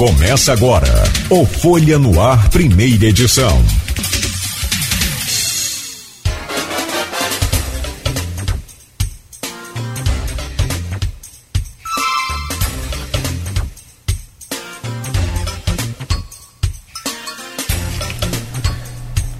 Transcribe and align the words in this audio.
Começa 0.00 0.54
agora 0.54 1.04
o 1.28 1.44
Folha 1.44 1.98
no 1.98 2.18
Ar, 2.18 2.48
primeira 2.48 3.04
edição. 3.04 3.62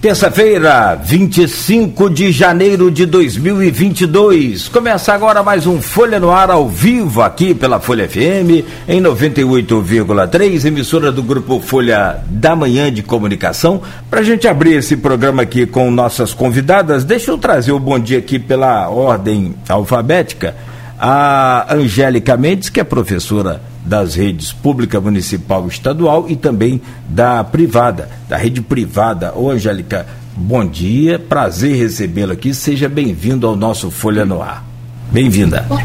Terça-feira, 0.01 0.95
25 0.95 2.09
de 2.09 2.33
janeiro 2.33 2.91
de 2.91 3.05
2022. 3.05 4.67
Começa 4.69 5.13
agora 5.13 5.43
mais 5.43 5.67
um 5.67 5.79
Folha 5.83 6.19
no 6.19 6.31
Ar 6.31 6.51
ao 6.51 6.67
vivo 6.67 7.21
aqui 7.21 7.55
pela 7.55 7.79
Folha 7.79 8.09
FM 8.09 8.65
em 8.89 9.03
98,3, 9.03 10.65
emissora 10.65 11.13
do 11.13 11.23
grupo 11.23 11.61
Folha 11.61 12.19
da 12.31 12.57
Manhã 12.57 12.91
de 12.91 13.03
Comunicação. 13.03 13.83
Para 14.09 14.21
a 14.21 14.25
gente 14.25 14.49
abrir 14.49 14.77
esse 14.77 14.97
programa 14.97 15.43
aqui 15.43 15.67
com 15.67 15.91
nossas 15.91 16.33
convidadas, 16.33 17.05
deixa 17.05 17.31
eu 17.31 17.37
trazer 17.37 17.73
o 17.73 17.79
bom 17.79 17.99
dia 17.99 18.21
aqui 18.21 18.39
pela 18.39 18.89
ordem 18.89 19.55
alfabética. 19.69 20.57
A 20.99 21.75
Angélica 21.75 22.39
Mendes, 22.39 22.71
que 22.71 22.81
é 22.81 22.85
professora 22.85 23.70
das 23.91 24.15
redes 24.15 24.53
pública, 24.53 25.01
municipal 25.01 25.67
estadual 25.67 26.27
e 26.29 26.37
também 26.37 26.81
da 27.09 27.43
privada, 27.43 28.09
da 28.29 28.37
rede 28.37 28.63
privada. 28.63 29.37
Ô 29.37 29.51
Angélica, 29.51 30.07
bom 30.37 30.65
dia, 30.65 31.19
prazer 31.19 31.75
recebê-la 31.75 32.35
aqui, 32.35 32.55
seja 32.55 32.89
bem-vindo 32.89 33.49
ao 33.49 33.57
nosso 33.57 33.91
Folha 33.91 34.25
no 34.25 34.41
Ar. 34.41 34.65
Bem-vinda. 35.11 35.67
Bom, 35.69 35.83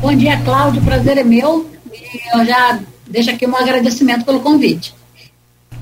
bom 0.00 0.16
dia, 0.16 0.36
Cláudio, 0.42 0.80
prazer 0.82 1.18
é 1.18 1.24
meu 1.24 1.68
e 1.92 2.38
eu 2.38 2.46
já 2.46 2.78
deixo 3.10 3.30
aqui 3.30 3.44
um 3.48 3.56
agradecimento 3.56 4.24
pelo 4.24 4.38
convite. 4.38 4.94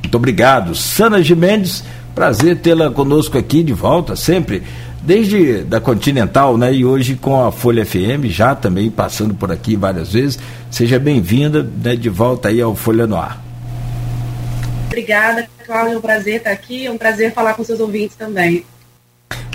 Muito 0.02 0.16
obrigado. 0.16 0.74
Sana 0.74 1.22
Gimendes, 1.22 1.84
prazer 2.14 2.60
tê-la 2.62 2.90
conosco 2.90 3.36
aqui 3.36 3.62
de 3.62 3.74
volta, 3.74 4.16
sempre 4.16 4.62
desde 5.02 5.64
da 5.64 5.80
Continental, 5.80 6.56
né? 6.56 6.72
E 6.72 6.84
hoje 6.84 7.16
com 7.16 7.44
a 7.44 7.50
Folha 7.50 7.84
FM, 7.84 8.26
já 8.26 8.54
também 8.54 8.90
passando 8.90 9.34
por 9.34 9.50
aqui 9.50 9.76
várias 9.76 10.12
vezes. 10.12 10.38
Seja 10.70 10.98
bem-vinda, 10.98 11.66
né, 11.82 11.96
de 11.96 12.08
volta 12.08 12.48
aí 12.48 12.60
ao 12.60 12.74
Folha 12.74 13.06
no 13.06 13.16
Ar. 13.16 13.42
Obrigada, 14.86 15.46
Cláudio, 15.66 15.94
é 15.94 15.98
um 15.98 16.00
prazer 16.00 16.36
estar 16.36 16.50
aqui, 16.50 16.86
é 16.86 16.90
um 16.90 16.98
prazer 16.98 17.32
falar 17.32 17.54
com 17.54 17.64
seus 17.64 17.80
ouvintes 17.80 18.16
também. 18.16 18.64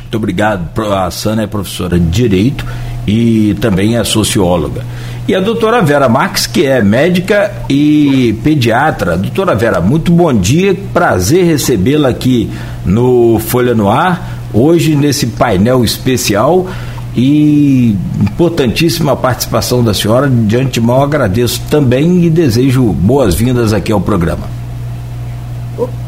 Muito 0.01 0.17
obrigado. 0.17 0.69
A 0.93 1.11
Sana 1.11 1.43
é 1.43 1.47
professora 1.47 1.99
de 1.99 2.05
Direito 2.05 2.65
e 3.05 3.55
também 3.61 3.97
é 3.97 4.03
socióloga. 4.03 4.83
E 5.27 5.35
a 5.35 5.41
doutora 5.41 5.81
Vera 5.81 6.07
Marques, 6.07 6.47
que 6.47 6.65
é 6.65 6.81
médica 6.81 7.51
e 7.69 8.39
pediatra. 8.43 9.17
Doutora 9.17 9.53
Vera, 9.53 9.81
muito 9.81 10.11
bom 10.11 10.33
dia, 10.33 10.73
prazer 10.93 11.43
recebê-la 11.43 12.09
aqui 12.09 12.49
no 12.85 13.37
Folha 13.39 13.75
no 13.75 13.89
Ar 13.89 14.36
hoje 14.53 14.95
nesse 14.95 15.27
painel 15.27 15.83
especial 15.83 16.67
e 17.15 17.95
importantíssima 18.21 19.15
participação 19.15 19.83
da 19.83 19.93
senhora. 19.93 20.29
De 20.29 20.55
antemão 20.57 21.01
agradeço 21.01 21.61
também 21.69 22.23
e 22.25 22.29
desejo 22.29 22.83
boas-vindas 22.93 23.73
aqui 23.73 23.91
ao 23.91 23.99
programa. 23.99 24.47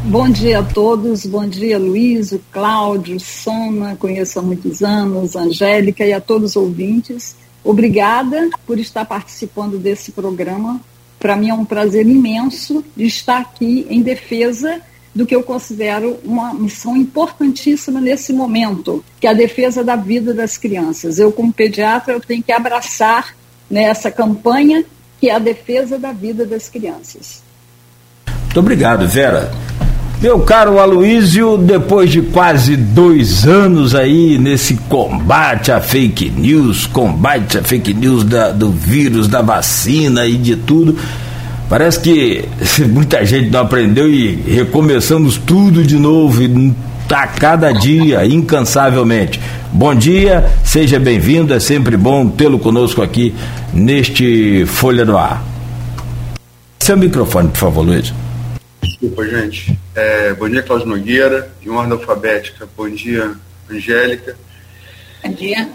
Bom 0.06 0.30
dia 0.30 0.60
a 0.60 0.64
todos, 0.64 1.26
bom 1.26 1.48
dia 1.48 1.78
Luiz, 1.78 2.32
o 2.32 2.42
Cláudio, 2.52 3.20
Sona, 3.20 3.96
conheço 3.96 4.40
há 4.40 4.42
muitos 4.42 4.82
anos, 4.82 5.36
Angélica 5.36 6.04
e 6.04 6.12
a 6.12 6.20
todos 6.20 6.52
os 6.52 6.56
ouvintes. 6.56 7.36
Obrigada 7.64 8.50
por 8.66 8.80
estar 8.80 9.06
participando 9.06 9.78
desse 9.78 10.12
programa. 10.12 10.82
Para 11.20 11.36
mim 11.36 11.50
é 11.50 11.54
um 11.54 11.66
prazer 11.66 12.08
imenso 12.08 12.84
de 12.96 13.06
estar 13.06 13.42
aqui 13.42 13.86
em 13.90 14.02
defesa 14.02 14.82
do 15.14 15.26
que 15.26 15.36
eu 15.36 15.44
considero 15.44 16.18
uma 16.24 16.54
missão 16.54 16.96
importantíssima 16.96 18.00
nesse 18.00 18.32
momento, 18.32 19.04
que 19.20 19.28
é 19.28 19.32
a 19.32 19.34
defesa 19.34 19.84
da 19.84 19.96
vida 19.96 20.34
das 20.34 20.58
crianças. 20.58 21.20
Eu, 21.20 21.32
como 21.32 21.52
pediatra, 21.52 22.14
eu 22.14 22.20
tenho 22.20 22.44
que 22.44 22.52
abraçar 22.52 23.36
nessa 23.70 24.10
campanha 24.12 24.84
que 25.20 25.30
é 25.30 25.36
a 25.36 25.40
defesa 25.40 26.00
da 26.00 26.12
vida 26.12 26.46
das 26.46 26.70
crianças. 26.70 27.44
Muito 28.46 28.60
obrigado, 28.60 29.08
Vera. 29.08 29.52
Meu 30.22 30.40
caro 30.42 30.80
Aloísio, 30.80 31.58
depois 31.58 32.12
de 32.12 32.22
quase 32.22 32.76
dois 32.76 33.48
anos 33.48 33.96
aí 33.96 34.38
nesse 34.38 34.76
combate 34.76 35.72
à 35.72 35.80
fake 35.80 36.30
news, 36.30 36.86
combate 36.88 37.58
à 37.58 37.64
fake 37.64 37.94
news 37.94 38.26
da, 38.26 38.52
do 38.52 38.70
vírus, 38.70 39.30
da 39.30 39.42
vacina 39.42 40.26
e 40.26 40.36
de 40.36 40.58
tudo, 40.58 40.98
Parece 41.70 42.00
que 42.00 42.46
muita 42.90 43.24
gente 43.24 43.52
não 43.52 43.60
aprendeu 43.60 44.10
e 44.10 44.36
recomeçamos 44.36 45.38
tudo 45.38 45.84
de 45.84 45.98
novo, 45.98 46.42
a 47.08 47.28
cada 47.28 47.72
dia, 47.72 48.26
incansavelmente. 48.26 49.40
Bom 49.72 49.94
dia, 49.94 50.50
seja 50.66 51.00
bem-vindo, 51.00 51.54
é 51.54 51.60
sempre 51.60 51.96
bom 51.96 52.28
tê-lo 52.28 52.58
conosco 52.58 53.04
aqui 53.04 53.36
neste 53.72 54.66
Folha 54.66 55.06
no 55.06 55.16
Ar. 55.16 55.44
Seu 56.80 56.98
microfone, 56.98 57.50
por 57.50 57.58
favor, 57.58 57.84
Luiz. 57.84 58.12
Desculpa, 58.82 59.28
gente. 59.28 59.78
É, 59.94 60.34
bom 60.34 60.50
dia, 60.50 60.64
Cláudio 60.64 60.88
Nogueira, 60.88 61.52
em 61.64 61.70
ordem 61.70 61.94
alfabética. 61.94 62.68
Bom 62.76 62.90
dia, 62.90 63.32
Angélica. 63.70 64.36
Bom 65.24 65.34
dia. 65.34 65.70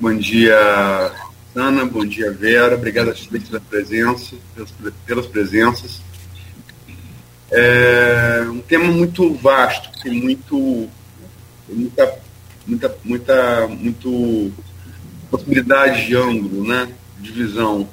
Bom 0.00 0.16
dia, 0.16 1.12
Ana, 1.54 1.84
bom 1.84 2.06
dia 2.06 2.32
Vera, 2.32 2.76
obrigado 2.76 3.12
pela 3.28 3.60
presença, 3.60 4.36
pelas, 4.54 4.72
pelas 5.04 5.26
presenças. 5.26 6.00
É 7.50 8.46
um 8.48 8.60
tema 8.60 8.86
muito 8.86 9.34
vasto, 9.34 9.90
tem 10.02 10.12
muito, 10.12 10.88
muita, 11.68 12.18
muita, 12.66 12.96
muita, 13.04 13.68
muito 13.68 14.50
possibilidade 15.30 16.06
de 16.06 16.16
ângulo, 16.16 16.66
né, 16.66 16.88
de 17.18 17.30
visão, 17.32 17.86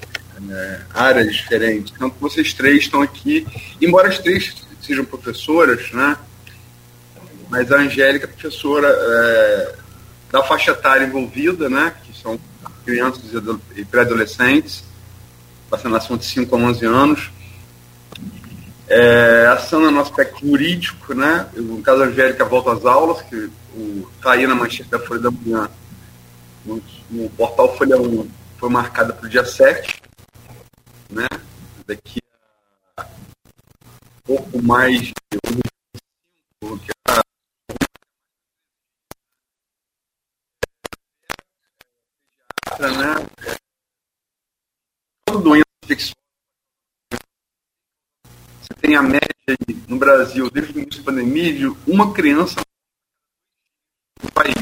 é, 0.49 0.81
áreas 0.93 1.35
diferentes. 1.35 1.93
Tanto 1.99 2.15
vocês 2.21 2.53
três 2.53 2.83
estão 2.83 3.01
aqui, 3.01 3.45
embora 3.81 4.07
as 4.07 4.19
três 4.19 4.55
sejam 4.81 5.03
professoras, 5.03 5.91
né, 5.91 6.17
mas 7.49 7.69
a 7.73 7.79
Angélica 7.79 8.23
é 8.23 8.29
professora 8.29 8.87
é, 8.87 9.75
da 10.31 10.41
faixa 10.43 10.71
etária 10.71 11.05
envolvida, 11.05 11.67
né, 11.69 11.93
crianças 12.89 13.23
e 13.75 13.85
pré-adolescentes, 13.85 14.83
vacinação 15.69 16.17
de 16.17 16.25
5 16.25 16.55
a 16.55 16.59
11 16.59 16.85
anos. 16.85 17.31
É, 18.87 19.45
ação 19.53 19.91
no 19.91 19.99
aspecto 19.99 20.39
jurídico, 20.39 21.13
né? 21.13 21.47
No 21.55 21.79
caso, 21.83 22.01
a 22.01 22.05
Angélica 22.07 22.43
volta 22.43 22.73
às 22.73 22.83
aulas, 22.83 23.21
que 23.21 23.51
está 24.17 24.31
aí 24.31 24.47
na 24.47 24.55
manchete 24.55 24.89
da 24.89 24.97
Folha 24.97 25.21
da 25.21 25.29
Manhã, 25.29 25.69
no, 26.65 26.81
no 27.11 27.29
portal 27.29 27.77
Folha 27.77 28.01
1, 28.01 28.27
foi 28.57 28.69
marcada 28.69 29.13
para 29.13 29.27
o 29.27 29.29
dia 29.29 29.45
7, 29.45 30.01
né? 31.11 31.27
Daqui 31.85 32.19
a 32.97 33.05
pouco 34.25 34.63
mais 34.63 35.01
de 35.01 35.13
né? 42.87 43.27
Toda 45.25 45.43
doença. 45.43 45.65
Você 48.61 48.73
tem 48.79 48.95
a 48.95 49.01
média 49.01 49.27
no 49.87 49.97
Brasil, 49.97 50.49
desde 50.49 50.71
o 50.71 50.81
início 50.81 51.03
da 51.03 51.11
pandemia, 51.11 51.53
de 51.53 51.67
uma 51.91 52.13
criança 52.13 52.61
no 54.23 54.31
país. 54.31 54.55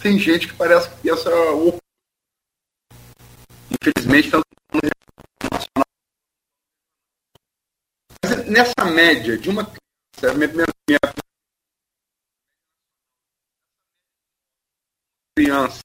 Tem 0.00 0.18
gente 0.18 0.48
que 0.48 0.54
parece 0.54 0.90
que 0.90 0.96
pensa 1.02 1.30
o 1.52 1.83
infelizmente, 3.84 4.26
estamos 4.26 4.44
nacional. 5.52 5.86
Mas 8.24 8.48
nessa 8.48 8.84
média 8.84 9.36
de 9.36 9.50
uma 9.50 9.64
criança, 9.66 10.38
minha, 10.38 10.66
minha 10.88 10.98
criança 15.36 15.84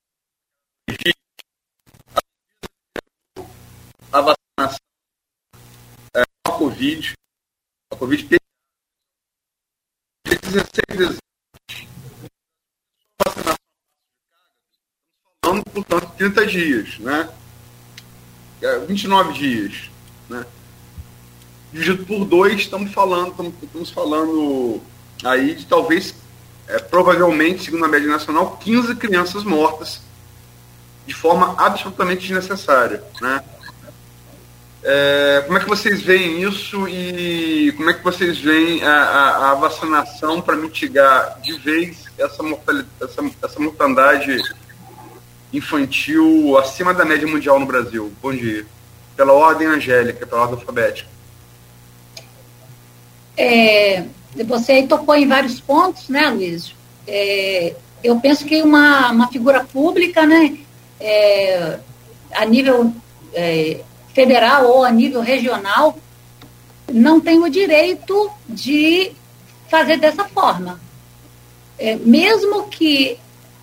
a 4.12 4.22
vacinação 4.22 4.80
é, 6.16 6.22
a 6.48 6.52
Covid, 6.52 7.14
a 7.92 7.96
Covid 7.96 8.28
tem 8.28 8.40
16 10.42 10.72
exames. 10.90 11.20
Vacinação 13.24 13.58
falando, 15.44 15.64
portanto, 15.66 16.18
30 16.18 16.48
dias, 16.48 17.00
né? 17.00 17.49
29 18.88 19.30
é, 19.30 19.34
dias. 19.34 19.90
Né? 20.30 20.46
dividido 21.72 22.06
por 22.06 22.26
dois, 22.26 22.62
estamos 22.62 22.92
falando, 22.92 23.54
estamos, 23.62 23.90
falando 23.92 24.82
aí 25.24 25.56
de 25.56 25.66
talvez, 25.66 26.16
é, 26.68 26.80
provavelmente, 26.80 27.64
segundo 27.64 27.86
a 27.86 27.88
média 27.88 28.10
nacional, 28.10 28.58
15 28.58 28.96
crianças 28.96 29.44
mortas 29.44 30.02
de 31.06 31.14
forma 31.14 31.56
absolutamente 31.58 32.22
desnecessária. 32.22 33.04
Né? 33.22 33.44
É, 34.84 35.44
como 35.46 35.58
é 35.58 35.62
que 35.62 35.70
vocês 35.70 36.02
veem 36.02 36.42
isso 36.42 36.88
e 36.88 37.74
como 37.76 37.90
é 37.90 37.94
que 37.94 38.04
vocês 38.04 38.40
veem 38.40 38.84
a, 38.84 38.94
a, 38.94 39.52
a 39.52 39.54
vacinação 39.56 40.42
para 40.42 40.56
mitigar 40.56 41.40
de 41.42 41.58
vez 41.60 42.06
essa, 42.18 42.42
mortalidade, 42.42 42.90
essa, 43.02 43.22
essa 43.44 43.60
mortandade 43.60 44.38
infantil 45.54 46.58
acima 46.58 46.94
da 46.94 47.06
média 47.06 47.28
mundial 47.28 47.60
no 47.60 47.66
Brasil? 47.66 48.12
Bom 48.22 48.34
dia. 48.34 48.66
Pela 49.16 49.34
ordem 49.34 49.68
angélica, 49.68 50.26
pela 50.26 50.42
ordem 50.42 50.60
alfabética. 50.60 51.10
É, 53.36 54.04
você 54.46 54.74
aí 54.74 54.88
tocou 54.88 55.16
em 55.16 55.28
vários 55.28 55.60
pontos, 55.60 56.10
né, 56.10 56.30
Luiz? 56.30 56.74
É, 57.08 57.76
eu 58.04 58.20
penso 58.20 58.46
que 58.46 58.62
uma, 58.62 59.12
uma 59.12 59.28
figura 59.28 59.64
pública, 59.64 60.26
né, 60.26 60.58
é, 61.00 61.80
a 62.34 62.46
nível 62.46 62.94
é, 63.34 63.82
federal 64.14 64.68
ou 64.68 64.84
a 64.84 64.92
nível 64.92 65.22
regional, 65.22 65.98
não 66.92 67.20
tem 67.20 67.40
o 67.40 67.50
direito 67.50 68.30
de 68.48 69.12
fazer 69.70 69.98
dessa 69.98 70.26
forma. 70.26 70.80
É, 71.78 71.96
mesmo 71.96 72.68
que 72.68 73.18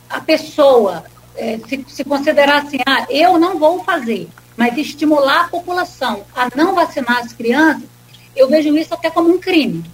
a 0.08 0.20
pessoa 0.20 1.04
é, 1.36 1.58
se, 1.68 1.84
se 1.88 2.04
considerar 2.04 2.62
assim, 2.62 2.78
ah, 2.86 3.06
eu 3.10 3.38
não 3.38 3.58
vou 3.58 3.82
fazer, 3.84 4.28
mas 4.56 4.76
estimular 4.76 5.42
a 5.42 5.48
população 5.48 6.24
a 6.34 6.48
não 6.54 6.74
vacinar 6.74 7.18
as 7.18 7.32
crianças, 7.32 7.84
eu 8.34 8.48
vejo 8.48 8.76
isso 8.76 8.92
até 8.92 9.10
como 9.10 9.28
um 9.28 9.38
crime. 9.38 9.84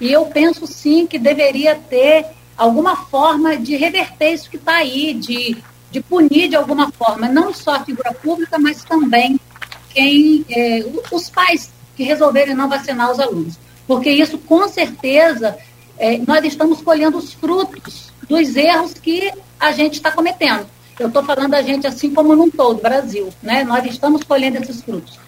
E 0.00 0.12
eu 0.12 0.26
penso 0.26 0.66
sim 0.66 1.06
que 1.06 1.18
deveria 1.18 1.74
ter 1.74 2.26
alguma 2.56 2.96
forma 2.96 3.56
de 3.56 3.76
reverter 3.76 4.32
isso 4.32 4.50
que 4.50 4.56
está 4.56 4.76
aí, 4.76 5.14
de, 5.14 5.56
de 5.90 6.00
punir 6.00 6.48
de 6.48 6.56
alguma 6.56 6.90
forma, 6.90 7.28
não 7.28 7.52
só 7.52 7.76
a 7.76 7.84
figura 7.84 8.12
pública, 8.12 8.58
mas 8.58 8.84
também 8.84 9.38
quem 9.90 10.44
é, 10.50 10.84
os 11.10 11.30
pais 11.30 11.70
que 11.96 12.02
resolverem 12.02 12.54
não 12.54 12.68
vacinar 12.68 13.10
os 13.10 13.20
alunos. 13.20 13.54
Porque 13.86 14.10
isso, 14.10 14.38
com 14.38 14.68
certeza, 14.68 15.56
é, 15.98 16.18
nós 16.18 16.44
estamos 16.44 16.80
colhendo 16.80 17.18
os 17.18 17.32
frutos 17.32 18.12
dos 18.28 18.56
erros 18.56 18.94
que 18.94 19.32
a 19.60 19.72
gente 19.72 19.94
está 19.94 20.10
cometendo. 20.10 20.66
Eu 20.98 21.08
estou 21.08 21.24
falando 21.24 21.50
da 21.50 21.62
gente 21.62 21.86
assim 21.86 22.12
como 22.14 22.36
num 22.36 22.50
todo, 22.50 22.80
Brasil, 22.80 23.30
né? 23.42 23.64
Nós 23.64 23.84
estamos 23.86 24.22
colhendo 24.22 24.58
esses 24.58 24.82
frutos. 24.82 25.18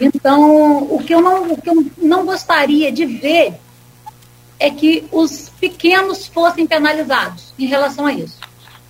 Então, 0.00 0.82
o 0.90 1.02
que 1.04 1.14
eu 1.14 1.20
não, 1.20 1.52
o 1.52 1.60
que 1.60 1.68
eu 1.68 1.86
não 1.98 2.24
gostaria 2.24 2.90
de 2.90 3.04
ver 3.04 3.54
é 4.58 4.70
que 4.70 5.06
os 5.12 5.50
pequenos 5.60 6.26
fossem 6.26 6.66
penalizados 6.66 7.52
em 7.58 7.66
relação 7.66 8.06
a 8.06 8.12
isso. 8.12 8.38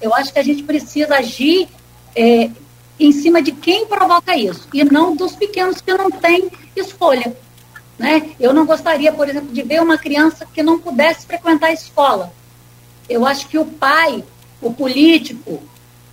Eu 0.00 0.14
acho 0.14 0.32
que 0.32 0.38
a 0.38 0.42
gente 0.42 0.62
precisa 0.62 1.16
agir 1.16 1.68
é, 2.14 2.50
em 2.98 3.12
cima 3.12 3.42
de 3.42 3.52
quem 3.52 3.86
provoca 3.86 4.36
isso 4.36 4.68
e 4.72 4.84
não 4.84 5.16
dos 5.16 5.34
pequenos 5.34 5.80
que 5.80 5.92
não 5.92 6.10
têm 6.10 6.50
escolha. 6.76 7.36
Né? 7.98 8.30
Eu 8.40 8.52
não 8.52 8.66
gostaria, 8.66 9.12
por 9.12 9.28
exemplo, 9.28 9.52
de 9.52 9.62
ver 9.62 9.80
uma 9.80 9.98
criança 9.98 10.46
que 10.46 10.62
não 10.62 10.78
pudesse 10.78 11.26
frequentar 11.26 11.68
a 11.68 11.72
escola. 11.72 12.32
Eu 13.08 13.26
acho 13.26 13.48
que 13.48 13.58
o 13.58 13.64
pai, 13.64 14.24
o 14.60 14.72
político, 14.72 15.62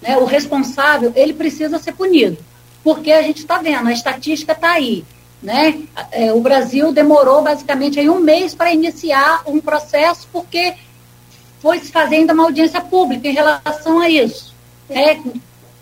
né, 0.02 0.18
o 0.18 0.26
responsável, 0.26 1.12
ele 1.16 1.34
precisa 1.34 1.80
ser 1.80 1.94
punido. 1.94 2.38
Porque 2.84 3.12
a 3.12 3.22
gente 3.22 3.40
está 3.40 3.60
vendo, 3.60 3.88
a 3.88 3.94
estatística 3.94 4.54
está 4.54 4.72
aí. 4.72 5.06
Né? 5.42 5.82
É, 6.12 6.34
o 6.34 6.40
Brasil 6.40 6.92
demorou 6.92 7.42
basicamente 7.44 8.00
aí 8.00 8.10
um 8.10 8.20
mês 8.20 8.54
para 8.54 8.74
iniciar 8.74 9.44
um 9.46 9.60
processo, 9.60 10.28
porque 10.32 10.76
foi 11.60 11.80
se 11.80 11.92
fazendo 11.92 12.32
uma 12.32 12.44
audiência 12.44 12.82
pública 12.82 13.28
em 13.28 13.34
relação 13.34 14.00
a 14.00 14.10
isso. 14.10 14.54
É, 14.90 15.18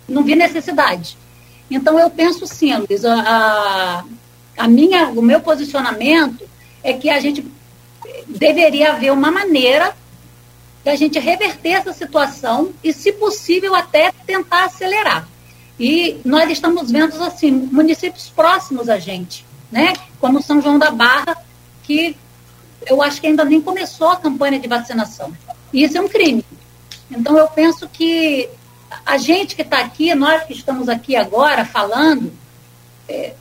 não 0.07 0.23
vi 0.23 0.35
necessidade. 0.35 1.17
Então, 1.71 1.99
eu 1.99 2.09
penso 2.09 2.47
sim, 2.47 2.75
Luiz, 2.75 3.05
a, 3.05 4.03
a 4.57 4.67
minha, 4.67 5.09
o 5.09 5.21
meu 5.21 5.39
posicionamento 5.39 6.47
é 6.83 6.93
que 6.93 7.09
a 7.09 7.19
gente 7.19 7.45
deveria 8.27 8.93
haver 8.93 9.11
uma 9.11 9.31
maneira 9.31 9.93
da 10.83 10.95
gente 10.95 11.19
reverter 11.19 11.71
essa 11.71 11.93
situação 11.93 12.71
e, 12.83 12.93
se 12.93 13.11
possível, 13.11 13.75
até 13.75 14.11
tentar 14.25 14.65
acelerar. 14.65 15.27
E 15.79 16.19
nós 16.25 16.49
estamos 16.49 16.91
vendo, 16.91 17.21
assim, 17.23 17.51
municípios 17.51 18.29
próximos 18.29 18.89
a 18.89 18.99
gente, 18.99 19.45
né? 19.71 19.93
Como 20.19 20.41
São 20.41 20.61
João 20.61 20.79
da 20.79 20.91
Barra, 20.91 21.37
que 21.83 22.15
eu 22.85 23.01
acho 23.01 23.19
que 23.21 23.27
ainda 23.27 23.45
nem 23.45 23.61
começou 23.61 24.09
a 24.09 24.17
campanha 24.17 24.59
de 24.59 24.67
vacinação. 24.67 25.33
E 25.71 25.83
isso 25.83 25.97
é 25.97 26.01
um 26.01 26.07
crime. 26.07 26.43
Então, 27.11 27.37
eu 27.37 27.47
penso 27.47 27.87
que 27.87 28.49
a 29.05 29.17
gente 29.17 29.55
que 29.55 29.61
está 29.61 29.79
aqui, 29.79 30.13
nós 30.15 30.43
que 30.43 30.53
estamos 30.53 30.89
aqui 30.89 31.15
agora 31.15 31.65
falando, 31.65 32.31
é, 33.07 33.33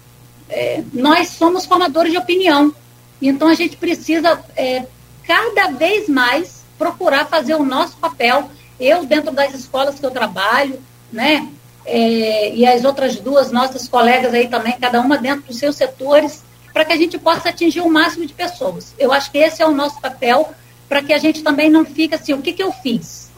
é, 0.48 0.82
nós 0.92 1.28
somos 1.28 1.66
formadores 1.66 2.12
de 2.12 2.18
opinião. 2.18 2.74
Então 3.20 3.48
a 3.48 3.54
gente 3.54 3.76
precisa 3.76 4.42
é, 4.56 4.86
cada 5.24 5.70
vez 5.72 6.08
mais 6.08 6.57
procurar 6.78 7.26
fazer 7.26 7.54
o 7.54 7.64
nosso 7.64 7.96
papel. 7.96 8.50
Eu, 8.78 9.04
dentro 9.04 9.32
das 9.32 9.52
escolas 9.54 9.98
que 9.98 10.06
eu 10.06 10.10
trabalho, 10.10 10.80
né? 11.12 11.48
É, 11.84 12.54
e 12.54 12.66
as 12.66 12.84
outras 12.84 13.16
duas 13.16 13.50
nossas 13.50 13.88
colegas 13.88 14.32
aí 14.32 14.46
também, 14.46 14.78
cada 14.78 15.00
uma 15.00 15.16
dentro 15.16 15.46
dos 15.46 15.58
seus 15.58 15.74
setores, 15.74 16.44
para 16.72 16.84
que 16.84 16.92
a 16.92 16.96
gente 16.96 17.18
possa 17.18 17.48
atingir 17.48 17.80
o 17.80 17.90
máximo 17.90 18.26
de 18.26 18.34
pessoas. 18.34 18.94
Eu 18.98 19.12
acho 19.12 19.30
que 19.32 19.38
esse 19.38 19.62
é 19.62 19.66
o 19.66 19.74
nosso 19.74 20.00
papel, 20.00 20.52
para 20.88 21.02
que 21.02 21.12
a 21.12 21.18
gente 21.18 21.42
também 21.42 21.70
não 21.70 21.84
fique 21.84 22.14
assim, 22.14 22.32
o 22.34 22.42
que, 22.42 22.52
que 22.52 22.62
eu 22.62 22.70
fiz? 22.70 23.30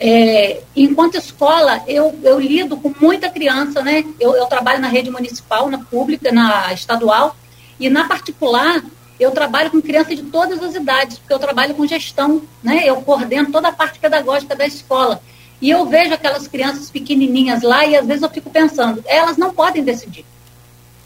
É, 0.00 0.60
enquanto 0.76 1.16
escola, 1.16 1.82
eu, 1.88 2.16
eu 2.22 2.38
lido 2.38 2.76
com 2.76 2.94
muita 3.00 3.28
criança, 3.28 3.82
né? 3.82 4.04
Eu, 4.20 4.36
eu 4.36 4.46
trabalho 4.46 4.80
na 4.80 4.86
rede 4.86 5.10
municipal, 5.10 5.68
na 5.68 5.78
pública, 5.78 6.30
na 6.30 6.72
estadual, 6.72 7.34
e 7.80 7.90
na 7.90 8.06
particular, 8.06 8.82
eu 9.18 9.30
trabalho 9.32 9.70
com 9.70 9.82
crianças 9.82 10.16
de 10.16 10.22
todas 10.22 10.62
as 10.62 10.74
idades, 10.74 11.18
porque 11.18 11.32
eu 11.32 11.38
trabalho 11.38 11.74
com 11.74 11.86
gestão, 11.86 12.42
né? 12.62 12.82
Eu 12.84 12.96
coordeno 13.02 13.50
toda 13.50 13.68
a 13.68 13.72
parte 13.72 13.98
pedagógica 13.98 14.54
da 14.54 14.66
escola. 14.66 15.20
E 15.60 15.70
eu 15.70 15.84
vejo 15.86 16.14
aquelas 16.14 16.46
crianças 16.46 16.90
pequenininhas 16.90 17.62
lá 17.62 17.84
e 17.84 17.96
às 17.96 18.06
vezes 18.06 18.22
eu 18.22 18.30
fico 18.30 18.48
pensando, 18.48 19.02
elas 19.06 19.36
não 19.36 19.52
podem 19.52 19.82
decidir. 19.82 20.24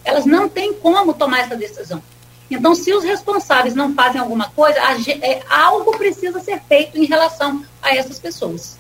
Elas 0.05 0.27
não 0.27 0.49
têm 0.49 0.75
como 0.75 1.15
tomar 1.15 1.41
essa 1.41 1.57
decisão. 1.57 2.03
Então, 2.51 2.75
se 2.75 2.93
os 2.93 3.03
responsáveis 3.03 3.75
não 3.75 3.95
fazem 3.95 4.21
alguma 4.21 4.51
coisa, 4.51 4.79
é, 5.23 5.41
algo 5.49 5.97
precisa 5.97 6.39
ser 6.41 6.61
feito 6.69 6.99
em 6.99 7.07
relação 7.07 7.65
a 7.81 7.97
essas 7.97 8.19
pessoas. 8.19 8.77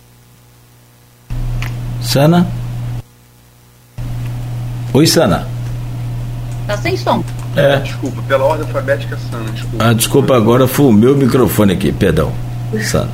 Sana? 2.02 2.46
Oi, 4.92 5.06
Sana. 5.06 5.48
Tá 6.66 6.76
sem 6.76 6.98
som. 6.98 7.24
É. 7.56 7.76
Desculpa, 7.76 8.22
pela 8.22 8.44
ordem 8.44 8.66
alfabética, 8.66 9.18
Sana, 9.30 9.50
desculpa. 9.50 9.84
Ah, 9.84 9.92
desculpa, 9.92 10.36
agora 10.36 10.66
foi 10.66 10.86
o 10.86 10.92
meu 10.92 11.16
microfone 11.16 11.74
aqui, 11.74 11.92
perdão. 11.92 12.32
Sana. 12.82 13.10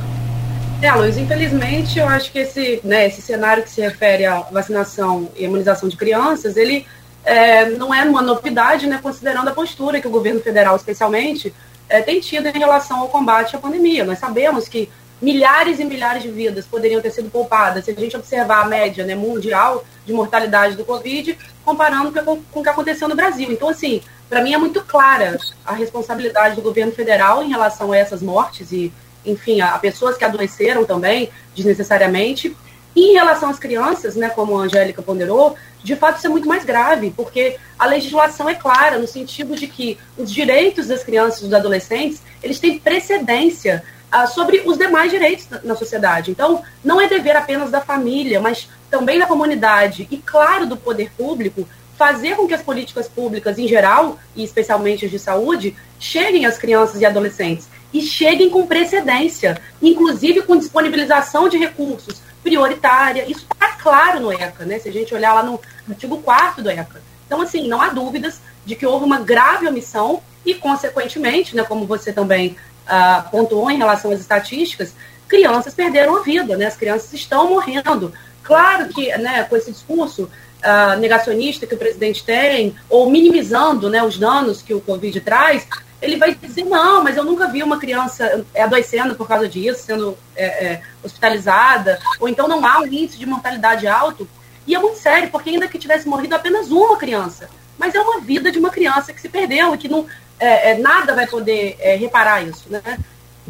É, 0.81 0.91
Luiz, 0.93 1.17
infelizmente 1.17 1.99
eu 1.99 2.07
acho 2.07 2.31
que 2.31 2.39
esse, 2.39 2.79
né, 2.85 3.07
esse 3.07 3.21
cenário 3.21 3.63
que 3.63 3.69
se 3.69 3.81
refere 3.81 4.25
à 4.25 4.39
vacinação 4.49 5.29
e 5.35 5.43
imunização 5.43 5.89
de 5.89 5.97
crianças, 5.97 6.55
ele 6.55 6.85
é, 7.25 7.65
não 7.71 7.93
é 7.93 8.01
uma 8.03 8.21
novidade, 8.21 8.87
né, 8.87 8.97
considerando 9.03 9.49
a 9.49 9.51
postura 9.51 9.99
que 9.99 10.07
o 10.07 10.11
governo 10.11 10.39
federal, 10.39 10.77
especialmente, 10.77 11.53
é, 11.89 12.01
tem 12.01 12.21
tido 12.21 12.47
em 12.47 12.57
relação 12.57 12.99
ao 12.99 13.09
combate 13.09 13.57
à 13.57 13.59
pandemia. 13.59 14.05
Nós 14.05 14.19
sabemos 14.19 14.69
que 14.69 14.89
milhares 15.21 15.79
e 15.79 15.83
milhares 15.83 16.23
de 16.23 16.31
vidas 16.31 16.65
poderiam 16.65 17.01
ter 17.01 17.11
sido 17.11 17.29
poupadas 17.29 17.83
se 17.83 17.91
a 17.91 17.93
gente 17.93 18.15
observar 18.15 18.61
a 18.61 18.65
média 18.65 19.05
né, 19.05 19.15
mundial 19.15 19.83
de 20.05 20.13
mortalidade 20.13 20.77
do 20.77 20.85
Covid, 20.85 21.37
comparando 21.65 22.11
com, 22.23 22.41
com 22.41 22.59
o 22.61 22.63
que 22.63 22.69
aconteceu 22.69 23.09
no 23.09 23.15
Brasil. 23.15 23.51
Então, 23.51 23.67
assim, 23.67 24.01
para 24.29 24.41
mim 24.41 24.53
é 24.53 24.57
muito 24.57 24.81
clara 24.81 25.37
a 25.65 25.73
responsabilidade 25.73 26.55
do 26.55 26.61
governo 26.61 26.91
federal 26.91 27.43
em 27.43 27.49
relação 27.49 27.91
a 27.91 27.97
essas 27.97 28.21
mortes 28.21 28.71
e, 28.71 28.93
enfim, 29.25 29.59
a, 29.59 29.73
a 29.73 29.79
pessoas 29.79 30.15
que 30.15 30.23
adoeceram 30.23 30.85
também 30.85 31.29
desnecessariamente. 31.55 32.55
E 32.95 33.11
em 33.11 33.13
relação 33.13 33.49
às 33.49 33.59
crianças, 33.59 34.15
né, 34.15 34.29
como 34.29 34.57
a 34.57 34.63
Angélica 34.63 35.01
ponderou, 35.01 35.55
de 35.83 35.95
fato 35.95 36.17
isso 36.17 36.27
é 36.27 36.29
muito 36.29 36.47
mais 36.47 36.63
grave, 36.63 37.13
porque 37.15 37.57
a 37.77 37.85
legislação 37.85 38.47
é 38.49 38.55
clara 38.55 38.99
no 38.99 39.07
sentido 39.07 39.55
de 39.55 39.67
que 39.67 39.97
os 40.17 40.31
direitos 40.31 40.87
das 40.87 41.03
crianças 41.03 41.39
e 41.39 41.43
dos 41.43 41.53
adolescentes, 41.53 42.21
eles 42.43 42.59
têm 42.59 42.77
precedência 42.77 43.83
ah, 44.11 44.27
sobre 44.27 44.63
os 44.65 44.77
demais 44.77 45.11
direitos 45.11 45.47
na 45.63 45.75
sociedade. 45.75 46.31
Então, 46.31 46.63
não 46.83 46.99
é 46.99 47.07
dever 47.07 47.35
apenas 47.35 47.71
da 47.71 47.81
família, 47.81 48.39
mas 48.41 48.69
também 48.89 49.19
da 49.19 49.27
comunidade 49.27 50.07
e, 50.09 50.17
claro, 50.17 50.65
do 50.65 50.75
poder 50.75 51.11
público, 51.15 51.67
fazer 51.99 52.37
com 52.37 52.47
que 52.47 52.53
as 52.53 52.61
políticas 52.61 53.09
públicas 53.09 53.59
em 53.59 53.67
geral, 53.67 54.17
e 54.33 54.41
especialmente 54.41 55.05
as 55.05 55.11
de 55.11 55.19
saúde, 55.19 55.75
cheguem 55.99 56.45
às 56.45 56.57
crianças 56.57 57.01
e 57.01 57.05
adolescentes 57.05 57.67
e 57.93 58.01
cheguem 58.01 58.49
com 58.49 58.65
precedência, 58.65 59.61
inclusive 59.81 60.43
com 60.43 60.55
disponibilização 60.55 61.49
de 61.49 61.57
recursos 61.57 62.21
prioritária. 62.41 63.29
Isso 63.29 63.45
está 63.51 63.73
claro 63.73 64.21
no 64.21 64.31
ECA, 64.31 64.63
né? 64.63 64.79
Se 64.79 64.87
a 64.87 64.93
gente 64.93 65.13
olhar 65.13 65.33
lá 65.33 65.43
no 65.43 65.59
artigo 65.89 66.19
4 66.19 66.63
do 66.63 66.69
ECA. 66.69 67.01
Então, 67.27 67.41
assim, 67.41 67.67
não 67.67 67.81
há 67.81 67.89
dúvidas 67.89 68.39
de 68.65 68.77
que 68.77 68.85
houve 68.85 69.03
uma 69.03 69.19
grave 69.19 69.67
omissão 69.67 70.21
e, 70.45 70.55
consequentemente, 70.55 71.53
né, 71.53 71.63
como 71.63 71.85
você 71.85 72.13
também 72.13 72.55
ah, 72.87 73.27
pontuou 73.29 73.69
em 73.69 73.77
relação 73.77 74.11
às 74.11 74.21
estatísticas, 74.21 74.95
crianças 75.27 75.73
perderam 75.73 76.15
a 76.15 76.21
vida, 76.21 76.55
né? 76.55 76.65
As 76.65 76.77
crianças 76.77 77.11
estão 77.11 77.49
morrendo. 77.49 78.13
Claro 78.43 78.89
que, 78.89 79.15
né, 79.17 79.43
com 79.43 79.55
esse 79.55 79.71
discurso 79.71 80.23
uh, 80.23 80.99
negacionista 80.99 81.67
que 81.67 81.75
o 81.75 81.77
presidente 81.77 82.23
tem, 82.23 82.75
ou 82.89 83.09
minimizando 83.09 83.89
né, 83.89 84.03
os 84.03 84.17
danos 84.17 84.61
que 84.61 84.73
o 84.73 84.81
Covid 84.81 85.19
traz, 85.21 85.67
ele 86.01 86.15
vai 86.15 86.33
dizer, 86.33 86.63
não, 86.63 87.03
mas 87.03 87.17
eu 87.17 87.23
nunca 87.23 87.47
vi 87.47 87.61
uma 87.61 87.77
criança 87.77 88.45
adoecendo 88.57 89.15
por 89.15 89.27
causa 89.27 89.47
disso, 89.47 89.83
sendo 89.83 90.17
é, 90.35 90.45
é, 90.45 90.81
hospitalizada, 91.03 91.99
ou 92.19 92.29
então 92.29 92.47
não 92.47 92.65
há 92.65 92.79
um 92.79 92.85
índice 92.85 93.17
de 93.17 93.25
mortalidade 93.25 93.85
alto. 93.85 94.27
E 94.65 94.75
é 94.75 94.79
muito 94.79 94.97
sério, 94.97 95.29
porque 95.29 95.49
ainda 95.49 95.67
que 95.67 95.77
tivesse 95.77 96.07
morrido 96.07 96.35
apenas 96.35 96.71
uma 96.71 96.97
criança, 96.97 97.49
mas 97.77 97.95
é 97.95 97.99
uma 97.99 98.21
vida 98.21 98.51
de 98.51 98.59
uma 98.59 98.69
criança 98.69 99.11
que 99.11 99.19
se 99.19 99.27
perdeu 99.27 99.73
e 99.73 99.77
que 99.77 99.89
não, 99.89 100.05
é, 100.39 100.71
é 100.71 100.77
nada 100.77 101.13
vai 101.13 101.27
poder 101.27 101.75
é, 101.79 101.95
reparar 101.95 102.43
isso. 102.43 102.65
Né? 102.69 102.81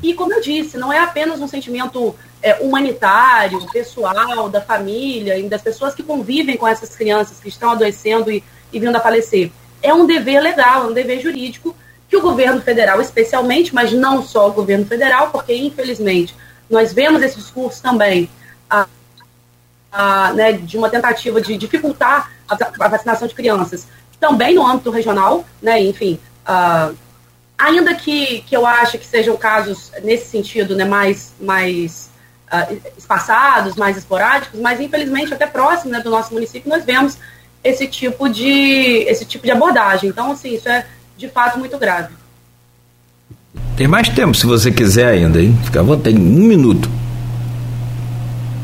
E 0.02 0.14
como 0.14 0.34
eu 0.34 0.42
disse, 0.42 0.78
não 0.78 0.92
é 0.92 1.00
apenas 1.00 1.42
um 1.42 1.48
sentimento 1.48 2.16
é, 2.42 2.56
humanitário, 2.56 3.66
pessoal, 3.72 4.50
da 4.50 4.62
família 4.62 5.38
e 5.38 5.48
das 5.48 5.62
pessoas 5.62 5.94
que 5.94 6.04
convivem 6.04 6.58
com 6.58 6.68
essas 6.68 6.96
crianças 6.96 7.40
que 7.40 7.50
estão 7.50 7.72
adoecendo 7.72 8.32
e, 8.32 8.44
e 8.72 8.80
vindo 8.80 8.96
a 8.96 9.00
falecer. 9.00 9.52
É 9.82 9.94
um 9.94 10.06
dever 10.06 10.42
legal, 10.42 10.84
é 10.84 10.88
um 10.88 10.94
dever 10.94 11.20
jurídico 11.22 11.76
que 12.10 12.18
o 12.18 12.22
governo 12.22 12.62
federal, 12.62 13.00
especialmente, 13.00 13.74
mas 13.74 13.92
não 13.92 14.24
só 14.24 14.50
o 14.50 14.54
governo 14.54 14.86
federal, 14.86 15.30
porque 15.30 15.54
infelizmente 15.54 16.36
nós 16.70 16.92
vemos 16.92 17.22
esse 17.22 17.38
discurso 17.38 17.82
também 17.82 18.30
a, 18.70 18.88
a, 19.92 20.34
né, 20.34 20.54
de 20.54 20.78
uma 20.78 20.90
tentativa 20.90 21.40
de 21.40 21.56
dificultar 21.56 22.32
a, 22.48 22.58
a, 22.80 22.88
vacinação 22.88 23.28
de 23.28 23.36
crianças, 23.36 23.88
também 24.20 24.56
no 24.56 24.66
âmbito 24.66 24.90
regional, 24.90 25.46
né, 25.62 25.82
enfim, 25.82 26.20
ainda 27.58 27.94
que, 27.94 28.42
que 28.42 28.56
eu 28.56 28.66
ache 28.66 28.98
que 28.98 29.06
sejam 29.06 29.38
casos 29.38 29.92
nesse 30.04 30.30
sentido 30.30 30.76
né, 30.76 30.86
mais, 30.86 31.34
mais 31.40 32.10
uh, 32.52 32.82
espaçados, 32.98 33.76
mais 33.76 33.98
esporádicos, 33.98 34.60
mas 34.60 34.80
infelizmente 34.80 35.34
até 35.34 35.48
próximo 35.48 35.92
né, 35.92 36.00
do 36.00 36.10
nosso 36.10 36.34
município 36.34 36.70
nós 36.70 36.84
vemos 36.84 37.18
esse 37.64 37.88
tipo 37.88 38.30
de 38.30 39.04
esse 39.08 39.26
tipo 39.26 39.46
de 39.46 39.52
abordagem. 39.52 40.10
Então, 40.10 40.32
assim, 40.32 40.56
isso 40.56 40.68
é 40.68 40.86
de 41.18 41.28
fato 41.30 41.60
muito 41.60 41.78
grave. 41.78 42.14
Tem 43.76 43.88
mais 43.88 44.10
tempo 44.10 44.36
se 44.36 44.46
você 44.46 44.72
quiser 44.72 45.08
ainda, 45.08 45.42
hein? 45.42 45.58
Fica 45.64 45.80
à 45.80 45.84
vontade, 45.84 46.16
um 46.18 46.20
minuto. 46.20 46.90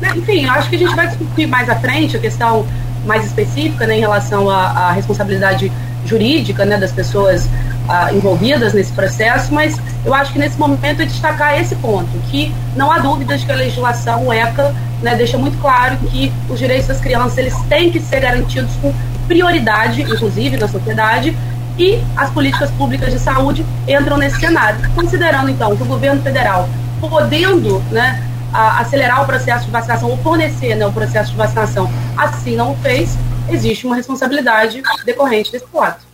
Né, 0.00 0.12
enfim, 0.14 0.44
eu 0.44 0.52
acho 0.52 0.68
que 0.68 0.76
a 0.76 0.78
gente 0.78 0.94
vai 0.94 1.06
discutir 1.08 1.46
mais 1.46 1.68
à 1.68 1.76
frente 1.76 2.16
a 2.16 2.20
questão 2.20 2.66
mais 3.06 3.24
específica 3.24 3.86
né, 3.86 3.96
em 3.96 4.00
relação 4.00 4.50
à, 4.50 4.66
à 4.66 4.92
responsabilidade 4.92 5.72
jurídica 6.04 6.64
né, 6.64 6.78
das 6.78 6.92
pessoas 6.92 7.48
ah, 7.88 8.12
envolvidas 8.12 8.72
nesse 8.72 8.92
processo, 8.92 9.52
mas 9.52 9.78
eu 10.04 10.14
acho 10.14 10.32
que 10.32 10.38
nesse 10.38 10.58
momento 10.58 11.02
é 11.02 11.04
destacar 11.04 11.60
esse 11.60 11.74
ponto, 11.76 12.08
que 12.30 12.52
não 12.74 12.90
há 12.90 12.98
dúvidas 12.98 13.44
que 13.44 13.50
a 13.50 13.54
legislação, 13.54 14.32
ECA, 14.32 14.74
né, 15.02 15.14
deixa 15.14 15.36
muito 15.38 15.58
claro 15.60 15.96
que 15.98 16.32
os 16.48 16.58
direitos 16.58 16.88
das 16.88 17.00
crianças 17.00 17.38
eles 17.38 17.54
têm 17.68 17.90
que 17.90 18.00
ser 18.00 18.20
garantidos 18.20 18.74
com 18.76 18.92
prioridade, 19.26 20.02
inclusive 20.02 20.56
na 20.56 20.68
sociedade, 20.68 21.36
e 21.78 22.02
as 22.16 22.30
políticas 22.30 22.70
públicas 22.70 23.12
de 23.12 23.18
saúde 23.18 23.64
entram 23.86 24.16
nesse 24.16 24.40
cenário. 24.40 24.78
Considerando, 24.94 25.50
então, 25.50 25.76
que 25.76 25.82
o 25.82 25.86
governo 25.86 26.22
federal, 26.22 26.68
podendo 27.00 27.80
né, 27.90 28.22
acelerar 28.56 29.22
o 29.22 29.26
processo 29.26 29.66
de 29.66 29.70
vacinação 29.70 30.10
ou 30.10 30.16
fornecer 30.18 30.74
né, 30.74 30.84
o 30.86 30.92
processo 30.92 31.30
de 31.30 31.36
vacinação, 31.36 31.88
assim 32.16 32.56
não 32.56 32.72
o 32.72 32.76
fez, 32.78 33.16
existe 33.50 33.86
uma 33.86 33.94
responsabilidade 33.96 34.82
decorrente 35.04 35.52
desse 35.52 35.66
fato. 35.66 36.06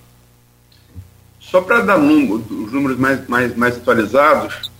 Só 1.40 1.60
para 1.60 1.82
dar 1.82 1.98
os 1.98 2.72
números 2.72 2.98
mais, 2.98 3.28
mais, 3.28 3.56
mais 3.56 3.76
atualizados, 3.76 4.72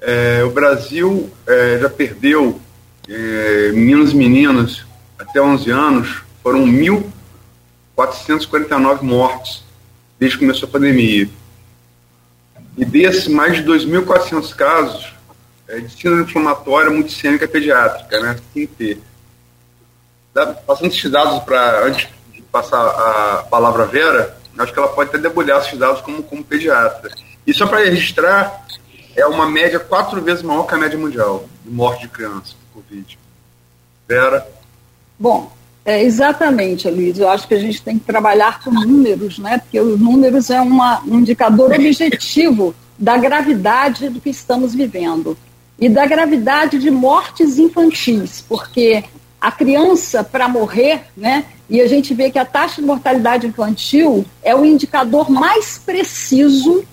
é, 0.00 0.42
o 0.44 0.50
Brasil 0.50 1.30
é, 1.46 1.78
já 1.80 1.88
perdeu 1.88 2.60
é, 3.08 3.70
meninos 3.72 4.12
e 4.12 4.16
meninas 4.16 4.84
até 5.18 5.40
11 5.40 5.70
anos, 5.70 6.18
foram 6.42 6.66
1.449 6.66 9.00
mortes 9.02 9.64
desde 10.18 10.38
que 10.38 10.44
começou 10.44 10.68
a 10.68 10.72
pandemia. 10.72 11.28
E 12.76 12.84
desses, 12.84 13.28
mais 13.28 13.56
de 13.56 13.64
2.400 13.64 14.54
casos 14.54 15.15
é, 15.68 15.80
de 15.80 15.90
síndrome 15.90 16.22
inflamatória 16.22 16.90
multissêmica 16.90 17.46
pediátrica, 17.48 18.20
né, 18.20 18.36
SINP. 18.52 19.02
Passando 20.66 20.88
esses 20.88 21.10
dados 21.10 21.42
para, 21.44 21.86
antes 21.86 22.08
de 22.32 22.42
passar 22.42 22.78
a 22.78 23.42
palavra 23.44 23.84
a 23.84 23.86
Vera, 23.86 24.36
acho 24.58 24.72
que 24.72 24.78
ela 24.78 24.88
pode 24.88 25.08
até 25.08 25.18
debulhar 25.18 25.60
esses 25.60 25.78
dados 25.78 26.00
como, 26.02 26.22
como 26.22 26.44
pediatra. 26.44 27.10
E 27.46 27.54
só 27.54 27.66
para 27.66 27.78
registrar, 27.78 28.66
é 29.14 29.26
uma 29.26 29.48
média 29.48 29.78
quatro 29.78 30.20
vezes 30.20 30.42
maior 30.42 30.64
que 30.64 30.74
a 30.74 30.78
média 30.78 30.98
mundial 30.98 31.48
de 31.64 31.70
morte 31.70 32.02
de 32.02 32.08
criança 32.08 32.54
por 32.72 32.82
Covid. 32.82 33.18
Vera? 34.06 34.46
Bom, 35.18 35.50
é, 35.84 36.02
exatamente, 36.02 36.90
Luiz. 36.90 37.18
Eu 37.18 37.28
acho 37.28 37.48
que 37.48 37.54
a 37.54 37.60
gente 37.60 37.80
tem 37.80 37.98
que 37.98 38.04
trabalhar 38.04 38.62
com 38.62 38.70
números, 38.70 39.38
né? 39.38 39.58
Porque 39.58 39.80
os 39.80 39.98
números 39.98 40.50
é 40.50 40.60
uma, 40.60 41.00
um 41.02 41.20
indicador 41.20 41.72
objetivo 41.72 42.74
da 42.98 43.16
gravidade 43.16 44.08
do 44.08 44.20
que 44.20 44.30
estamos 44.30 44.74
vivendo 44.74 45.36
e 45.78 45.88
da 45.88 46.06
gravidade 46.06 46.78
de 46.78 46.90
mortes 46.90 47.58
infantis, 47.58 48.44
porque 48.48 49.04
a 49.40 49.52
criança 49.52 50.24
para 50.24 50.48
morrer, 50.48 51.04
né? 51.16 51.44
E 51.68 51.80
a 51.80 51.86
gente 51.86 52.14
vê 52.14 52.30
que 52.30 52.38
a 52.38 52.44
taxa 52.44 52.80
de 52.80 52.86
mortalidade 52.86 53.46
infantil 53.46 54.24
é 54.42 54.54
o 54.54 54.64
indicador 54.64 55.30
mais 55.30 55.78
preciso 55.78 56.84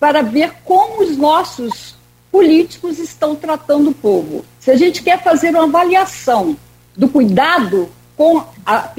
para 0.00 0.22
ver 0.22 0.54
como 0.64 1.02
os 1.02 1.16
nossos 1.16 1.94
políticos 2.30 2.98
estão 2.98 3.36
tratando 3.36 3.90
o 3.90 3.94
povo. 3.94 4.44
Se 4.58 4.70
a 4.70 4.76
gente 4.76 5.02
quer 5.02 5.22
fazer 5.22 5.50
uma 5.50 5.64
avaliação 5.64 6.56
do 6.96 7.08
cuidado 7.08 7.88
com, 8.16 8.42
a, 8.66 8.90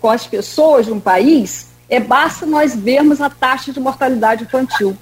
com 0.00 0.08
as 0.08 0.26
pessoas 0.26 0.86
de 0.86 0.92
um 0.92 1.00
país, 1.00 1.68
é 1.88 1.98
basta 1.98 2.46
nós 2.46 2.74
vermos 2.74 3.20
a 3.20 3.28
taxa 3.28 3.72
de 3.72 3.80
mortalidade 3.80 4.44
infantil. 4.44 4.96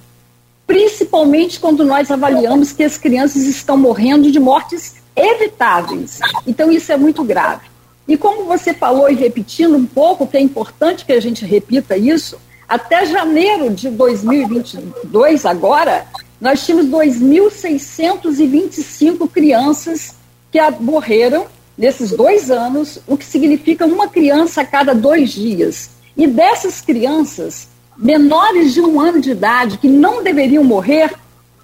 Principalmente 0.65 1.59
quando 1.59 1.83
nós 1.83 2.09
avaliamos 2.09 2.71
que 2.71 2.83
as 2.83 2.97
crianças 2.97 3.43
estão 3.43 3.77
morrendo 3.77 4.31
de 4.31 4.39
mortes 4.39 4.95
evitáveis. 5.15 6.19
Então, 6.47 6.71
isso 6.71 6.91
é 6.91 6.97
muito 6.97 7.23
grave. 7.23 7.67
E 8.07 8.17
como 8.17 8.45
você 8.45 8.73
falou, 8.73 9.07
e 9.09 9.15
repetindo 9.15 9.75
um 9.75 9.85
pouco, 9.85 10.25
que 10.27 10.37
é 10.37 10.41
importante 10.41 11.05
que 11.05 11.13
a 11.13 11.21
gente 11.21 11.45
repita 11.45 11.95
isso, 11.95 12.39
até 12.67 13.05
janeiro 13.05 13.69
de 13.69 13.89
2022, 13.89 15.45
agora, 15.45 16.07
nós 16.39 16.65
tínhamos 16.65 16.87
2.625 16.87 19.29
crianças 19.29 20.15
que 20.51 20.59
morreram 20.79 21.45
nesses 21.77 22.11
dois 22.11 22.49
anos, 22.51 22.99
o 23.07 23.17
que 23.17 23.25
significa 23.25 23.85
uma 23.85 24.07
criança 24.07 24.61
a 24.61 24.65
cada 24.65 24.93
dois 24.93 25.31
dias. 25.31 25.89
E 26.15 26.27
dessas 26.27 26.81
crianças, 26.81 27.67
menores 27.97 28.73
de 28.73 28.81
um 28.81 28.99
ano 28.99 29.21
de 29.21 29.31
idade, 29.31 29.77
que 29.77 29.87
não 29.87 30.21
deveriam 30.23 30.63
morrer, 30.63 31.13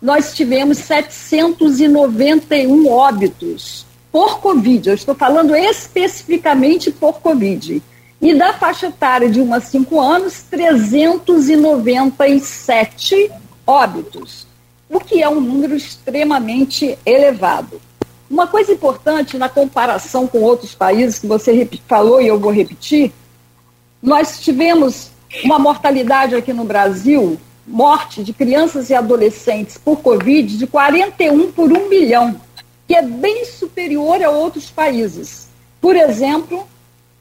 nós 0.01 0.33
tivemos 0.33 0.77
791 0.79 2.89
óbitos 2.89 3.85
por 4.11 4.39
Covid. 4.39 4.89
Eu 4.89 4.95
estou 4.95 5.13
falando 5.15 5.55
especificamente 5.55 6.91
por 6.91 7.19
Covid. 7.19 7.81
E 8.21 8.35
da 8.35 8.51
faixa 8.53 8.87
etária 8.87 9.29
de 9.29 9.39
1 9.39 9.53
a 9.53 9.61
5 9.61 9.97
anos, 9.99 10.43
397 10.49 13.31
óbitos, 13.65 14.45
o 14.89 14.99
que 14.99 15.23
é 15.23 15.29
um 15.29 15.39
número 15.39 15.73
extremamente 15.75 16.99
elevado. 17.05 17.79
Uma 18.29 18.45
coisa 18.45 18.73
importante 18.73 19.37
na 19.37 19.47
comparação 19.47 20.27
com 20.27 20.41
outros 20.41 20.75
países, 20.75 21.17
que 21.17 21.27
você 21.27 21.65
falou 21.87 22.21
e 22.21 22.27
eu 22.27 22.37
vou 22.39 22.51
repetir, 22.51 23.13
nós 24.01 24.39
tivemos 24.39 25.11
uma 25.43 25.59
mortalidade 25.59 26.35
aqui 26.35 26.53
no 26.53 26.63
Brasil, 26.63 27.39
morte 27.67 28.23
de 28.23 28.33
crianças 28.33 28.89
e 28.89 28.95
adolescentes 28.95 29.77
por 29.77 29.99
Covid, 29.99 30.57
de 30.57 30.67
41 30.67 31.51
por 31.51 31.71
1 31.71 31.89
milhão 31.89 32.39
que 32.89 32.95
é 32.95 33.03
bem 33.03 33.45
superior 33.45 34.19
a 34.23 34.31
outros 34.31 34.71
países. 34.71 35.47
Por 35.79 35.95
exemplo, 35.95 36.67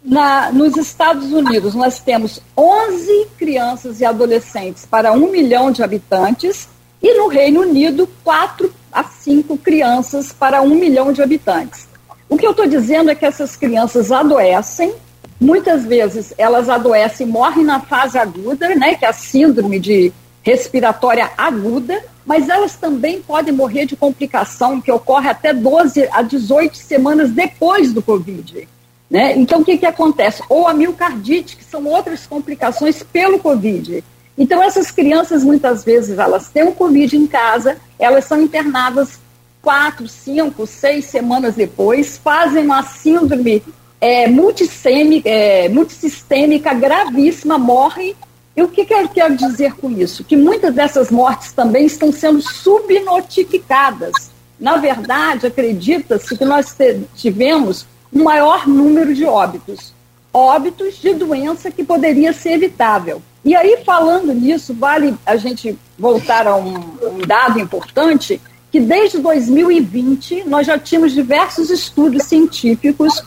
na, 0.03 0.51
nos 0.51 0.79
Estados 0.79 1.31
Unidos, 1.31 1.75
nós 1.75 2.01
temos 2.01 2.41
11 2.57 3.27
crianças 3.37 4.01
e 4.01 4.05
adolescentes 4.07 4.87
para 4.87 5.13
1 5.13 5.31
milhão 5.31 5.71
de 5.71 5.83
habitantes, 5.83 6.71
e 7.03 7.19
no 7.19 7.29
Reino 7.29 7.61
Unido, 7.61 8.09
4 8.25 8.73
a 8.91 9.05
5 9.05 9.59
crianças 9.59 10.33
para 10.33 10.63
1 10.63 10.71
milhão 10.71 11.13
de 11.13 11.21
habitantes. 11.21 11.87
O 12.31 12.39
que 12.39 12.47
eu 12.47 12.53
estou 12.53 12.67
dizendo 12.67 13.11
é 13.11 13.15
que 13.15 13.27
essas 13.27 13.55
crianças 13.55 14.11
adoecem, 14.11 14.95
muitas 15.41 15.85
vezes 15.85 16.35
elas 16.37 16.69
adoecem 16.69 17.27
morrem 17.27 17.65
na 17.65 17.81
fase 17.81 18.19
aguda, 18.19 18.75
né, 18.75 18.95
que 18.95 19.05
é 19.05 19.09
a 19.09 19.13
síndrome 19.13 19.79
de 19.79 20.13
respiratória 20.43 21.31
aguda, 21.37 22.03
mas 22.25 22.49
elas 22.49 22.77
também 22.77 23.21
podem 23.21 23.53
morrer 23.53 23.87
de 23.87 23.97
complicação 23.97 24.81
que 24.81 24.91
ocorre 24.93 25.29
até 25.29 25.53
12 25.53 26.09
a 26.13 26.23
18 26.23 26.77
semanas 26.77 27.31
depois 27.31 27.93
do 27.93 28.03
Covid. 28.03 28.69
Né? 29.11 29.37
Então, 29.37 29.61
o 29.61 29.65
que, 29.65 29.79
que 29.79 29.87
acontece? 29.87 30.43
Ou 30.49 30.69
a 30.69 30.75
miocardite, 30.75 31.57
que 31.57 31.65
são 31.65 31.87
outras 31.87 32.27
complicações 32.27 33.03
pelo 33.03 33.39
Covid. 33.39 34.05
Então, 34.37 34.63
essas 34.63 34.91
crianças, 34.91 35.43
muitas 35.43 35.83
vezes, 35.85 36.19
elas 36.19 36.49
têm 36.49 36.65
o 36.65 36.73
Covid 36.73 37.17
em 37.17 37.27
casa, 37.27 37.79
elas 37.99 38.27
são 38.27 38.41
internadas 38.41 39.19
quatro, 39.63 40.07
cinco, 40.07 40.67
seis 40.67 41.07
semanas 41.07 41.55
depois, 41.55 42.19
fazem 42.19 42.65
uma 42.65 42.83
síndrome 42.83 43.63
é, 44.01 44.29
multissêmica, 44.29 45.29
é, 45.29 45.69
multissistêmica 45.69 46.73
gravíssima, 46.75 47.59
morrem. 47.59 48.15
E 48.57 48.63
o 48.63 48.69
que, 48.69 48.85
que 48.85 48.95
eu 48.95 49.09
quero 49.09 49.37
dizer 49.37 49.75
com 49.75 49.91
isso? 49.91 50.25
Que 50.25 50.37
muitas 50.37 50.75
dessas 50.75 51.11
mortes 51.11 51.53
também 51.53 51.87
estão 51.87 52.13
sendo 52.13 52.43
subnotificadas. 52.43 54.31
Na 54.59 54.77
verdade, 54.77 55.47
acredita-se 55.47 56.37
que 56.37 56.45
nós 56.45 56.77
tivemos 57.15 57.87
um 58.13 58.25
maior 58.25 58.67
número 58.67 59.15
de 59.15 59.25
óbitos. 59.25 59.93
Óbitos 60.33 60.97
de 61.01 61.15
doença 61.15 61.71
que 61.71 61.85
poderia 61.85 62.33
ser 62.33 62.53
evitável. 62.53 63.23
E 63.45 63.55
aí, 63.55 63.79
falando 63.85 64.35
nisso, 64.35 64.75
vale 64.75 65.15
a 65.25 65.37
gente 65.37 65.79
voltar 65.99 66.47
a 66.47 66.57
um, 66.57 66.75
um 66.77 67.19
dado 67.27 67.61
importante, 67.61 68.41
que 68.71 68.81
desde 68.81 69.19
2020 69.19 70.45
nós 70.45 70.67
já 70.67 70.79
tínhamos 70.79 71.13
diversos 71.13 71.71
estudos 71.71 72.25
científicos 72.25 73.23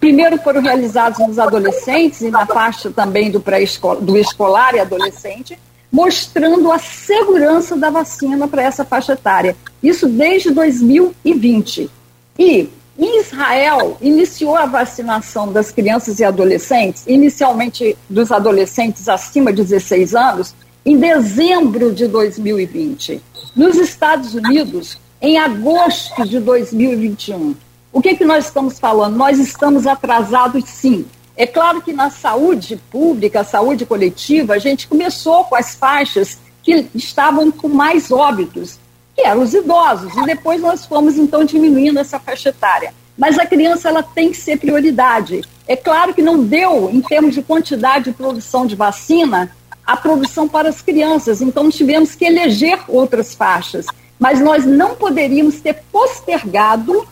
Primeiro 0.00 0.38
foram 0.38 0.62
realizados 0.62 1.18
nos 1.18 1.38
adolescentes 1.38 2.22
e 2.22 2.30
na 2.30 2.46
faixa 2.46 2.90
também 2.90 3.30
do 3.30 3.44
do 4.00 4.16
escolar 4.16 4.74
e 4.74 4.80
adolescente, 4.80 5.58
mostrando 5.92 6.72
a 6.72 6.78
segurança 6.78 7.76
da 7.76 7.90
vacina 7.90 8.48
para 8.48 8.62
essa 8.62 8.82
faixa 8.82 9.12
etária. 9.12 9.54
Isso 9.82 10.08
desde 10.08 10.50
2020. 10.52 11.90
E 12.38 12.70
em 12.98 13.20
Israel 13.20 13.98
iniciou 14.00 14.56
a 14.56 14.64
vacinação 14.64 15.52
das 15.52 15.70
crianças 15.70 16.18
e 16.18 16.24
adolescentes, 16.24 17.04
inicialmente 17.06 17.94
dos 18.08 18.32
adolescentes 18.32 19.06
acima 19.06 19.52
de 19.52 19.62
16 19.62 20.14
anos, 20.14 20.54
em 20.84 20.96
dezembro 20.96 21.92
de 21.92 22.06
2020. 22.06 23.20
Nos 23.54 23.76
Estados 23.76 24.34
Unidos, 24.34 24.98
em 25.20 25.38
agosto 25.38 26.24
de 26.26 26.38
2021. 26.40 27.54
O 27.92 28.00
que, 28.00 28.14
que 28.14 28.24
nós 28.24 28.46
estamos 28.46 28.78
falando? 28.78 29.16
Nós 29.16 29.38
estamos 29.38 29.86
atrasados, 29.86 30.64
sim. 30.64 31.04
É 31.36 31.46
claro 31.46 31.82
que 31.82 31.92
na 31.92 32.10
saúde 32.10 32.80
pública, 32.90 33.44
saúde 33.44 33.84
coletiva, 33.84 34.54
a 34.54 34.58
gente 34.58 34.86
começou 34.86 35.44
com 35.44 35.56
as 35.56 35.74
faixas 35.74 36.38
que 36.62 36.86
estavam 36.94 37.50
com 37.50 37.68
mais 37.68 38.10
óbitos, 38.10 38.78
que 39.14 39.22
eram 39.22 39.42
os 39.42 39.54
idosos, 39.54 40.14
e 40.16 40.22
depois 40.26 40.60
nós 40.60 40.86
fomos 40.86 41.16
então 41.16 41.44
diminuindo 41.44 41.98
essa 41.98 42.18
faixa 42.18 42.50
etária. 42.50 42.94
Mas 43.16 43.38
a 43.38 43.46
criança 43.46 43.88
ela 43.88 44.02
tem 44.02 44.30
que 44.30 44.36
ser 44.36 44.58
prioridade. 44.58 45.42
É 45.66 45.76
claro 45.76 46.14
que 46.14 46.22
não 46.22 46.42
deu, 46.42 46.90
em 46.90 47.00
termos 47.00 47.34
de 47.34 47.42
quantidade 47.42 48.06
de 48.06 48.12
produção 48.12 48.66
de 48.66 48.76
vacina, 48.76 49.54
a 49.90 49.96
produção 49.96 50.48
para 50.48 50.68
as 50.68 50.80
crianças, 50.80 51.42
então 51.42 51.68
tivemos 51.68 52.14
que 52.14 52.24
eleger 52.24 52.78
outras 52.86 53.34
faixas. 53.34 53.84
Mas 54.20 54.40
nós 54.40 54.64
não 54.64 54.94
poderíamos 54.94 55.60
ter 55.60 55.82
postergado 55.90 57.08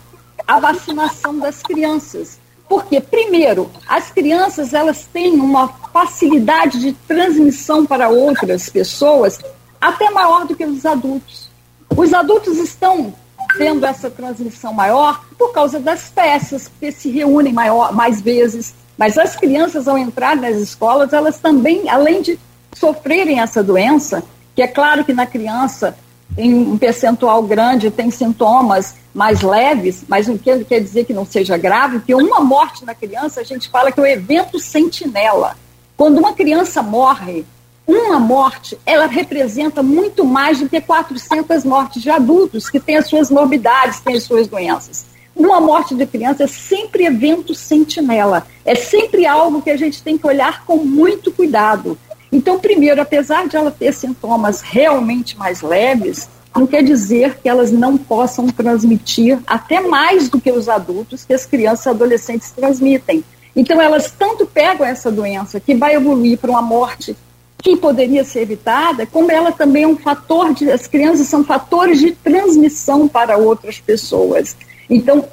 a 0.47 0.61
vacinação 0.61 1.37
das 1.39 1.61
crianças. 1.61 2.39
Porque, 2.69 3.01
primeiro, 3.01 3.69
as 3.85 4.09
crianças 4.11 4.73
elas 4.73 5.05
têm 5.11 5.33
uma 5.33 5.67
facilidade 5.91 6.79
de 6.79 6.93
transmissão 7.05 7.85
para 7.85 8.07
outras 8.07 8.69
pessoas 8.69 9.37
até 9.81 10.09
maior 10.09 10.45
do 10.45 10.55
que 10.55 10.63
os 10.63 10.85
adultos. 10.85 11.49
Os 11.97 12.13
adultos 12.13 12.57
estão 12.59 13.13
tendo 13.57 13.85
essa 13.85 14.09
transmissão 14.09 14.71
maior 14.71 15.25
por 15.37 15.51
causa 15.51 15.81
das 15.81 16.09
peças, 16.09 16.71
que 16.79 16.93
se 16.93 17.11
reúnem 17.11 17.51
maior, 17.51 17.91
mais 17.91 18.21
vezes. 18.21 18.73
Mas 18.97 19.17
as 19.17 19.35
crianças, 19.35 19.85
ao 19.85 19.97
entrar 19.97 20.37
nas 20.37 20.55
escolas, 20.55 21.11
elas 21.11 21.39
também, 21.39 21.89
além 21.89 22.21
de 22.21 22.39
sofrerem 22.73 23.39
essa 23.39 23.63
doença, 23.63 24.23
que 24.55 24.61
é 24.61 24.67
claro 24.67 25.03
que 25.03 25.13
na 25.13 25.25
criança 25.25 25.95
em 26.37 26.53
um 26.53 26.77
percentual 26.77 27.41
grande 27.43 27.89
tem 27.89 28.11
sintomas 28.11 28.95
mais 29.13 29.41
leves, 29.41 30.03
mas 30.07 30.27
não 30.27 30.37
quer, 30.37 30.63
quer 30.63 30.79
dizer 30.79 31.05
que 31.05 31.13
não 31.13 31.25
seja 31.25 31.57
grave, 31.57 31.99
porque 31.99 32.13
uma 32.13 32.39
morte 32.39 32.85
na 32.85 32.93
criança, 32.93 33.41
a 33.41 33.43
gente 33.43 33.67
fala 33.69 33.91
que 33.91 33.99
é 33.99 34.03
o 34.03 34.05
evento 34.05 34.59
sentinela. 34.59 35.57
Quando 35.97 36.19
uma 36.19 36.33
criança 36.33 36.81
morre, 36.81 37.45
uma 37.85 38.19
morte, 38.19 38.77
ela 38.85 39.07
representa 39.07 39.81
muito 39.81 40.23
mais 40.23 40.59
do 40.59 40.69
que 40.69 40.79
400 40.79 41.65
mortes 41.65 42.01
de 42.01 42.09
adultos 42.09 42.69
que 42.69 42.79
têm 42.79 42.97
as 42.97 43.07
suas 43.07 43.31
morbidades, 43.31 43.99
têm 43.99 44.15
as 44.15 44.23
suas 44.23 44.47
doenças. 44.47 45.07
Uma 45.35 45.59
morte 45.59 45.95
de 45.95 46.05
criança 46.05 46.43
é 46.43 46.47
sempre 46.47 47.05
evento 47.05 47.55
sentinela, 47.55 48.45
é 48.63 48.75
sempre 48.75 49.25
algo 49.25 49.61
que 49.61 49.71
a 49.71 49.77
gente 49.77 50.03
tem 50.03 50.17
que 50.17 50.27
olhar 50.27 50.65
com 50.65 50.77
muito 50.77 51.31
cuidado. 51.31 51.97
Então, 52.31 52.59
primeiro, 52.59 53.01
apesar 53.01 53.47
de 53.47 53.55
ela 53.55 53.71
ter 53.71 53.93
sintomas 53.93 54.61
realmente 54.61 55.37
mais 55.37 55.61
leves, 55.61 56.29
não 56.55 56.67
quer 56.67 56.83
dizer 56.83 57.39
que 57.41 57.49
elas 57.49 57.71
não 57.71 57.97
possam 57.97 58.47
transmitir 58.47 59.39
até 59.45 59.81
mais 59.81 60.29
do 60.29 60.39
que 60.39 60.51
os 60.51 60.67
adultos 60.67 61.25
que 61.25 61.33
as 61.33 61.45
crianças 61.45 61.85
e 61.85 61.89
adolescentes 61.89 62.51
transmitem. 62.51 63.23
Então, 63.55 63.81
elas 63.81 64.11
tanto 64.11 64.45
pegam 64.45 64.85
essa 64.85 65.11
doença 65.11 65.59
que 65.59 65.75
vai 65.75 65.95
evoluir 65.95 66.37
para 66.37 66.51
uma 66.51 66.61
morte 66.61 67.15
que 67.61 67.75
poderia 67.75 68.23
ser 68.23 68.41
evitada, 68.41 69.05
como 69.05 69.31
ela 69.31 69.51
também 69.51 69.83
é 69.83 69.87
um 69.87 69.97
fator 69.97 70.53
de. 70.53 70.71
As 70.71 70.87
crianças 70.87 71.27
são 71.27 71.43
fatores 71.43 71.99
de 71.99 72.11
transmissão 72.11 73.07
para 73.07 73.37
outras 73.37 73.79
pessoas. 73.79 74.55
Então, 74.89 75.25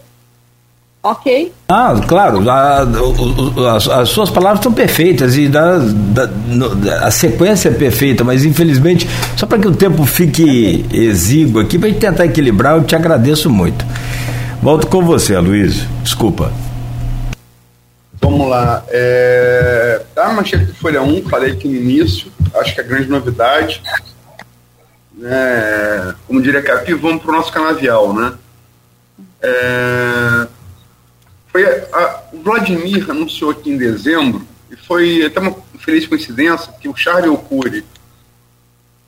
ok? 1.11 1.53
Ah, 1.69 1.95
claro, 2.07 2.49
a, 2.49 2.83
a, 2.83 3.77
as, 3.77 3.89
as, 3.89 4.09
suas 4.09 4.31
palavras 4.31 4.63
são 4.63 4.73
perfeitas 4.73 5.37
e 5.37 5.49
da, 5.49 5.79
da, 5.79 6.27
no, 6.27 6.71
a 7.03 7.11
sequência 7.11 7.69
é 7.69 7.73
perfeita, 7.73 8.25
mas 8.25 8.45
infelizmente, 8.45 9.09
só 9.37 9.47
para 9.47 9.59
que 9.59 9.69
o 9.69 9.75
tempo 9.75 10.05
fique 10.05 10.85
exíguo 10.93 11.61
aqui, 11.61 11.79
para 11.79 11.89
gente 11.89 12.01
tentar 12.01 12.25
equilibrar, 12.25 12.77
eu 12.77 12.85
te 12.85 12.97
agradeço 12.97 13.49
muito. 13.49 13.85
Volto 14.61 14.87
com 14.89 15.03
você, 15.03 15.39
Luiz. 15.39 15.87
Desculpa. 16.03 16.53
Vamos 18.21 18.49
lá. 18.49 18.83
É... 18.89 20.03
Tá, 20.15 20.33
manchete 20.33 20.65
do 20.65 20.75
Folha 20.75 21.03
1, 21.03 21.29
falei 21.29 21.53
aqui 21.53 21.69
no 21.69 21.77
início, 21.77 22.33
acho 22.55 22.75
que 22.75 22.81
é 22.81 22.85
a 22.85 22.87
grande 22.87 23.09
novidade. 23.09 23.83
É... 25.23 26.15
Como 26.27 26.43
diria 26.43 26.63
Capi, 26.63 26.95
vamos 26.95 27.23
para 27.23 27.33
o 27.33 27.37
nosso 27.37 27.53
canavial, 27.53 28.13
né? 28.13 28.33
É 29.41 30.47
foi 31.57 31.65
a, 31.65 32.23
o 32.35 32.43
Vladimir 32.43 33.11
anunciou 33.11 33.51
aqui 33.51 33.71
em 33.71 33.79
dezembro, 33.79 34.47
e 34.71 34.77
foi 34.77 35.25
até 35.25 35.41
uma 35.41 35.57
feliz 35.79 36.07
coincidência, 36.07 36.71
que 36.79 36.87
o 36.87 36.95
Charles 36.95 37.31
Ocuri, 37.31 37.83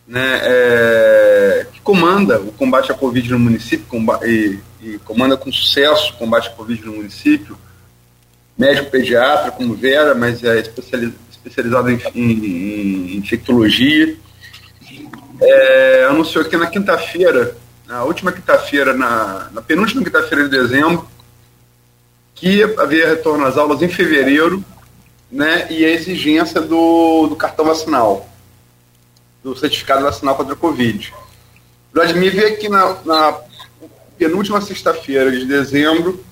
né, 0.07 0.41
é, 0.43 1.67
que 1.71 1.81
comanda 1.83 2.41
o 2.41 2.51
combate 2.51 2.91
à 2.91 2.95
Covid 2.95 3.33
no 3.33 3.39
município 3.39 3.85
combate, 3.87 4.27
e, 4.27 4.61
e, 4.81 4.99
comanda 5.01 5.37
com 5.37 5.53
sucesso 5.53 6.15
o 6.15 6.17
combate 6.17 6.49
à 6.49 6.53
Covid 6.53 6.87
no 6.87 6.95
município, 6.95 7.59
médico 8.57 8.91
pediatra, 8.91 9.51
como 9.51 9.75
Vera, 9.75 10.15
mas 10.15 10.43
é 10.43 10.59
especializado 10.59 11.91
em, 11.91 12.01
em, 12.15 12.33
em 12.33 13.17
infectologia, 13.19 14.17
é, 15.43 16.07
anunciou 16.09 16.47
que 16.47 16.57
na 16.57 16.67
quinta-feira, 16.67 17.55
na 17.87 18.05
última 18.05 18.33
quinta-feira, 18.33 18.95
na, 18.95 19.51
na 19.53 19.61
penúltima 19.61 20.03
quinta-feira 20.03 20.45
de 20.45 20.51
dezembro, 20.51 21.07
que 22.39 22.63
havia 22.79 23.09
retorno 23.09 23.45
às 23.45 23.57
aulas 23.57 23.83
em 23.83 23.89
fevereiro, 23.89 24.65
né, 25.31 25.67
e 25.71 25.85
a 25.85 25.91
exigência 25.91 26.61
do, 26.61 27.27
do 27.27 27.37
cartão 27.37 27.65
vacinal, 27.65 28.29
do 29.43 29.57
certificado 29.57 30.03
vacinal 30.03 30.35
contra 30.35 30.55
a 30.55 30.57
Covid. 30.57 31.13
Vladimir 31.93 32.35
veio 32.35 32.55
aqui 32.55 32.69
na, 32.69 32.97
na 33.05 33.39
penúltima 34.17 34.61
sexta-feira 34.61 35.31
de 35.31 35.45
dezembro 35.45 36.25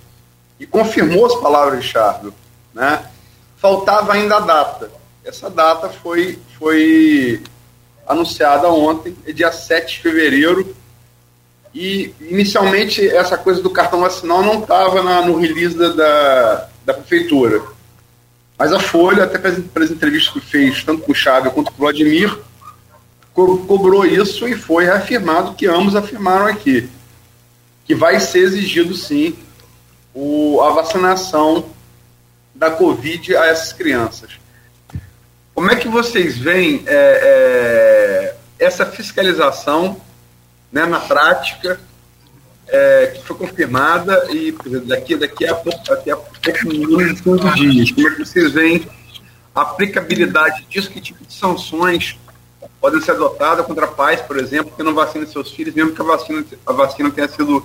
e 0.59 0.67
confirmou 0.67 1.27
as 1.27 1.35
palavras 1.37 1.81
de 1.81 1.89
Chardo. 1.89 2.33
Né? 2.73 3.05
Faltava 3.57 4.13
ainda 4.13 4.37
a 4.37 4.41
data. 4.41 4.91
Essa 5.25 5.51
data 5.51 5.89
foi, 5.89 6.39
foi 6.59 7.43
anunciada 8.07 8.69
ontem, 8.69 9.17
é 9.27 9.33
dia 9.33 9.51
7 9.51 9.97
de 9.97 10.03
fevereiro, 10.03 10.77
e 11.75 12.15
inicialmente 12.21 13.07
essa 13.07 13.37
coisa 13.37 13.63
do 13.63 13.71
cartão 13.71 14.01
vacinal 14.01 14.43
não 14.43 14.61
estava 14.61 15.03
no 15.23 15.39
release 15.39 15.77
da, 15.77 15.89
da, 15.91 16.69
da, 16.85 16.95
prefeitura. 16.95 17.63
Mas 18.59 18.73
a 18.73 18.81
Folha, 18.81 19.25
até 19.25 19.39
pelas 19.39 19.91
entrevistas 19.91 20.33
que 20.33 20.41
fez, 20.41 20.83
tanto 20.83 21.03
com 21.03 21.13
o 21.13 21.15
Chávez 21.15 21.53
quanto 21.53 21.71
com 21.71 21.77
o 21.77 21.81
Vladimir, 21.81 22.39
co 23.35 23.59
cobrou 23.59 24.07
isso 24.07 24.49
e 24.49 24.55
foi 24.55 24.87
reafirmado 24.87 25.55
que 25.55 25.67
ambos 25.67 25.95
afirmaram 25.95 26.47
aqui. 26.47 26.89
Que 27.85 27.95
vai 27.95 28.19
ser 28.19 28.39
exigido 28.41 28.95
sim 28.95 29.37
o, 30.15 30.61
a 30.63 30.71
vacinação 30.71 31.67
da 32.55 32.71
Covid 32.71 33.37
a 33.37 33.47
essas 33.47 33.75
crianças. 33.75 34.39
Como 35.55 35.71
é 35.71 35.77
que 35.77 35.89
vocês 35.89 36.39
veem 36.39 36.83
é, 36.87 36.95
é, 36.95 38.37
essa 38.59 38.87
fiscalização 38.87 40.01
né, 40.73 40.87
na 40.87 41.01
prática, 41.01 41.79
é, 42.69 43.07
que 43.15 43.23
foi 43.23 43.37
confirmada 43.37 44.27
e 44.31 44.53
daqui, 44.85 45.17
daqui 45.17 45.47
a 45.47 45.55
pouco, 45.55 45.79
daqui 45.89 46.11
a 46.11 46.17
pouco 46.17 46.97
menos 46.97 47.17
de 47.17 47.23
15 47.23 47.55
dias. 47.55 47.91
Como 47.93 48.09
é 48.09 48.11
que 48.13 48.25
vocês 48.25 48.53
veem 48.53 48.87
a 49.55 49.63
aplicabilidade 49.63 50.67
disso? 50.69 50.91
Que 50.91 51.01
tipo 51.01 51.25
de 51.25 51.33
sanções 51.33 52.19
podem 52.81 53.01
ser 53.01 53.13
adotadas 53.13 53.67
contra 53.67 53.87
pais, 53.87 54.21
por 54.21 54.39
exemplo, 54.39 54.73
que 54.77 54.83
não 54.83 54.95
vacinam 54.95 55.27
seus 55.27 55.51
filhos, 55.51 55.75
mesmo 55.75 55.93
que 55.93 56.01
a 56.01 56.05
vacina, 56.05 56.45
a 56.67 56.73
vacina 56.73 57.11
tenha 57.11 57.29
sido 57.29 57.65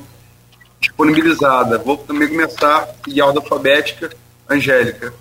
disponibilizada. 0.79 1.77
Vou 1.77 1.97
também 1.97 2.27
começar 2.27 2.83
a 2.83 3.25
ordem 3.25 3.41
alfabética, 3.41 4.11
Angélica. 4.49 5.13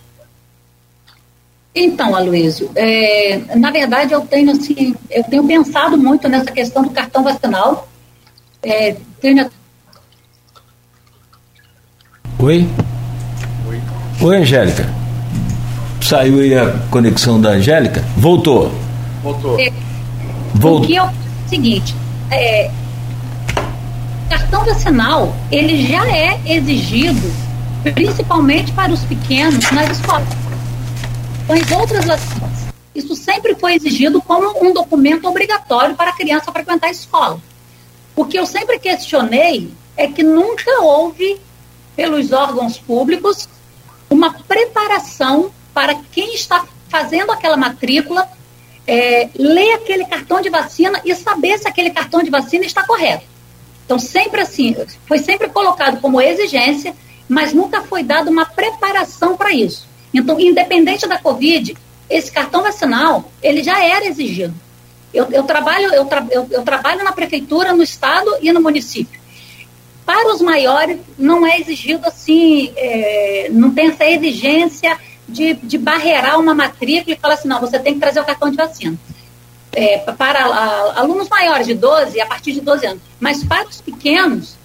Então, 1.74 2.16
Aloysio, 2.16 2.70
é, 2.74 3.40
na 3.54 3.70
verdade 3.70 4.12
eu 4.12 4.20
tenho 4.22 4.50
assim, 4.50 4.94
eu 5.08 5.22
tenho 5.24 5.44
pensado 5.46 5.96
muito 5.96 6.28
nessa 6.28 6.50
questão 6.50 6.82
do 6.82 6.90
cartão 6.90 7.22
vacinal. 7.22 7.88
É, 8.62 8.96
tenho... 9.20 9.48
Oi? 12.40 12.68
Oi. 13.68 13.80
Oi, 14.20 14.36
Angélica. 14.36 14.88
Saiu 16.00 16.40
aí 16.40 16.58
a 16.58 16.70
conexão 16.90 17.40
da 17.40 17.50
Angélica? 17.50 18.04
Voltou. 18.16 18.72
Voltou. 19.22 19.60
É, 19.60 19.72
Voltou. 20.54 20.82
O 20.82 20.86
que 20.86 20.96
eu 20.96 21.04
é 21.04 21.06
o 21.06 21.48
seguinte, 21.48 21.94
é, 22.32 22.70
cartão 24.28 24.64
vacinal, 24.64 25.36
ele 25.52 25.86
já 25.86 26.04
é 26.08 26.40
exigido, 26.44 27.32
principalmente 27.94 28.72
para 28.72 28.92
os 28.92 29.04
pequenos, 29.04 29.70
nas 29.70 29.90
escolas 29.90 30.26
as 31.52 31.70
outras 31.70 32.04
vacinas. 32.04 32.50
Isso 32.94 33.14
sempre 33.14 33.54
foi 33.54 33.74
exigido 33.74 34.20
como 34.20 34.64
um 34.64 34.72
documento 34.72 35.26
obrigatório 35.26 35.94
para 35.94 36.10
a 36.10 36.16
criança 36.16 36.52
frequentar 36.52 36.88
a 36.88 36.90
escola. 36.90 37.40
O 38.16 38.24
que 38.24 38.38
eu 38.38 38.46
sempre 38.46 38.78
questionei 38.78 39.70
é 39.96 40.06
que 40.08 40.22
nunca 40.22 40.82
houve, 40.82 41.40
pelos 41.94 42.32
órgãos 42.32 42.78
públicos, 42.78 43.48
uma 44.08 44.32
preparação 44.32 45.50
para 45.72 45.94
quem 46.12 46.34
está 46.34 46.66
fazendo 46.88 47.30
aquela 47.30 47.56
matrícula 47.56 48.28
é, 48.86 49.28
ler 49.36 49.74
aquele 49.74 50.04
cartão 50.04 50.40
de 50.40 50.50
vacina 50.50 51.00
e 51.04 51.14
saber 51.14 51.58
se 51.58 51.68
aquele 51.68 51.90
cartão 51.90 52.22
de 52.22 52.30
vacina 52.30 52.64
está 52.64 52.84
correto. 52.84 53.24
Então, 53.84 53.98
sempre 53.98 54.40
assim, 54.40 54.74
foi 55.06 55.18
sempre 55.18 55.48
colocado 55.48 56.00
como 56.00 56.20
exigência, 56.20 56.94
mas 57.28 57.52
nunca 57.52 57.82
foi 57.82 58.02
dada 58.02 58.30
uma 58.30 58.46
preparação 58.46 59.36
para 59.36 59.52
isso. 59.52 59.89
Então, 60.12 60.38
independente 60.40 61.06
da 61.06 61.18
Covid, 61.18 61.76
esse 62.08 62.30
cartão 62.30 62.62
vacinal, 62.62 63.30
ele 63.42 63.62
já 63.62 63.82
era 63.84 64.06
exigido. 64.06 64.54
Eu, 65.12 65.26
eu 65.30 65.42
trabalho, 65.44 65.92
eu, 65.92 66.04
tra, 66.04 66.26
eu, 66.30 66.46
eu 66.50 66.62
trabalho 66.62 67.02
na 67.04 67.12
prefeitura, 67.12 67.72
no 67.72 67.82
estado 67.82 68.30
e 68.40 68.52
no 68.52 68.60
município. 68.60 69.20
Para 70.04 70.32
os 70.32 70.40
maiores, 70.40 70.98
não 71.16 71.46
é 71.46 71.58
exigido 71.60 72.06
assim, 72.06 72.72
é, 72.76 73.48
não 73.52 73.72
tem 73.72 73.88
essa 73.88 74.04
exigência 74.06 74.98
de, 75.28 75.54
de 75.54 75.78
uma 76.36 76.54
matrícula 76.54 77.14
e 77.14 77.18
falar 77.18 77.34
assim, 77.34 77.48
não, 77.48 77.60
você 77.60 77.78
tem 77.78 77.94
que 77.94 78.00
trazer 78.00 78.20
o 78.20 78.24
cartão 78.24 78.50
de 78.50 78.56
vacina. 78.56 78.98
É, 79.72 79.98
para 79.98 80.44
a, 80.44 81.00
alunos 81.00 81.28
maiores 81.28 81.66
de 81.66 81.74
12, 81.74 82.20
a 82.20 82.26
partir 82.26 82.52
de 82.52 82.60
12 82.60 82.86
anos. 82.86 83.02
Mas 83.20 83.44
para 83.44 83.68
os 83.68 83.80
pequenos, 83.80 84.56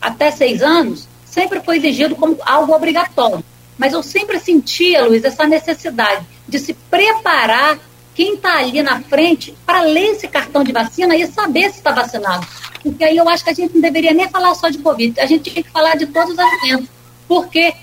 até 0.00 0.30
6 0.30 0.62
anos, 0.62 1.08
sempre 1.24 1.60
foi 1.60 1.78
exigido 1.78 2.14
como 2.14 2.38
algo 2.44 2.72
obrigatório. 2.72 3.44
Mas 3.76 3.92
eu 3.92 4.02
sempre 4.02 4.38
sentia, 4.38 5.04
Luiz, 5.04 5.24
essa 5.24 5.46
necessidade 5.46 6.24
de 6.48 6.58
se 6.58 6.74
preparar 6.74 7.78
quem 8.14 8.34
está 8.34 8.58
ali 8.58 8.82
na 8.82 9.00
frente 9.00 9.54
para 9.66 9.82
ler 9.82 10.12
esse 10.12 10.28
cartão 10.28 10.62
de 10.62 10.72
vacina 10.72 11.16
e 11.16 11.26
saber 11.26 11.70
se 11.70 11.78
está 11.78 11.90
vacinado. 11.90 12.46
Porque 12.82 13.02
aí 13.02 13.16
eu 13.16 13.28
acho 13.28 13.42
que 13.42 13.50
a 13.50 13.54
gente 13.54 13.74
não 13.74 13.80
deveria 13.80 14.12
nem 14.12 14.28
falar 14.28 14.54
só 14.54 14.68
de 14.68 14.78
Covid, 14.78 15.18
a 15.18 15.26
gente 15.26 15.50
tinha 15.50 15.62
que 15.62 15.70
falar 15.70 15.96
de 15.96 16.06
todos 16.06 16.30
os 16.30 16.36
doenças. 16.36 16.88
Porque 17.26 17.74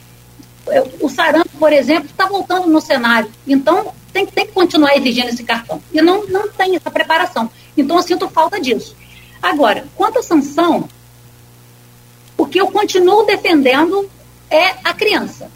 o 1.02 1.10
sarampo, 1.10 1.50
por 1.60 1.74
exemplo, 1.74 2.06
está 2.06 2.28
voltando 2.28 2.68
no 2.68 2.80
cenário. 2.80 3.30
Então, 3.46 3.94
tem, 4.14 4.26
tem 4.26 4.46
que 4.46 4.54
continuar 4.54 4.96
exigindo 4.96 5.30
esse 5.30 5.44
cartão. 5.44 5.82
E 5.92 6.02
não, 6.02 6.26
não 6.28 6.48
tem 6.50 6.76
essa 6.76 6.90
preparação. 6.90 7.50
Então, 7.76 7.98
eu 7.98 8.04
sinto 8.04 8.30
falta 8.30 8.62
disso. 8.62 8.96
Agora, 9.42 9.86
quanto 9.96 10.20
à 10.20 10.24
sanção, 10.24 10.88
o 12.38 12.46
que 12.46 12.62
eu 12.62 12.68
continuo 12.68 13.26
defendendo 13.26 14.10
é 14.50 14.76
a 14.84 14.94
criança 14.94 15.50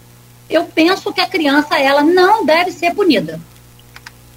eu 0.49 0.63
penso 0.65 1.11
que 1.11 1.21
a 1.21 1.27
criança 1.27 1.79
ela 1.79 2.03
não 2.03 2.45
deve 2.45 2.71
ser 2.71 2.93
punida. 2.93 3.39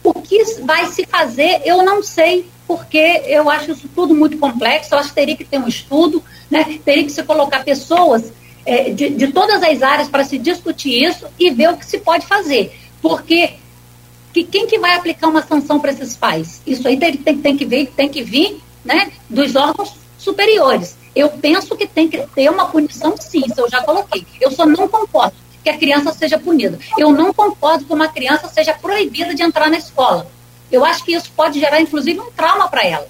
O 0.03 0.14
que 0.14 0.42
vai 0.62 0.87
se 0.87 1.05
fazer, 1.07 1.62
eu 1.64 1.83
não 1.83 2.03
sei, 2.03 2.49
porque 2.66 3.23
eu 3.27 3.51
acho 3.51 3.73
isso 3.73 3.88
tudo 3.94 4.14
muito 4.14 4.38
complexo. 4.38 4.94
Eu 4.94 4.99
acho 4.99 5.11
que 5.11 5.14
teria 5.14 5.37
que 5.37 5.44
ter 5.44 5.59
um 5.59 5.68
estudo, 5.68 6.23
né? 6.51 6.79
teria 6.85 7.05
que 7.05 7.12
se 7.12 7.23
colocar 7.23 7.64
pessoas 7.64 8.33
é, 8.64 8.90
de, 8.90 9.11
de 9.11 9.29
todas 9.29 9.62
as 9.62 9.83
áreas 9.83 10.09
para 10.09 10.25
se 10.25 10.38
discutir 10.38 11.05
isso 11.05 11.27
e 11.38 11.51
ver 11.51 11.71
o 11.71 11.77
que 11.77 11.85
se 11.85 11.99
pode 11.99 12.27
fazer. 12.27 12.79
Porque 13.03 13.55
que 14.33 14.44
quem 14.44 14.66
que 14.66 14.79
vai 14.79 14.94
aplicar 14.94 15.29
uma 15.29 15.42
sanção 15.42 15.81
para 15.81 15.90
esses 15.90 16.16
pais? 16.16 16.62
Isso 16.66 16.87
aí 16.87 16.97
tem, 16.97 17.16
tem, 17.16 17.38
tem, 17.38 17.57
que 17.57 17.64
vir, 17.64 17.87
tem 17.88 18.09
que 18.09 18.23
vir 18.23 18.61
né, 18.85 19.11
dos 19.29 19.57
órgãos 19.57 19.92
superiores. 20.16 20.97
Eu 21.14 21.29
penso 21.31 21.77
que 21.77 21.87
tem 21.87 22.09
que 22.09 22.18
ter 22.35 22.51
uma 22.51 22.66
punição, 22.66 23.14
sim, 23.18 23.42
isso 23.47 23.61
eu 23.61 23.68
já 23.68 23.83
coloquei. 23.83 24.25
Eu 24.40 24.51
só 24.51 24.64
não 24.64 24.87
concordo 24.88 25.35
que 25.68 25.70
a 25.70 25.78
criança 25.78 26.12
seja 26.12 26.38
punida. 26.38 26.78
Eu 26.96 27.12
não 27.12 27.33
concordo 27.33 27.85
que 27.85 27.92
uma 27.92 28.09
criança 28.09 28.48
seja 28.48 28.72
proibida 28.72 29.35
de 29.35 29.42
entrar 29.42 29.68
na 29.68 29.76
escola. 29.76 30.26
Eu 30.72 30.85
acho 30.85 31.04
que 31.04 31.12
isso 31.12 31.31
pode 31.37 31.61
gerar, 31.61 31.81
inclusive, 31.81 32.18
um 32.18 32.31
trauma 32.31 32.68
para 32.68 32.87
ela. 32.87 33.07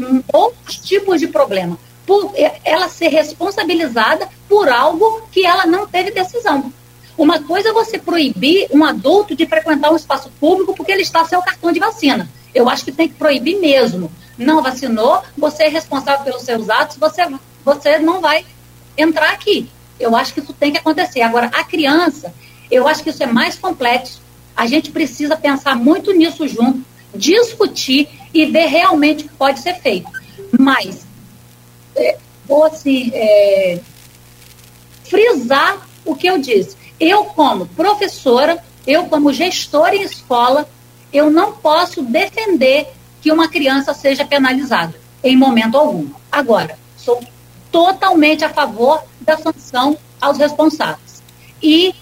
Um, 0.00 0.22
outros 0.32 0.76
tipos 0.76 1.20
de 1.20 1.28
problema. 1.28 1.78
Por 2.04 2.32
ela 2.64 2.88
ser 2.88 3.08
responsabilizada 3.08 4.28
por 4.48 4.68
algo 4.68 5.22
que 5.30 5.46
ela 5.46 5.66
não 5.66 5.86
teve 5.86 6.10
decisão. 6.10 6.72
Uma 7.16 7.40
coisa 7.40 7.68
é 7.68 7.72
você 7.72 7.96
proibir 7.96 8.66
um 8.72 8.84
adulto 8.84 9.36
de 9.36 9.46
frequentar 9.46 9.92
um 9.92 9.96
espaço 9.96 10.28
público 10.40 10.74
porque 10.74 10.90
ele 10.90 11.02
está 11.02 11.24
sem 11.24 11.38
o 11.38 11.42
cartão 11.42 11.70
de 11.70 11.78
vacina. 11.78 12.28
Eu 12.52 12.68
acho 12.68 12.84
que 12.84 12.92
tem 12.92 13.08
que 13.08 13.14
proibir 13.14 13.60
mesmo. 13.60 14.10
Não 14.36 14.60
vacinou, 14.60 15.22
você 15.38 15.64
é 15.64 15.68
responsável 15.68 16.24
pelos 16.24 16.42
seus 16.42 16.68
atos, 16.68 16.96
você, 16.96 17.22
você 17.64 17.98
não 18.00 18.20
vai 18.20 18.44
entrar 18.98 19.30
aqui. 19.30 19.70
Eu 19.98 20.16
acho 20.16 20.34
que 20.34 20.40
isso 20.40 20.52
tem 20.52 20.72
que 20.72 20.78
acontecer. 20.78 21.22
Agora, 21.22 21.46
a 21.46 21.64
criança, 21.64 22.34
eu 22.70 22.86
acho 22.88 23.02
que 23.02 23.10
isso 23.10 23.22
é 23.22 23.26
mais 23.26 23.56
complexo. 23.56 24.20
A 24.56 24.66
gente 24.66 24.90
precisa 24.90 25.36
pensar 25.36 25.76
muito 25.76 26.12
nisso 26.12 26.46
junto, 26.46 26.84
discutir 27.14 28.08
e 28.32 28.46
ver 28.46 28.66
realmente 28.66 29.24
o 29.24 29.28
que 29.28 29.34
pode 29.34 29.60
ser 29.60 29.74
feito. 29.74 30.10
Mas, 30.58 31.06
é, 31.96 32.18
vou 32.46 32.64
assim, 32.64 33.10
é, 33.14 33.80
frisar 35.04 35.86
o 36.04 36.14
que 36.14 36.26
eu 36.26 36.38
disse. 36.38 36.76
Eu, 36.98 37.24
como 37.24 37.66
professora, 37.66 38.62
eu, 38.86 39.04
como 39.04 39.32
gestora 39.32 39.96
em 39.96 40.02
escola, 40.02 40.68
eu 41.12 41.30
não 41.30 41.52
posso 41.52 42.02
defender 42.02 42.88
que 43.22 43.32
uma 43.32 43.48
criança 43.48 43.94
seja 43.94 44.24
penalizada 44.24 44.94
em 45.22 45.36
momento 45.36 45.78
algum. 45.78 46.08
Agora, 46.30 46.78
sou 46.96 47.22
totalmente 47.74 48.44
a 48.44 48.48
favor 48.48 49.02
da 49.20 49.36
sanção 49.36 49.98
aos 50.20 50.38
responsáveis. 50.38 51.20
E 51.60 51.92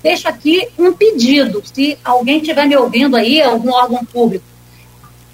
deixo 0.00 0.28
aqui 0.28 0.68
um 0.78 0.92
pedido, 0.92 1.60
se 1.74 1.98
alguém 2.04 2.38
estiver 2.38 2.64
me 2.68 2.76
ouvindo 2.76 3.16
aí, 3.16 3.42
algum 3.42 3.72
órgão 3.72 4.04
público, 4.04 4.44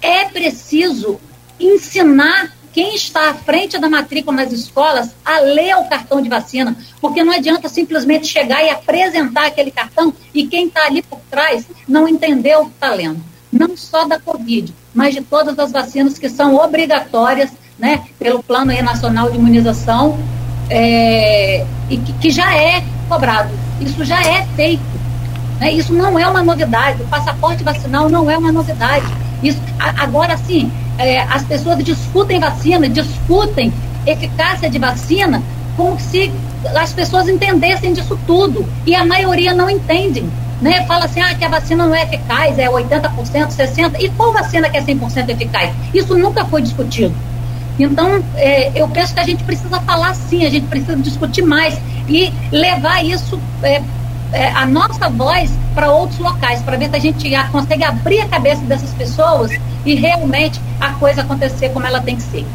é 0.01 0.25
preciso 0.25 1.19
ensinar 1.59 2.57
quem 2.73 2.95
está 2.95 3.29
à 3.29 3.33
frente 3.35 3.77
da 3.77 3.87
matrícula 3.87 4.37
nas 4.37 4.51
escolas 4.51 5.11
a 5.23 5.41
ler 5.41 5.75
o 5.77 5.87
cartão 5.87 6.23
de 6.23 6.29
vacina, 6.29 6.75
porque 6.99 7.23
não 7.23 7.33
adianta 7.33 7.69
simplesmente 7.69 8.25
chegar 8.25 8.63
e 8.63 8.71
apresentar 8.71 9.45
aquele 9.45 9.69
cartão 9.69 10.11
e 10.33 10.47
quem 10.47 10.65
está 10.67 10.85
ali 10.85 11.03
por 11.03 11.19
trás 11.29 11.67
não 11.87 12.07
entendeu 12.07 12.61
o 12.61 12.65
que 12.65 12.73
está 12.73 12.95
lendo. 12.95 13.23
Não 13.51 13.77
só 13.77 14.05
da 14.05 14.19
Covid, 14.19 14.73
mas 14.91 15.13
de 15.13 15.21
todas 15.21 15.57
as 15.59 15.71
vacinas 15.71 16.17
que 16.17 16.29
são 16.29 16.55
obrigatórias 16.55 17.51
né, 17.77 18.01
pelo 18.19 18.41
Plano 18.41 18.71
Nacional 18.81 19.29
de 19.29 19.37
Imunização, 19.37 20.17
é, 20.69 21.65
e 21.89 21.97
que, 21.97 22.13
que, 22.13 22.29
já 22.29 22.53
é 22.53 22.83
cobrado. 23.07 23.49
Isso 23.79 24.03
já 24.03 24.21
é 24.21 24.45
feito. 24.55 24.83
Né? 25.59 25.71
Isso 25.71 25.93
não 25.93 26.17
é 26.19 26.27
uma 26.27 26.43
novidade. 26.43 27.01
O 27.01 27.07
passaporte 27.07 27.63
vacinal 27.63 28.09
não 28.09 28.29
é 28.29 28.37
uma 28.37 28.51
novidade. 28.51 29.05
Isso, 29.41 29.59
a, 29.79 30.03
agora, 30.03 30.37
sim, 30.37 30.71
é, 30.97 31.21
as 31.21 31.43
pessoas 31.43 31.83
discutem 31.83 32.39
vacina, 32.39 32.89
discutem 32.89 33.71
eficácia 34.05 34.69
de 34.69 34.79
vacina 34.79 35.41
como 35.75 35.99
se 35.99 36.31
as 36.75 36.91
pessoas 36.91 37.29
entendessem 37.29 37.93
disso 37.93 38.19
tudo. 38.25 38.67
E 38.85 38.95
a 38.95 39.05
maioria 39.05 39.53
não 39.53 39.69
entende. 39.69 40.25
Né? 40.61 40.83
Fala 40.87 41.05
assim, 41.05 41.21
ah, 41.21 41.35
que 41.35 41.45
a 41.45 41.49
vacina 41.49 41.85
não 41.85 41.93
é 41.93 42.03
eficaz, 42.03 42.57
é 42.57 42.67
80%, 42.67 43.11
60%. 43.49 43.95
E 43.99 44.09
qual 44.09 44.33
vacina 44.33 44.69
que 44.69 44.77
é 44.77 44.81
100% 44.81 45.29
eficaz? 45.29 45.71
Isso 45.93 46.17
nunca 46.17 46.43
foi 46.45 46.63
discutido. 46.63 47.13
Então, 47.79 48.23
é, 48.35 48.71
eu 48.79 48.87
penso 48.87 49.13
que 49.13 49.19
a 49.19 49.23
gente 49.23 49.43
precisa 49.43 49.79
falar 49.81 50.13
sim, 50.15 50.45
a 50.45 50.49
gente 50.49 50.67
precisa 50.67 50.95
discutir 50.95 51.43
mais 51.43 51.79
e 52.09 52.31
levar 52.51 53.05
isso, 53.05 53.39
é, 53.61 53.81
é, 54.33 54.49
a 54.49 54.65
nossa 54.65 55.09
voz, 55.09 55.51
para 55.75 55.91
outros 55.91 56.19
locais, 56.19 56.61
para 56.61 56.75
ver 56.75 56.89
se 56.89 56.95
a 56.95 56.99
gente 56.99 57.31
consegue 57.51 57.83
abrir 57.83 58.19
a 58.21 58.27
cabeça 58.27 58.61
dessas 58.63 58.91
pessoas 58.93 59.51
e 59.85 59.93
realmente 59.93 60.59
a 60.81 60.93
coisa 60.93 61.21
acontecer 61.21 61.69
como 61.69 61.85
ela 61.85 62.01
tem 62.01 62.15
que 62.15 62.23
ser. 62.23 62.45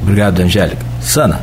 Obrigado, 0.00 0.40
Angélica. 0.40 0.84
Sana. 1.00 1.40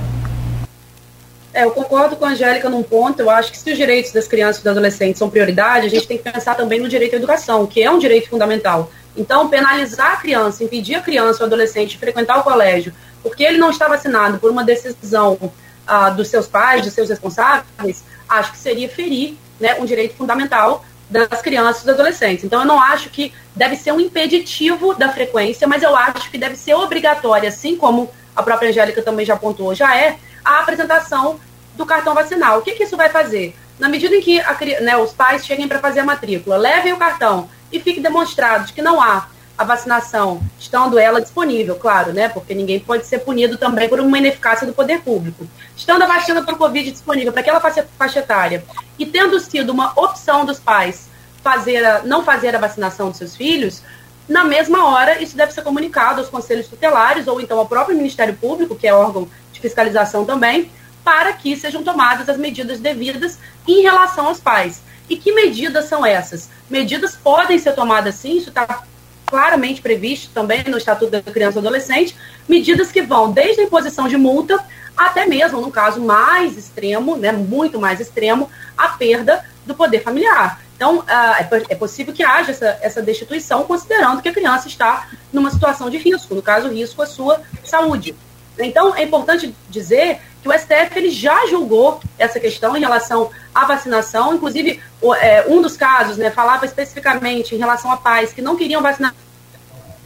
É, 1.54 1.66
eu 1.66 1.72
concordo 1.72 2.16
com 2.16 2.26
a 2.26 2.30
Angélica 2.30 2.70
num 2.70 2.84
ponto. 2.84 3.20
Eu 3.20 3.30
acho 3.30 3.52
que 3.52 3.58
se 3.58 3.72
os 3.72 3.78
direitos 3.78 4.12
das 4.12 4.28
crianças 4.28 4.58
e 4.58 4.64
dos 4.64 4.72
adolescentes 4.72 5.18
são 5.18 5.30
prioridade, 5.30 5.88
a 5.88 5.90
gente 5.90 6.08
tem 6.08 6.18
que 6.18 6.24
pensar 6.24 6.56
também 6.56 6.80
no 6.80 6.88
direito 6.88 7.16
à 7.16 7.18
educação, 7.18 7.66
que 7.66 7.82
é 7.82 7.90
um 7.90 8.00
direito 8.00 8.30
fundamental. 8.30 8.92
Então, 9.18 9.50
penalizar 9.50 10.14
a 10.14 10.16
criança, 10.18 10.64
impedir 10.64 10.96
a 10.96 11.02
criança 11.02 11.42
ou 11.42 11.48
adolescente 11.48 11.92
de 11.92 11.98
frequentar 11.98 12.40
o 12.40 12.44
colégio, 12.44 12.94
porque 13.22 13.44
ele 13.44 13.58
não 13.58 13.70
está 13.70 13.88
vacinado 13.88 14.40
por 14.40 14.52
uma 14.52 14.64
decisão 14.64 15.52
ah, 15.86 16.10
dos 16.10 16.28
seus 16.28 16.48
pais, 16.48 16.84
dos 16.84 16.94
seus 16.94 17.10
responsáveis, 17.10 18.04
acho 18.28 18.52
que 18.52 18.58
seria 18.58 18.88
ferir 18.88 19.36
né, 19.60 19.76
um 19.80 19.86
direito 19.86 20.16
fundamental 20.16 20.86
das 21.10 21.42
crianças 21.42 21.82
e 21.82 21.86
dos 21.86 21.96
adolescentes. 21.96 22.44
Então, 22.44 22.62
eu 22.62 22.68
não 22.68 22.80
acho 22.80 23.10
que 23.10 23.34
deve 23.56 23.76
ser 23.76 23.92
um 23.92 24.00
impeditivo 24.00 24.94
da 24.94 25.10
frequência, 25.10 25.68
mas 25.68 25.82
eu 25.82 25.96
acho 25.96 26.30
que 26.30 26.38
deve 26.38 26.56
ser 26.56 26.76
obrigatória, 26.76 27.50
assim 27.50 27.76
como 27.76 28.12
a 28.36 28.44
própria 28.44 28.70
Angélica 28.70 29.02
também 29.02 29.26
já 29.26 29.34
apontou, 29.34 29.74
já 29.74 29.98
é, 29.98 30.18
a 30.46 30.60
apresentação 30.60 31.40
do 31.76 31.86
cartão 31.86 32.14
vacinal. 32.14 32.60
O 32.60 32.62
que, 32.62 32.74
que 32.74 32.84
isso 32.84 32.96
vai 32.96 33.10
fazer? 33.10 33.56
Na 33.80 33.90
medida 33.90 34.16
em 34.16 34.22
que 34.22 34.40
a, 34.40 34.56
né, 34.82 34.98
os 34.98 35.12
pais 35.12 35.46
cheguem 35.46 35.68
para 35.68 35.80
fazer 35.80 36.02
a 36.02 36.06
matrícula, 36.06 36.58
levem 36.58 36.94
o 36.94 36.98
cartão 36.98 37.50
e 37.72 37.80
fique 37.80 38.00
demonstrado 38.00 38.68
de 38.68 38.74
que 38.74 38.82
não 38.82 39.02
há 39.02 39.28
a 39.60 39.66
vacinação, 39.66 40.42
estando 40.58 40.98
ela 40.98 41.20
disponível, 41.20 41.76
claro, 41.76 42.14
né? 42.14 42.30
Porque 42.30 42.56
ninguém 42.56 42.80
pode 42.80 43.06
ser 43.06 43.20
punido 43.20 43.58
também 43.58 43.90
por 43.90 44.00
uma 44.00 44.18
ineficácia 44.18 44.66
do 44.66 44.72
poder 44.72 45.02
público. 45.02 45.46
Estando 45.76 46.02
a 46.02 46.06
vacina 46.06 46.42
para 46.42 46.56
o 46.56 46.58
Covid 46.58 46.90
disponível 46.90 47.34
para 47.34 47.42
aquela 47.42 47.60
faixa 47.60 48.20
etária 48.20 48.64
e 48.98 49.06
tendo 49.06 49.38
sido 49.38 49.72
uma 49.72 49.92
opção 50.00 50.46
dos 50.46 50.60
pais 50.60 51.10
fazer 51.44 51.84
a, 51.84 52.04
não 52.04 52.24
fazer 52.24 52.56
a 52.56 52.60
vacinação 52.60 53.10
dos 53.10 53.18
seus 53.18 53.36
filhos, 53.36 53.84
na 54.30 54.46
mesma 54.46 54.86
hora 54.86 55.22
isso 55.22 55.36
deve 55.36 55.52
ser 55.52 55.62
comunicado 55.62 56.22
aos 56.22 56.30
conselhos 56.30 56.70
tutelares 56.70 57.28
ou 57.28 57.42
então 57.42 57.60
ao 57.60 57.68
próprio 57.68 57.98
Ministério 57.98 58.38
Público, 58.38 58.78
que 58.78 58.88
é 58.88 58.94
órgão 58.94 59.28
de 59.52 59.60
fiscalização 59.60 60.24
também, 60.24 60.72
para 61.04 61.34
que 61.34 61.58
sejam 61.58 61.84
tomadas 61.84 62.30
as 62.30 62.38
medidas 62.38 62.80
devidas 62.80 63.38
em 63.68 63.82
relação 63.82 64.28
aos 64.28 64.40
pais. 64.40 64.82
E 65.10 65.18
que 65.18 65.34
medidas 65.34 65.84
são 65.90 66.06
essas? 66.06 66.50
Medidas 66.70 67.18
podem 67.22 67.60
ser 67.60 67.74
tomadas 67.74 68.16
sim, 68.16 68.38
isso 68.38 68.48
está 68.48 68.84
claramente 69.30 69.82
previsto 69.82 70.32
também 70.34 70.64
no 70.64 70.78
Estatuto 70.78 71.12
da 71.12 71.22
Criança 71.22 71.58
e 71.58 71.60
Adolescente, 71.60 72.16
medidas 72.48 72.92
que 72.92 73.02
vão 73.02 73.32
desde 73.32 73.62
a 73.62 73.64
imposição 73.64 74.08
de 74.08 74.18
multa 74.18 74.60
até 74.98 75.26
mesmo, 75.26 75.62
no 75.62 75.72
caso 75.72 76.02
mais 76.02 76.58
extremo, 76.58 77.16
né, 77.16 77.32
muito 77.32 77.80
mais 77.80 78.00
extremo, 78.02 78.50
a 78.78 78.90
perda 78.90 79.46
do 79.66 79.74
poder 79.74 80.02
familiar. 80.02 80.60
Então, 80.76 81.00
uh, 81.00 81.66
é, 81.70 81.76
possível 81.76 82.14
que 82.14 82.24
haja 82.24 82.52
essa, 82.52 82.78
essa 82.82 83.02
destituição, 83.02 83.64
considerando 83.64 84.22
que 84.22 84.30
a 84.30 84.34
criança 84.34 84.68
está 84.68 85.08
numa 85.32 85.52
situação 85.52 85.90
de 85.90 85.98
risco, 85.98 86.34
no 86.34 86.42
caso, 86.42 86.70
risco 86.70 87.02
à 87.02 87.06
sua 87.06 87.42
saúde. 87.64 88.16
Então, 88.58 88.96
é 88.96 89.04
importante 89.04 89.54
dizer 89.70 90.20
que 90.42 90.50
o 90.50 90.54
STF 90.54 90.98
ele 90.98 91.10
já 91.10 91.46
julgou 91.48 92.00
essa 92.18 92.40
questão 92.40 92.76
em 92.76 92.80
relação 92.80 93.30
à 93.62 93.66
vacinação, 93.66 94.36
inclusive 94.36 94.82
é, 95.20 95.46
um 95.48 95.62
dos 95.62 95.76
casos 95.78 96.18
né, 96.18 96.30
falava 96.30 96.66
especificamente 96.66 97.56
em 97.56 97.58
relação 97.58 97.92
a 97.92 97.98
pais 97.98 98.34
que 98.34 98.42
não 98.42 98.56
queriam 98.56 98.82
vacinar 98.82 99.14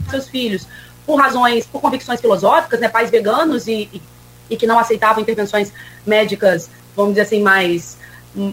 seus 0.09 0.27
filhos 0.27 0.67
por 1.05 1.15
razões, 1.15 1.65
por 1.65 1.81
convicções 1.81 2.21
filosóficas, 2.21 2.79
né, 2.79 2.87
pais 2.87 3.09
veganos 3.09 3.67
e, 3.67 3.89
e, 3.93 4.01
e 4.49 4.57
que 4.57 4.67
não 4.67 4.79
aceitavam 4.79 5.21
intervenções 5.21 5.71
médicas, 6.05 6.69
vamos 6.95 7.13
dizer 7.13 7.21
assim, 7.21 7.41
mais 7.41 7.97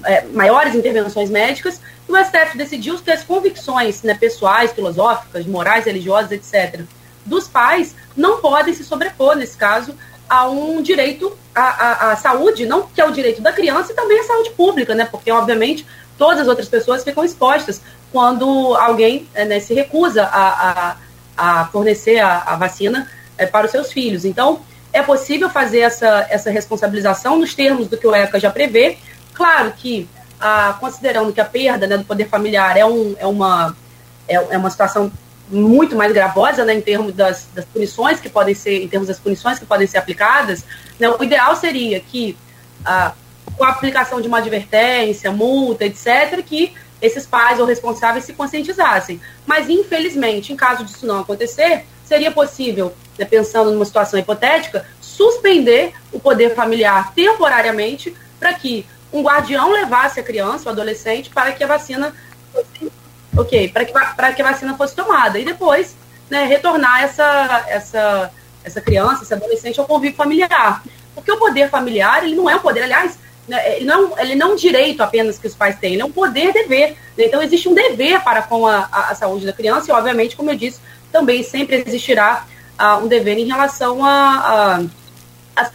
é, 0.04 0.24
maiores 0.26 0.74
intervenções 0.74 1.30
médicas, 1.30 1.80
e 2.08 2.12
o 2.12 2.16
STF 2.16 2.56
decidiu 2.56 2.98
que 2.98 3.10
as 3.10 3.22
convicções 3.22 4.02
né, 4.02 4.14
pessoais, 4.14 4.72
filosóficas, 4.72 5.46
morais, 5.46 5.84
religiosas, 5.84 6.32
etc., 6.32 6.82
dos 7.24 7.46
pais 7.46 7.94
não 8.16 8.40
podem 8.40 8.74
se 8.74 8.82
sobrepor, 8.82 9.36
nesse 9.36 9.56
caso, 9.56 9.94
a 10.30 10.48
um 10.48 10.80
direito 10.80 11.36
à, 11.52 11.62
à, 11.62 12.12
à, 12.12 12.16
saúde, 12.16 12.64
não 12.64 12.86
que 12.86 13.00
é 13.00 13.04
o 13.04 13.10
direito 13.10 13.42
da 13.42 13.52
criança 13.52 13.90
e 13.90 13.96
também 13.96 14.20
a 14.20 14.22
saúde 14.22 14.50
pública, 14.50 14.94
né? 14.94 15.04
Porque, 15.10 15.28
obviamente, 15.28 15.84
todas 16.16 16.38
as 16.38 16.46
outras 16.46 16.68
pessoas 16.68 17.02
ficam 17.02 17.24
expostas 17.24 17.82
quando 18.12 18.46
alguém 18.76 19.26
é, 19.34 19.44
né, 19.44 19.58
se 19.58 19.74
recusa 19.74 20.22
a, 20.22 20.70
a, 20.70 20.96
a 21.36 21.66
fornecer 21.66 22.20
a, 22.20 22.44
a 22.46 22.54
vacina 22.54 23.10
é, 23.36 23.44
para 23.44 23.66
os 23.66 23.72
seus 23.72 23.92
filhos. 23.92 24.24
Então, 24.24 24.60
é 24.92 25.02
possível 25.02 25.50
fazer 25.50 25.80
essa, 25.80 26.26
essa 26.30 26.48
responsabilização 26.48 27.36
nos 27.36 27.52
termos 27.52 27.88
do 27.88 27.96
que 27.96 28.06
o 28.06 28.14
ECA 28.14 28.38
já 28.38 28.50
prevê. 28.52 28.98
Claro 29.34 29.72
que, 29.72 30.08
ah, 30.40 30.76
considerando 30.78 31.32
que 31.32 31.40
a 31.40 31.44
perda 31.44 31.88
né, 31.88 31.96
do 31.96 32.04
poder 32.04 32.28
familiar 32.28 32.76
é, 32.76 32.86
um, 32.86 33.16
é, 33.18 33.26
uma, 33.26 33.76
é, 34.28 34.34
é 34.34 34.58
uma 34.58 34.70
situação 34.70 35.10
muito 35.50 35.96
mais 35.96 36.12
gravosa, 36.12 36.64
né, 36.64 36.74
em 36.74 36.80
termos 36.80 37.14
das, 37.14 37.48
das, 37.54 37.64
punições 37.64 38.20
que 38.20 38.28
podem 38.28 38.54
ser, 38.54 38.82
em 38.82 38.88
termos 38.88 39.08
das 39.08 39.18
punições 39.18 39.58
que 39.58 39.66
podem 39.66 39.86
ser 39.86 39.98
aplicadas, 39.98 40.64
né, 40.98 41.08
o 41.08 41.22
ideal 41.22 41.56
seria 41.56 42.00
que, 42.00 42.36
ah, 42.84 43.12
com 43.56 43.64
a 43.64 43.70
aplicação 43.70 44.20
de 44.20 44.28
uma 44.28 44.38
advertência, 44.38 45.30
multa, 45.32 45.84
etc., 45.84 46.42
que 46.44 46.72
esses 47.02 47.26
pais 47.26 47.58
ou 47.58 47.66
responsáveis 47.66 48.24
se 48.24 48.32
conscientizassem. 48.32 49.20
Mas, 49.46 49.68
infelizmente, 49.68 50.52
em 50.52 50.56
caso 50.56 50.84
disso 50.84 51.06
não 51.06 51.20
acontecer, 51.20 51.84
seria 52.04 52.30
possível, 52.30 52.94
né, 53.18 53.24
pensando 53.24 53.70
numa 53.70 53.84
situação 53.84 54.18
hipotética, 54.18 54.86
suspender 55.00 55.92
o 56.12 56.20
poder 56.20 56.54
familiar 56.54 57.12
temporariamente 57.14 58.14
para 58.38 58.54
que 58.54 58.86
um 59.12 59.22
guardião 59.22 59.72
levasse 59.72 60.20
a 60.20 60.22
criança, 60.22 60.68
o 60.68 60.72
adolescente, 60.72 61.30
para 61.30 61.52
que 61.52 61.64
a 61.64 61.66
vacina 61.66 62.14
fosse 62.52 62.92
ok, 63.40 63.68
para 63.68 63.84
que, 63.84 63.92
que 64.36 64.42
a 64.42 64.50
vacina 64.50 64.76
fosse 64.76 64.94
tomada. 64.94 65.38
E 65.38 65.44
depois, 65.44 65.96
né, 66.28 66.44
retornar 66.44 67.02
essa, 67.02 67.64
essa, 67.68 68.30
essa 68.64 68.80
criança, 68.80 69.22
esse 69.22 69.34
adolescente 69.34 69.80
ao 69.80 69.86
convívio 69.86 70.16
familiar. 70.16 70.82
Porque 71.14 71.30
o 71.30 71.38
poder 71.38 71.68
familiar, 71.68 72.24
ele 72.24 72.36
não 72.36 72.48
é 72.48 72.56
um 72.56 72.60
poder, 72.60 72.84
aliás, 72.84 73.18
né, 73.48 73.76
ele, 73.76 73.84
não, 73.84 74.18
ele 74.18 74.34
não 74.34 74.50
é 74.50 74.52
um 74.52 74.56
direito 74.56 75.02
apenas 75.02 75.38
que 75.38 75.46
os 75.46 75.54
pais 75.54 75.78
têm, 75.78 75.94
ele 75.94 76.02
é 76.02 76.04
um 76.04 76.12
poder-dever. 76.12 76.96
Né? 77.16 77.24
Então, 77.24 77.42
existe 77.42 77.68
um 77.68 77.74
dever 77.74 78.20
para 78.22 78.42
com 78.42 78.66
a, 78.66 78.88
a, 78.92 79.14
saúde 79.14 79.44
da 79.44 79.52
criança 79.52 79.90
e, 79.90 79.94
obviamente, 79.94 80.36
como 80.36 80.50
eu 80.50 80.56
disse, 80.56 80.80
também 81.10 81.42
sempre 81.42 81.76
existirá 81.76 82.46
uh, 82.78 83.04
um 83.04 83.08
dever 83.08 83.38
em 83.38 83.46
relação 83.46 84.04
à 84.04 84.80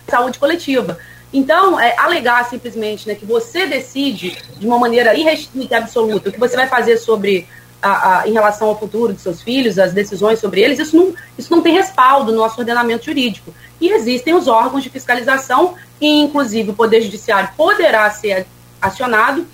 saúde 0.07 0.39
coletiva. 0.39 0.97
Então, 1.35 1.77
é, 1.77 1.93
alegar 1.97 2.49
simplesmente 2.49 3.05
né, 3.05 3.13
que 3.13 3.25
você 3.25 3.65
decide 3.65 4.37
de 4.57 4.65
uma 4.65 4.79
maneira 4.79 5.13
irrestrita 5.13 5.73
e 5.73 5.77
absoluta 5.77 6.29
o 6.29 6.31
que 6.31 6.39
você 6.39 6.55
vai 6.55 6.65
fazer 6.65 6.95
sobre 6.95 7.45
a, 7.81 8.21
a, 8.21 8.27
em 8.29 8.31
relação 8.31 8.69
ao 8.69 8.79
futuro 8.79 9.11
de 9.11 9.19
seus 9.19 9.41
filhos, 9.41 9.77
as 9.77 9.91
decisões 9.91 10.39
sobre 10.39 10.61
eles, 10.61 10.79
isso 10.79 10.95
não, 10.95 11.13
isso 11.37 11.51
não 11.51 11.61
tem 11.61 11.73
respaldo 11.73 12.31
no 12.31 12.37
nosso 12.37 12.57
ordenamento 12.57 13.03
jurídico. 13.03 13.53
E 13.81 13.89
existem 13.89 14.33
os 14.33 14.47
órgãos 14.47 14.81
de 14.81 14.89
fiscalização, 14.89 15.75
e 15.99 16.21
inclusive 16.21 16.71
o 16.71 16.73
Poder 16.73 17.01
Judiciário 17.01 17.49
poderá 17.57 18.09
ser 18.11 18.47
acionado 18.81 19.45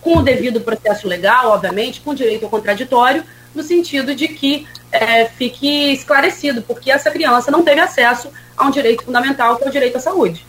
com 0.00 0.18
o 0.18 0.22
devido 0.22 0.60
processo 0.60 1.08
legal, 1.08 1.50
obviamente, 1.50 2.00
com 2.02 2.14
direito 2.14 2.44
ao 2.44 2.50
contraditório, 2.50 3.24
no 3.52 3.64
sentido 3.64 4.14
de 4.14 4.28
que 4.28 4.64
é, 4.92 5.24
fique 5.24 5.92
esclarecido, 5.92 6.62
porque 6.62 6.88
essa 6.88 7.10
criança 7.10 7.50
não 7.50 7.64
teve 7.64 7.80
acesso 7.80 8.30
a 8.56 8.64
um 8.64 8.70
direito 8.70 9.02
fundamental, 9.02 9.56
que 9.56 9.64
é 9.64 9.68
o 9.68 9.72
direito 9.72 9.96
à 9.96 10.00
saúde. 10.00 10.46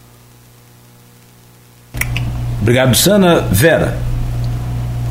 Obrigado, 2.67 2.93
Sana. 2.95 3.39
Vera. 3.49 3.97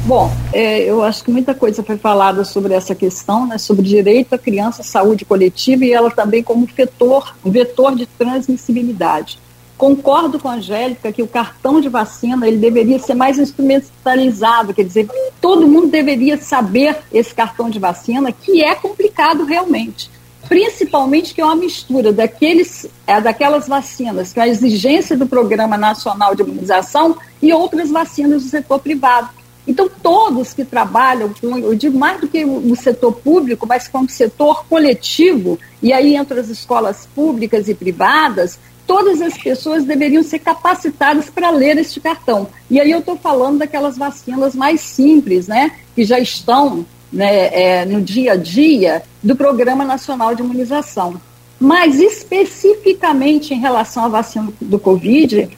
Bom, 0.05 0.31
é, 0.53 0.81
eu 0.81 1.03
acho 1.03 1.25
que 1.25 1.31
muita 1.31 1.55
coisa 1.55 1.83
foi 1.83 1.97
falada 1.97 2.45
sobre 2.45 2.75
essa 2.75 2.95
questão, 2.95 3.47
né, 3.47 3.57
sobre 3.57 3.83
direito 3.83 4.35
à 4.35 4.39
criança, 4.39 4.83
saúde 4.83 5.25
coletiva 5.25 5.83
e 5.87 5.91
ela 5.91 6.11
também 6.11 6.43
como 6.43 6.67
vetor, 6.67 7.35
vetor 7.43 7.97
de 7.97 8.05
transmissibilidade. 8.05 9.39
Concordo 9.79 10.39
com 10.39 10.51
a 10.51 10.57
Angélica 10.57 11.11
que 11.11 11.23
o 11.23 11.27
cartão 11.27 11.81
de 11.81 11.89
vacina 11.89 12.47
ele 12.47 12.59
deveria 12.59 12.99
ser 12.99 13.15
mais 13.15 13.39
instrumentalizado, 13.39 14.75
quer 14.75 14.85
dizer, 14.85 15.09
todo 15.41 15.67
mundo 15.67 15.87
deveria 15.87 16.37
saber 16.37 16.99
esse 17.11 17.35
cartão 17.35 17.71
de 17.71 17.79
vacina, 17.79 18.31
que 18.33 18.63
é 18.63 18.75
complicado 18.75 19.47
realmente 19.47 20.11
principalmente 20.49 21.35
que 21.35 21.41
é 21.41 21.45
uma 21.45 21.57
mistura 21.57 22.13
daqueles, 22.13 22.87
é, 23.07 23.21
daquelas 23.21 23.69
vacinas, 23.69 24.33
que 24.33 24.41
é 24.41 24.45
a 24.45 24.49
exigência 24.49 25.17
do 25.17 25.27
Programa 25.27 25.77
Nacional 25.77 26.35
de 26.35 26.43
Imunização 26.43 27.17
e 27.43 27.53
outras 27.53 27.91
vacinas 27.91 28.43
do 28.43 28.49
setor 28.49 28.79
privado. 28.79 29.31
Então, 29.67 29.91
todos 30.03 30.53
que 30.53 30.65
trabalham 30.65 31.35
com, 31.41 31.59
eu 31.59 31.75
digo 31.75 31.99
mais 31.99 32.21
do 32.21 32.29
que 32.29 32.45
o 32.45 32.77
setor 32.77 33.13
público, 33.13 33.67
mas 33.67 33.89
com 33.89 34.01
o 34.01 34.09
setor 34.09 34.65
coletivo, 34.67 35.59
e 35.83 35.93
aí 35.93 36.15
entre 36.15 36.39
as 36.39 36.49
escolas 36.49 37.09
públicas 37.15 37.69
e 37.69 37.75
privadas, 37.75 38.59
todas 38.87 39.21
as 39.21 39.37
pessoas 39.37 39.85
deveriam 39.85 40.23
ser 40.23 40.39
capacitadas 40.39 41.29
para 41.29 41.51
ler 41.51 41.77
este 41.79 41.99
cartão. 41.99 42.49
E 42.71 42.81
aí 42.81 42.93
eu 42.93 43.01
estou 43.01 43.17
falando 43.17 43.59
daquelas 43.59 43.99
vacinas 43.99 44.55
mais 44.55 44.81
simples, 44.81 45.49
né, 45.49 45.73
que 45.97 46.05
já 46.05 46.21
estão 46.21 46.87
né, 47.13 47.81
é, 47.81 47.85
no 47.85 48.01
dia 48.01 48.33
a 48.33 48.37
dia 48.37 49.03
do 49.23 49.37
Programa 49.37 49.85
Nacional 49.85 50.35
de 50.35 50.43
Imunização. 50.43 51.21
Mas 51.59 51.99
especificamente 52.01 53.55
em 53.55 53.59
relação 53.59 54.05
à 54.05 54.09
vacina 54.09 54.53
do 54.61 54.79
Covid, 54.79 55.49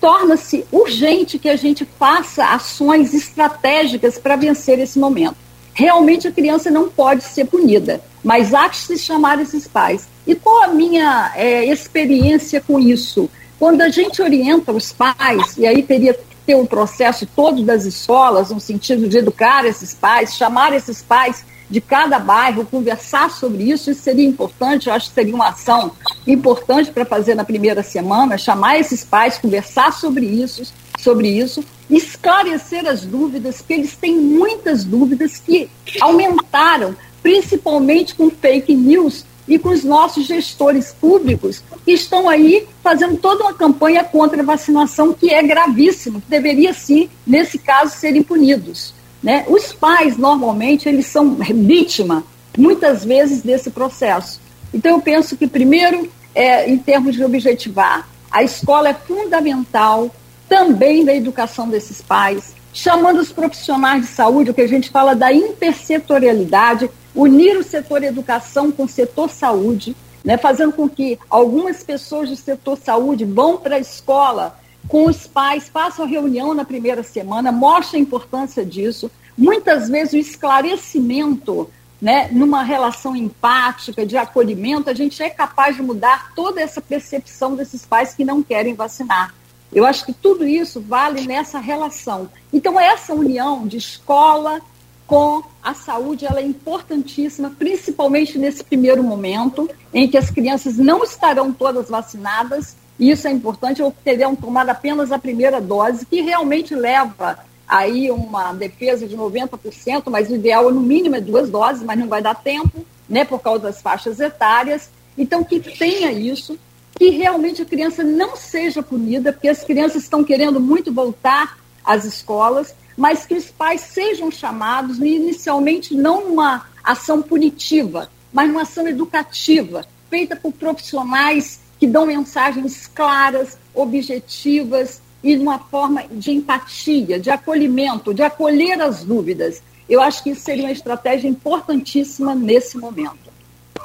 torna-se 0.00 0.64
urgente 0.70 1.38
que 1.38 1.48
a 1.48 1.56
gente 1.56 1.86
faça 1.98 2.44
ações 2.46 3.14
estratégicas 3.14 4.18
para 4.18 4.36
vencer 4.36 4.78
esse 4.78 4.98
momento. 4.98 5.36
Realmente 5.74 6.26
a 6.26 6.32
criança 6.32 6.70
não 6.70 6.88
pode 6.88 7.22
ser 7.22 7.44
punida, 7.44 8.00
mas 8.22 8.52
há 8.52 8.68
que 8.68 8.76
se 8.76 8.98
chamar 8.98 9.40
esses 9.40 9.68
pais. 9.68 10.08
E 10.26 10.34
qual 10.34 10.64
a 10.64 10.68
minha 10.68 11.32
é, 11.36 11.64
experiência 11.64 12.60
com 12.60 12.80
isso? 12.80 13.30
Quando 13.58 13.80
a 13.82 13.88
gente 13.88 14.20
orienta 14.20 14.72
os 14.72 14.92
pais, 14.92 15.56
e 15.56 15.66
aí 15.66 15.82
teria 15.82 16.18
ter 16.48 16.56
um 16.56 16.64
processo 16.64 17.26
todo 17.26 17.62
das 17.62 17.84
escolas, 17.84 18.48
no 18.48 18.58
sentido 18.58 19.06
de 19.06 19.18
educar 19.18 19.66
esses 19.66 19.92
pais, 19.92 20.34
chamar 20.34 20.72
esses 20.72 21.02
pais 21.02 21.44
de 21.68 21.78
cada 21.78 22.18
bairro, 22.18 22.64
conversar 22.64 23.30
sobre 23.30 23.64
isso, 23.64 23.90
isso 23.90 24.00
seria 24.00 24.26
importante, 24.26 24.88
eu 24.88 24.94
acho 24.94 25.10
que 25.10 25.14
seria 25.14 25.34
uma 25.34 25.50
ação 25.50 25.92
importante 26.26 26.90
para 26.90 27.04
fazer 27.04 27.34
na 27.34 27.44
primeira 27.44 27.82
semana, 27.82 28.38
chamar 28.38 28.78
esses 28.78 29.04
pais, 29.04 29.36
conversar 29.36 29.92
sobre 29.92 30.24
isso, 30.24 30.72
sobre 30.98 31.28
isso, 31.28 31.62
esclarecer 31.90 32.86
as 32.88 33.04
dúvidas, 33.04 33.58
porque 33.58 33.74
eles 33.74 33.94
têm 33.94 34.16
muitas 34.16 34.86
dúvidas 34.86 35.36
que 35.36 35.68
aumentaram, 36.00 36.96
principalmente 37.22 38.14
com 38.14 38.30
fake 38.30 38.74
news 38.74 39.22
e 39.48 39.58
com 39.58 39.70
os 39.70 39.82
nossos 39.82 40.26
gestores 40.26 40.94
públicos 41.00 41.62
que 41.84 41.92
estão 41.92 42.28
aí 42.28 42.66
fazendo 42.82 43.16
toda 43.16 43.44
uma 43.44 43.54
campanha 43.54 44.04
contra 44.04 44.42
a 44.42 44.44
vacinação 44.44 45.12
que 45.12 45.30
é 45.30 45.42
gravíssimo, 45.42 46.20
que 46.20 46.28
deveria 46.28 46.72
sim, 46.72 47.08
nesse 47.26 47.58
caso, 47.58 47.96
serem 47.96 48.22
punidos. 48.22 48.94
Né? 49.22 49.44
Os 49.48 49.72
pais, 49.72 50.16
normalmente, 50.16 50.88
eles 50.88 51.06
são 51.06 51.34
vítima, 51.34 52.22
muitas 52.56 53.04
vezes, 53.04 53.42
desse 53.42 53.70
processo. 53.70 54.40
Então, 54.72 54.92
eu 54.92 55.00
penso 55.00 55.36
que, 55.36 55.46
primeiro, 55.46 56.08
é, 56.34 56.68
em 56.70 56.78
termos 56.78 57.16
de 57.16 57.24
objetivar, 57.24 58.08
a 58.30 58.42
escola 58.42 58.90
é 58.90 58.94
fundamental 58.94 60.10
também 60.48 61.04
da 61.04 61.14
educação 61.14 61.68
desses 61.68 62.00
pais, 62.00 62.54
chamando 62.72 63.20
os 63.20 63.32
profissionais 63.32 64.02
de 64.02 64.08
saúde, 64.08 64.50
o 64.50 64.54
que 64.54 64.60
a 64.60 64.68
gente 64.68 64.90
fala 64.90 65.14
da 65.14 65.32
intersetorialidade, 65.32 66.90
unir 67.18 67.58
o 67.58 67.64
setor 67.64 68.04
educação 68.04 68.70
com 68.70 68.84
o 68.84 68.88
setor 68.88 69.28
saúde, 69.28 69.96
né, 70.24 70.38
fazendo 70.38 70.72
com 70.72 70.88
que 70.88 71.18
algumas 71.28 71.82
pessoas 71.82 72.28
do 72.28 72.36
setor 72.36 72.78
saúde 72.78 73.24
vão 73.24 73.56
para 73.56 73.74
a 73.74 73.80
escola 73.80 74.56
com 74.86 75.06
os 75.06 75.26
pais, 75.26 75.68
façam 75.68 76.06
reunião 76.06 76.54
na 76.54 76.64
primeira 76.64 77.02
semana, 77.02 77.50
mostrem 77.50 78.00
a 78.00 78.04
importância 78.04 78.64
disso. 78.64 79.10
Muitas 79.36 79.88
vezes 79.88 80.14
o 80.14 80.16
esclarecimento, 80.16 81.68
né, 82.00 82.28
numa 82.30 82.62
relação 82.62 83.16
empática, 83.16 84.06
de 84.06 84.16
acolhimento, 84.16 84.88
a 84.88 84.94
gente 84.94 85.20
é 85.20 85.28
capaz 85.28 85.74
de 85.74 85.82
mudar 85.82 86.32
toda 86.36 86.60
essa 86.60 86.80
percepção 86.80 87.56
desses 87.56 87.84
pais 87.84 88.14
que 88.14 88.24
não 88.24 88.44
querem 88.44 88.74
vacinar. 88.74 89.34
Eu 89.72 89.84
acho 89.84 90.06
que 90.06 90.12
tudo 90.12 90.46
isso 90.46 90.80
vale 90.80 91.26
nessa 91.26 91.58
relação. 91.58 92.30
Então, 92.52 92.78
essa 92.78 93.12
união 93.12 93.66
de 93.66 93.76
escola 93.76 94.62
com 95.08 95.42
a 95.60 95.74
saúde 95.74 96.24
ela 96.24 96.38
é 96.38 96.44
importantíssima, 96.44 97.50
principalmente 97.58 98.38
nesse 98.38 98.62
primeiro 98.62 99.02
momento, 99.02 99.68
em 99.92 100.06
que 100.06 100.16
as 100.16 100.30
crianças 100.30 100.76
não 100.76 101.02
estarão 101.02 101.52
todas 101.52 101.88
vacinadas 101.88 102.76
isso 102.98 103.28
é 103.28 103.30
importante, 103.30 103.80
ou 103.80 103.92
terão 103.92 104.34
tomado 104.34 104.70
apenas 104.70 105.12
a 105.12 105.18
primeira 105.18 105.60
dose, 105.60 106.04
que 106.04 106.20
realmente 106.20 106.74
leva 106.74 107.38
aí 107.66 108.10
uma 108.10 108.52
defesa 108.52 109.06
de 109.06 109.16
90%, 109.16 110.04
mas 110.10 110.28
o 110.28 110.34
ideal 110.34 110.68
é 110.68 110.72
no 110.72 110.80
mínimo 110.80 111.14
é 111.14 111.20
duas 111.20 111.48
doses, 111.48 111.82
mas 111.82 111.98
não 111.98 112.08
vai 112.08 112.20
dar 112.20 112.34
tempo, 112.34 112.84
né, 113.08 113.24
por 113.24 113.40
causa 113.40 113.64
das 113.64 113.80
faixas 113.80 114.18
etárias. 114.18 114.90
Então, 115.16 115.44
que 115.44 115.60
tenha 115.60 116.10
isso, 116.10 116.58
que 116.98 117.10
realmente 117.10 117.62
a 117.62 117.66
criança 117.66 118.02
não 118.02 118.34
seja 118.34 118.82
punida, 118.82 119.32
porque 119.32 119.48
as 119.48 119.62
crianças 119.62 120.02
estão 120.02 120.24
querendo 120.24 120.58
muito 120.58 120.92
voltar 120.92 121.56
às 121.84 122.04
escolas, 122.04 122.74
mas 122.98 123.24
que 123.24 123.34
os 123.34 123.44
pais 123.44 123.80
sejam 123.82 124.28
chamados, 124.28 124.98
inicialmente 124.98 125.94
não 125.94 126.30
numa 126.30 126.66
ação 126.82 127.22
punitiva, 127.22 128.10
mas 128.32 128.48
numa 128.48 128.62
ação 128.62 128.88
educativa, 128.88 129.86
feita 130.10 130.34
por 130.34 130.52
profissionais 130.52 131.60
que 131.78 131.86
dão 131.86 132.04
mensagens 132.04 132.90
claras, 132.92 133.56
objetivas 133.72 135.00
e 135.22 135.36
de 135.36 135.40
uma 135.40 135.60
forma 135.60 136.02
de 136.10 136.32
empatia, 136.32 137.20
de 137.20 137.30
acolhimento, 137.30 138.12
de 138.12 138.22
acolher 138.22 138.82
as 138.82 139.04
dúvidas. 139.04 139.62
Eu 139.88 140.02
acho 140.02 140.24
que 140.24 140.30
isso 140.30 140.42
seria 140.42 140.64
uma 140.64 140.72
estratégia 140.72 141.28
importantíssima 141.28 142.34
nesse 142.34 142.76
momento. 142.76 143.30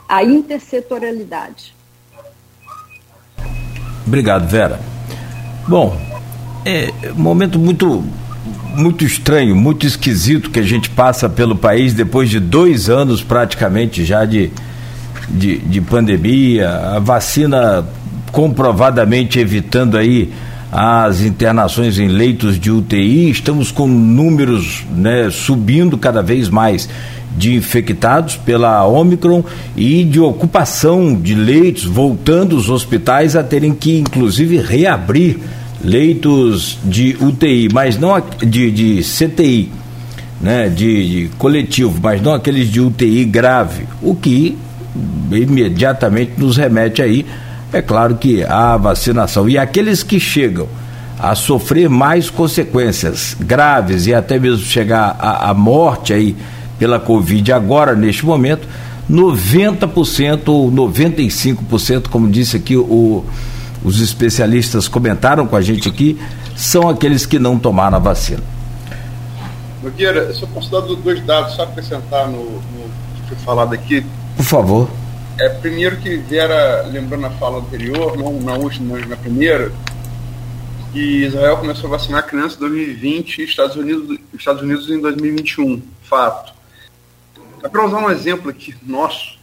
A 0.10 0.24
intersetorialidade. 0.24 1.76
Obrigado, 4.08 4.48
Vera. 4.50 4.80
Bom, 5.68 5.96
é 6.66 7.12
um 7.12 7.22
momento 7.22 7.60
muito 7.60 8.04
muito 8.74 9.04
estranho, 9.04 9.56
muito 9.56 9.86
esquisito 9.86 10.50
que 10.50 10.60
a 10.60 10.64
gente 10.64 10.90
passa 10.90 11.30
pelo 11.30 11.56
país 11.56 11.94
depois 11.94 12.30
de 12.30 12.40
dois 12.40 12.90
anos 12.90 13.24
praticamente 13.24 14.04
já 14.04 14.26
de, 14.26 14.52
de, 15.30 15.60
de 15.60 15.82
pandemia, 15.82 16.70
a 16.70 17.00
vacina 17.00 17.86
comprovadamente 18.32 19.40
evitando 19.40 19.98
aí 19.98 20.32
as 20.72 21.22
internações 21.22 22.00
em 22.00 22.08
leitos 22.08 22.60
de 22.60 22.72
UTI, 22.72 23.30
estamos 23.30 23.72
com 23.72 23.88
números 23.88 24.84
né, 24.90 25.30
subindo 25.30 26.00
cada 26.00 26.24
vez 26.24 26.50
mais 26.50 26.90
de 27.38 27.56
infectados 27.56 28.38
pela 28.38 28.86
Omicron 28.86 29.44
e 29.76 30.04
de 30.04 30.20
ocupação 30.20 31.14
de 31.14 31.36
leitos, 31.36 31.84
voltando 31.84 32.56
os 32.56 32.70
hospitais 32.70 33.36
a 33.36 33.44
terem 33.44 33.74
que, 33.74 34.00
inclusive, 34.00 34.58
reabrir 34.58 35.40
leitos 35.84 36.78
de 36.84 37.18
UTI, 37.20 37.70
mas 37.72 37.98
não 37.98 38.22
de, 38.40 38.72
de 38.72 39.02
CTI, 39.02 39.72
né, 40.40 40.70
de, 40.70 41.28
de 41.28 41.30
coletivo, 41.38 42.00
mas 42.02 42.22
não 42.22 42.34
aqueles 42.34 42.72
de 42.72 42.80
UTI 42.80 43.26
grave, 43.26 43.86
o 44.02 44.16
que 44.16 44.58
imediatamente 45.32 46.34
nos 46.38 46.58
remete 46.58 47.02
aí, 47.02 47.26
é 47.72 47.82
claro 47.82 48.16
que 48.16 48.44
a 48.44 48.78
vacinação. 48.78 49.50
E 49.50 49.58
aqueles 49.58 50.04
que 50.04 50.20
chegam 50.20 50.68
a 51.20 51.36
sofrer 51.36 51.90
mais 51.90 52.30
consequências 52.30 53.36
graves 53.40 54.08
e 54.08 54.14
até 54.14 54.40
mesmo 54.40 54.66
chegar 54.66 55.16
à, 55.20 55.54
morte 55.54 56.14
aí 56.14 56.36
pela 56.78 57.00
Covid 57.00 57.52
agora, 57.52 57.96
neste 57.96 58.26
momento, 58.26 58.68
90% 59.10 60.50
ou 60.50 60.72
95%, 60.72 62.10
como 62.10 62.30
disse 62.30 62.58
aqui 62.58 62.76
o, 62.76 63.26
os 63.84 64.00
especialistas 64.02 64.88
comentaram 64.88 65.46
com 65.46 65.56
a 65.56 65.62
gente 65.62 65.90
aqui, 65.90 66.20
são 66.56 66.90
aqueles 66.90 67.26
que 67.26 67.38
não 67.38 67.60
tomaram 67.60 67.98
a 67.98 68.00
vacina. 68.00 68.44
Nogueira, 69.82 70.22
eu 70.22 70.34
só 70.34 70.48
posso 70.48 70.72
dar 70.72 70.80
dois 70.80 71.24
dados, 71.26 71.56
só 71.56 71.64
acrescentar 71.64 72.28
no, 72.28 72.44
no 72.44 72.90
que 73.16 73.30
foi 73.30 73.38
falado 73.38 73.74
aqui. 73.74 74.06
Por 74.38 74.46
favor. 74.46 74.90
É, 75.38 75.50
primeiro 75.50 75.98
que 75.98 76.16
Vera, 76.16 76.88
lembrando 76.92 77.26
a 77.26 77.30
fala 77.32 77.60
anterior, 77.60 78.18
não 78.18 78.40
na 78.40 78.54
última, 78.54 78.98
mas 78.98 79.10
na 79.10 79.18
primeira, 79.18 79.72
que 80.94 81.26
Israel 81.26 81.58
começou 81.58 81.88
a 81.88 81.98
vacinar 81.98 82.26
crianças 82.26 82.56
em 82.56 82.62
2020 82.62 83.40
e 83.40 83.44
Estados 83.44 83.76
Unidos, 83.76 84.20
Estados 84.34 84.62
Unidos 84.62 84.90
em 84.90 85.02
2021. 85.02 85.82
Fato. 86.04 86.54
É 87.64 87.68
para 87.68 87.86
usar 87.86 87.98
um 87.98 88.10
exemplo 88.10 88.50
aqui 88.50 88.76
nosso, 88.86 89.38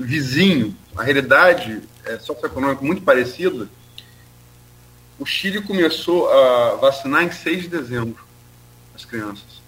vizinho, 0.00 0.74
a 0.96 1.02
realidade 1.02 1.80
é, 2.04 2.18
socioeconômica 2.18 2.84
muito 2.84 3.02
parecida, 3.02 3.68
o 5.18 5.26
Chile 5.26 5.62
começou 5.62 6.30
a 6.30 6.76
vacinar 6.76 7.22
em 7.22 7.30
6 7.30 7.62
de 7.62 7.68
dezembro 7.68 8.24
as 8.94 9.04
crianças. 9.04 9.62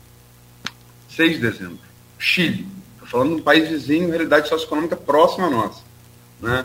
6 1.08 1.34
de 1.34 1.38
dezembro. 1.38 1.78
Chile 2.18 2.66
falando 3.14 3.36
de 3.36 3.40
um 3.40 3.44
país 3.44 3.68
vizinho, 3.68 4.08
realidade 4.08 4.48
socioeconômica 4.48 4.96
próxima 4.96 5.46
à 5.46 5.50
nossa. 5.50 5.82
Né? 6.40 6.64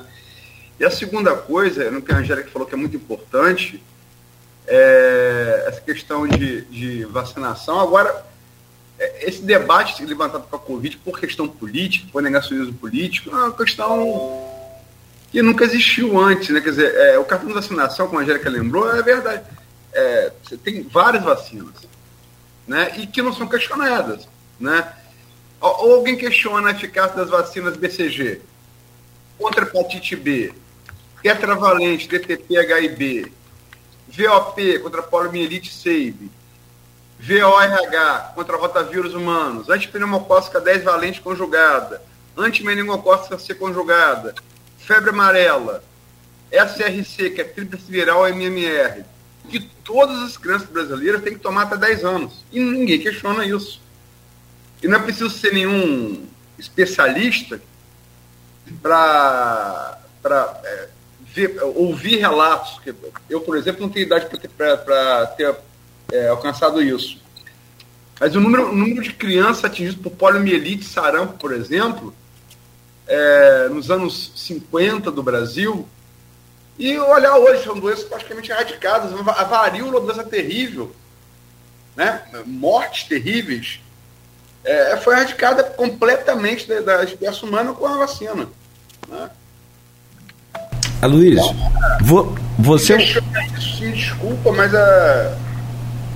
E 0.80 0.86
a 0.86 0.90
segunda 0.90 1.36
coisa, 1.36 1.92
no 1.92 2.02
que 2.02 2.12
a 2.12 2.18
Angélica 2.18 2.50
falou 2.50 2.68
que 2.68 2.74
é 2.74 2.78
muito 2.78 2.96
importante, 2.96 3.84
é 4.66 5.66
essa 5.68 5.82
questão 5.82 6.28
de, 6.28 6.62
de 6.62 7.06
vacinação. 7.06 7.80
Agora, 7.80 8.26
é, 8.98 9.28
esse 9.28 9.42
debate 9.42 10.04
levantado 10.04 10.48
com 10.48 10.56
a 10.56 10.60
Covid 10.60 10.98
por 10.98 11.20
questão 11.20 11.48
política, 11.48 12.08
por 12.12 12.22
negacionismo 12.22 12.74
político, 12.74 13.30
é 13.30 13.34
uma 13.34 13.52
questão 13.52 14.49
que 15.32 15.42
nunca 15.42 15.66
existiu 15.66 16.20
antes. 16.20 16.50
Né? 16.50 16.62
Quer 16.62 16.70
dizer, 16.70 16.96
é, 16.96 17.20
o 17.20 17.26
cartão 17.26 17.48
de 17.48 17.54
vacinação, 17.54 18.08
como 18.08 18.20
a 18.20 18.24
Angélica 18.24 18.50
lembrou, 18.50 18.90
é 18.94 19.02
verdade. 19.02 19.44
É, 19.94 20.32
você 20.44 20.58
tem 20.58 20.84
várias 20.84 21.24
vacinas 21.24 21.74
né? 22.68 22.94
e 22.98 23.08
que 23.08 23.22
não 23.22 23.34
são 23.34 23.48
questionadas. 23.48 24.28
Né? 24.60 24.92
Ou 25.60 25.96
alguém 25.96 26.16
questiona 26.16 26.70
a 26.70 26.72
eficácia 26.72 27.16
das 27.16 27.30
vacinas 27.30 27.76
BCG 27.76 28.42
contra 29.38 29.64
hepatite 29.64 30.16
B, 30.16 30.54
tetravalente, 31.24 32.08
DTP, 32.08 32.58
HIV, 32.58 33.32
VOP 34.08 34.80
contra 34.80 35.02
poliomielite 35.02 35.74
SAVE, 35.74 36.32
VORH 37.20 38.34
contra 38.36 38.58
rotavírus 38.58 39.14
humanos, 39.14 39.70
antipneumocócica 39.70 40.60
10 40.60 40.84
valente 40.84 41.22
conjugada, 41.22 42.02
antimeningocócica 42.38 43.38
C 43.38 43.54
conjugada, 43.54 44.34
febre 44.90 45.12
amarela, 45.12 45.84
SRC, 46.52 47.30
que 47.30 47.42
é 47.42 47.44
tríplice 47.44 47.92
viral 47.92 48.28
MMR, 48.28 49.06
que 49.48 49.60
todas 49.84 50.20
as 50.24 50.36
crianças 50.36 50.68
brasileiras 50.68 51.22
têm 51.22 51.34
que 51.34 51.40
tomar 51.40 51.64
até 51.64 51.78
10 51.78 52.06
anos. 52.06 52.44
E 52.52 52.60
ninguém 52.60 53.00
questiona 53.00 53.46
isso. 53.46 53.80
E 54.82 54.88
não 54.88 54.98
é 54.98 55.00
preciso 55.00 55.30
ser 55.30 55.54
nenhum 55.54 56.26
especialista 56.58 57.62
para 58.82 60.00
é, 60.64 60.88
ouvir 61.76 62.16
relatos. 62.18 62.82
Eu, 63.30 63.42
por 63.42 63.58
exemplo, 63.58 63.82
não 63.82 63.90
tenho 63.90 64.08
idade 64.08 64.26
para 64.26 64.40
ter, 64.40 64.50
ter 65.38 65.56
é, 66.12 66.30
alcançado 66.30 66.82
isso. 66.82 67.22
Mas 68.20 68.36
o 68.36 68.42
número, 68.42 68.72
o 68.72 68.76
número 68.76 69.04
de 69.04 69.14
crianças 69.14 69.66
atingidas 69.66 70.02
por 70.02 70.12
poliomielite, 70.14 70.84
sarampo, 70.84 71.38
por 71.38 71.54
exemplo, 71.54 72.12
é, 73.10 73.68
nos 73.70 73.90
anos 73.90 74.32
50 74.36 75.12
do 75.12 75.24
Brasil, 75.24 75.86
e 76.80 76.98
olhar 76.98 77.36
hoje, 77.36 77.66
são 77.66 77.78
doenças 77.78 78.06
praticamente 78.06 78.50
erradicadas. 78.52 79.12
A 79.28 79.44
varíola, 79.44 80.00
uma 80.00 80.00
doença 80.00 80.24
terrível, 80.24 80.96
né? 81.94 82.22
mortes 82.46 83.04
terríveis, 83.04 83.82
é, 84.64 84.96
foi 84.96 85.14
erradicada 85.14 85.64
completamente 85.64 86.66
da, 86.68 86.80
da, 86.80 87.04
espécie 87.04 87.44
humana 87.44 87.74
com 87.74 87.86
a 87.86 87.98
vacina. 87.98 88.48
Né? 89.10 89.30
Aloysio, 91.02 91.44
vo, 92.02 92.38
você. 92.58 92.96
Isso, 92.96 93.22
me 93.82 93.92
desculpa, 93.92 94.52
mas 94.54 94.74
a, 94.74 95.38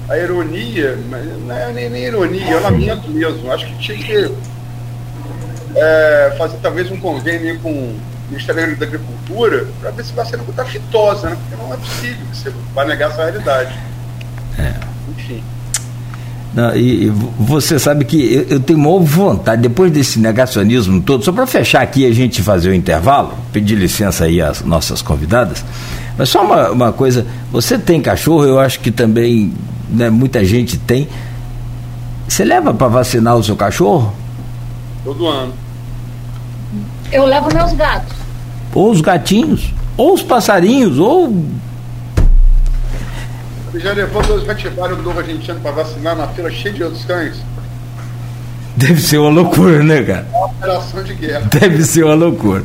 a 0.10 0.18
ironia, 0.18 0.98
mas 1.10 1.26
não 1.26 1.56
é 1.56 1.74
nem, 1.74 1.90
nem 1.90 2.04
ironia, 2.04 2.52
eu 2.52 2.62
lamento 2.62 3.10
mesmo. 3.10 3.52
Acho 3.52 3.66
que 3.66 3.80
tinha 3.80 3.98
que 3.98 4.32
é, 5.76 6.36
fazer 6.38 6.58
talvez 6.62 6.92
um 6.92 6.98
convênio 6.98 7.60
com 7.60 7.72
o 7.72 8.00
Ministério 8.30 8.78
da 8.78 8.86
Agricultura 8.86 9.68
para 9.80 9.92
ver 9.92 10.04
se 10.04 10.14
vacina 10.14 10.44
a 10.58 10.66
fitosa, 10.66 11.30
né? 11.30 11.38
Porque 11.42 11.64
não 11.64 11.74
é 11.74 11.78
possível 11.78 12.26
que 12.32 12.38
você 12.38 12.54
vai 12.74 12.88
negar 12.88 13.12
essa 13.12 13.24
realidade. 13.24 13.74
É. 14.58 14.74
Enfim. 15.18 15.44
Não, 16.54 16.76
e, 16.76 17.08
e, 17.08 17.10
você 17.40 17.80
sabe 17.80 18.06
que 18.06 18.34
eu, 18.34 18.58
eu, 18.58 18.60
tenho 18.60 18.78
maior 18.78 19.00
vontade, 19.00 19.62
depois 19.62 19.92
desse 19.92 20.20
negacionismo 20.20 21.02
todo, 21.02 21.24
só 21.24 21.32
para 21.32 21.48
fechar 21.48 21.82
aqui 21.82 22.06
a 22.06 22.14
gente 22.14 22.44
fazer 22.44 22.70
o 22.70 22.74
intervalo, 22.74 23.36
pedir 23.52 23.76
licença 23.76 24.26
aí 24.26 24.40
às 24.40 24.62
nossas 24.62 25.02
convidadas, 25.02 25.66
mas 26.16 26.30
só 26.30 26.44
uma, 26.44 26.70
uma 26.70 26.94
coisa, 26.94 27.26
você 27.52 27.78
tem 27.78 28.00
cachorro, 28.00 28.44
eu 28.46 28.60
acho 28.60 28.80
que 28.80 28.92
também 28.92 29.52
né, 29.90 30.10
muita 30.12 30.46
gente 30.46 30.78
tem. 30.78 31.08
Você 32.28 32.44
leva 32.44 32.74
para 32.74 32.88
vacinar 32.88 33.36
o 33.36 33.44
seu 33.44 33.56
cachorro? 33.56 34.14
Todo 35.04 35.28
ano. 35.28 35.54
Eu 37.14 37.26
levo 37.26 37.48
meus 37.54 37.72
gatos. 37.74 38.12
Ou 38.74 38.92
os 38.92 39.00
gatinhos, 39.00 39.72
ou 39.96 40.14
os 40.16 40.24
passarinhos, 40.24 40.98
ou 40.98 41.32
você 43.74 43.80
já 43.80 43.92
levou 43.92 44.22
dois 44.22 44.44
cativários 44.44 44.98
do 45.00 45.04
novo 45.04 45.20
argentino 45.20 45.60
para 45.60 45.72
vacinar 45.72 46.16
na 46.16 46.28
fila 46.28 46.52
cheia 46.52 46.74
de 46.74 46.84
outros 46.84 47.06
cães? 47.06 47.38
Deve 48.78 49.02
ser 49.02 49.18
uma 49.18 49.32
loucura, 49.32 49.84
né, 49.84 50.04
cara? 50.04 50.28
É 50.32 50.38
uma 50.38 50.46
operação 50.46 51.04
de 51.04 51.14
guerra. 51.16 51.50
Deve 51.52 51.84
ser 51.84 52.04
uma 52.04 52.14
loucura. 52.14 52.64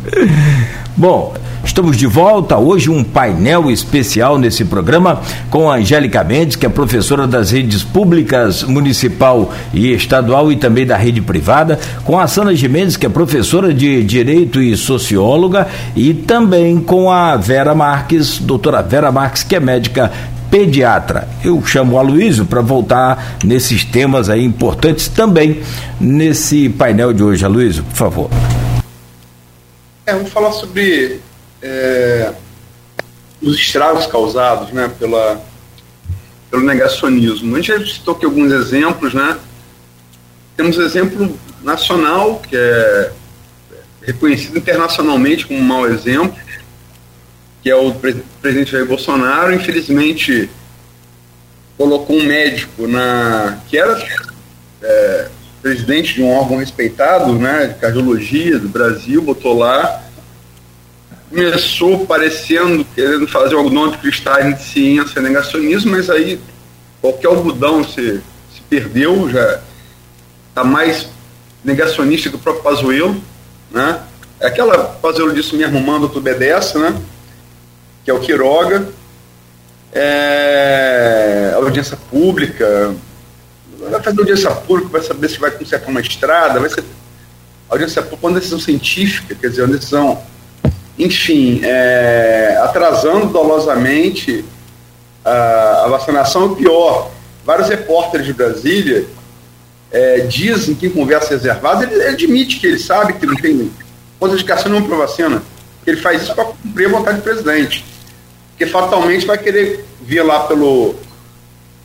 Bom, 0.96 1.34
estamos 1.68 1.96
de 1.96 2.06
volta. 2.06 2.56
Hoje 2.56 2.90
um 2.90 3.04
painel 3.04 3.70
especial 3.70 4.38
nesse 4.38 4.64
programa 4.64 5.20
com 5.50 5.70
a 5.70 5.76
Angélica 5.76 6.24
Mendes, 6.24 6.56
que 6.56 6.66
é 6.66 6.68
professora 6.68 7.26
das 7.26 7.50
redes 7.50 7.84
públicas 7.84 8.62
municipal 8.62 9.52
e 9.72 9.92
estadual 9.92 10.50
e 10.50 10.56
também 10.56 10.86
da 10.86 10.96
rede 10.96 11.20
privada, 11.20 11.78
com 12.04 12.18
a 12.18 12.26
Sana 12.26 12.52
Mendes, 12.68 12.96
que 12.96 13.06
é 13.06 13.08
professora 13.08 13.72
de 13.72 14.02
direito 14.02 14.60
e 14.60 14.76
socióloga, 14.76 15.68
e 15.94 16.14
também 16.14 16.80
com 16.80 17.10
a 17.10 17.36
Vera 17.36 17.74
Marques, 17.74 18.38
doutora 18.38 18.82
Vera 18.82 19.12
Marques, 19.12 19.42
que 19.42 19.54
é 19.54 19.60
médica 19.60 20.10
pediatra. 20.50 21.28
Eu 21.44 21.62
chamo 21.64 21.96
o 21.96 21.98
Aloysio 21.98 22.46
para 22.46 22.62
voltar 22.62 23.36
nesses 23.44 23.84
temas 23.84 24.30
aí 24.30 24.42
importantes 24.42 25.08
também 25.08 25.60
nesse 26.00 26.70
painel 26.70 27.12
de 27.12 27.22
hoje. 27.22 27.44
Aloysio, 27.44 27.84
por 27.84 27.96
favor. 27.96 28.30
É, 30.06 30.14
vamos 30.14 30.30
falar 30.30 30.52
sobre 30.52 31.20
é, 31.62 32.32
os 33.40 33.56
estragos 33.56 34.06
causados 34.06 34.70
né, 34.70 34.90
pela, 34.98 35.42
pelo 36.50 36.64
negacionismo. 36.64 37.54
A 37.54 37.60
gente 37.60 37.78
já 37.78 37.86
citou 37.86 38.14
aqui 38.14 38.24
alguns 38.24 38.52
exemplos, 38.52 39.14
né? 39.14 39.38
Temos 40.56 40.76
exemplo 40.76 41.38
nacional, 41.62 42.40
que 42.40 42.56
é 42.56 43.12
reconhecido 44.02 44.58
internacionalmente 44.58 45.46
como 45.46 45.60
um 45.60 45.64
mau 45.64 45.86
exemplo, 45.86 46.36
que 47.62 47.70
é 47.70 47.76
o 47.76 47.94
presidente 48.40 48.72
Jair 48.72 48.86
Bolsonaro, 48.86 49.52
infelizmente 49.52 50.48
colocou 51.76 52.16
um 52.16 52.24
médico 52.24 52.88
na 52.88 53.60
que 53.68 53.78
era 53.78 54.02
é, 54.82 55.28
presidente 55.62 56.14
de 56.14 56.22
um 56.22 56.30
órgão 56.30 56.56
respeitado, 56.56 57.32
né, 57.34 57.66
de 57.66 57.74
cardiologia 57.74 58.58
do 58.58 58.68
Brasil, 58.68 59.22
botou 59.22 59.58
lá, 59.58 60.07
começou 61.28 62.06
parecendo 62.06 62.84
querendo 62.94 63.26
fazer 63.28 63.54
o 63.54 63.68
nome 63.68 63.92
de 63.92 63.98
cristais 63.98 64.56
de 64.56 64.62
ciência 64.62 65.20
negacionismo, 65.20 65.90
mas 65.90 66.08
aí 66.08 66.40
qualquer 67.00 67.28
algodão 67.28 67.84
se, 67.84 68.20
se 68.54 68.60
perdeu, 68.68 69.28
já 69.30 69.60
está 70.48 70.64
mais 70.64 71.08
negacionista 71.64 72.30
que 72.30 72.36
o 72.36 72.38
próprio 72.38 72.64
Pazuello, 72.64 73.22
né? 73.70 74.00
É 74.40 74.46
aquela 74.46 74.84
Pazuello 74.84 75.34
disse 75.34 75.54
mesmo, 75.56 75.80
manda 75.80 76.08
tu 76.08 76.18
obedece, 76.18 76.78
né? 76.78 76.96
que 78.08 78.10
é 78.10 78.14
o 78.14 78.20
Quiroga, 78.20 78.88
é, 79.92 81.52
audiência 81.56 81.94
pública, 82.10 82.94
vai 83.78 84.02
fazer 84.02 84.20
audiência 84.20 84.50
pública, 84.50 84.88
vai 84.92 85.02
saber 85.02 85.28
se 85.28 85.38
vai 85.38 85.50
consertar 85.50 85.90
uma 85.90 86.00
estrada, 86.00 86.58
vai 86.58 86.70
ser 86.70 86.84
audiência 87.68 88.00
pública, 88.00 88.26
uma 88.26 88.38
decisão 88.38 88.58
científica, 88.58 89.34
quer 89.34 89.50
dizer, 89.50 89.64
uma 89.64 89.76
decisão, 89.76 90.22
enfim, 90.98 91.60
é, 91.62 92.58
atrasando 92.62 93.26
dolosamente 93.26 94.44
a, 95.24 95.84
a 95.84 95.88
vacinação. 95.88 96.54
Pior, 96.54 97.10
vários 97.44 97.68
repórteres 97.68 98.26
de 98.26 98.32
Brasília 98.32 99.06
é, 99.90 100.20
dizem 100.20 100.74
que 100.74 100.86
em 100.86 100.90
conversa 100.90 101.30
reservada, 101.30 101.84
ele, 101.84 101.94
ele, 101.94 102.08
admite 102.08 102.58
que 102.58 102.66
ele 102.66 102.78
sabe 102.78 103.14
que 103.14 103.26
não 103.26 103.36
tem 103.36 103.70
contraindicação 104.18 104.70
nenhuma 104.70 104.88
para 104.88 105.06
vacina, 105.06 105.42
ele 105.86 105.98
faz 105.98 106.22
isso 106.22 106.34
para 106.34 106.44
cumprir 106.44 106.86
a 106.86 106.90
vontade 106.90 107.18
do 107.18 107.22
presidente 107.22 107.84
porque 108.58 108.66
fatalmente 108.66 109.24
vai 109.24 109.38
querer 109.38 109.84
vir 110.02 110.20
lá 110.20 110.40
pelo, 110.40 110.96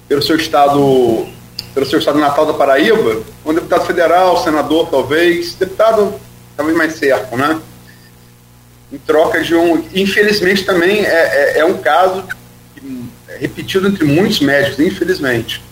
pelo 0.07 0.23
seu 0.23 0.35
estado, 0.35 1.27
pelo 1.71 1.85
seu 1.85 1.99
estado 1.99 2.17
natal 2.17 2.47
da 2.47 2.53
Paraíba, 2.53 3.21
um 3.45 3.53
deputado 3.53 3.85
federal, 3.85 4.43
senador 4.43 4.87
talvez, 4.89 5.53
deputado 5.53 6.15
talvez 6.57 6.75
mais 6.75 6.93
certo, 6.95 7.37
né? 7.37 7.61
Em 8.93 8.97
troca 8.99 9.41
de 9.41 9.55
um. 9.55 9.83
Infelizmente 9.95 10.63
também 10.63 11.03
é, 11.03 11.55
é, 11.55 11.59
é 11.59 11.65
um 11.65 11.79
caso 11.79 12.23
repetido 13.39 13.87
entre 13.87 14.05
muitos 14.05 14.39
médicos, 14.39 14.79
infelizmente. 14.79 15.63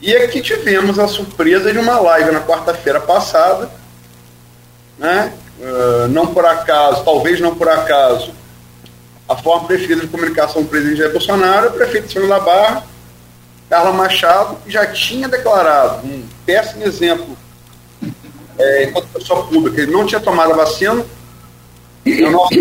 E 0.00 0.14
aqui 0.14 0.40
tivemos 0.40 0.96
a 0.98 1.08
surpresa 1.08 1.72
de 1.72 1.78
uma 1.78 1.98
live 1.98 2.30
na 2.30 2.40
quarta-feira 2.40 3.00
passada, 3.00 3.68
né? 4.96 5.32
Uh, 5.58 6.06
não 6.08 6.28
por 6.28 6.46
acaso, 6.46 7.02
talvez 7.04 7.40
não 7.40 7.52
por 7.56 7.68
acaso, 7.68 8.32
a 9.28 9.34
forma 9.34 9.66
preferida 9.66 10.02
de 10.02 10.06
comunicação 10.06 10.62
do 10.62 10.68
presidente 10.68 10.98
Jair 10.98 11.12
Bolsonaro 11.12 11.66
é 11.66 11.68
o 11.70 11.72
prefeito 11.72 12.06
de 12.06 12.12
São 12.12 12.22
Carla 13.68 13.92
Machado, 13.92 14.56
que 14.64 14.70
já 14.70 14.86
tinha 14.86 15.28
declarado 15.28 16.06
um 16.06 16.26
péssimo 16.46 16.84
exemplo 16.84 17.36
é, 18.58 18.84
enquanto 18.84 19.08
pessoa 19.08 19.46
pública. 19.46 19.82
Ele 19.82 19.92
não 19.92 20.06
tinha 20.06 20.20
tomado 20.20 20.52
a 20.52 20.56
vacina, 20.56 21.04
é 22.06 22.26
o 22.26 22.30
nosso 22.30 22.54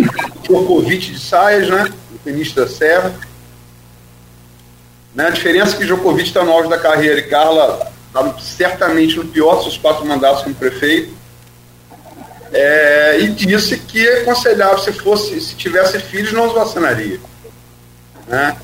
Djokovic 0.43 1.11
de 1.11 1.19
saias, 1.19 1.69
né? 1.69 1.91
O 2.11 2.29
ministro 2.29 2.63
da 2.63 2.69
Serra. 2.69 3.13
Né? 5.13 5.27
A 5.27 5.31
diferença 5.31 5.75
é 5.75 5.77
que 5.79 5.85
Djokovic 5.85 6.27
está 6.27 6.43
no 6.43 6.51
auge 6.51 6.69
da 6.69 6.77
carreira 6.77 7.19
e 7.19 7.23
Carla 7.23 7.91
está 8.07 8.39
certamente 8.39 9.17
no 9.17 9.25
pior 9.25 9.55
dos 9.55 9.63
seus 9.63 9.77
quatro 9.77 10.05
mandatos 10.05 10.43
como 10.43 10.55
prefeito 10.55 11.13
é, 12.51 13.19
e 13.19 13.27
disse 13.29 13.77
que 13.77 14.07
aconselhava 14.07 14.79
se 14.79 14.91
fosse, 14.93 15.39
se 15.41 15.55
tivesse 15.55 15.99
filhos, 15.99 16.31
não 16.31 16.47
os 16.47 16.53
vacinaria. 16.53 17.19
Né? 18.27 18.55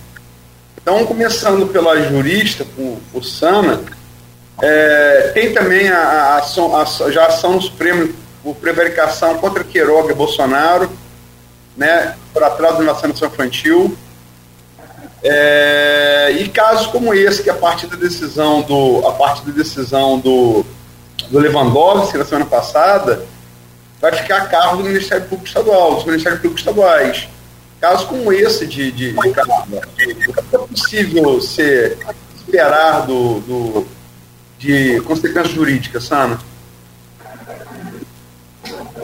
Então, 0.81 1.05
começando 1.05 1.67
pela 1.67 2.01
jurista, 2.01 2.65
por, 2.75 2.99
por 3.11 3.23
Sana, 3.23 3.81
é, 4.61 5.31
tem 5.33 5.53
também 5.53 5.89
a, 5.89 5.99
a, 5.99 6.37
ação, 6.37 6.75
a, 6.75 6.85
já 7.11 7.27
ação 7.27 7.53
no 7.53 7.61
Supremo 7.61 8.13
por 8.43 8.55
prevaricação 8.55 9.37
contra 9.37 9.63
Queiroga 9.63 10.11
e 10.11 10.15
Bolsonaro, 10.15 10.89
né, 11.75 12.15
por 12.33 12.43
atraso 12.43 12.83
da 12.83 12.93
vacinação 12.93 13.29
infantil. 13.29 13.97
É, 15.23 16.35
e 16.37 16.49
casos 16.49 16.87
como 16.87 17.13
esse, 17.13 17.41
que 17.41 17.49
a 17.49 17.53
partir 17.53 17.87
da 17.87 17.95
decisão 17.95 18.61
do, 18.61 19.07
a 19.07 19.13
partir 19.13 19.45
da 19.45 19.53
decisão 19.53 20.19
do, 20.19 20.65
do 21.29 21.39
Lewandowski 21.39 22.17
na 22.17 22.25
semana 22.25 22.45
passada, 22.45 23.25
vai 24.01 24.11
ficar 24.11 24.39
a 24.39 24.45
cargo 24.47 24.77
do 24.77 24.83
Ministério 24.83 25.23
Público 25.23 25.47
Estadual, 25.47 25.95
dos 25.95 26.03
Ministérios 26.03 26.41
Públicos 26.41 26.59
Estaduais. 26.59 27.29
Casos 27.79 28.05
como 28.05 28.33
esse 28.33 28.67
de, 28.67 28.91
de, 28.91 29.13
de 29.13 29.31
carga, 29.31 29.87
é 29.97 30.57
possível 30.57 31.41
ser 31.41 31.97
esperar 32.35 33.05
do, 33.05 33.39
do, 33.39 33.87
de 34.59 34.99
consequências 35.01 35.53
jurídicas, 35.53 36.03
Sana? 36.03 36.39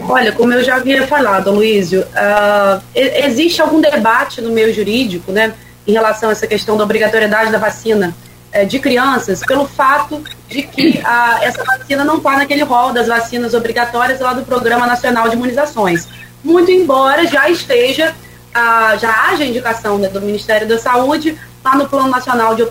Olha, 0.09 0.31
como 0.31 0.51
eu 0.51 0.63
já 0.63 0.77
havia 0.77 1.05
falado, 1.05 1.51
Luísio, 1.51 2.01
uh, 2.01 2.81
existe 2.95 3.61
algum 3.61 3.79
debate 3.79 4.41
no 4.41 4.49
meio 4.49 4.73
jurídico, 4.73 5.31
né, 5.31 5.53
em 5.85 5.91
relação 5.91 6.29
a 6.29 6.31
essa 6.31 6.47
questão 6.47 6.75
da 6.75 6.83
obrigatoriedade 6.83 7.51
da 7.51 7.59
vacina 7.59 8.15
é, 8.51 8.65
de 8.65 8.79
crianças 8.79 9.41
pelo 9.45 9.67
fato 9.67 10.23
de 10.47 10.63
que 10.63 10.99
a, 11.05 11.37
essa 11.43 11.63
vacina 11.63 12.03
não 12.03 12.17
está 12.17 12.37
naquele 12.37 12.63
rol 12.63 12.91
das 12.91 13.07
vacinas 13.07 13.53
obrigatórias 13.53 14.19
lá 14.19 14.33
do 14.33 14.43
Programa 14.43 14.87
Nacional 14.87 15.29
de 15.29 15.35
Imunizações. 15.35 16.07
Muito 16.43 16.71
embora 16.71 17.27
já 17.27 17.47
esteja, 17.47 18.15
a, 18.51 18.97
já 18.97 19.11
haja 19.27 19.45
indicação 19.45 19.99
né, 19.99 20.09
do 20.09 20.19
Ministério 20.21 20.67
da 20.67 20.79
Saúde 20.79 21.37
lá 21.63 21.75
no 21.75 21.87
Plano 21.87 22.09
Nacional 22.09 22.55
de 22.55 22.63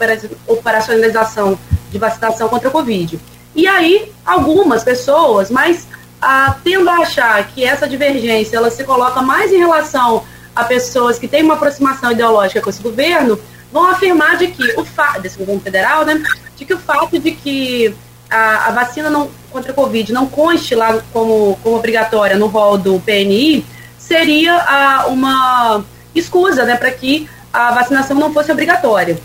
Operacionalização 0.48 1.56
de 1.88 1.98
Vacinação 1.98 2.48
contra 2.48 2.68
a 2.68 2.72
Covid. 2.72 3.20
E 3.54 3.68
aí, 3.68 4.10
algumas 4.26 4.82
pessoas, 4.82 5.50
mas 5.50 5.86
a, 6.20 6.56
tendo 6.64 6.88
a 6.88 6.98
achar 6.98 7.46
que 7.48 7.64
essa 7.64 7.88
divergência 7.88 8.56
ela 8.56 8.70
se 8.70 8.84
coloca 8.84 9.22
mais 9.22 9.52
em 9.52 9.58
relação 9.58 10.24
a 10.54 10.64
pessoas 10.64 11.18
que 11.18 11.28
têm 11.28 11.42
uma 11.42 11.54
aproximação 11.54 12.10
ideológica 12.10 12.60
com 12.60 12.70
esse 12.70 12.82
governo, 12.82 13.38
vão 13.72 13.86
afirmar 13.86 14.36
de 14.36 14.48
que 14.48 14.80
o 14.80 14.84
fato 14.84 15.20
desse 15.20 15.38
governo 15.38 15.60
federal, 15.60 16.04
né, 16.04 16.22
de 16.56 16.64
que 16.64 16.74
o 16.74 16.78
fato 16.78 17.18
de 17.18 17.30
que 17.32 17.94
a, 18.30 18.68
a, 18.68 18.70
vacina 18.72 19.08
não, 19.08 19.30
contra 19.50 19.72
a 19.72 19.74
Covid 19.74 20.12
não 20.12 20.26
conste 20.26 20.74
lá 20.74 21.00
como, 21.12 21.58
como 21.62 21.76
obrigatória 21.76 22.36
no 22.36 22.46
rol 22.46 22.76
do 22.76 23.00
PNI 23.00 23.64
seria 23.98 24.54
a, 24.54 25.06
uma 25.06 25.84
escusa 26.14 26.64
né, 26.64 26.76
para 26.76 26.90
que 26.90 27.28
a 27.52 27.72
vacinação 27.72 28.16
não 28.16 28.32
fosse 28.32 28.50
obrigatória. 28.50 29.18